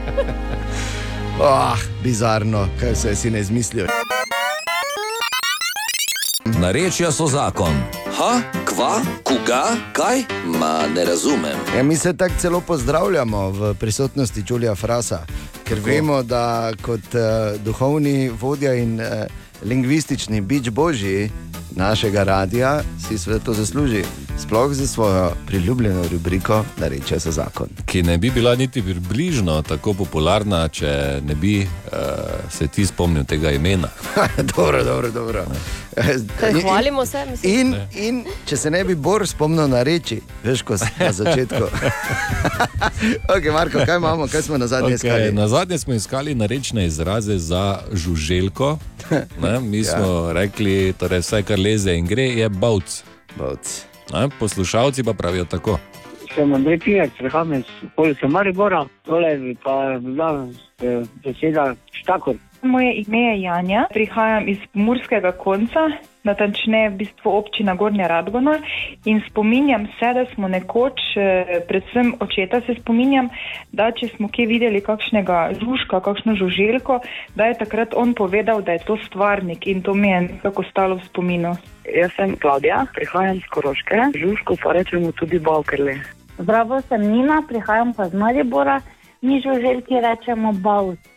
Oh, 1.40 1.78
bizarno, 2.04 2.68
kaj 2.80 2.92
vse 2.92 3.16
si 3.16 3.32
ne 3.32 3.40
izmislijo. 3.40 3.88
Narečja 6.46 7.12
so 7.12 7.26
zakon. 7.28 7.74
Ha, 8.18 8.42
kva, 8.66 9.02
koga, 9.24 9.64
kaj? 9.94 10.22
Ma 10.46 10.88
ne 10.96 11.06
razumem. 11.06 11.58
Ja, 11.78 11.84
mi 11.84 11.96
se 11.96 12.18
tako 12.18 12.34
celo 12.40 12.62
pozdravljamo 12.62 13.50
v 13.50 13.74
prisotnosti 13.74 14.44
Julija 14.48 14.76
Frasa, 14.76 15.26
ker 15.64 15.78
Tako. 15.78 15.90
vemo, 15.90 16.24
da 16.24 16.72
kot 16.82 17.00
uh, 17.00 17.62
duhovni 17.62 18.30
vodja 18.30 18.74
in 18.74 19.00
uh, 19.00 19.08
lingvistični 19.66 20.42
bič 20.42 20.70
božji 20.70 21.32
našega 21.76 22.24
radia 22.24 22.82
si 23.08 23.18
svet 23.18 23.44
to 23.44 23.54
zasluži, 23.54 24.04
sploh 24.40 24.74
za 24.74 24.88
svojo 24.88 25.32
priljubljeno 25.48 26.04
rubriko 26.12 26.66
Nareče 26.78 27.20
so 27.20 27.32
zakon. 27.32 27.68
Ki 27.86 28.04
ne 28.04 28.18
bi 28.18 28.32
bila 28.32 28.56
niti 28.56 28.82
približno 28.82 29.62
tako 29.62 29.94
popularna, 29.94 30.68
če 30.68 31.20
ne 31.28 31.36
bi 31.36 31.62
uh, 31.62 31.70
se 32.52 32.68
ti 32.68 32.86
spomnil 32.86 33.24
tega 33.24 33.52
imena. 33.52 33.88
dobro, 34.56 34.84
dobro, 34.84 35.12
dobro. 35.12 35.46
Kaj, 36.40 36.62
hvalimo 36.62 37.06
se, 37.06 37.26
mislim. 37.32 37.60
In, 37.60 37.76
in 37.94 38.26
če 38.46 38.58
se 38.58 38.72
ne 38.72 38.84
bi 38.84 38.96
Bor 38.96 39.28
spomnil 39.28 39.68
na 39.68 39.84
reči, 39.84 40.22
veš, 40.44 40.62
ko 40.62 40.78
si 40.78 40.92
na 41.00 41.12
začetku. 41.12 41.64
ok, 43.36 43.54
Marko, 43.54 43.80
kaj 43.86 43.98
imamo, 43.98 44.28
kaj 44.28 44.42
smo 44.42 44.58
na 44.58 44.68
zadnje 44.68 44.96
okay, 44.96 45.08
Okay, 45.08 45.20
iskali? 45.20 45.32
na 45.32 45.48
zadnje 45.48 45.78
smo 45.78 45.94
iskali 45.94 46.36
narečne 46.36 46.86
izraze 46.86 47.38
za 47.38 47.80
žuželko. 47.94 48.78
Ne, 49.42 49.60
mi 49.60 49.78
Ja. 49.78 49.84
smo 49.84 50.34
rekli, 50.34 50.94
da 51.00 51.18
vse, 51.18 51.44
kar 51.44 51.60
leze 51.60 51.94
in 51.94 52.06
gre, 52.06 52.24
je 52.24 52.50
bavc. 52.50 53.04
bavc. 53.36 53.86
Ne, 54.14 54.30
poslušalci 54.40 55.04
pa 55.04 55.14
pravijo 55.14 55.46
tako. 55.46 55.80
Sem 56.36 56.54
Andrej 56.54 56.80
Pijec, 56.80 57.12
prihajam 57.18 57.54
iz 57.54 57.64
okolice 57.94 58.28
Maribora, 58.28 58.86
tole 59.06 59.38
bi 59.38 59.56
pa 59.64 60.00
bila 60.00 60.48
eh, 60.82 61.02
beseda 61.24 61.76
štakor. 61.92 62.36
Moje 62.62 62.94
ime 63.08 63.18
je 63.20 63.42
Janja, 63.42 63.86
prihajam 63.94 64.50
iz 64.50 64.58
Murskega 64.74 65.32
konca, 65.32 65.80
natančneje 66.26 66.90
v 66.90 66.98
bistvu 67.04 67.32
občina 67.32 67.76
Gornja 67.76 68.08
Radgona 68.08 68.58
in 69.06 69.22
spominjam 69.30 69.88
se, 70.00 70.14
da 70.14 70.26
smo 70.34 70.48
nekoč, 70.48 71.02
eh, 71.16 71.62
predvsem 71.68 72.14
očeta 72.20 72.62
se 72.66 72.76
spominjam, 72.82 73.30
da 73.72 73.92
če 73.92 74.08
smo 74.16 74.30
kje 74.30 74.46
videli 74.50 74.82
kakšnega 74.82 75.54
žužka, 75.62 76.02
kakšno 76.02 76.36
žuželko, 76.36 77.00
da 77.36 77.46
je 77.46 77.60
takrat 77.62 77.94
on 77.96 78.14
povedal, 78.14 78.62
da 78.62 78.76
je 78.76 78.86
to 78.86 78.98
stvarnik 79.06 79.68
in 79.68 79.82
to 79.82 79.94
mi 79.94 80.10
je 80.10 80.22
nekako 80.22 80.64
stalo 80.64 80.96
v 80.96 81.06
spominu. 81.06 81.56
Jaz 81.86 82.12
sem 82.18 82.36
Klaudija, 82.42 82.86
prihajam 82.96 83.38
iz 83.38 83.48
Koroške, 83.54 84.12
žužko 84.18 84.58
pa 84.64 84.74
rečemo 84.74 85.12
tudi 85.12 85.40
Balkerle. 85.40 86.00
Zdravo, 86.38 86.82
sem 86.82 87.02
Nina, 87.02 87.44
prihajam 87.48 87.94
pa 87.94 88.10
z 88.10 88.18
Maribora, 88.18 88.82
mi 89.22 89.42
žuželki 89.42 90.02
rečemo 90.02 90.52
baus. 90.52 91.15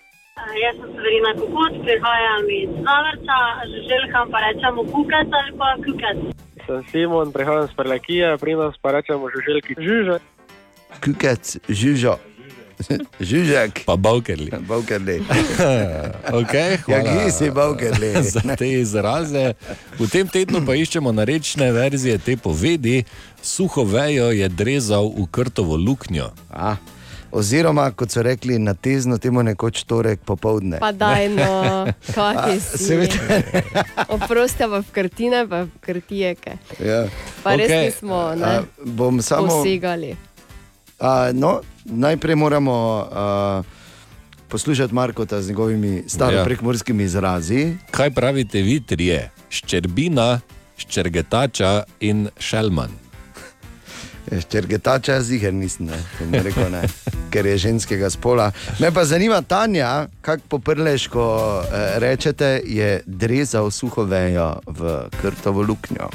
Jaz 0.57 0.77
sem 0.81 0.91
Severina 0.97 1.33
Kokot, 1.37 1.75
prihajam 1.85 2.45
iz 2.61 2.71
Zavrča, 2.87 3.39
žuželkam 3.73 4.31
pa 4.33 4.39
rečemo 4.45 4.81
kukac 4.93 5.29
ali 5.41 5.53
pa 5.59 5.69
kukac. 5.85 6.19
Sem 6.67 6.81
Simon, 6.91 7.33
prihajam 7.33 7.65
iz 7.65 7.77
Prelekije, 7.77 8.37
pri 8.39 8.55
nas 8.55 8.75
pa 8.83 8.93
rečemo 8.97 9.29
žuželki 9.35 9.75
žuže. 9.79 10.17
Kukec, 11.05 11.57
žužo. 11.69 12.17
Žižek. 13.21 13.85
Pa 13.87 13.97
Baukerli. 13.97 14.51
Baukerli. 14.71 15.19
okay, 16.41 16.79
Ja, 16.87 17.03
kje 17.03 17.31
si 17.31 17.51
Baukerli? 17.51 18.23
Za 18.23 18.57
te 18.57 18.71
izraze. 18.71 19.55
V 19.99 20.07
tem 20.07 20.29
tednu 20.29 20.63
pa 20.67 20.79
iščemo 20.79 21.13
narečne 21.13 21.73
verzije 21.75 22.19
te 22.23 22.37
povedi. 22.37 23.03
Suho 23.43 23.85
vejo 23.85 24.31
je 24.35 24.49
drezal 24.49 25.11
v 25.11 25.27
krtovo 25.31 25.77
luknjo. 25.77 26.31
A, 26.51 26.79
oziroma, 27.33 27.91
kot 27.91 28.11
so 28.11 28.23
rekli, 28.23 28.59
na 28.59 28.75
tezno 28.75 29.19
temu 29.19 29.43
nekoč 29.43 29.83
torek 29.85 30.21
popovdne. 30.25 30.79
Pa 30.81 30.93
daj 30.93 31.29
no, 31.29 31.87
A, 32.17 32.51
si. 32.61 32.85
seveda. 32.85 33.43
Oprosti 34.09 34.59
pa 34.65 34.79
v 34.81 34.87
krtine, 34.93 35.45
pa 35.49 35.63
v 35.65 35.71
krtijeke. 35.81 36.59
Ja. 36.81 37.07
Pa 37.43 37.57
res 37.57 37.69
Okej, 37.71 37.85
nismo 37.87 38.17
a, 38.17 38.35
ne, 38.35 38.55
bom 38.85 39.23
samo. 39.23 39.49
posegali. 39.61 40.17
A, 41.01 41.31
no, 41.35 41.61
najprej 41.85 42.35
moramo 42.35 42.75
a, 43.13 43.63
poslušati 44.49 44.95
Markota 44.95 45.43
z 45.43 45.49
njegovimi 45.49 46.03
staroprekmorskimi 46.07 47.05
izrazi. 47.05 47.75
Kaj 47.91 48.11
pravite 48.11 48.63
vi 48.63 48.81
trije? 48.81 49.31
Ščerbina, 49.51 50.41
ščergetača 50.77 51.83
in 52.01 52.29
šelman. 52.39 53.08
Ščergetača 54.29 55.19
jaz 55.19 55.31
jih 55.33 55.47
nisem, 55.55 55.89
ne, 55.89 55.99
to 56.19 56.27
bom 56.29 56.43
rekel, 56.45 56.69
ne, 56.73 56.83
ker 57.33 57.47
je 57.49 57.57
ženskega 57.69 58.11
spola. 58.13 58.51
Me 58.79 58.91
pa 58.95 59.05
zanima 59.09 59.41
Tanja, 59.43 60.09
kako 60.21 60.49
po 60.49 60.59
prleško 60.59 61.25
eh, 61.63 61.99
rečete, 61.99 62.61
je 62.65 63.01
drezal 63.07 63.71
suho 63.71 64.05
vejo 64.05 64.61
v 64.67 65.01
krtovo 65.21 65.63
luknjo. 65.63 66.11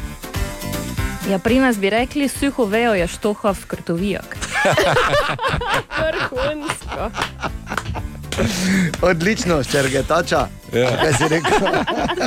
Ja, 1.30 1.40
pri 1.40 1.60
nas 1.64 1.80
bi 1.80 1.90
rekli, 1.90 2.28
suho 2.28 2.66
vejo 2.68 2.94
je 3.00 3.08
štoha 3.08 3.56
v 3.56 3.66
krtovijak. 3.68 4.38
Vrhunsko. 6.00 7.10
Odlično, 9.10 9.62
ščergetača. 9.64 10.48
Ja. 10.74 10.90
Kaj 10.98 11.14
si 11.14 11.30
rekel? 11.30 11.68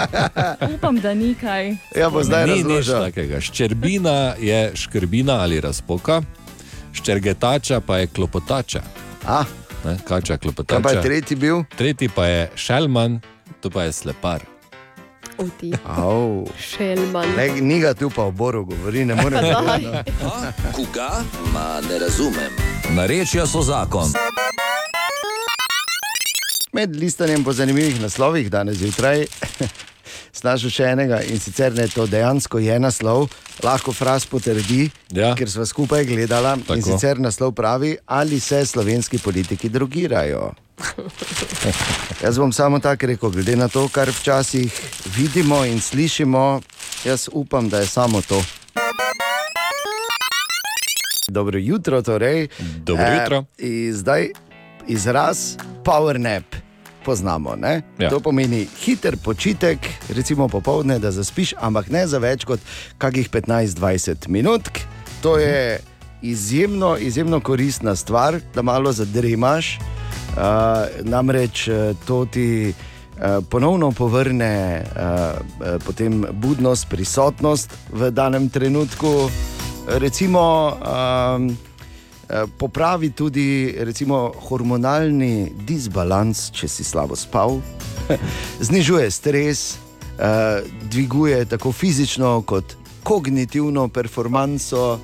Upam, 0.74 1.00
da 1.00 1.14
ni 1.14 1.34
kaj. 1.34 1.74
Ja, 1.96 2.10
bo 2.10 2.22
zdaj 2.22 2.46
Ni 2.46 2.62
nič 2.64 2.90
takega. 2.90 3.40
Ščerbina 3.42 4.34
je 4.40 4.60
škrbina 4.78 5.40
ali 5.42 5.60
razpoka, 5.60 6.20
ščergetača 6.96 7.80
pa 7.86 8.02
je 8.02 8.10
klopotača. 8.14 8.82
A? 9.26 9.44
Ne, 9.84 9.96
kača 10.06 10.38
klopotača. 10.42 10.76
Kaj 10.76 10.84
pa 10.84 10.94
je 10.96 11.02
tretji 11.02 11.36
bil? 11.36 11.64
Tretji 11.76 12.08
pa 12.08 12.26
je 12.26 12.44
šelman, 12.54 13.20
to 13.60 13.70
pa 13.70 13.88
je 13.88 13.96
slepar. 13.96 14.46
Uti. 15.38 15.72
Au. 15.84 16.46
Šelman. 16.58 17.34
Ne, 17.36 17.48
ni 17.60 17.80
ga 17.82 17.92
tu 17.94 18.08
pa 18.10 18.24
v 18.30 18.32
boru, 18.32 18.64
govori, 18.64 19.04
ne 19.04 19.18
morem. 19.18 19.44
Koga? 20.76 21.10
Ma 21.52 21.80
ne 21.88 21.98
razumem. 22.00 22.56
Narečja 22.96 23.44
so 23.46 23.60
zakon. 23.62 24.14
Med 26.76 26.96
listanjem 26.96 27.44
po 27.44 27.52
zanimivih 27.52 28.00
naslovih 28.00 28.50
danes 28.50 28.76
zjutraj 28.76 29.22
snašel 30.38 30.70
še 30.70 30.88
enega 30.92 31.22
in 31.24 31.40
sicer 31.40 31.72
ne 31.72 31.86
to 31.88 32.04
dejansko 32.10 32.60
je 32.60 32.74
naslov, 32.76 33.30
lahko 33.64 33.94
fraz 33.96 34.26
potrdi, 34.28 34.90
ja. 35.16 35.30
ker 35.38 35.48
smo 35.48 35.64
skupaj 35.64 36.04
gledali. 36.04 36.52
Tako. 36.66 36.76
In 36.76 36.84
sicer 36.84 37.20
naslov 37.22 37.54
pravi, 37.56 37.94
ali 38.04 38.40
se 38.40 38.60
slovenski 38.66 39.18
politiki 39.24 39.70
drogirajo. 39.72 40.50
Jaz 42.24 42.36
bom 42.36 42.52
samo 42.52 42.82
tako 42.84 43.08
rekel, 43.08 43.32
glede 43.38 43.56
na 43.56 43.70
to, 43.72 43.86
kar 43.88 44.12
včasih 44.12 44.82
vidimo 45.16 45.62
in 45.64 45.80
slišimo, 45.80 46.60
jaz 47.08 47.30
upam, 47.32 47.72
da 47.72 47.80
je 47.80 47.86
samo 47.86 48.20
to. 48.20 48.42
Dobro 51.28 51.58
jutro, 51.58 52.02
torej. 52.02 52.48
Dobro 52.84 53.08
jutro. 53.16 53.44
Eh, 53.56 53.96
zdaj 53.96 54.28
izraz 54.86 55.56
power 55.84 56.20
nap 56.20 56.65
poznamo. 57.06 57.54
Ne? 57.56 57.82
Ja. 57.98 58.10
To 58.10 58.20
pomeni 58.20 58.66
hiter 58.82 59.16
počitek, 59.16 59.78
recimo 60.10 60.48
popovdne, 60.50 60.98
da 60.98 61.14
zaspiš, 61.14 61.54
ampak 61.62 61.90
ne 61.94 62.06
za 62.10 62.18
več 62.18 62.44
kot 62.44 62.60
kakih 62.98 63.30
15-20 63.30 64.28
minut. 64.28 64.70
To 65.22 65.38
je 65.38 65.78
izjemno, 66.22 66.96
izjemno 66.98 67.40
koristna 67.40 67.96
stvar, 67.96 68.40
da 68.54 68.62
malo 68.62 68.92
zadremaš. 68.92 69.78
Uh, 70.36 70.42
namreč 71.08 71.68
eh, 71.68 71.94
to 72.06 72.26
ti 72.28 72.68
uh, 72.68 73.44
ponovno 73.50 73.88
povrne 73.92 74.84
uh, 74.84 75.80
potem 75.86 76.26
budnost, 76.32 76.90
prisotnost 76.90 77.72
v 77.92 78.10
danem 78.10 78.48
trenutku. 78.48 79.30
Recimo, 79.86 80.76
um, 80.76 81.56
popravi 82.58 83.10
tudi 83.10 83.74
recimo, 83.78 84.32
hormonalni 84.48 85.52
disbalans, 85.66 86.50
če 86.50 86.68
si 86.68 86.84
slabo 86.84 87.16
spal, 87.16 87.60
znižuje 88.68 89.10
stres, 89.10 89.76
eh, 90.18 90.62
dviguje 90.90 91.44
tako 91.44 91.72
fizično 91.72 92.40
kot 92.42 92.76
kognitivno 93.06 93.88
performanco. 93.88 94.98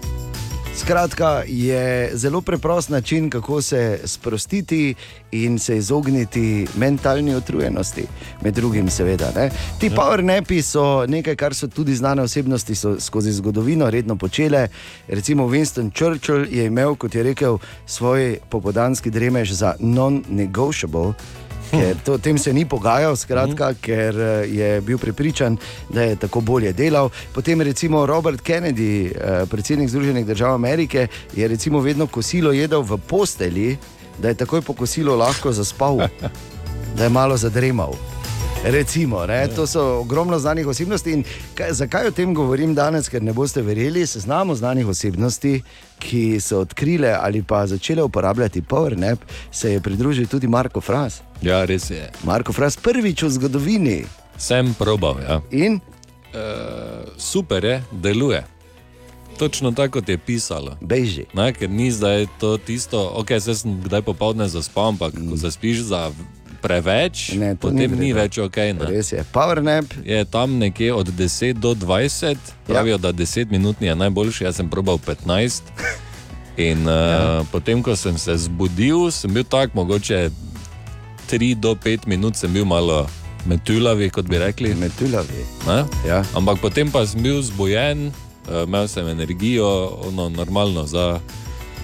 Skratka, 0.77 1.43
je 1.47 2.11
zelo 2.15 2.40
preprost 2.40 2.89
način, 2.89 3.31
kako 3.31 3.62
se 3.62 4.01
sprostiti 4.05 4.94
in 5.32 5.59
se 5.59 5.77
izogniti 5.77 6.66
mentalni 6.77 7.35
utrujenosti, 7.36 8.05
med 8.43 8.55
drugim, 8.55 8.90
seveda. 8.90 9.32
Ne? 9.36 9.51
Ti 9.81 9.86
Ja. 9.86 9.94
power 9.94 10.24
napi 10.24 10.62
so 10.62 11.07
nekaj, 11.07 11.36
kar 11.36 11.55
so 11.55 11.69
tudi 11.69 11.94
znane 11.94 12.23
osebnosti 12.23 12.74
so 12.74 13.01
skozi 13.01 13.32
zgodovino 13.32 13.90
redno 13.90 14.16
počele. 14.16 14.69
Recimo 15.09 15.47
Winston 15.49 15.90
Churchill 15.94 16.47
je 16.51 16.66
imel, 16.66 16.94
kot 16.94 17.15
je 17.15 17.23
rekel, 17.23 17.59
svoj 17.86 18.39
popodanski 18.51 19.11
dremež 19.11 19.53
za 19.53 19.74
non-negotiable. 19.78 21.12
Ker 21.73 21.97
to, 22.05 22.19
tem 22.19 22.39
se 22.39 22.53
ni 22.53 22.66
pogajal, 22.69 23.16
skratka, 23.16 23.70
mm. 23.70 23.81
ker 23.81 24.20
eh, 24.20 24.47
je 24.53 24.81
bil 24.85 24.99
prepričan, 25.01 25.57
da 25.89 26.03
je 26.03 26.16
tako 26.16 26.40
bolje 26.40 26.73
delal. 26.73 27.09
Potem 27.32 27.61
recimo 27.61 28.07
Robert 28.07 28.43
Kennedy, 28.44 29.09
eh, 29.09 29.47
predsednik 29.51 29.89
Združenih 29.89 30.27
držav 30.27 30.55
Amerike, 30.55 31.07
je 31.36 31.49
recimo 31.49 31.81
vedno 31.81 32.07
kosilo 32.07 32.53
jedel 32.53 32.82
v 32.82 32.99
posteli, 32.99 33.77
da 34.19 34.28
je 34.28 34.35
takoj 34.44 34.61
po 34.61 34.73
kosilu 34.73 35.16
lahko 35.16 35.53
zaspal, 35.53 35.97
da 36.97 37.05
je 37.05 37.11
malo 37.11 37.36
zadremal. 37.36 37.97
Recimo, 38.65 39.27
ne, 39.27 39.49
to 39.49 39.66
so 39.66 39.82
ogromno 40.01 40.39
znanih 40.39 40.66
osebnosti. 40.66 41.12
In 41.12 41.24
kaj, 41.55 41.73
zakaj 41.73 42.07
o 42.07 42.11
tem 42.11 42.35
govorim 42.35 42.74
danes, 42.74 43.09
ker 43.09 43.23
ne 43.23 43.32
boste 43.32 43.62
verjeli, 43.62 44.07
seznamo 44.07 44.55
znanih 44.55 44.86
osebnosti, 44.86 45.62
ki 46.03 46.41
so 46.41 46.61
odkrile 46.66 47.15
ali 47.20 47.43
pa 47.43 47.66
začele 47.66 48.03
uporabljati 48.03 48.62
PowerNap, 48.62 49.19
se 49.51 49.73
je 49.73 49.81
pridružil 49.81 50.27
tudi 50.27 50.49
Marko 50.49 50.81
Fras. 50.81 51.23
Ja, 51.43 51.65
res 51.65 51.91
je. 51.91 52.11
Marko 52.24 52.53
Fras 52.53 52.77
prvič 52.77 53.23
v 53.23 53.31
zgodovini. 53.31 54.03
Sem 54.39 54.74
probal. 54.74 55.23
Ja. 55.23 55.41
In? 55.51 55.79
E, 56.35 56.43
super 57.19 57.65
je, 57.65 57.83
deluje. 57.93 58.43
Točno 59.39 59.70
tako 59.70 60.03
je 60.07 60.19
pisalo. 60.19 60.77
Beži. 60.81 61.24
Ne, 61.35 61.53
ker 61.53 61.70
ni 61.70 61.91
zdaj 61.91 62.27
to 62.41 62.59
tisto, 62.59 63.01
ok, 63.15 63.39
zdaj 63.39 63.55
sem 63.55 63.81
kdaj 63.85 64.03
popoldne 64.03 64.49
zaspal, 64.49 64.93
ampak 64.95 65.15
mm. 65.15 65.31
ko 65.31 65.37
zaspiš 65.37 65.87
za 65.89 66.11
preveč, 66.62 67.32
Ne, 67.34 67.55
potem 67.59 67.90
ni 67.98 68.09
ni, 68.09 68.10
več 68.14 68.39
ok. 68.39 68.59
Ne. 68.78 68.89
Res 68.94 69.12
je. 69.12 69.24
PowerNap 69.34 69.90
je 70.06 70.22
tam 70.30 70.56
nekje 70.62 70.94
od 70.94 71.10
10 71.10 71.59
do 71.59 71.74
20, 71.74 72.39
pravijo, 72.66 72.97
ja. 72.97 73.02
da 73.02 73.12
10 73.12 73.51
minut 73.51 73.82
je 73.82 73.94
najboljši, 73.94 74.44
jaz 74.47 74.62
sem 74.62 74.70
probal 74.70 75.02
15. 75.02 75.66
In 76.56 76.84
uh, 76.84 76.93
ja. 76.93 77.44
potem, 77.48 77.80
ko 77.82 77.97
sem 77.97 78.18
se 78.20 78.36
zbudil, 78.47 79.09
sem 79.10 79.32
bil 79.32 79.44
tak, 79.44 79.74
mogoče 79.74 80.28
3 81.30 81.55
do 81.56 81.74
5 81.74 82.06
minut, 82.06 82.36
sem 82.36 82.52
bil 82.52 82.68
malo 82.68 83.06
metulavi, 83.48 84.10
kot 84.12 84.28
bi 84.28 84.39
rekli. 84.39 84.74
Metulavi. 84.76 85.43
Ja. 86.06 86.22
Ampak 86.36 86.60
potem 86.60 86.93
pa 86.93 87.06
sem 87.09 87.24
bil 87.24 87.40
zbojen, 87.43 88.12
uh, 88.47 88.68
imel 88.68 88.86
sem 88.89 89.09
energijo, 89.09 89.66
ono, 90.12 90.28
normalno 90.28 90.84
za 90.86 91.18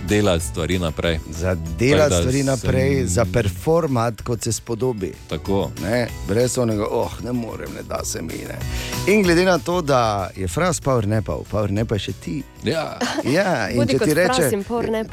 delati 0.06 0.44
stvari 0.44 0.78
naprej. 0.78 1.18
Za 1.30 1.56
delati 1.78 2.10
da 2.10 2.20
stvari 2.20 2.42
naprej, 2.42 2.96
sem- 2.96 3.08
za 3.08 3.24
performat, 3.32 4.22
kot 4.22 4.42
se 4.42 4.52
spodobi. 4.52 5.12
Tako. 5.28 5.70
Ne, 5.82 6.08
brez 6.28 6.58
onega, 6.58 6.86
oh, 6.90 7.22
ne 7.24 7.32
morem, 7.32 7.68
ne 7.76 7.82
da 7.82 8.04
se 8.04 8.22
mi. 8.22 8.38
Ne. 8.48 8.58
In 9.06 9.22
glede 9.22 9.44
na 9.44 9.58
to, 9.58 9.82
da 9.82 10.30
je 10.36 10.48
fras 10.48 10.80
power 10.80 11.06
nepal, 11.06 11.44
power 11.50 11.70
nepal 11.70 11.98
še 11.98 12.12
ti. 12.12 12.42
Ja. 12.64 12.98
Ja, 13.24 13.68
in 13.70 13.86
če 13.86 13.98
ti 13.98 14.14
reče, 14.14 14.50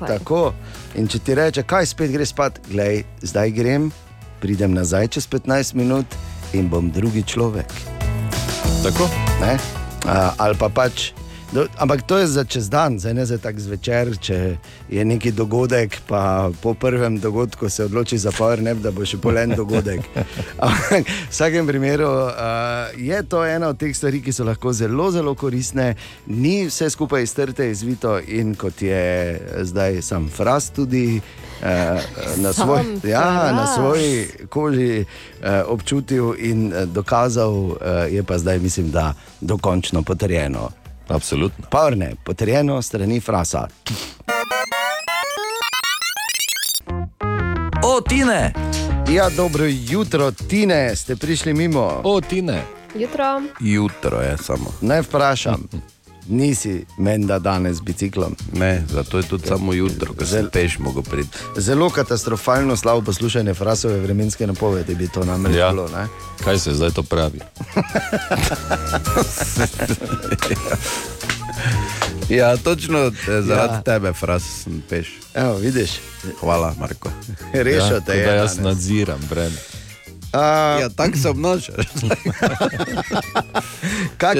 tako, 0.08 0.54
in 0.96 1.08
če 1.08 1.20
ti 1.20 1.36
reče, 1.36 1.64
kaj 1.64 1.86
spet 1.86 2.12
greš 2.12 2.30
spat, 2.30 2.60
glej, 2.70 3.04
zdaj 3.22 3.52
grem, 3.52 3.92
pridem 4.40 4.74
nazaj 4.74 5.08
čez 5.08 5.28
15 5.28 5.74
minut 5.74 6.06
in 6.54 6.70
bom 6.70 6.92
drugi 6.92 7.24
človek. 7.24 7.68
Tako. 8.84 9.10
Ne? 9.42 9.58
Ali 10.38 10.56
pa 10.58 10.70
pač 10.70 11.12
Do, 11.56 11.68
ampak 11.78 12.04
to 12.04 12.18
je 12.18 12.28
za 12.28 12.44
čez 12.44 12.68
dan, 12.70 13.00
zdaj 13.00 13.14
ne 13.14 13.26
za 13.26 13.38
tak 13.40 13.56
zvečer, 13.56 14.10
če 14.20 14.58
je 14.92 15.06
neki 15.08 15.32
dogodek, 15.32 16.02
pa 16.04 16.52
po 16.60 16.74
prvem 16.76 17.16
dogodku 17.20 17.70
se 17.72 17.86
odloči 17.88 18.18
za 18.20 18.36
power 18.36 18.60
nap, 18.60 18.82
da 18.84 18.92
bo 18.92 19.08
še 19.08 19.22
polen 19.24 19.56
dogodek. 19.56 20.04
Ampak 20.60 21.08
v 21.08 21.32
vsakem 21.32 21.64
primeru 21.64 22.12
uh, 22.12 22.92
je 23.00 23.24
to 23.24 23.46
ena 23.48 23.72
od 23.72 23.80
teh 23.80 23.96
stvari, 23.96 24.20
ki 24.20 24.36
so 24.36 24.44
lahko 24.44 24.76
zelo, 24.76 25.08
zelo 25.16 25.32
koristne, 25.32 25.94
ni 26.28 26.68
vse 26.68 26.92
skupaj 26.92 27.24
iztrte, 27.24 27.72
izvito 27.72 28.20
in 28.20 28.52
kot 28.60 28.84
je 28.84 29.40
zdaj 29.64 30.04
sam 30.04 30.28
fras 30.28 30.74
tudi. 30.76 31.22
Uh, 31.64 32.04
na, 32.44 32.52
svoj, 32.52 33.00
ja, 33.08 33.56
na 33.56 33.64
svoji 33.72 34.28
koži 34.52 35.06
uh, 35.08 35.64
občutil 35.72 36.36
in 36.36 36.68
dokazal, 36.92 37.56
uh, 37.56 37.78
je 38.12 38.28
pa 38.28 38.44
zdaj, 38.44 38.60
mislim, 38.60 38.92
da 38.92 39.14
dokončno 39.40 40.04
potrjeno. 40.04 40.85
Absolutno. 41.08 41.66
Pavrne, 41.70 42.12
potrjeno 42.24 42.82
strani 42.82 43.20
frasa. 43.20 43.68
O, 47.84 48.02
Tine! 48.02 48.54
Ja, 49.10 49.30
dobro 49.30 49.66
jutro, 49.66 50.32
Tine, 50.32 50.96
ste 50.96 51.16
prišli 51.16 51.54
mimo. 51.54 52.02
O, 52.04 52.22
Tine. 52.22 52.62
Jutro. 52.96 53.42
Jutro 53.60 54.22
je 54.22 54.38
samo. 54.38 54.74
Naj 54.82 55.02
vprašam, 55.02 55.68
nisi 56.28 56.86
menda 56.98 57.40
danes 57.40 57.82
biciklom? 57.82 58.36
Ne, 58.54 58.84
zato 58.90 59.18
je 59.18 59.24
tudi 59.24 59.48
samo 59.48 59.74
jutro, 59.74 60.14
ko 60.14 60.26
se 60.26 60.46
peš 60.54 60.80
mogo 60.80 61.02
priti. 61.02 61.30
Zelo 61.58 61.90
katastrofalno 61.90 62.76
slabo 62.76 63.02
poslušanje 63.02 63.54
frasove 63.54 64.00
vremenske 64.00 64.48
napovedi 64.48 64.96
bi 64.96 65.08
to 65.08 65.24
namreč 65.24 65.56
Ja. 65.56 65.70
bilo. 65.72 65.88
Ne? 65.90 66.08
Kaj 66.44 66.60
se 66.60 66.74
zdaj 66.74 66.92
to 66.92 67.04
pravi? 67.04 67.40
Ja, 72.30 72.58
točno 72.58 73.00
eh, 73.00 73.12
zaradi 73.42 73.74
Ja. 73.74 73.82
tebe, 73.84 74.14
fras, 74.14 74.44
sem 74.64 74.84
peš. 74.90 75.14
Evo, 75.34 75.56
vidiš. 75.56 75.92
Hvala, 76.40 76.74
Marko. 76.80 77.10
Rešil 77.54 77.94
ja, 77.94 78.00
te 78.00 78.14
je 78.14 78.24
jaz 78.26 78.52
danes. 78.52 78.58
nadziram 78.60 79.20
breme. 79.30 79.56
Uh, 80.36 80.42
Ja, 80.76 80.90
tako 80.90 81.18
se 81.18 81.30
obnašaš. 81.30 81.86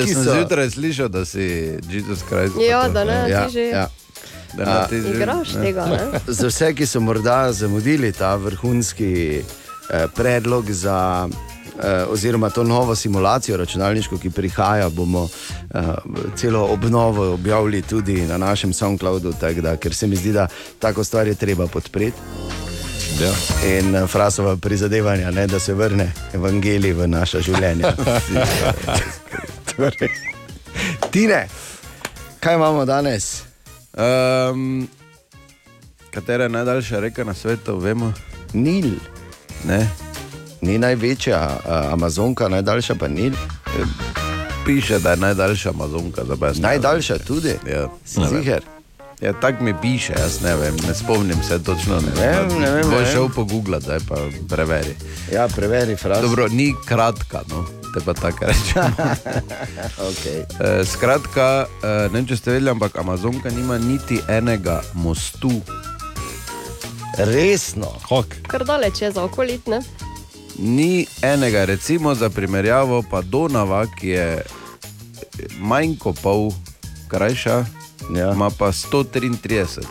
Sem 0.06 0.16
so? 0.16 0.34
zjutraj 0.34 0.70
slišal, 0.70 1.08
da 1.10 1.26
si 1.26 1.40
Jezus 1.90 2.20
Krist. 2.22 2.56
Ja, 2.62 2.88
da 2.90 3.04
ne, 3.04 3.30
Ja, 3.30 3.46
ti 3.46 3.54
že 3.54 3.62
ja. 3.62 3.88
Da 4.56 4.64
A, 4.64 4.88
ti 4.88 4.96
že- 4.98 5.10
igraš 5.10 5.54
ne. 5.54 5.62
tega. 5.62 5.86
Ne? 5.86 6.20
Za 6.34 6.48
vse, 6.48 6.74
ki 6.74 6.86
so 6.86 7.00
morda 7.00 7.52
zamudili 7.52 8.12
ta 8.12 8.36
vrhunski 8.36 9.42
eh, 9.90 10.08
predlog 10.16 10.72
za. 10.72 11.30
eh, 11.76 12.06
Oziroma, 12.06 12.50
to 12.50 12.64
novo 12.64 12.96
simulacijo 12.96 13.58
računalniško, 13.58 14.18
ki 14.18 14.30
prihaja, 14.30 14.90
bomo 14.90 15.24
uh, 15.24 15.30
celo 16.36 16.66
obnovo 16.66 17.34
objavili 17.34 17.82
tudi 17.82 18.22
na 18.22 18.38
našem 18.38 18.74
SoundCloudu, 18.74 19.34
da, 19.62 19.76
ker 19.76 19.94
se 19.94 20.08
mi 20.08 20.16
zdi, 20.16 20.32
da 20.32 20.48
tako 20.80 21.04
stvar 21.04 21.28
je 21.28 21.36
treba 21.36 21.68
podpreti. 21.68 22.18
Ja. 23.20 23.32
In 23.78 23.96
uh, 23.96 24.10
frasova 24.10 24.58
prizadevanja, 24.58 25.32
ne, 25.32 25.48
da 25.48 25.60
se 25.60 25.74
vrne 25.74 26.12
evangelij 26.34 26.94
v 26.94 27.08
naša 27.08 27.40
življenja. 27.40 27.94
torej, 29.70 30.12
Tine, 31.12 31.48
kaj 32.40 32.56
imamo 32.56 32.86
danes? 32.86 33.44
Um, 33.96 34.88
katera 36.12 36.44
je 36.44 36.50
najdaljša 36.50 37.00
reka 37.00 37.24
na 37.24 37.34
svetu, 37.34 37.78
vemo? 37.80 38.14
Nil. 38.54 38.92
Ne. 39.64 39.88
Ni 40.62 40.78
največja 40.78 41.40
uh, 41.40 41.94
Amazonka, 41.94 42.50
najdaljša 42.50 42.96
pa 43.00 43.08
Nil. 43.08 43.34
Piše, 44.66 45.00
da 45.00 45.12
je 45.12 45.18
najdaljša 45.18 45.70
Amazonka. 45.70 46.22
jaz 46.42 46.58
ne 46.60 46.68
Najdaljša 46.68 47.18
tudi? 47.18 47.56
Ja, 47.70 47.88
ziher? 48.06 48.75
Ja, 49.26 49.34
tako 49.34 49.64
mi 49.64 49.74
piše, 49.82 50.14
jaz 50.20 50.42
ne 50.42 50.56
vem, 50.56 50.76
ne 50.88 50.94
spomnim 50.96 51.44
se 51.44 51.64
točno. 51.64 51.96
Ne 51.96 52.12
vem, 52.16 52.60
ne 52.62 52.72
vem, 52.72 52.76
ne 52.76 52.84
Boš 52.84 53.04
vem. 53.04 53.12
šel 53.12 53.30
pogooglati, 53.36 53.84
zdaj 53.84 54.00
pa 54.08 54.16
preveri. 54.50 54.96
Ja, 55.34 55.48
preveri, 55.56 55.96
fraz. 55.96 56.22
Dobro, 56.22 56.48
ni 56.48 56.74
kratka, 56.86 57.42
no, 57.50 57.66
te 57.94 58.06
pa 58.06 58.14
tako 58.14 58.46
rečem. 58.46 58.84
okay. 60.10 60.44
e, 60.60 60.86
skratka, 60.86 61.66
e, 61.84 61.88
ne 61.88 62.20
vem, 62.20 62.28
če 62.28 62.38
ste 62.38 62.52
vedeli, 62.52 62.70
ampak 62.70 63.00
Amazonka 63.02 63.50
nima 63.50 63.78
niti 63.78 64.20
enega 64.30 64.82
mostu. 64.94 65.52
Resno. 67.18 67.90
Hok. 68.10 68.36
Kar 68.48 68.66
daleč 68.66 69.02
je 69.02 69.10
za 69.12 69.24
okolit, 69.26 69.66
ne? 69.68 69.82
Ni 70.58 71.08
enega, 71.22 71.66
recimo 71.66 72.14
za 72.16 72.30
primerjavo, 72.30 73.02
pa 73.10 73.24
Donava, 73.26 73.88
ki 73.90 74.10
je 74.10 74.30
manj 75.58 75.98
kot 75.98 76.22
pol 76.22 76.52
krajša, 77.10 77.64
ja. 78.16 78.32
ima 78.34 78.50
pa 78.50 78.72
133 78.72 79.86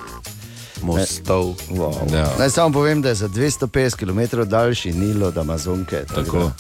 mostov. 0.83 1.55
Wow. 1.71 2.15
Ja. 2.15 2.29
Naj 2.39 2.51
samo 2.51 2.73
povem, 2.73 3.03
da 3.03 3.09
je 3.09 3.15
za 3.15 3.29
250 3.29 3.97
km 3.97 4.51
daljši 4.51 4.93
Nil 4.93 5.25
od 5.25 5.39
Amazonke. 5.39 6.05
Tako. 6.15 6.51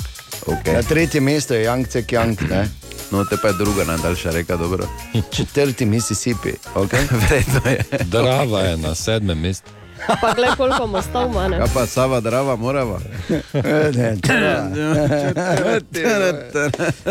Okay. 0.47 0.74
Na 0.74 0.82
tretjem 0.82 1.24
mestu 1.24 1.55
je 1.55 1.68
Yangtze 1.68 2.06
Kiang, 2.06 2.40
ne? 2.51 2.68
No, 3.10 3.24
te 3.24 3.36
pa 3.43 3.48
je 3.48 3.55
druga 3.55 3.85
najdaljša 3.85 4.31
reka, 4.31 4.56
dobro. 4.56 4.85
Četrti 5.36 5.85
Mississippi. 5.86 6.52
Okay? 6.74 7.06
Verjetno 7.31 7.70
je. 7.70 8.05
Drava 8.05 8.60
je 8.60 8.76
na 8.76 8.94
sedmem 8.94 9.40
mestu. 9.40 9.70
Pa 10.20 10.32
gled, 10.36 10.56
koliko 10.56 10.86
mostov 10.86 11.31
ima. 11.31 11.48
ne? 11.48 11.59
Kaj 11.59 11.68
pa 11.74 11.86
Sava, 11.86 12.20
Drava, 12.20 12.56
Morava? 12.56 13.01
ne, 13.94 14.16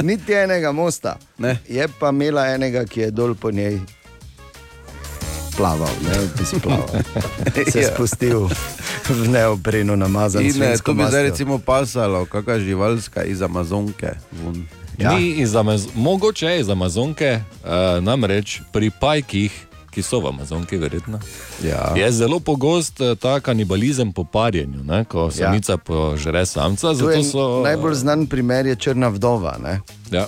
Niti 0.01 0.33
enega 0.33 0.71
mosta. 0.71 1.15
Ne. 1.37 1.57
Je 1.69 1.87
pa 1.99 2.09
imela 2.09 2.47
enega, 2.47 2.85
ki 2.85 2.99
je 2.99 3.11
dol 3.11 3.35
po 3.35 3.51
njej 3.51 3.79
plaval, 5.57 5.89
ne, 6.03 6.27
ti 6.37 6.45
si 6.45 6.59
plaval. 6.59 6.87
Se 7.71 7.79
je 7.79 7.83
Ja. 7.85 7.93
spustil 7.93 8.49
v 9.09 9.27
neopreno 9.27 9.95
namazan. 9.95 10.45
In 10.45 10.57
ne, 10.59 10.77
to 10.77 10.93
bi 10.93 11.03
zdaj 11.07 11.23
recimo 11.23 11.57
pasalo, 11.57 12.25
kakšna 12.25 12.59
živalska 12.59 13.23
iz 13.23 13.41
Amazonke. 13.41 14.17
Vun. 14.31 14.65
Ja. 14.97 15.13
Ni 15.13 15.29
iz 15.41 15.55
Amaz 15.55 15.87
Mogoče 15.95 16.45
je 16.47 16.59
iz 16.59 16.69
Amazonke, 16.69 17.41
uh, 17.63 18.03
namreč 18.03 18.61
pri 18.71 18.91
pajkih, 18.99 19.51
ki 19.93 20.01
so 20.01 20.19
v 20.19 20.27
Amazonki, 20.27 20.77
verjetno. 20.77 21.19
Ja. 21.63 21.93
Je 21.95 22.11
zelo 22.11 22.39
pogost 22.39 23.01
eh, 23.01 23.15
ta 23.15 23.39
kanibalizem 23.39 24.13
po 24.13 24.23
parjenju, 24.23 24.83
ne? 24.83 25.05
ko 25.05 25.31
samica 25.31 25.73
ja. 25.73 25.77
požre 25.77 26.45
samca. 26.45 26.87
Je 26.87 27.23
so, 27.23 27.61
najbolj 27.63 27.93
znan 27.93 28.25
primer 28.27 28.65
je 28.65 28.75
črna 28.75 29.07
vdova. 29.07 29.57
Ne? 29.61 29.81
Ja. 30.11 30.25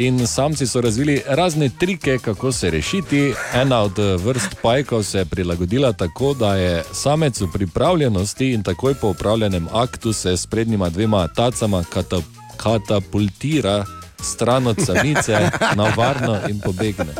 In 0.00 0.26
samci 0.26 0.66
so 0.66 0.80
razvili 0.80 1.22
razne 1.26 1.70
trike, 1.78 2.18
kako 2.18 2.52
se 2.52 2.70
rešiti. 2.70 3.34
Ena 3.54 3.80
od 3.80 3.98
eh, 3.98 4.16
vrst 4.16 4.56
pajkov 4.62 5.02
se 5.02 5.18
je 5.18 5.24
prilagodila 5.24 5.92
tako, 5.92 6.34
da 6.34 6.54
je 6.56 6.84
samec 6.92 7.40
v 7.40 7.46
pripravljenosti 7.52 8.52
in 8.52 8.62
takoj 8.62 8.94
po 8.94 9.08
upravljenem 9.08 9.68
aktu 9.72 10.12
se 10.12 10.36
s 10.36 10.46
prednjima 10.46 10.88
dvema 10.88 11.28
tacama 11.28 11.84
kata, 11.92 12.20
katapultira 12.56 13.84
stran 14.22 14.66
od 14.66 14.76
samice 14.86 15.50
na 15.76 15.92
varno 15.96 16.38
in 16.48 16.60
pobegne. 16.60 17.14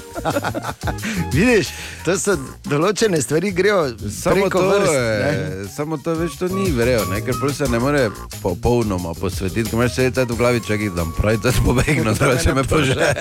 Vidiš, 1.33 1.69
to 2.05 2.19
so 2.19 2.37
določene 2.65 3.23
stvari, 3.23 3.51
grejo 3.51 3.89
Samo 4.13 4.49
to, 4.49 4.69
vrst. 4.69 4.93
je, 4.93 5.19
ne. 5.21 5.69
samo 5.69 5.97
to 5.97 6.15
več 6.15 6.37
to 6.39 6.49
ni 6.49 6.71
verjel, 6.71 7.05
ne? 7.11 7.21
ker 7.21 7.55
se 7.55 7.69
ne 7.69 7.79
more 7.79 8.11
popolnoma 8.43 9.15
posvetiti, 9.15 9.65
ker 9.65 9.75
imaš 9.75 9.93
vse 9.93 10.11
cajt 10.11 10.31
v 10.31 10.37
glavi, 10.37 10.61
čakaj, 10.61 10.91
da 10.91 11.05
pravi, 11.17 11.39
da 11.43 11.53
pobegno, 11.65 12.15
drugače 12.15 12.55
me 12.55 12.65
požre. 12.65 13.15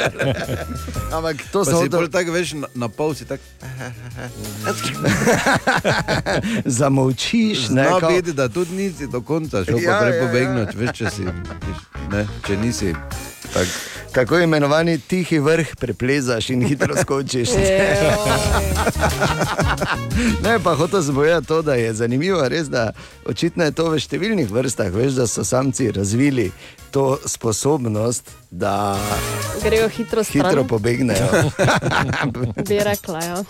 Ampak 1.11 1.35
to 1.51 1.64
Pa 1.64 1.72
so 1.72 1.84
si 1.84 1.89
pol 1.89 2.07
tako 2.07 2.31
veš, 2.31 2.53
na, 2.53 2.68
na 2.76 2.89
pol 2.89 3.15
si 3.15 3.26
tako. 3.26 3.43
Zamolčiš, 6.65 7.69
ne, 7.69 7.84
Zna 7.84 7.99
kao- 7.99 8.10
videti, 8.10 8.34
da 8.34 8.49
tudi 8.49 8.73
nisi 8.73 9.07
do 9.07 9.22
konca 9.22 9.65
šel, 9.65 9.80
Ja, 9.80 9.91
pa 9.91 9.99
prej 9.99 10.10
ja, 10.10 10.15
ja. 10.15 10.22
pobegnoč, 10.22 10.76
veš, 10.76 10.89
če 10.93 11.10
si, 11.10 11.23
ne, 12.11 12.27
če 12.47 12.57
nisi. 12.57 12.93
Tak. 13.49 13.65
Tako 14.15 14.39
imenovani 14.39 14.97
tihi 14.97 15.39
vrh 15.39 15.75
preplezaš 15.79 16.49
in 16.49 16.67
hitro 16.67 16.95
skočiš. 17.01 17.49
ne, 20.43 20.59
pa 20.63 20.75
hotel 20.75 21.01
sem 21.03 21.15
povedati 21.15 21.47
to, 21.47 21.61
da 21.61 21.73
je 21.73 21.93
zanimivo, 21.93 22.47
res, 22.47 22.69
da 22.69 22.91
očitno 23.25 23.63
je 23.63 23.71
to 23.71 23.89
v 23.89 23.99
številnih 23.99 24.51
vrstah, 24.51 24.91
veš, 24.93 25.13
da 25.19 25.27
so 25.27 25.43
samci 25.43 25.91
razvili 25.91 26.51
to 26.91 27.19
sposobnost, 27.25 28.31
da 28.51 28.97
Grejo 29.63 29.89
hitro 29.89 30.23
stran. 30.23 30.47
hitro 30.47 30.63
pobegnejo. 30.63 31.51
Bi 32.67 32.79
rekla, 32.83 33.19
ja. 33.23 33.43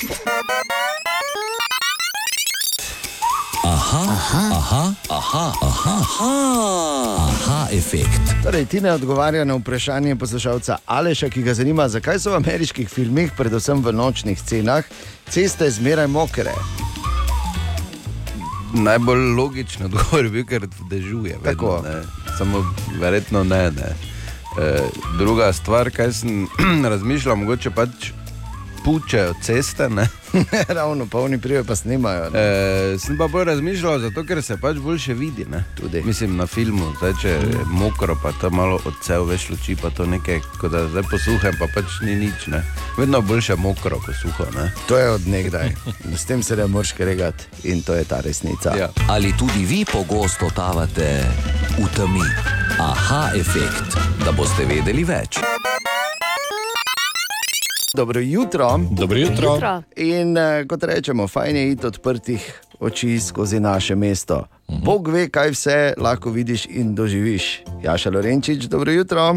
Aha, 3.64 4.04
aha, 4.10 4.44
aha, 4.52 4.94
aha, 5.10 5.52
aha, 5.62 5.96
aha, 6.00 7.28
aha, 7.28 7.68
efekt. 7.72 8.32
Torej, 8.44 8.66
ti 8.66 8.82
ne 8.82 8.94
odgovarja 8.94 9.46
na 9.46 9.56
vprašanje 9.56 10.16
poslušalca 10.16 10.78
Aleša, 10.86 11.30
ki 11.30 11.44
ga 11.44 11.54
zanima, 11.54 11.90
zakaj 11.90 12.20
so 12.20 12.32
v 12.32 12.40
ameriških 12.40 12.90
filmih, 12.90 13.34
predvsem 13.38 13.84
v 13.84 13.92
nočnih 13.92 14.40
scenah, 14.40 14.88
ceste 15.30 15.68
zmeraj 15.72 16.08
mokre. 16.08 16.54
Najbolj 18.74 19.36
logičen 19.36 19.86
odgovor 19.90 20.26
je 20.26 20.32
bil, 20.32 20.46
ker 20.48 20.68
dežuje. 20.90 21.36
Vedno, 21.44 21.52
Tako. 21.52 21.82
ne. 21.84 22.02
Samo 22.38 22.64
verjetno 23.02 23.44
ne. 23.44 23.72
ne. 23.72 23.92
E, 24.56 24.88
druga 25.18 25.54
stvar, 25.54 25.92
kaj 25.92 26.14
sem 26.14 26.48
razmišljal, 26.94 27.36
mogoče 27.36 27.76
pač 27.76 28.12
pučejo 28.84 29.34
ceste. 29.42 29.90
Ne? 29.90 30.08
Ravno, 30.78 31.06
polni 31.06 31.38
prijo 31.42 31.64
pa 31.64 31.76
snimajo. 31.76 32.30
ne. 32.30 32.40
E, 32.40 32.98
sem 33.00 33.18
pa 33.18 33.28
bolj 33.28 33.44
razmišljal, 33.46 34.00
zato 34.00 34.24
ker 34.24 34.44
se 34.44 34.58
pač 34.58 34.78
boljše 34.78 35.14
vidi. 35.14 35.46
Ne? 35.52 35.64
Tudi. 35.78 36.02
Mislim 36.02 36.38
na 36.38 36.48
filmu, 36.48 36.94
zdaj, 36.98 37.14
če 37.22 37.30
je 37.30 37.64
mokro, 37.68 38.18
pa 38.24 38.32
to 38.32 38.50
malo 38.50 38.80
odsev 38.86 39.26
več 39.30 39.50
luči, 39.50 39.76
pa 39.82 39.90
to 39.90 40.06
nekaj, 40.06 40.42
kot 40.62 40.72
da 40.72 40.86
zdaj 40.88 41.04
posuhem, 41.12 41.58
pa 41.60 41.68
pač 41.76 42.00
ni 42.06 42.16
nič. 42.16 42.48
Ne? 42.48 42.64
Vedno 42.98 43.22
boljše 43.22 43.56
mokro, 43.56 44.00
kot 44.06 44.16
suho. 44.22 44.50
Ne? 44.56 44.72
To 44.88 44.98
je 44.98 45.10
od 45.10 45.28
nekdaj. 45.28 45.74
S 46.16 46.26
tem 46.26 46.44
se 46.44 46.56
ne 46.56 46.68
moreš 46.68 46.94
kregati 46.94 47.44
in 47.64 47.82
to 47.82 47.96
je 47.96 48.04
ta 48.04 48.22
resnica. 48.22 48.76
Ja. 48.78 48.90
Ali 49.10 49.34
tudi 49.38 49.66
vi 49.66 49.86
pogosto 49.86 50.50
totavate 50.50 51.26
v 51.78 51.88
temi? 51.96 52.26
Aha, 52.80 53.32
efekt, 53.36 53.98
da 54.26 54.32
boste 54.32 54.66
vedeli 54.66 55.04
več. 55.04 55.40
Dobro 57.94 58.20
jutro. 58.20 58.80
Dobro 58.92 59.18
jutro. 59.18 59.54
Jutro. 59.54 59.84
In 59.96 60.38
uh, 60.38 60.68
kot 60.68 60.84
rečemo, 60.84 61.28
fajn 61.28 61.56
je 61.56 61.72
iti 61.72 61.88
odprtih 61.88 62.62
oči 62.80 63.20
skozi 63.20 63.60
naše 63.60 63.96
mesto. 63.96 64.38
Uh 64.68 64.76
-huh. 64.76 64.84
Bog 64.84 65.08
ve, 65.08 65.30
kaj 65.30 65.50
vse 65.50 65.94
lahko 65.98 66.30
vidiš 66.30 66.66
in 66.66 66.96
doživiš. 66.96 67.62
Jaša 67.84 68.10
Lorenčič, 68.10 68.64
dobro 68.64 68.92
jutro. 68.92 69.36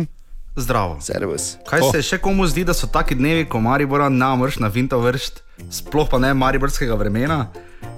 Zdravo. 0.57 1.01
Servus. 1.01 1.57
Kaj 1.67 1.81
oh. 1.81 1.93
se 1.93 2.03
še 2.03 2.19
komu 2.19 2.47
zdi, 2.47 2.65
da 2.65 2.75
so 2.75 2.87
taki 2.87 3.15
dnevi, 3.15 3.45
ko 3.45 3.61
Maribora 3.61 4.09
namrš 4.09 4.59
na 4.59 4.69
vinto 4.69 4.99
vrst, 4.99 5.43
sploh 5.71 6.09
pa 6.11 6.19
ne 6.19 6.35
mariborskega 6.35 6.95
vremena? 6.95 7.47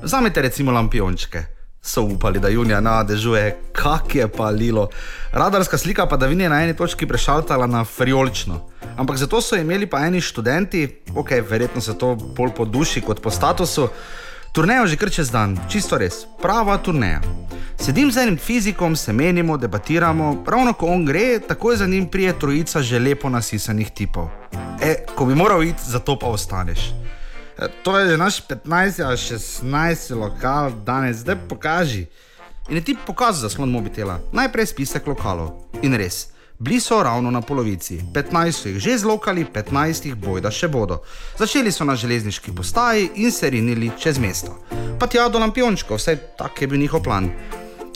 Vzamite 0.03 0.43
recimo 0.43 0.71
lampiončke. 0.71 1.54
So 1.87 2.03
upali, 2.03 2.41
da 2.41 2.49
junija 2.49 2.81
nadežuje, 2.81 3.57
kak 3.73 4.15
je 4.15 4.29
pa 4.29 4.49
lilo. 4.51 4.89
Radarska 5.33 5.79
slika 5.79 6.07
padavin 6.07 6.41
je 6.41 6.49
na 6.49 6.63
eni 6.63 6.77
točki 6.77 7.07
prešaltala 7.07 7.67
na 7.67 7.85
friolčno. 7.85 8.61
Ampak 8.97 9.17
zato 9.17 9.41
so 9.41 9.57
imeli 9.57 9.87
pa 9.87 10.01
eni 10.07 10.21
študenti, 10.21 11.01
ok, 11.17 11.31
verjetno 11.51 11.81
se 11.81 11.99
to 11.99 12.15
bolj 12.15 12.55
po 12.57 12.65
duši 12.65 13.01
kot 13.01 13.21
po 13.21 13.31
statusu, 13.31 13.89
turnejo 14.53 14.87
že 14.87 14.97
kar 14.97 15.11
čez 15.11 15.31
dan, 15.31 15.59
čisto 15.69 15.99
res, 15.99 16.25
prava 16.43 16.79
turneja. 16.79 17.21
Sedim 17.77 18.13
z 18.13 18.23
enim 18.23 18.39
fizikom, 18.39 18.97
se 18.97 19.13
menimo, 19.13 19.57
debatiramo, 19.57 20.45
ravno 20.47 20.73
ko 20.73 20.87
on 20.87 21.05
gre, 21.05 21.39
takoj 21.49 21.77
za 21.77 21.87
njim 21.87 22.07
prije 22.07 22.39
trojica 22.39 22.83
že 22.83 22.99
lepo 22.99 23.29
nasisanih 23.29 23.91
tipov. 23.91 24.29
E, 24.81 25.05
ko 25.15 25.27
bi 25.27 25.35
moral 25.35 25.63
iti, 25.63 25.83
zato 25.85 26.19
pa 26.19 26.27
ostaneš. 26.27 26.95
E, 27.59 27.69
To 27.83 27.99
je 27.99 28.11
že 28.11 28.17
naš 28.17 28.43
15 28.49 29.05
ali 29.07 29.17
16 29.17 30.15
lokal 30.17 30.73
danes, 30.85 31.17
zdaj 31.17 31.37
pokaži. 31.49 32.07
In 32.69 32.83
ti 32.83 32.97
pokazal 33.07 33.49
zaslon 33.49 33.71
mobitela, 33.71 34.21
najprej 34.33 34.67
spisek 34.67 35.07
lokalov. 35.07 35.69
In 35.83 35.95
res, 35.95 36.33
bili 36.59 36.81
so 36.81 37.03
ravno 37.03 37.31
na 37.31 37.41
polovici. 37.41 38.01
15 38.13 38.53
so 38.53 38.69
jih 38.69 38.79
že 38.79 38.99
zlokali, 38.99 39.45
15 39.45 40.07
jih 40.07 40.17
bojda 40.17 40.51
še 40.51 40.69
bodo. 40.69 41.03
Začeli 41.39 41.73
so 41.73 41.85
na 41.85 41.97
železniški 41.97 42.53
postaji 42.57 43.11
in 43.15 43.33
se 43.33 43.51
rinili 43.51 43.93
čez 43.99 44.19
mesto. 44.19 44.59
Pa 44.99 45.07
tja 45.07 45.29
do 45.29 45.39
lampiončkov, 45.39 46.01
vsaj 46.01 46.17
tak 46.39 46.63
je 46.63 46.67
bil 46.67 46.81
njihov 46.81 47.05
plan. 47.05 47.31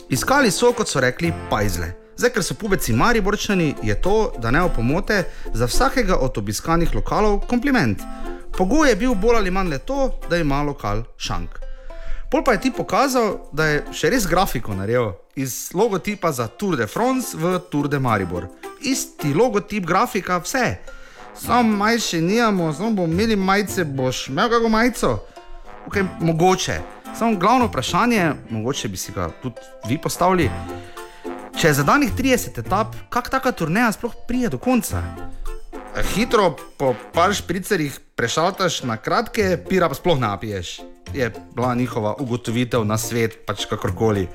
Iskali 0.09 0.51
so, 0.51 0.71
kot 0.73 0.87
so 0.87 1.01
rekli, 1.01 1.33
pajzle. 1.49 1.93
Zdaj, 2.17 2.31
ker 2.35 2.43
so 2.43 2.53
pubeci 2.53 2.93
mariborčani, 2.93 3.75
je 3.83 3.95
to, 4.01 4.33
da 4.37 4.51
ne 4.51 4.61
opomote, 4.61 5.23
za 5.53 5.65
vsakega 5.65 6.17
od 6.19 6.37
obiskanih 6.37 6.95
lokalov 6.95 7.39
kompliment. 7.47 8.01
Pogoj 8.59 8.89
je 8.89 8.95
bil 8.95 9.13
bolj 9.15 9.37
ali 9.37 9.51
manj 9.51 9.69
le 9.71 9.77
to, 9.79 10.19
da 10.29 10.37
ima 10.37 10.57
lokal 10.61 11.03
šank. 11.17 11.49
Pol 12.31 12.43
pa 12.43 12.51
je 12.51 12.61
ti 12.61 12.71
pokazal, 12.75 13.37
da 13.55 13.65
je 13.65 13.77
še 13.95 14.09
res 14.11 14.25
grafiko 14.27 14.75
naredil 14.75 15.13
iz 15.39 15.71
logotipa 15.73 16.31
za 16.35 16.47
Tour 16.47 16.75
de 16.75 16.87
France 16.87 17.37
v 17.39 17.53
Tour 17.71 17.87
de 17.87 17.99
Maribor. 18.03 18.49
Isti 18.83 19.31
logotip, 19.33 19.87
grafika, 19.87 20.41
vse. 20.43 20.75
Samo 21.39 21.77
maj 21.79 22.01
še 22.03 22.19
nijamo, 22.21 22.73
samo 22.73 22.91
bomo 22.99 23.13
imeli 23.13 23.39
majice, 23.39 23.85
boš 23.87 24.27
imel 24.27 24.51
kako 24.51 24.69
majico? 24.69 25.15
Okay, 25.87 26.03
mogoče. 26.19 26.81
Samo 27.15 27.39
glavno 27.39 27.71
vprašanje, 27.71 28.33
mogoče 28.49 28.91
bi 28.91 28.97
si 28.97 29.15
ga 29.15 29.31
tudi 29.41 29.55
vi 29.87 30.01
postavili. 30.03 30.51
Če 31.55 31.67
je 31.67 31.77
za 31.79 31.87
danih 31.87 32.11
30 32.11 32.59
etap, 32.59 32.95
kako 33.09 33.37
taka 33.39 33.55
turneja 33.55 33.91
sploh 33.95 34.19
prije 34.27 34.51
do 34.51 34.59
konca? 34.59 35.03
Hitro 35.97 36.55
po 36.77 36.95
par 37.13 37.33
špricerjih 37.33 37.99
prešaltaš 38.15 38.83
na 38.83 38.97
kratke, 38.97 39.57
pira 39.69 39.89
pa 39.89 39.95
sploh 39.95 40.19
napiješ. 40.19 40.79
Je 41.13 41.33
bila 41.55 41.75
njihova 41.75 42.15
ugotovitev 42.19 42.85
na 42.85 42.97
svet, 42.97 43.45
pač 43.45 43.65
kakorkoli. 43.65 44.27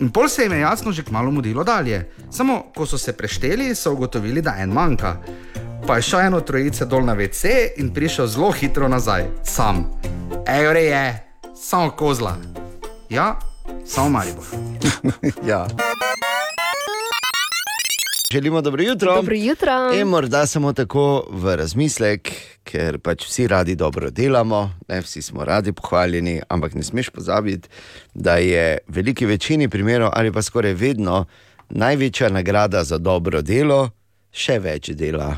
In 0.00 0.10
pol 0.10 0.28
se 0.28 0.42
jim 0.42 0.52
je 0.52 0.60
jasno 0.60 0.92
že 0.92 1.04
kmalo 1.04 1.30
mudilo 1.30 1.64
dalje. 1.64 2.10
Samo 2.30 2.72
ko 2.76 2.86
so 2.86 2.98
se 2.98 3.12
prešteli, 3.12 3.74
so 3.74 3.92
ugotovili, 3.92 4.42
da 4.42 4.56
en 4.58 4.72
manjka. 4.72 5.16
Pa 5.86 5.96
je 5.96 6.02
šel 6.02 6.20
eno 6.20 6.40
trojice 6.40 6.86
dol 6.86 7.04
na 7.04 7.14
WC 7.14 7.46
in 7.76 7.94
prišel 7.94 8.26
zelo 8.26 8.50
hitro 8.50 8.88
nazaj, 8.88 9.24
sam. 9.44 9.84
Evre 10.46 10.82
je, 10.82 11.26
samo 11.56 11.90
kozla. 11.90 12.36
Ja, 13.08 13.38
samo 13.86 14.08
Maribor. 14.08 14.44
ja. 15.50 15.66
Želimo 18.34 18.60
dobro 18.60 18.82
jutro. 18.82 19.14
Dobro 19.14 19.34
jutro. 19.34 19.72
In 20.00 20.08
morda 20.08 20.46
samo 20.46 20.72
tako 20.72 21.26
v 21.30 21.56
razmislek, 21.56 22.30
ker 22.64 22.98
pač 22.98 23.28
vsi 23.28 23.46
radi 23.46 23.76
dobro 23.78 24.10
delamo, 24.10 24.70
ne 24.88 25.00
vsi 25.00 25.22
smo 25.22 25.44
radi 25.44 25.72
pohvaljeni, 25.72 26.40
ampak 26.48 26.74
ne 26.74 26.82
smeš 26.82 27.10
pozabiti, 27.10 27.68
da 28.14 28.36
je 28.36 28.78
v 28.88 28.94
veliki 28.96 29.26
večini 29.26 29.68
primerov 29.68 30.10
ali 30.12 30.32
pa 30.32 30.42
skoraj 30.42 30.74
vedno 30.74 31.24
največja 31.70 32.28
nagrada 32.28 32.84
za 32.84 32.98
dobro 32.98 33.42
delo 33.42 33.90
še 34.32 34.58
več 34.58 34.90
dela. 34.90 35.36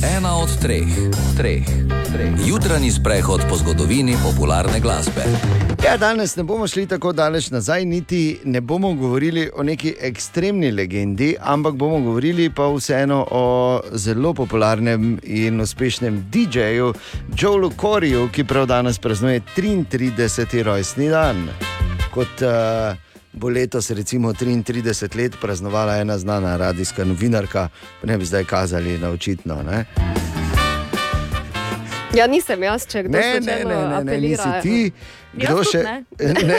Ena 0.00 0.36
od 0.36 0.48
treh, 0.60 0.88
treh, 1.36 1.64
treh. 2.12 2.32
jutranji 2.48 2.90
sprehod 2.90 3.40
po 3.48 3.56
zgodovini 3.56 4.16
popularne 4.22 4.80
glasbe. 4.80 5.22
Ja, 5.84 5.96
danes 5.96 6.36
ne 6.36 6.42
bomo 6.42 6.66
šli 6.66 6.86
tako 6.86 7.12
daleč 7.12 7.50
nazaj, 7.50 7.84
niti 7.84 8.40
ne 8.44 8.60
bomo 8.60 8.94
govorili 8.94 9.50
o 9.56 9.62
neki 9.62 9.94
ekstremni 10.00 10.70
legendi, 10.70 11.36
ampak 11.40 11.74
bomo 11.74 12.00
govorili 12.00 12.50
pa 12.50 12.66
vseeno 12.72 13.26
o 13.30 13.80
zelo 13.92 14.34
popularnem 14.34 15.18
in 15.22 15.60
uspešnem 15.60 16.24
DJ-ju 16.32 16.94
Joelu 17.38 17.70
Coriju, 17.80 18.28
ki 18.32 18.44
prav 18.44 18.66
danes 18.66 18.98
praznuje 18.98 19.40
33. 19.56 20.62
rojstni 20.62 21.08
dan. 21.08 21.48
Kot 22.14 22.42
uh, 22.42 23.11
bo 23.32 23.48
letos, 23.48 23.90
recimo, 23.90 24.32
33 24.32 25.16
let 25.16 25.32
praznovala 25.40 25.96
ena 25.96 26.18
znana 26.18 26.56
radijska 26.56 27.04
novinarka, 27.04 27.68
ne 28.02 28.18
bi 28.18 28.24
zdaj 28.24 28.44
kazali 28.44 28.98
na 28.98 29.10
očitno. 29.10 29.62
Ne? 29.62 29.84
Ja, 32.14 32.26
nisem 32.26 32.62
jaz, 32.62 32.86
če 32.86 33.02
kdo 33.02 33.18
Ne, 33.18 33.40
ne, 33.40 33.64
ne, 33.64 33.64
ne, 33.64 34.04
ne, 34.04 34.20
nisi 34.20 34.42
apelira. 34.42 34.60
ti. 34.60 34.92
Kdo 35.32 35.64
še? 35.64 35.82
ne. 35.82 36.04
ne 36.48 36.58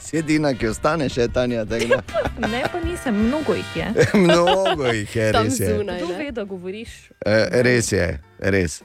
si 0.00 0.18
edina, 0.18 0.54
ki 0.54 0.68
ostane 0.68 1.08
še 1.08 1.28
Tanja. 1.28 1.64
Ne, 2.52 2.62
pa 2.72 2.80
nisem, 2.84 3.16
mnogo 3.28 3.54
jih 3.54 3.76
je. 3.76 3.88
Mnogo 4.26 4.86
jih 4.92 5.16
je, 5.16 5.32
res 5.32 5.60
je. 5.60 5.70
zunaj. 5.76 6.00
Kdo 6.02 6.18
ve, 6.18 6.30
da 6.32 6.44
govoriš? 6.44 6.94
Eh, 7.26 7.62
res 7.62 7.92
je, 7.92 8.06
res. 8.44 8.82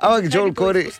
Ampak 0.00 0.26
Joel 0.34 0.52
Corey, 0.54 0.90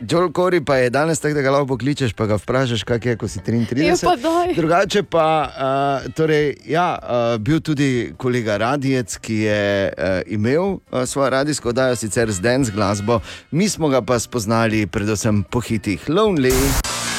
Joel 0.00 0.30
Corey 0.32 0.60
pa 0.64 0.76
je 0.76 0.90
danes 0.90 1.20
tako, 1.20 1.34
da 1.34 1.42
ga 1.42 1.50
lahko 1.50 1.66
pokličeš, 1.74 2.14
pa 2.16 2.26
ga 2.26 2.38
vprašaš, 2.40 2.84
kak 2.88 3.06
je, 3.06 3.16
ko 3.20 3.28
si 3.28 3.42
33. 3.44 3.84
Ja, 3.84 3.96
pa. 4.00 4.14
Drugače 4.56 5.02
pa, 5.02 5.26
uh, 5.44 6.12
torej, 6.16 6.54
ja, 6.68 6.98
uh, 7.02 7.36
bil 7.36 7.60
tudi 7.60 8.14
kolega 8.16 8.56
Radijec, 8.56 9.18
ki 9.20 9.40
je 9.44 9.92
uh, 9.92 10.20
imel 10.26 10.78
uh, 10.78 11.04
svojo 11.06 11.30
radijsko 11.30 11.74
oddajo, 11.74 11.96
sicer 11.96 12.32
z 12.32 12.40
dance 12.40 12.72
glasbo, 12.72 13.20
mi 13.50 13.68
smo 13.68 13.88
ga 13.88 14.02
pa 14.02 14.18
spoznali 14.18 14.86
predvsem 14.86 15.44
po 15.50 15.60
hitih 15.60 16.08
Lonely. 16.08 17.13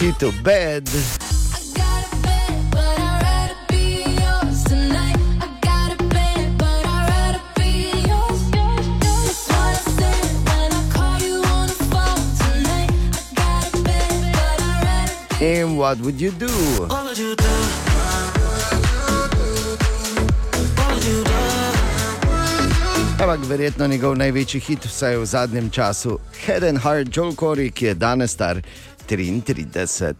Po 0.00 0.06
hitu 0.06 0.32
Bad. 0.42 0.88
And 15.42 15.78
what 15.78 15.98
would 16.00 16.20
you 16.20 16.30
do? 16.30 16.48
Ampak 23.20 23.40
verjetno 23.44 23.86
njegov 23.86 24.16
največji 24.16 24.60
hit, 24.60 24.84
vsaj 24.88 25.16
v 25.16 25.26
zadnjem 25.26 25.70
času, 25.70 26.18
Head 26.46 26.64
and 26.64 26.78
Heart 26.78 27.16
Joel 27.16 27.34
Corey, 27.36 27.70
ki 27.70 27.86
je 27.86 27.94
danes 27.94 28.32
star 28.32 28.62
33. 29.10 30.14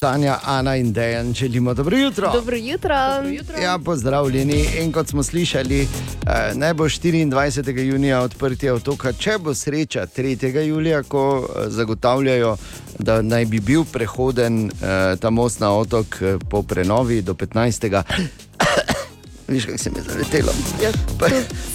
Tanja, 0.00 0.38
Ana 0.44 0.76
in 0.76 0.92
Dejan, 0.92 1.34
želimo 1.34 1.74
dobro 1.74 1.96
jutro. 1.96 2.32
Dobro 2.32 2.56
jutro. 2.56 2.94
Dobro 3.16 3.30
jutro. 3.30 3.56
Ja, 3.62 3.78
pozdravljeni. 3.84 4.64
In 4.80 4.92
kot 4.92 5.08
smo 5.08 5.22
slišali, 5.22 5.80
eh, 5.80 5.86
naj 6.54 6.74
bo 6.74 6.84
24. 6.84 7.80
junija 7.80 8.20
odprtje 8.20 8.72
otoka, 8.72 9.12
če 9.12 9.38
bo 9.38 9.54
sreča 9.54 10.06
3. 10.06 10.60
julija, 10.60 11.02
ko 11.02 11.48
eh, 11.48 11.70
zagotavljajo, 11.70 12.56
da 12.98 13.22
naj 13.22 13.44
bi 13.44 13.60
bil 13.60 13.84
prehoden 13.92 14.66
eh, 14.66 15.16
ta 15.20 15.30
most 15.30 15.60
na 15.60 15.72
otok 15.72 16.22
po 16.50 16.62
prenovi 16.62 17.22
do 17.22 17.34
15. 17.34 18.02
Viš, 19.50 19.64
kako 19.64 19.78
se 19.78 19.90
mi 19.90 19.98
je 19.98 20.02
zaletelo. 20.02 20.52
Ja, 20.82 20.90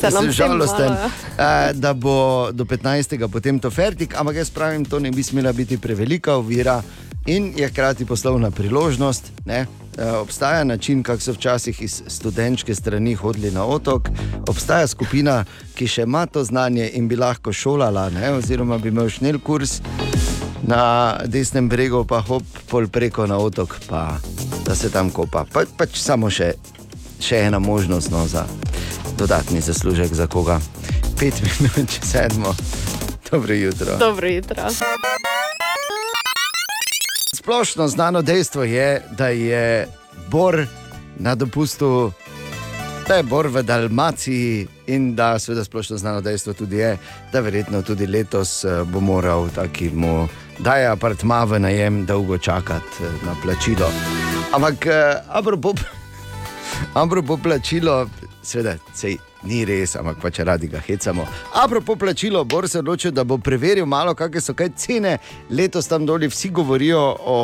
nam 0.12 0.24
Sem 0.24 0.32
žalosten, 0.32 0.92
eh, 0.94 1.74
da 1.74 1.94
bo 1.94 2.52
do 2.52 2.66
15. 2.66 3.28
potem 3.28 3.60
to 3.60 3.72
fertik, 3.72 4.16
ampak 4.16 4.36
jaz 4.36 4.50
pravim, 4.50 4.86
to 4.86 5.00
ne 5.00 5.12
bi 5.12 5.24
smela 5.24 5.54
biti 5.54 5.78
prevelika 5.78 6.36
ovira 6.36 6.82
in 7.26 7.54
je 7.58 7.68
hkrati 7.68 8.06
poslovna 8.06 8.52
priložnost. 8.52 9.32
Ne? 9.46 9.66
Eh, 9.98 10.12
Obstaja 10.12 10.64
način, 10.64 11.04
kako 11.04 11.22
so 11.22 11.32
včasih 11.32 11.82
iz 11.82 12.02
študentske 12.20 12.76
strani 12.76 13.16
hodili 13.16 13.52
na 13.52 13.66
otok, 13.66 14.10
obstaja 14.48 14.88
skupina, 14.88 15.46
ki 15.76 15.88
še 15.88 16.02
ima 16.02 16.26
to 16.26 16.44
znanje 16.44 16.90
in 16.94 17.08
bi 17.08 17.16
lahko 17.16 17.54
šolala, 17.54 18.10
ne? 18.10 18.32
oziroma 18.32 18.78
bi 18.78 18.88
imel 18.88 19.10
šnel 19.10 19.40
kurs 19.40 19.82
na 20.64 21.18
desnem 21.26 21.70
bregu, 21.70 22.06
pa 22.06 22.22
hop 22.22 22.44
pol 22.70 22.88
preko 22.88 23.28
na 23.28 23.38
otok, 23.38 23.76
pa 23.90 24.18
da 24.66 24.76
se 24.76 24.90
tam 24.90 25.10
kopa. 25.12 25.46
Pa, 25.54 25.64
pač 25.78 26.00
samo 26.02 26.30
še, 26.30 26.54
še 27.20 27.38
ena 27.48 27.60
možnost 27.60 28.12
no, 28.12 28.28
za 28.28 28.46
dodatni 29.18 29.62
zaslužek 29.62 30.14
za 30.14 30.28
koga. 30.28 30.60
Pet 31.20 31.42
minut, 31.60 31.90
če 31.92 32.02
sedmo. 32.06 32.56
Dobro 33.32 33.54
jutro. 33.54 33.98
Dobro 33.98 34.28
jutro. 34.28 34.64
Splošno 37.36 37.88
znano 37.88 38.22
dejstvo 38.22 38.64
je, 38.64 39.02
da 39.18 39.28
je 39.28 39.88
Bor 40.28 40.66
na 41.20 41.36
dopustu, 41.36 42.12
da 43.08 43.16
je 43.16 43.24
Bor 43.24 43.48
v 43.48 43.64
Dalmaciji 43.64 44.68
in 44.88 45.16
da 45.16 45.40
seveda 45.40 45.64
splošno 45.64 45.98
znano 45.98 46.22
dejstvo 46.22 46.54
tudi 46.54 46.76
je, 46.76 46.98
da 47.34 47.40
verjetno 47.40 47.82
tudi 47.82 48.08
letos 48.08 48.64
eh, 48.64 48.84
bo 48.84 49.00
moral 49.00 49.50
takemu 49.56 50.28
daje 50.60 50.88
apartma 50.88 51.44
v 51.44 51.60
najem 51.60 52.06
dolgo 52.06 52.38
čakati 52.38 53.04
eh, 53.04 53.26
na 53.26 53.36
plačilo. 53.44 53.90
Ampak, 54.54 54.86
eh, 54.86 55.22
apropo, 55.30 55.74
apropo 56.94 57.38
plačilo, 57.38 58.10
seveda, 58.44 58.78
sej 58.94 59.18
ni 59.46 59.64
res, 59.66 59.96
ampak 59.96 60.20
pač 60.22 60.40
radi 60.46 60.68
ga 60.68 60.82
hecamo. 60.82 61.26
Apropo 61.62 61.96
plačilo, 61.96 62.44
Bor 62.44 62.70
se 62.70 62.80
odločil, 62.80 63.12
da 63.12 63.24
bo 63.24 63.38
preveril 63.38 63.86
malo, 63.86 64.16
kakšne 64.16 64.42
so 64.42 64.54
kaj 64.58 64.74
cene. 64.78 65.18
Letos 65.50 65.88
tam 65.88 66.06
dolje 66.06 66.30
vsi 66.30 66.50
govorijo 66.50 67.02
o, 67.02 67.40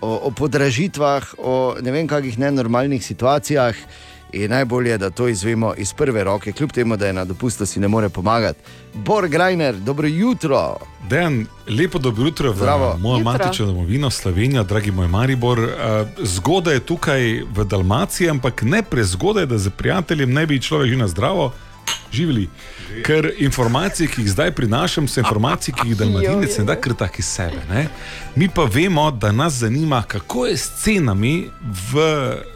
o, 0.00 0.08
o 0.28 0.30
podražitvah, 0.30 1.34
o 1.38 1.76
ne 1.80 1.94
vem 1.94 2.08
kakih 2.08 2.38
nenormalnih 2.38 3.04
situacijah. 3.04 3.76
In 4.32 4.50
najbolje 4.50 4.90
je, 4.90 4.98
da 4.98 5.10
to 5.10 5.28
izvemo 5.28 5.74
iz 5.76 5.92
prve 5.92 6.24
roke, 6.24 6.52
kljub 6.52 6.72
temu, 6.72 6.96
da 6.96 7.06
je 7.06 7.12
na 7.12 7.24
dopustu 7.24 7.66
si 7.66 7.80
ne 7.80 7.88
more 7.88 8.08
pomagati. 8.08 8.58
Bor 8.94 9.28
Grajner, 9.28 9.74
dobro 9.74 10.08
jutro. 10.08 10.76
Dan, 11.08 11.46
lepo 11.68 11.98
dobro 11.98 12.24
jutro 12.24 12.52
v 12.52 12.56
Zdravo. 12.56 12.96
mojo 12.98 13.18
Jutro. 13.18 13.32
matično 13.32 13.66
domovino 13.66 14.10
Slovenijo, 14.10 14.64
dragi 14.64 14.90
moj 14.90 15.08
Maribor. 15.08 15.58
Eh, 15.58 16.06
Zgodaj 16.18 16.74
je 16.74 16.80
tukaj 16.80 17.42
v 17.54 17.64
Dalmaciji, 17.64 18.30
ampak 18.30 18.62
ne 18.62 18.82
prezgodaj, 18.82 19.46
da 19.46 19.58
za 19.58 19.70
prijateljem 19.70 20.32
ne 20.32 20.46
bi 20.46 20.60
človek 20.62 20.88
živel 20.90 21.08
zdravo. 21.08 21.52
Živeli. 22.12 22.48
Ker 23.06 23.30
informacije, 23.38 24.08
ki 24.08 24.22
jih 24.22 24.30
zdaj 24.30 24.50
prinašam, 24.54 25.08
so 25.08 25.20
informacije, 25.20 25.74
ki 25.74 25.88
jih 25.88 25.96
Dalmatinec 25.96 26.58
ne 26.58 26.64
da 26.64 26.74
kar 26.76 26.94
tako 26.94 27.14
iz 27.18 27.26
sebe. 27.26 27.62
Ne? 27.70 27.88
Mi 28.36 28.48
pa 28.48 28.64
vemo, 28.64 29.10
da 29.10 29.32
nas 29.32 29.52
zanima, 29.52 30.02
kako 30.02 30.46
je 30.46 30.56
s 30.56 30.70
cenami 30.82 31.50
v 31.92 32.02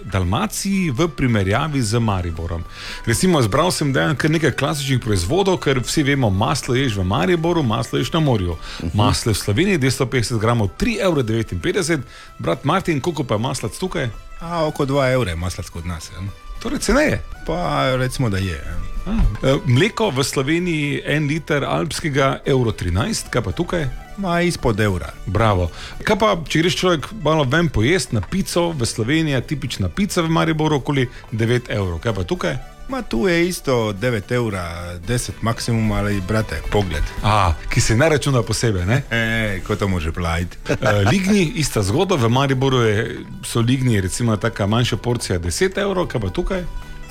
Dalmaciji 0.04 0.90
v 0.90 1.08
primerjavi 1.08 1.82
z 1.82 1.98
Mariborom. 1.98 2.64
Recimo, 3.06 3.42
zbral 3.42 3.70
sem 3.70 3.92
dejansko 3.92 4.22
kar 4.22 4.30
nekaj 4.30 4.52
klasičnih 4.52 5.00
proizvodov, 5.00 5.58
ker 5.62 5.78
vsi 5.78 6.02
vemo, 6.02 6.30
maslo 6.30 6.74
ješ 6.74 6.96
v 6.96 7.04
Mariboru, 7.04 7.62
maslo 7.62 7.98
ješ 7.98 8.12
na 8.12 8.20
morju. 8.20 8.56
Maslo 8.94 9.30
je 9.30 9.34
v 9.34 9.38
Sloveniji 9.38 9.78
250 9.78 10.38
gramov 10.38 10.70
3,59 10.78 11.92
evra, 11.92 12.02
brat 12.38 12.64
Martin, 12.64 13.00
koliko 13.00 13.24
pa 13.24 13.34
je 13.34 13.38
masla 13.38 13.68
tukaj? 13.68 14.10
A, 14.40 14.66
oko 14.66 14.86
2 14.86 15.12
evra 15.12 15.30
je 15.30 15.36
maslac 15.36 15.68
kod 15.68 15.86
nas. 15.86 16.10
Ja. 16.12 16.22
Torej, 16.62 16.78
ceneje. 16.78 17.22
Pa 17.46 17.96
recimo, 17.96 18.30
da 18.30 18.38
je. 18.38 18.73
A, 19.06 19.16
e, 19.42 19.56
mleko 19.66 20.10
v 20.10 20.24
Sloveniji, 20.24 21.02
en 21.04 21.26
liter 21.28 21.64
alpskega, 21.64 22.38
evro 22.46 22.72
13, 22.72 23.28
kaj 23.30 23.42
pa 23.42 23.52
tukaj? 23.52 23.86
Ma 24.16 24.40
izpod 24.40 24.80
evra. 24.80 25.10
Bravo. 25.26 25.70
Kaj 26.04 26.18
pa, 26.18 26.34
če 26.48 26.62
greš 26.62 26.76
človek 26.78 27.08
malo 27.22 27.44
ven 27.44 27.68
pojesti 27.68 28.14
na 28.16 28.22
pico, 28.22 28.70
v 28.70 28.86
Sloveniji 28.86 29.34
je 29.34 29.40
tipična 29.50 29.88
pica 29.88 30.22
v 30.22 30.30
Mariboru 30.30 30.78
okoli 30.80 31.08
9 31.32 31.68
evrov, 31.68 31.98
kaj 32.00 32.14
pa 32.14 32.24
tukaj? 32.24 32.56
Ma 32.88 33.02
tu 33.02 33.28
je 33.28 33.48
isto 33.48 33.92
9 33.92 34.32
evra, 34.36 34.94
10 35.08 35.40
maksimum, 35.42 35.92
ali 35.92 36.20
brate, 36.20 36.60
pogled. 36.70 37.02
A, 37.22 37.54
ki 37.72 37.80
se 37.80 37.96
ne 37.96 38.08
računa 38.08 38.42
posebej, 38.42 38.86
ne? 38.86 39.02
E, 39.10 39.60
ko 39.66 39.76
to 39.76 39.88
može 39.88 40.12
plajti. 40.12 40.56
E, 40.68 40.92
ligni, 41.10 41.52
ista 41.56 41.82
zgodba, 41.82 42.16
v 42.16 42.28
Mariboru 42.28 42.82
je, 42.82 43.20
so 43.44 43.60
ligni, 43.60 44.00
recimo 44.00 44.36
taka 44.36 44.66
manjša 44.66 44.96
porcija 44.96 45.38
10 45.38 45.80
evrov, 45.80 46.06
kaj 46.06 46.20
pa 46.20 46.28
tukaj? 46.28 46.64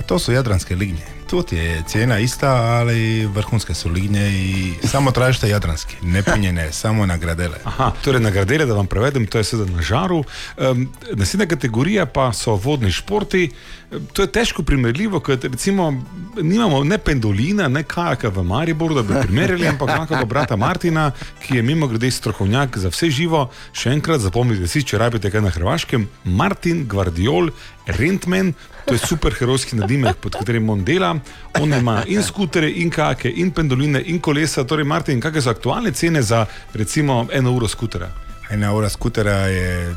To 0.06 0.18
su 0.18 0.32
jadranske 0.32 0.76
lignje. 0.76 1.06
Tu 1.34 1.42
ti 1.42 1.56
je 1.56 1.82
cijena 1.86 2.18
ista, 2.18 2.48
ali 2.48 3.26
vrhunske 3.26 3.74
su 3.74 3.90
lignje 3.90 4.30
i 4.30 4.74
samo 4.84 5.10
tražite 5.10 5.48
jadranski, 5.48 5.96
ne 6.02 6.22
pinjene, 6.22 6.72
samo 6.82 7.06
nagradele. 7.06 7.58
Aha, 7.64 7.92
torej 8.04 8.20
nagradele, 8.20 8.66
da 8.66 8.74
vam 8.74 8.86
prevedem, 8.86 9.26
to 9.26 9.38
je 9.38 9.44
sedaj 9.44 9.66
na 9.66 9.82
žaru. 9.82 10.24
Um, 10.56 10.88
naslednja 11.12 11.46
kategorija 11.46 12.06
pa 12.06 12.32
so 12.32 12.54
vodni 12.54 12.92
športi. 12.92 13.50
To 14.12 14.22
je 14.22 14.30
težko 14.32 14.62
primerljivo, 14.62 15.20
ker 15.20 15.38
recimo 15.42 16.02
nimamo 16.42 16.84
ne 16.84 16.98
pendolina, 16.98 17.68
ne 17.68 17.82
kajaka 17.82 18.28
v 18.28 18.42
Mariboru, 18.42 18.94
da 18.94 19.02
bi 19.02 19.14
primerjali, 19.22 19.66
ampak 19.68 20.08
pa 20.08 20.24
brata 20.24 20.56
Martina, 20.56 21.10
ki 21.42 21.56
je 21.56 21.62
mimo 21.62 21.86
grede 21.86 22.10
strokovnjak 22.10 22.78
za 22.78 22.94
vse 22.94 23.10
živo. 23.10 23.48
Še 23.72 23.90
enkrat 23.90 24.22
zapomnite 24.22 24.70
si, 24.70 24.82
če 24.86 24.98
rabite 24.98 25.30
kaj 25.30 25.42
na 25.42 25.50
Hrvaškem, 25.50 26.08
Martin 26.24 26.86
Guardiol, 26.86 27.50
Rentman, 27.86 28.54
to 28.86 28.94
je 28.94 28.98
superherojski 28.98 29.76
nadimek, 29.76 30.16
pod 30.16 30.36
katerim 30.38 30.70
on 30.70 30.84
dela. 30.84 31.14
On 31.60 31.72
ima 31.72 32.02
in 32.06 32.22
skutere, 32.22 32.70
in 32.70 32.90
kajake, 32.90 33.30
in 33.30 33.50
pendoline, 33.50 34.02
in 34.06 34.20
kolesa. 34.20 34.64
Torej, 34.64 34.84
Martin, 34.84 35.20
kakšne 35.20 35.42
so 35.42 35.50
aktualne 35.50 35.92
cene 35.92 36.22
za 36.22 36.46
recimo 36.74 37.26
eno 37.32 37.52
uro 37.52 37.68
skutera? 37.68 38.08
Ena 38.50 38.72
ura 38.74 38.88
skutera 38.88 39.46
je 39.46 39.96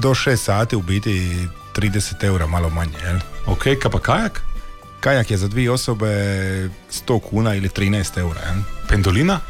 do 0.00 0.14
6 0.14 0.36
sati 0.36 0.76
u 0.76 0.82
biti 0.82 1.48
30 1.76 2.24
eura, 2.24 2.46
malo 2.46 2.70
manje. 2.70 2.98
Jel? 3.04 3.18
Ok, 3.46 3.62
kaj 3.82 3.90
pa 3.90 3.98
kajak? 3.98 4.42
Kajak 5.00 5.30
je 5.30 5.36
za 5.36 5.48
dvije 5.48 5.70
osobe 5.70 6.06
100 6.90 7.20
kuna 7.20 7.54
ili 7.54 7.68
13 7.68 8.18
eura. 8.18 8.40
Jel? 8.40 8.62
Pendolina? 8.88 9.40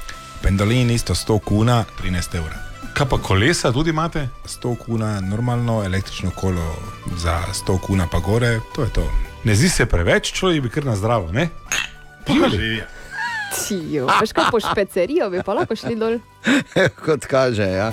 Pendolin 0.43 0.91
isto 0.91 1.15
100 1.15 1.39
kuna, 1.39 1.85
13 2.03 2.37
eura. 2.37 2.57
Kaj 2.95 3.09
pa 3.09 3.19
kolesa 3.19 3.73
tudi 3.73 3.91
imate? 3.91 4.29
100 4.47 4.77
kuna 4.77 5.21
normalno, 5.21 5.85
električno 5.85 6.31
kolo 6.31 6.77
za 7.17 7.43
100 7.67 7.79
kuna 7.81 8.07
pa 8.07 8.19
gore, 8.19 8.61
to 8.75 8.83
je 8.83 8.89
to. 8.89 9.30
Ne 9.45 9.55
zdi 9.55 9.69
se 9.69 9.87
preveč, 9.87 10.33
človek 10.33 10.63
bi 10.63 10.69
kar 10.69 10.85
na 10.85 10.97
zdravo, 10.97 11.33
ne? 11.33 11.49
Živja. 12.29 12.85
Tijo, 13.57 14.07
veš 14.21 14.33
kaj 14.33 14.51
po 14.51 14.61
špecerijo 14.61 15.31
bi 15.31 15.41
pa 15.45 15.55
lahko 15.55 15.77
šli 15.77 15.97
dol. 15.97 16.19
Kot 17.05 17.25
kaže, 17.25 17.65
ja. 17.65 17.93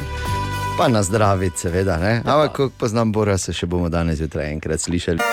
Pa 0.77 0.87
na 0.87 1.03
zdravi, 1.03 1.51
seveda. 1.55 1.97
Ne? 1.97 2.17
Ampak, 2.25 2.51
ko 2.55 2.69
poznam 2.69 3.11
Bora, 3.11 3.37
se 3.37 3.53
še 3.55 3.65
bomo 3.65 3.89
danes 3.89 4.19
zjutraj 4.19 4.51
enkrat 4.51 4.83
slišali. 4.83 5.23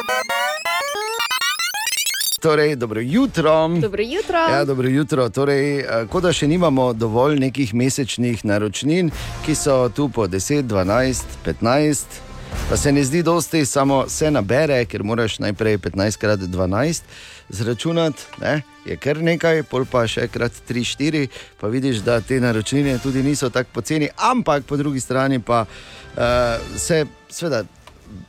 Torej, 2.40 2.76
dobro 2.76 3.00
jutro. 3.00 3.68
Dobro 3.82 4.02
jutro. 4.02 4.38
Ja, 4.38 4.64
dobro 4.64 4.88
jutro. 4.88 5.28
Torej, 5.28 5.80
eh, 5.80 6.06
kot 6.12 6.22
da 6.22 6.32
še 6.32 6.46
nimamo 6.46 6.92
dovolj 6.92 7.40
nekih 7.42 7.74
mesečnih 7.74 8.44
naročnin, 8.44 9.10
ki 9.44 9.54
so 9.58 9.88
tu 9.88 10.08
po 10.08 10.28
10, 10.30 10.62
12, 10.70 11.38
15, 11.44 12.20
pa 12.68 12.76
se 12.76 12.92
ne 12.92 13.04
zdi 13.04 13.22
dosti, 13.22 13.64
samo 13.66 14.04
se 14.08 14.30
nabere, 14.30 14.84
ker 14.84 15.02
moraš 15.02 15.38
najprej 15.38 15.78
15 15.78 16.18
krat 16.18 16.40
12 16.40 17.02
zračunati, 17.48 18.22
ne? 18.40 18.62
je 18.86 18.96
kar 18.96 19.20
nekaj, 19.22 19.62
pol 19.68 19.84
pa 19.90 20.06
še 20.08 20.26
krat 20.32 20.52
3, 20.68 20.84
4, 20.96 21.22
pa 21.60 21.68
vidiš, 21.68 22.02
da 22.04 22.20
te 22.20 22.40
naročnine 22.40 22.98
tudi 23.02 23.22
niso 23.22 23.50
tako 23.50 23.80
poceni, 23.80 24.08
ampak 24.16 24.64
po 24.64 24.76
drugi 24.76 25.00
strani 25.00 25.40
pa 25.40 25.64
uh, 25.64 26.76
se, 26.76 27.04
seveda, 27.28 27.64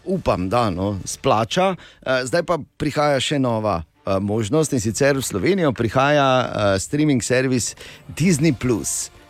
upam, 0.06 0.50
da 0.50 0.70
no, 0.70 1.00
splača. 1.06 1.74
Uh, 1.76 2.24
zdaj 2.28 2.44
pa 2.44 2.60
prihaja 2.78 3.20
še 3.20 3.40
nova 3.40 3.82
uh, 3.82 4.18
možnost 4.22 4.74
in 4.74 4.84
sicer 4.84 5.18
v 5.18 5.26
Slovenijo 5.26 5.74
prihaja 5.74 6.30
uh, 6.46 6.80
streaming 6.80 7.24
servis 7.24 7.76
Disney. 8.08 8.56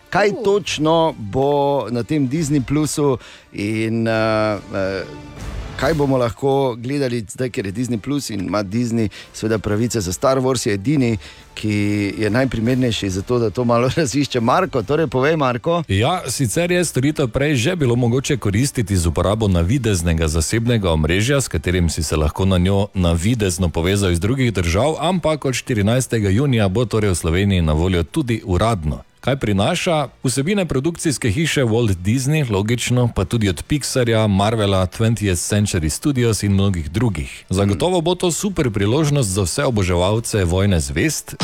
Kaj 0.10 0.30
uh. 0.30 0.44
točno 0.44 1.16
bo 1.18 1.88
na 1.92 2.04
tem 2.04 2.30
Disney 2.30 2.64
Plusu 2.64 3.18
in 3.54 4.08
uh, 4.08 4.60
uh, 4.72 5.36
kaj 5.76 5.94
bomo 5.94 6.18
lahko 6.18 6.76
gledali, 6.78 7.26
zdaj, 7.30 7.50
ker 7.50 7.66
je 7.66 7.72
Disney 7.72 8.00
Plus 8.00 8.30
in 8.30 8.40
ima 8.40 8.64
Disney, 8.64 9.10
seveda 9.34 9.60
pravice 9.60 10.02
za 10.02 10.14
Star 10.14 10.38
Wars, 10.38 10.68
je 10.68 10.74
edini, 10.74 11.18
ki 11.54 12.14
je 12.18 12.30
najprimernejši 12.30 13.10
za 13.10 13.22
to, 13.22 13.40
da 13.40 13.50
to 13.50 13.64
malo 13.64 13.90
razišče. 13.98 14.40
Marko, 14.40 14.84
torej 14.84 15.08
povej, 15.08 15.36
Marko. 15.36 15.84
Ja, 15.88 16.22
sicer 16.28 16.72
je 16.72 16.86
storitev 16.86 17.28
prej 17.28 17.56
že 17.56 17.76
bilo 17.76 17.96
mogoče 17.96 18.38
koristiti 18.38 18.98
z 18.98 19.08
uporabo 19.08 19.48
navideznega 19.48 20.28
zasebnega 20.28 20.92
omrežja, 20.92 21.42
s 21.42 21.48
katerim 21.48 21.90
si 21.90 22.04
se 22.04 22.16
lahko 22.16 22.46
na 22.46 22.58
njo 22.58 22.88
navidezno 22.94 23.70
povezal 23.70 24.12
iz 24.12 24.20
drugih 24.20 24.54
držav, 24.54 24.96
ampak 25.00 25.46
od 25.46 25.54
14. 25.54 26.30
junija 26.30 26.68
bo 26.70 26.86
torej 26.86 27.10
v 27.10 27.16
Sloveniji 27.16 27.62
na 27.62 27.74
voljo 27.74 28.04
tudi 28.04 28.42
uradno. 28.46 29.04
Kaj 29.26 29.36
prinaša? 29.36 30.08
Vsebine 30.24 30.66
produkcijske 30.66 31.30
hiše 31.30 31.64
Walt 31.64 31.96
Disney, 31.96 32.52
logično, 32.52 33.10
pa 33.16 33.26
tudi 33.26 33.50
od 33.50 33.64
Pixarja, 33.64 34.28
Marvela, 34.28 34.88
20th 34.88 35.56
Century 35.56 35.90
Studios 35.90 36.44
in 36.44 36.54
mnogih 36.54 36.92
drugih. 36.92 37.46
Zagotovo 37.50 38.02
bo 38.02 38.16
to 38.16 38.32
super 38.32 38.72
priložnost 38.72 39.30
za 39.30 39.42
vse 39.42 39.64
oboževalce 39.64 40.44
vojne 40.44 40.80
zvest. 40.80 41.36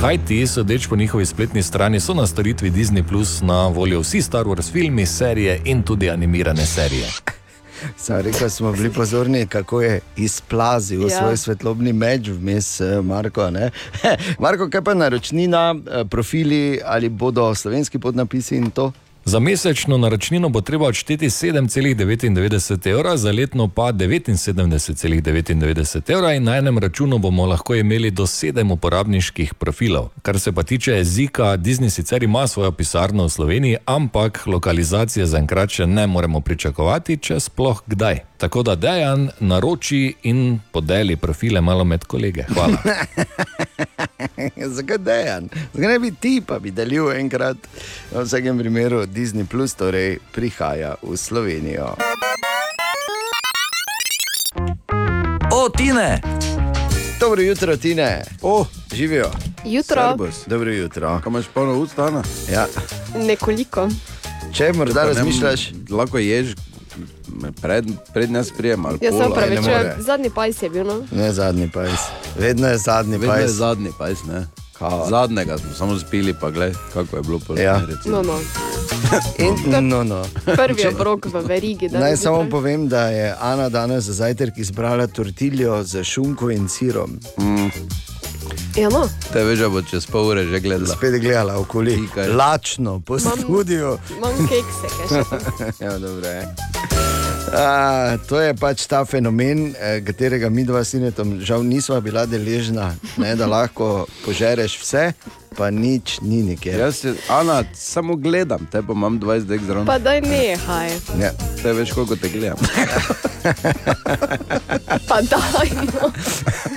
Kaj 0.00 0.18
ti, 0.26 0.46
sodeč 0.46 0.86
po 0.86 0.96
njihovi 0.96 1.26
spletni 1.26 1.62
strani, 1.62 2.00
so 2.00 2.14
na 2.14 2.26
storitvi 2.26 2.70
Disney 2.70 3.02
Plus 3.08 3.40
na 3.40 3.66
voljo 3.68 4.00
vsi 4.00 4.22
Star 4.22 4.44
Wars 4.44 4.72
filmi, 4.72 5.06
serije 5.06 5.60
in 5.64 5.82
tudi 5.82 6.10
animirane 6.10 6.66
serije. 6.66 7.08
Sam 7.96 8.20
rekel, 8.20 8.50
smo 8.50 8.72
bili 8.72 8.92
pozorni, 8.92 9.46
kako 9.46 9.82
je 9.82 10.00
izplazil 10.16 11.02
ja. 11.02 11.18
Svoj 11.18 11.36
svetlobni 11.36 11.92
meč 11.92 12.28
vmes, 12.28 12.80
eh, 12.80 13.00
Marko. 13.02 13.50
ne? 13.50 13.70
Marko, 14.42 14.70
kaj 14.70 14.82
pa 14.82 14.94
naročnina, 14.94 15.74
eh, 15.74 16.04
profili 16.04 16.80
ali 16.84 17.08
bodo 17.08 17.54
slovenski 17.54 17.98
podnapisi 17.98 18.56
in 18.56 18.70
to? 18.70 18.92
Za 19.28 19.38
mesečno 19.38 19.98
naročnino 19.98 20.48
bo 20.48 20.60
treba 20.60 20.86
odšteti 20.86 21.26
7,99 21.26 22.90
evra, 22.90 23.16
za 23.16 23.32
letno 23.32 23.68
pa 23.68 23.82
79,99 23.82 26.12
evra 26.12 26.34
in 26.34 26.44
na 26.44 26.56
enem 26.56 26.78
računu 26.78 27.18
bomo 27.18 27.46
lahko 27.46 27.74
imeli 27.74 28.10
do 28.10 28.26
sedem 28.26 28.70
uporabniških 28.70 29.54
profilov. 29.54 30.08
Kar 30.22 30.40
se 30.40 30.52
pa 30.52 30.62
tiče 30.62 30.92
jezika, 30.92 31.56
Disney 31.56 31.90
sicer 31.90 32.22
ima 32.22 32.46
svojo 32.46 32.72
pisarno 32.72 33.24
v 33.24 33.28
Sloveniji, 33.28 33.76
ampak 33.84 34.42
lokalizacije 34.46 35.26
zaenkrat 35.26 35.70
še 35.70 35.86
ne 35.86 36.06
moremo 36.06 36.40
pričakovati, 36.40 37.16
če 37.16 37.40
sploh 37.40 37.82
kdaj. 37.86 38.28
Tako 38.38 38.62
da 38.62 38.74
dejan 38.74 39.30
naroči 39.40 40.14
in 40.22 40.60
podeli 40.72 41.16
profile 41.16 41.60
malo 41.60 41.84
med 41.84 42.04
kolege. 42.04 42.44
Hvala. 42.54 42.76
Zakaj 44.76 44.98
dejan? 44.98 45.48
Zakaj 45.74 45.88
ne 45.88 45.98
bi 45.98 46.12
ti 46.20 46.42
pa 46.46 46.58
bi 46.58 46.70
delil 46.70 47.12
enkrat? 47.12 47.56
V 48.12 48.24
vsakem 48.24 48.58
primeru 48.58 49.06
Disney 49.18 49.42
Plus 49.42 49.74
torej 49.74 50.22
prihaja 50.30 50.94
v 51.02 51.18
Slovenijo. 51.18 51.98
O, 55.50 55.66
Tine! 55.68 56.22
Dobro 57.20 57.42
jutro, 57.42 57.76
Tine. 57.76 58.22
O, 58.42 58.62
živijo. 58.94 59.30
Jutro. 59.64 60.14
Servus. 60.14 60.46
Dobro 60.46 60.70
jutro. 60.70 61.20
Kaj 61.24 61.30
imaš 61.30 61.46
polno 61.54 61.74
ust, 61.74 61.98
Ana? 61.98 62.22
Ja. 62.46 62.66
Nekoliko. 63.16 63.88
Če 64.52 64.72
morda 64.72 65.04
razmišljaš, 65.04 65.72
lahko 65.90 66.18
ješ 66.18 66.54
pred, 67.60 67.84
pred 68.14 68.30
nas 68.30 68.50
prijem 68.50 68.86
ali 68.86 68.98
Jaz 69.02 69.14
se 69.14 69.18
pol, 69.18 69.22
ali 69.22 69.30
ne 69.30 69.32
upravičujem, 69.32 69.82
more. 69.82 69.96
zadnji 69.98 70.30
pajs 70.30 70.62
je 70.62 70.70
bil. 70.70 70.86
No? 70.86 71.02
Ne 71.10 71.32
zadnji 71.32 71.70
pajs. 71.74 72.00
Vedno 72.38 72.68
je 72.68 72.78
zadnji 72.78 73.18
Vedno 73.18 73.34
je 73.34 73.40
pajs. 73.40 73.50
zadnji 73.50 73.90
pajs, 73.98 74.24
ne. 74.24 74.46
Zadnjega 75.10 75.58
smo 75.58 75.72
samo 75.72 75.98
spili, 75.98 76.34
pa 76.34 76.50
gled, 76.50 76.74
kako 76.94 77.16
je 77.16 77.22
bilo 77.22 77.38
pol. 77.38 77.58
Ja. 77.58 77.82
No, 78.06 78.22
no. 78.22 78.38
In, 79.38 79.88
no, 79.88 80.04
no. 80.04 80.24
Prvi 80.44 80.86
obrok 80.86 81.26
v 81.26 81.42
verigi. 81.46 81.88
Naj 81.88 82.16
samo 82.16 82.46
povem, 82.50 82.88
da 82.88 83.08
je 83.08 83.34
Ana 83.40 83.68
danes 83.68 84.04
za 84.04 84.12
zajtrk 84.12 84.58
izbrala 84.58 85.06
tortiljo 85.06 85.82
z 85.84 86.04
šunko 86.04 86.50
in 86.50 86.68
sirom. 86.68 87.18
Mm. 87.38 87.68
Ja, 88.76 88.88
no. 88.88 89.08
Te 89.32 89.44
veš, 89.44 89.58
da 89.58 89.68
bo 89.68 89.82
čez 89.82 90.06
pol 90.06 90.28
ure 90.28 90.44
že 90.46 90.60
gledala. 90.60 90.94
Spet 90.94 91.20
gledala 91.20 91.58
okoli. 91.58 91.98
Lačno, 92.36 93.00
po 93.00 93.18
studiu. 93.18 93.98
Imam 94.16 94.48
kekse, 94.48 94.92
kaj 94.96 95.72
še 95.78 95.84
ja, 95.84 95.98
dobro 95.98 96.28
je. 96.28 97.07
A, 97.52 98.16
to 98.28 98.40
je 98.40 98.54
pač 98.54 98.86
ta 98.86 99.04
fenomen, 99.04 99.74
eh, 99.78 100.00
katerega 100.04 100.50
mi 100.50 100.64
dva 100.64 100.84
sinetom 100.84 101.40
žal 101.40 101.62
nismo 101.64 102.00
bila 102.00 102.26
deležna, 102.26 102.94
ne, 103.16 103.34
da 103.36 103.46
lahko 103.46 104.06
požereš 104.24 104.78
vse, 104.82 105.12
pa 105.56 105.70
nič 105.70 106.20
ni 106.22 106.42
nikjer. 106.42 106.80
Jaz 106.80 106.96
se, 106.96 107.14
Ana, 107.28 107.64
samo 107.74 108.16
gledam, 108.16 108.68
te 108.70 108.82
pa 108.82 108.92
imam 108.92 109.20
20 109.20 109.46
dek 109.48 109.64
zraven. 109.66 109.86
Pa 109.86 109.98
daj 109.98 110.20
nehaj. 110.20 110.92
Ja. 111.20 111.32
Te 111.62 111.72
veš, 111.72 111.92
koliko 111.92 112.16
te 112.16 112.28
gledam. 112.28 112.58
Pa 115.08 115.20
daj, 115.22 115.70
no. 115.94 116.10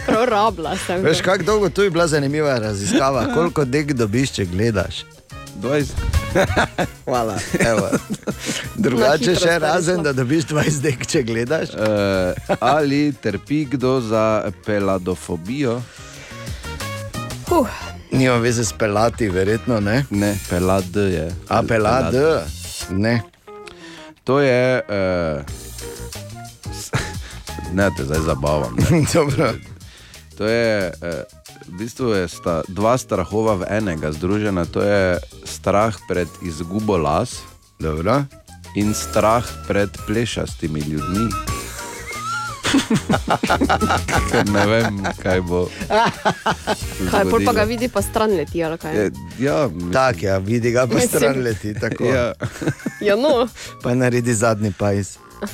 Prorabla 0.06 0.76
sem. 0.88 1.03
Veš, 1.03 1.22
kako 1.22 1.43
dolgo 1.43 1.69
tu 1.69 1.84
je 1.84 1.89
bila 1.89 2.07
zanimiva 2.07 2.57
raziskava, 2.60 3.27
koliko 3.34 3.65
dek 3.65 3.93
dobiš, 3.93 4.31
če 4.31 4.45
gledaš. 4.45 5.03
20. 5.61 5.91
Hvala. 7.05 7.38
Evo. 7.59 7.89
Drugače 8.83 9.35
še 9.35 9.59
razen, 9.59 10.03
da 10.03 10.13
dobiš 10.13 10.49
20 10.49 10.81
dek, 10.81 11.07
če 11.07 11.23
gledaš. 11.23 11.75
Uh, 11.75 12.57
ali 12.59 13.13
trpi 13.21 13.65
kdo 13.71 13.99
za 14.01 14.51
peladofobijo? 14.65 15.81
Uh. 17.51 17.67
Nima 18.11 18.35
veze 18.43 18.65
s 18.65 18.73
pelati, 18.73 19.29
verjetno 19.29 19.79
ne. 19.79 20.05
Ne, 20.09 20.35
pelad 20.49 20.95
je. 20.95 21.31
A 21.47 21.61
pelad, 21.63 22.15
ne. 22.89 23.21
To 24.23 24.39
je. 24.39 24.81
Uh, 24.89 25.41
ne, 27.77 27.89
te 27.97 28.03
zdaj 28.03 28.19
zabavam. 28.25 28.75
ne. 28.79 29.05
Dobro. 29.13 29.53
To 30.38 30.47
je. 30.47 30.91
Uh, 31.01 31.40
v 31.63 31.73
bistvu 31.75 32.13
je 32.13 32.27
sta, 32.27 32.61
dva 32.67 32.95
strahova 32.95 33.55
v 33.55 33.67
enega 33.71 34.09
združena. 34.09 34.65
To 34.67 34.81
je 34.81 35.17
strah 35.43 35.93
pred 36.03 36.27
izgubo 36.41 36.97
las 36.97 37.41
Dobro. 37.77 38.25
in 38.73 38.93
strah 38.93 39.45
pred 39.65 39.89
plešastimi 40.05 40.79
ljudmi. 40.81 41.27
Ker 44.29 44.47
ne 44.47 44.63
vem, 44.65 44.93
kaj 45.17 45.41
bo. 45.41 45.67
Kaj, 47.03 47.23
pol 47.25 47.39
pa 47.43 47.51
ga 47.53 47.63
vidi, 47.63 47.88
pa 47.88 47.99
stran 47.99 48.31
leti, 48.31 48.63
ali 48.63 48.77
kaj? 48.77 48.95
Je- 48.95 49.11
Ja, 49.39 49.67
Tak, 49.91 50.23
ja, 50.23 50.38
vidi 50.38 50.71
ga 50.71 50.88
pa 50.88 50.95
Mislim- 50.95 51.09
stran 51.11 51.41
leti. 51.41 51.73
Tako. 51.73 52.05
Ja. 52.05 52.31
Ja, 53.01 53.15
no. 53.15 53.47
Pa 53.83 53.91
naredi 53.93 54.31
zadnji 54.31 54.71
pajs. 54.71 55.17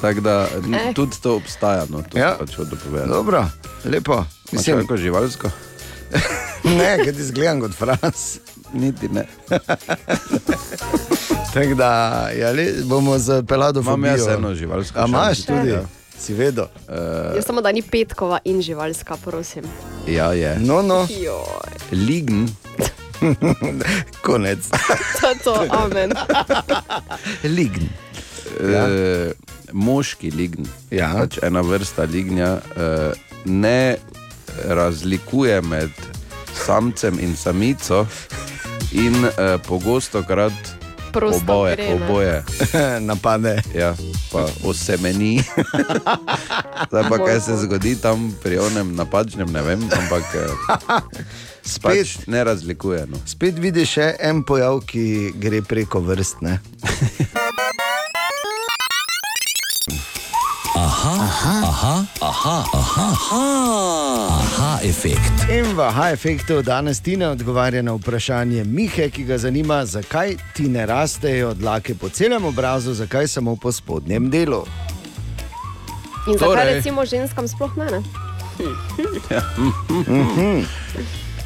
Tako 0.00 0.20
da 0.20 0.48
n- 0.58 0.74
Eh. 0.74 0.92
tudi 0.94 1.16
to 1.18 1.36
obstaja. 1.36 1.84
No, 1.88 2.02
to 2.02 2.18
Ja. 2.18 2.36
pač 2.38 2.54
hočem 2.54 2.78
povedati. 2.80 3.10
Dobro, 3.10 3.46
lepo. 3.84 4.24
Mislim, 4.44 4.58
Mislim, 4.76 4.78
kako 4.78 4.96
živalsko. 4.96 5.50
ne, 6.70 6.98
kaj 6.98 7.12
ti 7.12 7.24
zgledam 7.24 7.60
kot 7.60 7.72
fras. 7.72 8.38
Niti 8.72 9.08
ne. 9.08 9.26
Tako 11.54 11.74
da 11.74 11.90
ja, 12.30 12.50
le, 12.50 12.72
bomo 12.84 13.18
z 13.18 13.42
pelado 13.42 13.80
Imam 13.80 14.04
jaz 14.04 14.26
eno 14.28 14.54
živalsko 14.54 14.98
A 14.98 15.06
imaš 15.06 15.44
tudi? 15.44 15.68
ja. 15.70 15.82
Si 16.18 16.34
vedel? 16.34 16.64
Uh, 16.64 17.36
Jaz 17.36 17.44
samo 17.46 17.60
da 17.60 17.72
ni 17.72 17.82
petkova 17.82 18.38
in 18.44 18.62
živalska, 18.62 19.16
prosim. 19.16 19.64
ja, 20.08 20.32
je. 20.32 20.58
No, 20.58 20.82
no. 20.82 21.06
Joj, 21.12 21.42
Lign. 21.92 22.48
Konec. 24.26 24.58
to 25.20 25.28
je 25.28 25.34
to, 25.44 25.54
amen. 25.70 26.12
Lign. 27.56 27.88
Ja. 28.72 28.84
Uh, 28.86 29.32
moški 29.72 30.30
lign, 30.30 30.66
Ja. 30.90 31.10
pač 31.18 31.38
ena 31.42 31.60
vrsta 31.66 32.04
lignja, 32.06 32.60
uh, 32.76 33.10
ne 33.44 33.96
razlikuje 34.68 35.58
med 35.62 35.90
samcem 36.54 37.18
in 37.18 37.36
samico, 37.36 38.06
in 38.92 39.24
uh, 39.24 39.58
pogosto 39.66 40.22
krat 40.22 40.52
Prosto 41.12 41.42
oboje, 41.52 41.76
gre, 41.76 41.84
ne? 41.88 41.94
oboje 41.94 42.36
napade. 43.10 43.62
Ja, 43.74 43.94
pa 44.32 44.46
osemeni. 44.66 45.42
Zdaj 46.90 47.04
pa 47.08 47.18
kaj 47.18 47.40
se 47.40 47.56
zgodi 47.56 47.94
tam 48.02 48.34
pri 48.42 48.58
onem 48.58 48.94
napačnem, 48.98 49.46
ne 49.52 49.62
vem, 49.62 49.82
ampak 49.94 50.24
eh, 50.34 50.48
Spet, 51.64 51.82
pač 51.82 52.26
ne 52.26 52.44
razlikuje. 52.44 53.06
No. 53.08 53.16
spet 53.26 53.58
vidiš 53.58 53.88
še 53.96 54.08
en 54.20 54.42
pojav, 54.44 54.82
ki 54.86 55.32
gre 55.34 55.62
preko 55.62 56.00
vrst. 56.00 56.42
Ne? 56.44 56.58
Aha, 60.76 61.12
aha, 61.22 61.54
aha, 61.62 61.94
aha, 62.20 62.56
aha, 62.72 63.06
aha, 63.12 63.42
aha 64.30 64.78
efekt. 64.82 65.44
In 65.48 65.64
v 65.76 65.80
H-efektu 65.88 66.62
danes 66.62 67.00
ti 67.00 67.16
ne 67.16 67.28
odgovarja 67.28 67.82
na 67.82 67.94
vprašanje 67.94 68.64
Mihe, 68.64 69.08
ki 69.10 69.24
ga 69.24 69.38
zanima, 69.38 69.84
zakaj 69.86 70.36
ti 70.54 70.68
ne 70.68 70.86
rastejo 70.86 71.54
dlake 71.54 71.94
po 71.94 72.08
celem 72.08 72.44
obrazu, 72.44 72.94
zakaj 72.94 73.28
samo 73.28 73.56
po 73.56 73.72
spodnjem 73.72 74.30
delu. 74.30 74.64
In 76.26 76.38
zakaj 76.38 76.48
Torej- 76.48 76.74
recimo 76.74 77.06
ženskam 77.06 77.48
sploh 77.48 77.76
ne? 77.76 77.86
ne? 77.90 78.00
Ja. 79.30 79.42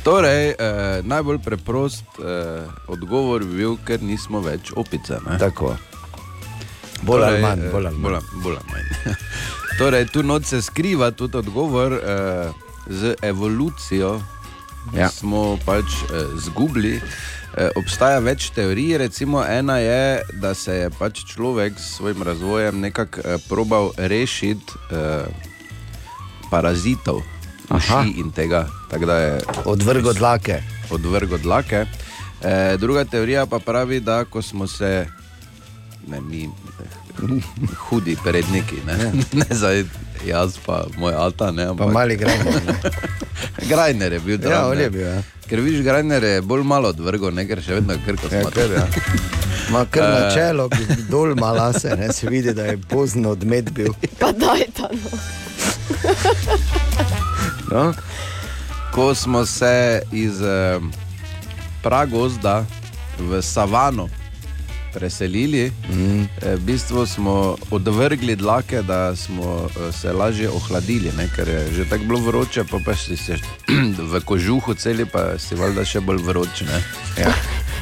Torej, 0.08 0.48
eh, 0.50 1.00
najbolj 1.04 1.38
preprost 1.44 2.04
eh, 2.16 2.64
odgovor 2.88 3.44
bi 3.44 3.60
bil, 3.60 3.76
ker 3.84 4.00
nismo 4.02 4.40
več 4.40 4.72
opice. 4.72 5.18
Ne? 5.26 5.36
Tako. 5.38 5.74
Bolj 7.02 7.24
ali 7.24 7.36
Torej, 7.36 7.42
manj, 7.44 7.60
eh, 7.66 7.72
bolj 7.72 7.86
ali 7.86 7.98
manj. 7.98 8.02
bolj 8.02 8.16
ali- 8.16 8.42
bolj 8.42 8.56
ali 8.56 8.72
manj. 8.72 9.16
torej, 9.78 10.06
tu 10.08 10.22
noč 10.22 10.48
se 10.48 10.62
skriva 10.62 11.10
tudi 11.10 11.36
odgovor 11.36 11.92
uh, 11.92 12.00
z 12.88 13.14
evolucijo. 13.22 14.16
Ja. 14.94 15.00
Ja. 15.04 15.08
Smo 15.12 15.58
pač 15.66 15.84
uh, 15.84 16.32
zgubili. 16.40 16.96
Uh, 16.96 17.68
obstaja 17.76 18.18
več 18.24 18.48
teorij, 18.56 18.96
recimo 18.98 19.44
ena 19.44 19.76
je, 19.78 20.22
da 20.40 20.54
se 20.54 20.74
je 20.74 20.90
pač 20.98 21.20
človek 21.28 21.76
s 21.76 21.98
svojim 21.98 22.22
razvojem 22.22 22.80
nekako 22.80 23.20
uh, 23.20 23.36
probal 23.48 23.92
rešiti 23.96 24.72
uh, 24.88 25.28
parazitov. 26.50 27.20
Uši 27.70 28.14
in 28.16 28.30
tega. 28.30 28.66
je 28.92 29.40
Odvrgo 29.64 30.12
dlake. 30.12 30.62
Odvrgo 30.90 31.38
dlake. 31.38 31.86
E, 32.42 32.76
druga 32.76 33.04
teorija 33.04 33.46
pa 33.46 33.58
pravi, 33.58 34.00
da 34.00 34.24
ko 34.24 34.42
smo 34.42 34.66
se, 34.66 35.06
ne 36.06 36.20
mi, 36.20 36.48
hudi 37.78 38.16
predniki, 38.24 38.76
ne, 38.86 38.94
ne 39.40 39.46
zdaj 39.50 39.84
jaz 40.26 40.58
pa 40.66 40.84
moj 40.96 41.14
ata, 41.16 41.50
ne, 41.50 41.64
ampak 41.64 41.92
mali 41.92 42.16
Grajner, 42.16 42.62
Grajner 43.70 44.12
je 44.12 44.20
bil 44.20 44.38
tam. 44.38 44.52
Ja, 44.52 44.68
on 44.68 44.78
je 44.78 44.90
bil, 44.90 45.00
ja. 45.02 45.22
Ker 45.48 45.60
viš, 45.60 45.82
Grajner 45.82 46.24
je 46.24 46.40
bolj 46.42 46.62
malo 46.62 46.88
odvrgo, 46.88 47.30
ne, 47.30 47.46
ker 47.46 47.62
še 47.62 47.74
vedno 47.74 47.94
krko 48.06 48.30
Ja, 48.30 48.42
smo. 48.42 48.50
kar, 48.50 48.70
ja. 48.70 48.86
Ma 49.72 49.84
kar 49.86 50.02
na 50.04 50.26
Eh. 50.26 50.34
čelo, 50.34 50.68
dol 51.10 51.34
malo 51.34 51.72
se, 51.72 51.90
ne, 51.90 52.12
se 52.12 52.28
vidi, 52.28 52.54
da 52.54 52.64
je 52.64 52.78
pozno 52.78 53.30
odmet 53.30 53.70
bil. 53.70 53.92
Pa 54.18 54.32
daj 54.32 54.64
ta 54.74 54.88
no. 54.92 55.18
No? 57.70 57.92
Ko 58.94 59.14
smo 59.14 59.46
se 59.46 60.02
iz 60.12 60.42
eh, 60.42 60.80
pragozda 61.82 62.64
v 63.18 63.42
savano 63.42 64.08
preselili, 64.94 65.72
mm. 65.90 66.22
eh, 66.22 66.56
v 66.56 66.60
bistvu 66.60 67.06
smo 67.06 67.56
odvrgli 67.70 68.36
dlake, 68.36 68.82
da 68.82 69.16
smo 69.16 69.68
eh, 69.68 69.92
se 69.92 70.12
lažje 70.12 70.50
ohladili, 70.50 71.12
ne? 71.16 71.28
ker 71.36 71.48
je 71.48 71.72
že 71.72 71.88
tako 71.90 72.04
bilo 72.04 72.20
vroče, 72.20 72.64
pa, 72.70 72.78
pa 72.84 72.94
si 72.96 73.16
se 73.16 73.36
v 74.12 74.20
kožuhu 74.24 74.74
celi, 74.74 75.06
pa 75.06 75.38
si 75.38 75.54
valjda 75.54 75.84
še 75.84 76.00
bolj 76.00 76.22
vroče. 76.22 76.64
Ja. 77.18 77.32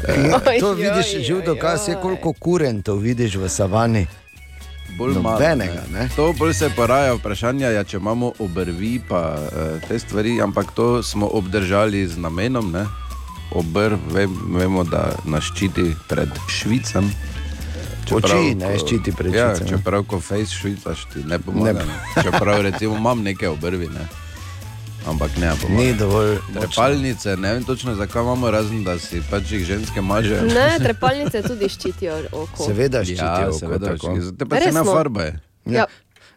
Oj, 0.07 0.61
To 0.61 0.73
vidiš, 0.73 1.15
oj, 1.17 1.23
živ 1.25 1.41
dokaz 1.47 1.89
je, 1.89 1.97
koliko 2.03 2.33
kurentov 2.33 2.99
vidiš 2.99 3.37
v 3.41 3.49
savani. 3.49 4.07
Bolj 4.97 5.15
malo, 5.21 5.37
Nobenega, 5.37 5.83
ne. 5.93 6.09
To 6.17 6.33
bolj 6.39 6.55
se 6.55 6.71
poraja 6.77 7.15
vprašanje, 7.15 7.67
ja, 7.73 7.85
če 7.85 7.97
imamo 7.97 8.33
obrvi, 8.39 9.01
pa 9.09 9.37
uh, 9.37 9.89
te 9.89 9.99
stvari, 9.99 10.41
ampak 10.43 10.73
to 10.73 11.03
smo 11.03 11.29
obdržali 11.29 12.07
z 12.09 12.19
namenom. 12.19 12.73
Ne? 12.73 12.87
Obrv, 13.55 13.99
vem, 14.13 14.33
vemo, 14.57 14.85
da 14.85 15.11
nas 15.25 15.45
ščiti 15.53 15.93
pred 16.09 16.33
švicem. 16.49 17.11
Oči 18.17 18.55
ne 18.55 18.73
ščiti 18.79 19.13
pred 19.13 19.35
ja, 19.35 19.51
švicem. 19.55 19.77
Čeprav, 19.77 20.07
ko 20.09 20.21
face 20.21 20.55
švicaš, 20.55 21.07
ti 21.13 21.25
ne 21.29 21.39
pomaga. 21.39 21.85
Ne. 21.85 21.93
Ne. 21.93 22.23
Čeprav, 22.23 22.63
recimo, 22.65 22.97
imam 22.97 23.23
neke 23.23 23.49
obrvi, 23.49 23.91
ne. 23.93 24.09
Ampak 25.07 25.37
ne 25.37 25.53
pomaga. 25.57 25.77
Ni 25.77 25.95
dovolj 25.95 26.33
močno. 26.33 26.61
Trepalnice, 26.61 27.37
ne 27.37 27.53
vem 27.53 27.65
točno, 27.65 27.95
zakaj 27.95 28.23
imamo, 28.23 28.51
razen 28.51 28.85
da 28.85 28.99
si 28.99 29.23
pač 29.31 29.51
jih 29.51 29.65
ženske 29.65 30.01
mažejo. 30.03 30.43
Ne, 30.45 30.79
trepalnice 30.79 31.43
tudi 31.43 31.69
ščitijo 31.69 32.19
oko. 32.35 32.65
Seveda 32.65 33.05
ščitijo 33.05 33.25
Ja, 33.25 33.49
oko 33.49 33.59
seveda 33.59 33.87
tako. 33.89 33.97
ščitijo. 34.09 34.33
Te 34.33 34.45
pa 34.47 34.57
cena 34.59 34.81
Resno? 34.81 34.93
farba 34.93 35.23
je. 35.23 35.41
Ja. 35.67 35.87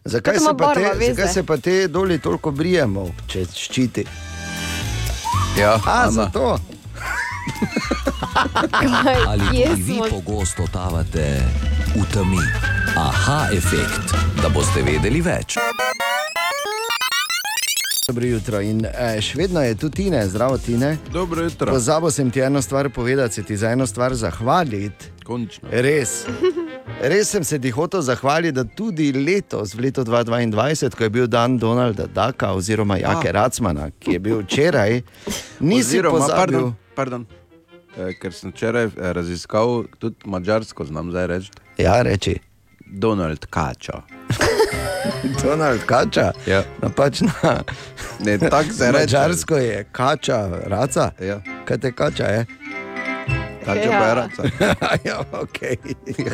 Zakaj 0.04 0.34
Tako 0.34 0.44
se, 0.46 0.56
pa 0.56 0.74
te, 0.74 0.80
veze. 0.94 1.12
zakaj 1.12 1.32
se 1.32 1.42
pa 1.44 1.56
te 1.58 1.88
doli 1.88 2.18
toliko 2.18 2.50
brijemo, 2.52 3.08
če 3.26 3.44
ščiti? 3.46 4.06
Ja, 5.56 5.74
A, 5.76 6.02
Ana. 6.02 6.10
zato. 6.12 6.58
Ali 9.26 9.44
kje 9.50 9.66
tudi 9.66 9.82
vi 9.82 9.98
pogosto 10.10 10.62
totavate 10.62 11.42
v 11.92 12.04
temi? 12.08 12.40
Aha, 12.96 13.48
efekt, 13.52 14.12
da 14.36 14.48
boste 14.48 14.82
vedeli 14.82 15.20
več. 15.20 15.58
Dobro 18.10 18.26
jutro. 18.26 18.58
In 18.60 18.82
eh, 18.84 19.20
še 19.22 19.38
vedno 19.38 19.60
je 19.62 19.74
tu 19.78 19.86
Tine, 19.90 20.24
zdravo 20.26 20.58
Tine. 20.58 20.96
Dobro 21.12 21.44
jutro. 21.44 21.70
Pozabil 21.70 22.10
sem 22.10 22.30
ti 22.30 22.40
eno 22.40 22.62
stvar 22.62 22.88
povedati, 22.90 23.34
se 23.34 23.42
ti 23.42 23.56
za 23.56 23.70
eno 23.70 23.86
stvar 23.86 24.14
zahvaliti. 24.14 25.12
Končno. 25.24 25.68
Res. 25.70 26.26
Res 27.00 27.30
sem 27.30 27.44
se 27.44 27.60
ti 27.62 27.70
hotel 27.70 28.02
zahvaliti, 28.02 28.52
da 28.52 28.64
tudi 28.64 29.12
letos, 29.12 29.76
v 29.78 29.86
letu 29.86 30.02
2022, 30.02 30.90
ko 30.98 31.06
je 31.06 31.10
bil 31.10 31.30
dan 31.30 31.54
Donalda 31.58 32.08
Daka 32.10 32.50
oziroma 32.50 32.98
Jake 32.98 33.30
Ah. 33.30 33.32
Racmana, 33.32 33.90
ki 34.00 34.18
je 34.18 34.18
bil 34.18 34.42
včeraj, 34.42 35.02
nisi 35.60 36.00
Oziroma, 36.00 36.18
pozabil. 36.18 36.42
Pardon, 36.42 36.74
pardon. 36.94 37.26
Eh, 37.94 38.18
ker 38.18 38.34
sem 38.34 38.50
včeraj 38.50 38.90
eh, 38.90 39.12
raziskal 39.12 39.84
tudi 40.02 40.18
mačarsko, 40.26 40.84
znam 40.84 41.14
zdaj 41.14 41.26
reči. 41.26 41.50
Ja, 41.78 42.02
reči. 42.02 42.40
Donald 42.90 43.46
Kača. 43.46 44.02
Donald 45.42 45.80
Kača. 45.86 46.32
Ja. 46.46 46.62
Napačna. 46.82 47.32
Ne, 48.20 48.38
tako 48.38 48.72
se 48.72 48.92
reče. 48.92 48.98
Mačarsko 49.00 49.56
je 49.56 49.84
kača, 49.92 50.48
raca. 50.66 51.10
Ja. 51.20 51.40
Kaj 51.64 51.78
te 51.78 51.92
kača 51.92 52.24
je? 52.24 52.46
Kača 53.64 53.90
pa 53.90 54.06
je 54.06 54.14
raca. 54.14 54.42
ja, 55.08 55.22
okay. 55.32 55.76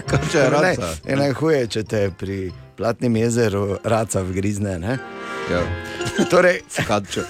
kača 0.07 0.39
je 0.39 0.51
raca. 0.51 0.89
Ne, 1.05 1.11
je 1.11 1.17
najhuje, 1.17 1.67
če 1.67 1.83
te 1.83 2.11
pri 2.19 2.53
Platnem 2.77 3.17
jezeru 3.17 3.79
raca 3.85 4.21
vgrizne. 4.23 4.79
Ne? 4.79 4.99
Ja. 5.51 5.63
Torej, 6.31 6.61
Kača. 6.87 7.23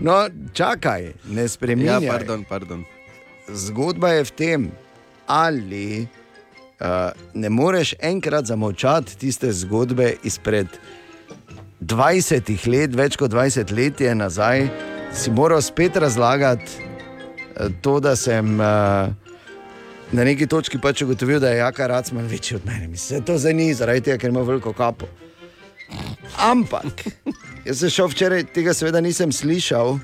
no, 0.00 0.28
čakaj, 0.52 1.12
ne 1.24 1.48
spremenjaj. 1.48 2.04
Ja, 2.04 2.12
pardon, 2.12 2.44
pardon. 2.48 2.84
Zgodba 3.48 4.08
je 4.08 4.24
v 4.24 4.30
tem, 4.30 4.70
ali 5.26 6.06
ne 7.34 7.48
moreš 7.50 7.94
enkrat 8.00 8.46
zamolčati 8.46 9.16
tiste 9.18 9.52
zgodbe 9.52 10.14
izpred 10.22 10.66
20 11.80 12.66
let, 12.68 12.94
več 12.96 13.16
kot 13.20 13.32
20 13.32 13.72
let 13.76 14.00
je 14.00 14.14
nazaj, 14.14 14.68
si 15.14 15.30
moral 15.30 15.62
spet 15.62 15.96
razlagati 15.96 16.80
uh, 16.80 17.68
to, 17.82 18.00
da 18.00 18.16
sem. 18.16 18.58
Uh, 18.60 19.12
Na 20.14 20.22
neki 20.22 20.46
točki 20.46 20.78
pač 20.78 21.00
ugotovil, 21.02 21.40
da 21.42 21.48
je 21.50 21.56
Jaka 21.58 21.86
Racman 21.90 22.26
večji 22.30 22.56
od 22.56 22.66
mene. 22.68 22.86
Mislim, 22.86 23.18
da 23.18 23.26
to 23.26 23.38
zdaj 23.38 23.54
ni 23.54 23.74
zaradi 23.74 24.04
tega, 24.04 24.18
ker 24.20 24.30
ima 24.30 24.44
veliko 24.46 24.70
kapo. 24.72 25.08
Ampak, 26.38 27.06
jaz 27.66 27.80
sem 27.80 27.90
šel 27.90 28.12
včeraj, 28.12 28.44
tega 28.54 28.74
seveda 28.76 29.00
nisem 29.02 29.32
slišal, 29.32 29.96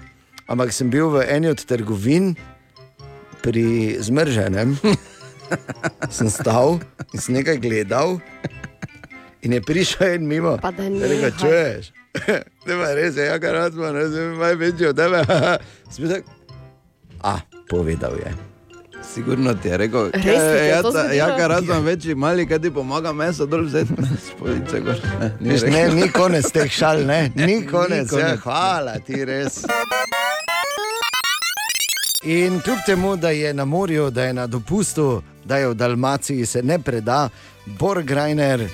ampak 0.50 0.72
sem 0.74 0.90
bil 0.90 1.12
v 1.14 1.22
eni 1.28 1.52
od 1.52 1.62
trgovin 1.62 2.32
pri 3.44 4.00
zmrženem, 4.02 4.74
sem 6.10 6.30
stal 6.30 6.78
in 7.12 7.20
sem 7.20 7.34
nekaj 7.34 7.58
gledal, 7.62 8.18
in 9.42 9.52
je 9.52 9.60
prišel 9.62 10.14
en 10.14 10.26
mimo. 10.28 10.56
Pa 10.62 10.70
da 10.70 10.82
Je 10.82 11.08
rekel, 11.08 11.30
čuješ? 11.40 11.92
Ne, 12.66 12.74
pa 12.76 12.90
res 12.94 13.16
je, 13.16 13.24
jaka 13.24 13.52
razma, 13.52 13.92
ne 13.94 14.04
vem, 14.04 14.32
maj 14.36 14.54
večji 14.54 14.86
od 14.86 14.96
tebe. 14.96 15.22
Spet, 15.94 16.24
a, 17.22 17.38
povedal 17.70 18.12
je. 18.18 18.32
Sigurno 19.14 19.54
ti 19.54 19.68
je 19.68 19.76
rekel, 19.76 20.10
Res 20.12 20.22
ti 20.22 20.28
je 20.28 20.66
ja, 20.68 20.82
to 20.82 20.90
zgodilo? 20.90 21.14
jaka 21.14 21.46
raza 21.46 21.78
večji, 21.78 22.14
mali, 22.14 22.46
kaj 22.46 22.58
ti 22.58 22.70
pomaga 22.70 23.12
meso 23.12 23.46
dol 23.46 23.64
vzeti. 23.64 23.94
Spolice 24.28 24.80
gor. 24.80 24.98
Ne, 25.20 25.30
ni 25.40 25.70
ne, 25.70 25.88
ni 25.94 26.10
konec 26.12 26.50
teh 26.52 26.70
šal, 26.70 27.06
ne, 27.06 27.30
ni 27.34 27.66
konec. 27.66 28.10
konec. 28.10 28.20
Ja, 28.20 28.36
hvala 28.44 28.98
ti 29.06 29.24
res. 29.24 29.62
In 32.22 32.60
kljub 32.60 32.78
temu, 32.86 33.16
da 33.16 33.30
je 33.30 33.54
na 33.54 33.64
morju, 33.64 34.10
da 34.10 34.24
je 34.24 34.32
na 34.32 34.46
dopustu, 34.46 35.22
da 35.44 35.56
je 35.56 35.68
v 35.68 35.74
Dalmaciji, 35.74 36.46
se 36.46 36.62
ne 36.62 36.78
preda, 36.78 37.28
Borgrajner 37.66 38.68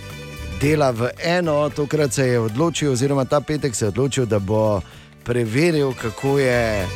dela 0.60 0.90
v 0.90 1.10
eno, 1.24 1.70
tokrat 1.70 2.12
se 2.12 2.26
je 2.26 2.40
odločil, 2.40 2.92
oziroma 2.92 3.24
ta 3.24 3.40
petek 3.40 3.74
se 3.74 3.84
je 3.84 3.88
odločil, 3.88 4.26
da 4.26 4.38
bo 4.38 4.80
preveril, 5.24 5.92
kako 5.92 6.38
je, 6.38 6.86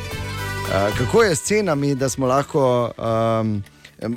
kako 0.97 1.23
je 1.23 1.35
s 1.35 1.41
cenami, 1.41 1.95
da 1.95 2.09
smo 2.09 2.27
lahko 2.27 2.91
um, 2.97 3.63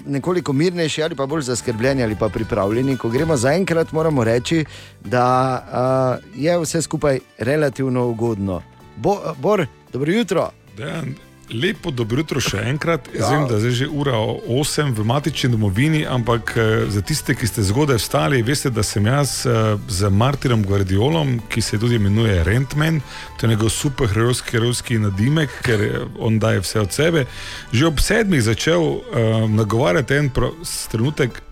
nekoliko 0.06 0.52
mirnejši 0.52 1.02
ali 1.02 1.15
pa 1.15 1.27
bolj 1.27 1.43
zaskrbljeni 1.43 2.02
ali 2.02 2.16
pa 2.16 2.28
pripravljeni. 2.28 2.97
Ko 2.97 3.09
gremo 3.09 3.36
zaenkrat, 3.36 3.93
moramo 3.93 4.24
reči, 4.24 4.65
da 5.05 6.19
uh, 6.19 6.43
je 6.43 6.59
vse 6.59 6.82
skupaj 6.82 7.19
relativno 7.39 8.06
ugodno. 8.06 8.62
Bo, 8.97 9.20
Bor, 9.39 9.66
dobro 9.93 10.12
jutro. 10.12 10.51
Dejan, 10.77 11.15
lepo 11.53 11.91
dobro 11.91 12.23
jutro 12.23 12.41
še 12.41 12.62
enkrat. 12.71 13.09
Ja. 13.15 13.21
Ja. 13.21 13.31
Vem, 13.31 13.47
da 13.49 13.59
je 13.66 13.73
že 13.75 13.89
ura 13.89 14.16
8 14.16 14.95
v 14.95 15.05
matični 15.05 15.51
domovini, 15.53 16.05
ampak 16.07 16.55
eh, 16.57 16.87
za 16.89 17.03
tiste, 17.03 17.35
ki 17.35 17.47
ste 17.47 17.62
zgodaj 17.62 18.01
vstali, 18.01 18.43
veste, 18.43 18.71
da 18.71 18.83
sem 18.83 19.07
jaz 19.07 19.45
eh, 19.47 19.77
z 19.89 20.11
Martinom 20.11 20.65
Guardiolom, 20.65 21.39
ki 21.49 21.62
se 21.62 21.79
tudi 21.79 22.01
imenuje 22.01 22.45
Rentman, 22.45 23.01
to 23.41 23.47
je 23.47 23.55
njegov 23.55 23.71
superherojski 23.71 24.57
herojski 24.57 24.99
nadimek, 24.99 25.51
ker 25.62 25.81
eh, 25.83 25.99
on 26.19 26.39
daje 26.39 26.65
vse 26.65 26.81
od 26.81 26.93
sebe. 26.93 27.27
Že 27.73 27.87
ob 27.87 28.01
sedmih 28.01 28.43
začel 28.43 28.81
uh, 28.81 29.03
nagovarjati 29.51 30.15
en 30.15 30.31
pro, 30.31 30.53
trenutek 30.91 31.43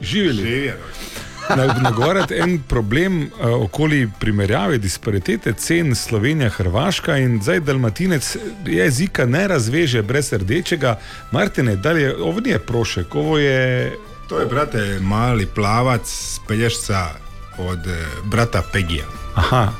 živeli. 0.00 0.72
Na- 0.72 1.15
Nagovarjati 1.82 2.34
en 2.34 2.62
problem 2.68 3.22
uh, 3.22 3.28
okoli 3.62 4.10
primerjave, 4.20 4.78
disparitete 4.78 5.52
cen 5.52 5.94
Slovenija-Hrvaška 5.94 7.16
in 7.16 7.42
zdaj 7.42 7.60
Dalmatinec 7.60 8.36
jezika 8.66 9.26
ne 9.26 9.48
razveže 9.48 10.02
brez 10.02 10.32
rdečega. 10.32 10.98
Martine, 11.30 11.76
dalje, 11.76 12.16
ovo 12.16 12.40
nije 12.40 12.58
prošek, 12.58 13.14
ovo 13.14 13.38
je 13.38 13.92
To 14.28 14.40
je, 14.40 14.46
brate, 14.46 14.98
mali 15.00 15.46
plavac 15.46 16.38
pelješca 16.48 17.06
od 17.58 17.86
eh, 17.86 18.06
brata 18.24 18.62
Pegija. 18.72 19.04
Aha. 19.34 19.72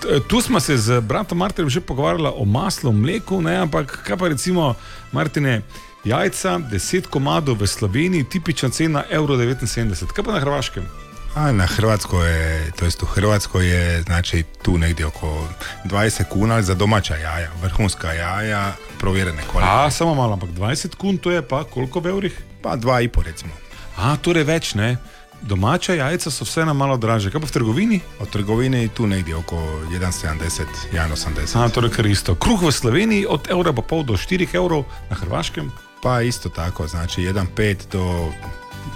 T- 0.00 0.20
Tu 0.28 0.40
smo 0.40 0.60
se 0.60 0.76
z 0.76 1.00
bratom 1.00 1.38
Martinom 1.38 1.70
že 1.70 1.80
pogovarjali 1.80 2.30
o 2.36 2.44
maslu, 2.44 2.92
mleku, 2.92 3.40
ne, 3.42 3.56
ampak 3.56 4.02
kaj 4.06 4.16
pa 4.16 4.28
recimo, 4.28 4.74
Martine, 5.12 5.62
jajca, 6.08 6.58
10 6.58 7.06
komadov 7.06 7.60
v 7.60 7.66
Sloveniji, 7.66 8.24
tipična 8.24 8.68
cena 8.68 9.04
1,79 9.10 10.02
evra. 10.02 10.14
Kaj 10.14 10.24
pa 10.24 10.32
na 10.32 10.40
Hrvaškem? 10.40 10.84
A 11.34 11.52
na 11.52 11.66
Hrvatskoj 11.66 12.28
je, 12.28 12.72
to 12.78 12.84
jest 12.84 13.02
u 13.02 13.06
Hrvatskoj 13.06 13.68
je 13.68 14.02
znači 14.02 14.42
tu 14.62 14.78
negdje 14.78 15.06
oko 15.06 15.48
20 15.84 16.24
kuna 16.28 16.62
za 16.62 16.74
domaća 16.74 17.16
jaja, 17.16 17.50
vrhunska 17.62 18.12
jaja, 18.12 18.72
provjerene 18.98 19.42
kvalitete. 19.42 19.86
A, 19.86 19.90
samo 19.90 20.14
malo, 20.14 20.32
ampak 20.32 20.50
20 20.50 20.94
kun, 20.94 21.18
to 21.18 21.30
je 21.30 21.42
pa 21.42 21.64
koliko 21.64 22.00
v 22.00 22.06
evrih? 22.06 22.42
Pa 22.62 22.76
dva 22.76 23.00
i 23.00 23.08
po 23.08 23.22
recimo. 23.22 23.52
A, 23.96 24.16
torej 24.16 24.44
več, 24.44 24.74
ne? 24.74 24.96
Domača 25.42 25.94
jajca 25.94 26.30
so 26.30 26.44
vseeno 26.44 26.74
malo 26.74 26.96
draže. 26.96 27.30
Kaj 27.30 27.40
pa 27.40 27.46
v 27.46 27.50
trgovini? 27.50 28.00
Od 28.20 28.30
trgovine 28.30 28.88
tu 28.88 29.06
negdje 29.06 29.36
oko 29.36 29.56
1,70, 29.92 30.64
1,80. 30.92 31.54
A, 31.54 31.68
torej 31.68 31.90
kar 31.90 32.06
isto. 32.06 32.34
Kruh 32.34 32.62
v 32.62 32.72
Sloveniji 32.72 33.26
od 33.28 33.50
evra 33.50 33.72
pa 33.72 33.82
pol 33.82 34.02
do 34.02 34.16
4 34.16 34.48
evrov, 34.54 34.84
na 35.10 35.16
Hrvaškem? 35.16 35.70
Pa 36.02 36.22
isto 36.22 36.48
tako, 36.48 36.86
znači 36.86 37.20
1,5 37.22 37.76
do 37.92 38.32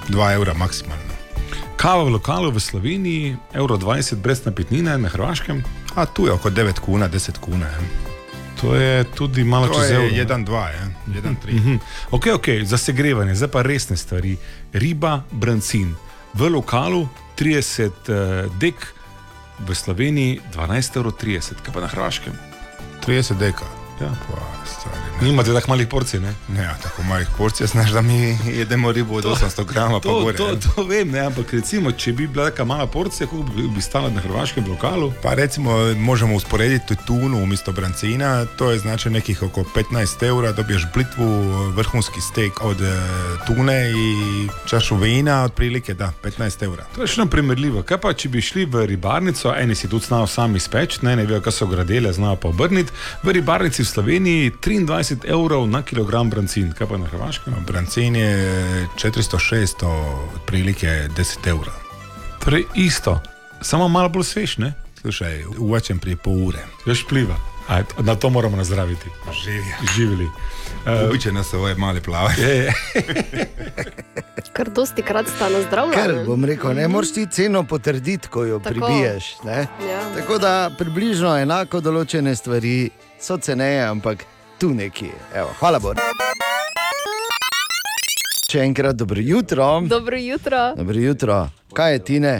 2 0.08 0.34
eura 0.34 0.54
maksimalno. 0.54 1.12
Kava 1.76 2.04
v 2.04 2.08
lokalu 2.08 2.50
v 2.50 2.60
Sloveniji, 2.60 3.36
evro 3.52 3.76
20 3.76 4.14
brez 4.14 4.44
napitnine, 4.44 4.98
na 4.98 5.08
Hrvaškem? 5.08 5.64
A 5.94 6.06
tu 6.06 6.26
je 6.26 6.32
oko 6.32 6.50
9 6.50 6.78
kuna, 6.78 7.08
10 7.08 7.38
kuna. 7.38 7.66
Je. 7.66 7.78
To 8.60 8.74
je 8.74 9.04
tudi 9.04 9.44
malo 9.44 9.66
To 9.66 9.74
čez 9.74 9.90
evro. 9.90 10.06
1,2, 10.06 10.68
je. 10.68 10.94
1,3. 11.06 11.54
Mhm. 11.54 11.76
Ok, 12.10 12.26
ok, 12.34 12.46
za 12.62 12.78
segrevanje, 12.78 13.34
zdaj 13.34 13.48
pa 13.48 13.62
resne 13.62 13.96
stvari. 13.96 14.36
Riba, 14.72 15.22
brancin. 15.30 15.94
V 16.34 16.48
lokalu 16.48 17.08
30 17.38 17.86
uh, 17.86 18.54
dek, 18.60 18.94
v 19.58 19.74
Sloveniji 19.74 20.40
12,30 20.54 20.96
evrov, 20.96 21.12
kaj 21.66 21.74
pa 21.74 21.80
na 21.80 21.86
Hrvaškem. 21.86 22.32
30 23.06 23.38
deka. 23.38 23.81
Ja. 24.02 24.10
Pa, 24.28 24.66
stari. 24.66 24.96
Nimate 25.20 25.52
tako 25.52 25.70
malih 25.70 25.86
porcij, 25.88 26.20
ne? 26.20 26.34
Ne, 26.48 26.70
tako 26.82 27.02
malih 27.02 27.28
porcij, 27.38 27.66
znaš, 27.66 27.90
da 27.90 28.00
mi 28.02 28.38
jedemo 28.46 28.92
ribo 28.92 29.14
od 29.14 29.24
800 29.24 29.64
grama 29.64 30.00
pa 30.00 30.08
To, 30.08 30.20
gore. 30.20 30.36
to, 30.36 30.48
je. 30.48 30.60
to 30.60 30.84
vem, 30.84 31.10
ne, 31.10 31.20
ampak 31.20 31.52
recimo, 31.52 31.92
če 31.92 32.12
bi 32.12 32.26
bila 32.26 32.50
taka 32.50 32.64
mala 32.64 32.86
porcija, 32.86 33.26
koliko 33.26 33.52
bi, 33.52 33.68
bi 33.68 33.82
stala 33.82 34.10
na 34.10 34.20
hrvaškem 34.20 34.64
lokalu? 34.70 35.12
Pa 35.22 35.34
recimo 35.34 35.94
možemo 35.96 36.34
usporediti 36.34 36.96
tunu 37.06 37.42
umjesto 37.42 37.72
brancina, 37.72 38.46
to 38.58 38.70
je 38.70 38.78
znači 38.78 39.10
nekih 39.10 39.42
oko 39.42 39.60
15 39.74 40.26
eura, 40.26 40.52
dobiješ 40.52 40.86
blitvu, 40.94 41.26
vrhunski 41.70 42.20
steak 42.20 42.64
od 42.64 42.80
e, 42.80 42.92
tune 43.46 43.90
i 43.90 44.48
čašu 44.66 44.96
vina, 44.96 45.44
otprilike 45.44 45.94
da, 45.94 46.12
15 46.22 46.64
eura. 46.64 46.84
To 46.94 47.00
je 47.02 47.06
še 47.06 47.26
primerljivo. 47.30 47.82
Kaj 47.82 47.98
pa, 47.98 48.12
če 48.12 48.28
bi 48.28 48.42
šli 48.42 48.64
v 48.64 48.86
ribarnico, 48.86 49.54
eni 49.58 49.74
si 49.74 49.88
tudi 49.88 50.06
znajo 50.06 50.26
sami 50.26 50.60
speč, 50.60 51.00
ne, 51.02 51.16
ne 51.16 51.26
vejo, 51.26 51.40
kaj 51.40 51.52
so 51.52 51.66
gradele, 51.66 52.12
znajo 52.12 52.36
pa 52.36 52.48
obrniti. 52.48 52.92
V 53.22 53.32
ribarnici 53.32 53.84
Sloveniji 53.92 54.50
23 54.50 55.28
evrov 55.28 55.66
na 55.68 55.82
kilogram 55.82 56.30
brancin, 56.30 56.72
kaj 56.72 56.86
pa 56.88 56.96
na 56.96 57.06
Hrvaškem? 57.06 57.54
Brancin 57.66 58.16
je 58.16 58.88
400-600, 58.96 59.84
otprilike 60.36 60.86
10 61.16 61.48
eura. 61.48 61.72
Torej 62.44 62.64
isto, 62.74 63.20
samo 63.60 63.88
malo 63.88 64.08
bolj 64.08 64.24
svež, 64.24 64.56
ne? 64.58 64.72
Slušaj, 65.00 65.44
uvačem 65.58 65.98
prije 65.98 66.16
pol 66.16 66.40
ure. 66.46 66.64
Još 66.86 67.04
pliva. 67.08 67.36
Aj, 67.68 67.84
na 67.98 68.14
to 68.14 68.30
moramo 68.30 68.56
nazdraviti. 68.56 69.10
Živijo. 69.44 69.76
Živeli. 69.96 70.24
Uh, 70.24 71.14
Uče 71.14 71.32
nas 71.32 71.54
ovaj 71.54 71.74
mali 71.74 72.00
plavanje. 72.00 72.42
je, 72.42 72.56
je. 72.56 72.72
Kar 74.56 74.70
dosti 74.70 75.02
krat 75.02 75.26
sta 75.36 75.48
na 75.48 75.62
zdravju. 75.62 75.92
Ker 75.92 76.24
bom 76.26 76.44
rekel, 76.44 76.74
ne 76.74 76.88
moreš 76.88 77.12
ti 77.12 77.26
ceno 77.30 77.64
potrditi, 77.64 78.28
ko 78.28 78.44
jo 78.44 78.58
Tako. 78.58 78.74
pribiješ. 78.74 79.34
ne. 79.44 79.66
Ja. 79.90 80.14
Tako 80.16 80.38
da 80.38 80.70
približno 80.78 81.36
enako 81.38 81.80
določene 81.80 82.36
stvari 82.36 82.90
so 83.22 83.38
ceneje, 83.38 83.82
ampak 83.82 84.24
tu 84.58 84.74
nekje. 84.74 85.12
Evo, 85.34 85.48
hvala 85.60 85.78
Bor. 85.78 85.96
Še 88.50 88.60
enkrat 88.60 88.96
dobro 88.96 89.20
jutro. 89.20 89.80
Dobro 89.80 90.16
jutro. 90.18 90.74
Dobro 90.76 90.98
jutro. 90.98 91.36
Kaj 91.72 91.92
je 91.92 91.98
tine? 92.00 92.32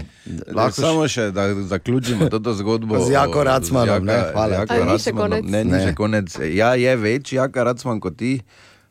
Lahko 0.53 0.83
samo 0.83 1.07
še, 1.09 1.31
da 1.31 1.47
zaključimo 1.55 2.29
to 2.29 2.53
zgodbo. 2.53 2.99
Z 3.01 3.13
Jako 3.13 3.45
Racmanom, 3.45 4.05
ne? 4.05 4.19
Hvala. 4.33 4.55
Jako 4.55 4.75
A 4.75 4.85
ni 4.85 4.99
še 4.99 5.13
konec? 5.13 5.45
Ne, 5.45 5.65
ni 5.65 5.73
Ne. 5.73 5.81
še 5.87 5.95
konec. 5.95 6.37
Ja, 6.53 6.75
je 6.75 6.97
več 6.97 7.33
Jaka 7.33 7.65
Racman 7.65 8.01
kot 8.01 8.19
ti. 8.19 8.43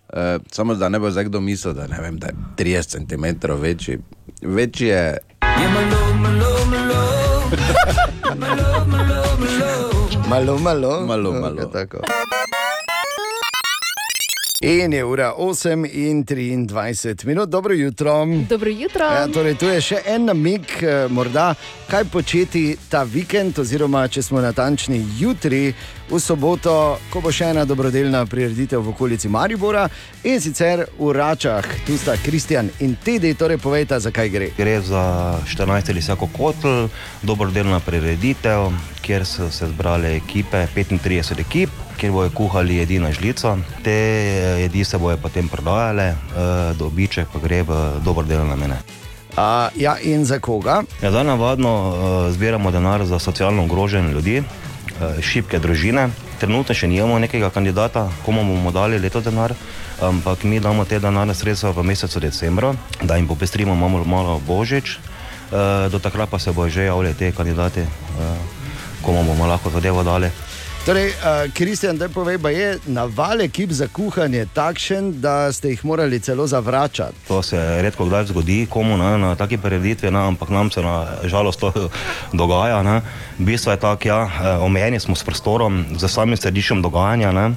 Uh, 0.09 0.41
samo 0.51 0.75
da 0.75 0.89
ne 0.89 0.99
bo 0.99 1.11
zdaj 1.11 1.29
kdo 1.29 1.39
mislil, 1.39 1.71
da, 1.73 1.85
ne 1.87 2.01
vem, 2.01 2.17
da 2.19 2.27
je 2.27 2.35
30 2.57 3.05
cm 3.05 3.25
večji. 3.61 3.99
Večji 4.41 4.87
je. 4.87 5.03
Malo, 5.41 6.01
malo. 6.15 6.51
Malo, 8.35 8.85
malo. 8.91 9.80
Tako. 11.73 11.97
In 14.61 14.93
je 14.93 15.05
ura 15.05 15.33
8 15.37 15.89
in 15.93 16.25
23 16.25 17.25
minut, 17.25 17.49
dobro 17.49 17.73
jutro. 17.73 18.27
Dobro 18.49 18.69
jutro. 18.69 19.05
Ja, 19.05 19.27
torej, 19.27 19.55
tu 19.57 19.65
je 19.65 19.81
še 19.81 20.01
en 20.05 20.25
namig, 20.25 20.61
eh, 20.81 21.07
morda 21.09 21.55
kaj 21.89 22.05
početi 22.05 22.77
ta 22.89 23.03
vikend, 23.03 23.59
oziroma 23.59 24.07
če 24.07 24.21
smo 24.21 24.41
natančni 24.41 25.05
jutri, 25.19 25.73
v 26.11 26.19
soboto, 26.19 26.99
ko 27.07 27.21
bo 27.23 27.31
še 27.31 27.53
ena 27.55 27.63
dobrodelna 27.63 28.25
prireditev 28.27 28.83
v 28.83 28.91
okolici 28.91 29.31
Maribora 29.31 29.85
in 30.27 30.43
sicer 30.43 30.83
v 30.99 31.11
Račah, 31.15 31.63
tu 31.87 31.95
sta 31.95 32.17
Kristjan 32.19 32.67
in 32.83 32.97
Tedej, 32.99 33.39
torej 33.39 33.55
povejta, 33.63 34.01
zakaj 34.03 34.27
gre. 34.27 34.51
Gre 34.59 34.75
za 34.83 35.39
14 35.47 35.93
ali 35.95 36.03
vsako 36.03 36.27
kotl, 36.35 36.91
dobrodelna 37.23 37.79
prireditev, 37.79 38.75
kjer 38.99 39.23
so 39.23 39.47
se 39.47 39.71
zbrale 39.71 40.17
ekipe, 40.19 40.67
35 40.75 41.39
ekip, 41.47 41.71
kjer 41.95 42.11
bojo 42.11 42.35
kuhali 42.35 42.83
jedi 42.83 42.99
na 42.99 43.15
žlico. 43.15 43.55
Te 43.79 43.95
eh, 43.95 44.61
jedi 44.67 44.83
se 44.83 44.99
bojo 44.99 45.15
potem 45.15 45.47
prodajale, 45.47 46.11
eh, 46.11 46.73
dobiček 46.75 47.31
pa 47.31 47.39
gre 47.39 47.63
v 47.63 47.79
dobrodelne 48.03 48.51
namene. 48.51 48.83
A, 49.39 49.71
ja, 49.79 49.95
in 50.03 50.25
za 50.27 50.43
koga? 50.43 50.83
Ja, 50.99 51.07
zdaj 51.07 51.23
navadno 51.23 51.71
uh, 51.71 51.95
zbiramo 52.35 52.71
denar 52.71 53.05
za 53.07 53.19
socialno 53.19 53.63
ogrožene 53.63 54.11
ljudi, 54.11 54.43
šibke 55.21 55.59
družine. 55.59 56.09
Trenutno 56.41 56.75
še 56.75 56.89
nimamo 56.89 57.19
nekega 57.21 57.49
kandidata, 57.53 58.07
komu 58.25 58.43
bomo 58.45 58.71
dali 58.73 58.99
leto 58.99 59.21
denar, 59.21 59.53
ampak 60.01 60.43
mi 60.43 60.59
damo 60.59 60.85
te 60.85 60.99
denarne 60.99 61.35
sredstva 61.37 61.73
v 61.75 61.85
mesecu 61.85 62.19
decembru, 62.19 62.73
da 63.01 63.17
jim 63.17 63.27
popestrimo 63.29 63.75
malo, 63.75 64.05
malo 64.05 64.39
božič. 64.47 64.97
Uh, 65.51 65.91
do 65.91 65.99
takrat 65.99 66.31
pa 66.31 66.39
se 66.39 66.51
bojo 66.55 66.71
že 66.71 66.87
javljali 66.87 67.13
te 67.13 67.31
kandidati, 67.35 67.83
uh, 67.83 68.39
komu 69.03 69.23
bomo 69.27 69.47
lahko 69.47 69.69
zadevo 69.69 70.03
dali. 70.03 70.31
Torej, 70.85 71.07
uh, 71.09 71.53
Kristjan, 71.53 71.97
da 71.97 72.09
povej, 72.09 72.39
pa 72.41 72.49
je 72.49 72.79
naval 72.85 73.41
ekip 73.41 73.69
za 73.69 73.85
kuhanje 73.87 74.47
takšen, 74.53 75.11
da 75.21 75.51
ste 75.53 75.69
jih 75.69 75.85
morali 75.85 76.19
celo 76.19 76.47
zavračati. 76.47 77.13
To 77.27 77.43
se 77.43 77.81
redko 77.81 78.05
kdaj 78.05 78.25
zgodi, 78.25 78.65
komu 78.69 78.97
ne, 78.97 79.17
na 79.17 79.35
taki 79.35 79.57
prireditvi, 79.57 80.11
ne, 80.11 80.19
ampak 80.19 80.49
nam 80.49 80.71
se 80.71 80.81
na 80.81 81.05
žalost 81.23 81.59
to 81.59 81.71
dogaja. 82.33 82.81
Ne. 82.83 83.01
Bistvo 83.37 83.71
je 83.71 83.77
tako, 83.77 84.07
ja, 84.07 84.23
eh, 84.25 84.57
omejeni 84.57 84.99
smo 84.99 85.15
s 85.15 85.23
prostorom, 85.23 85.85
z 85.97 86.07
samim 86.07 86.37
središčem 86.37 86.81
dogajanja 86.81 87.31
ne, 87.31 87.51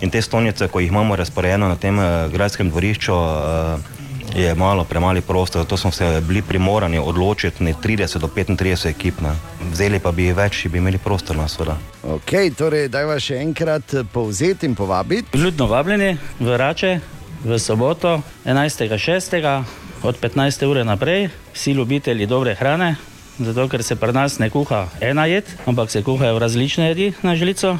in 0.00 0.10
te 0.10 0.22
stolnice, 0.22 0.68
ko 0.68 0.80
jih 0.80 0.88
imamo 0.88 1.16
razporejene 1.16 1.68
na 1.68 1.76
tem 1.76 2.00
eh, 2.00 2.28
gradskem 2.32 2.70
dvorišču, 2.70 3.12
eh, 3.12 3.99
je 4.34 4.54
malo 4.54 4.84
premali 4.84 5.20
prostor, 5.20 5.62
zato 5.62 5.76
smo 5.76 5.90
se 5.90 6.22
bili 6.28 6.42
primorani 6.42 6.98
odločiti 6.98 7.64
na 7.64 7.70
30 7.70 8.18
do 8.18 8.26
35 8.26 8.88
ekip. 8.88 9.20
Ne. 9.20 9.34
Vzeli 9.72 9.98
pa 9.98 10.12
bi 10.12 10.24
jih 10.28 10.36
več, 10.36 10.62
če 10.62 10.68
bi 10.68 10.78
imeli 10.78 10.98
prostor 10.98 11.36
na 11.36 11.48
svoda. 11.48 11.76
Ok, 12.02 12.32
torej, 12.58 12.88
daj 12.88 13.04
vas 13.04 13.22
še 13.22 13.40
enkrat 13.42 13.94
povzeti 14.12 14.66
in 14.66 14.74
povabiti. 14.74 15.38
Ljudno 15.38 15.66
vabljeni 15.66 16.16
v 16.40 16.56
Rače 16.56 17.00
v 17.44 17.58
soboto 17.58 18.20
11.6. 18.44 19.64
od 20.02 20.20
15. 20.20 20.66
ure 20.66 20.84
naprej, 20.84 21.28
vsi 21.52 21.72
ljubitelji 21.72 22.26
dobre 22.26 22.54
hrane, 22.54 22.96
zato 23.38 23.68
ker 23.68 23.82
se 23.82 23.96
pri 23.96 24.12
nas 24.12 24.38
ne 24.38 24.50
kuha 24.50 24.86
ena 25.00 25.26
jed, 25.26 25.44
ampak 25.66 25.90
se 25.90 26.02
kuhajo 26.02 26.38
različne 26.38 26.88
jedi 26.88 27.12
na 27.22 27.36
žlico, 27.36 27.78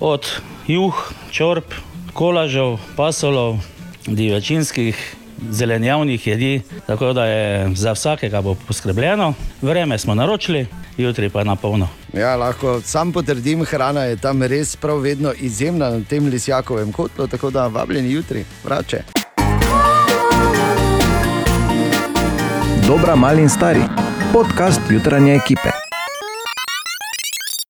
od 0.00 0.28
juh, 0.66 1.12
čorb, 1.30 1.64
kolažev, 2.12 2.78
pasolov, 2.96 3.60
divjačinskih. 4.06 5.23
Zelenjavnih 5.50 6.26
jedi, 6.26 6.60
tako 6.86 7.12
da 7.12 7.24
je 7.24 7.74
za 7.74 7.92
vsakega 7.92 8.40
bo 8.40 8.54
poskrbljeno. 8.54 9.34
Vreme 9.62 9.98
smo 9.98 10.14
naročili, 10.14 10.66
jutri 10.96 11.28
pa 11.28 11.44
na 11.44 11.56
polno. 11.56 11.88
Ja, 12.12 12.36
lahko 12.36 12.80
sam 12.80 13.12
potrdim, 13.12 13.64
hrana 13.64 14.04
je 14.04 14.16
tam 14.16 14.42
res 14.42 14.76
prav 14.76 14.98
vedno 14.98 15.32
izjemna 15.40 15.90
na 15.90 16.00
tem 16.08 16.26
Lisjakovem 16.26 16.92
kotlu, 16.92 17.26
tako 17.26 17.50
da 17.50 17.66
vabljeni 17.66 18.12
jutri, 18.12 18.44
vrače. 18.64 19.02
Dobra, 22.86 23.16
mali 23.16 23.42
in 23.42 23.48
stari. 23.48 23.80
Podcast 24.32 24.80
jutranje 24.90 25.34
ekipe. 25.34 25.83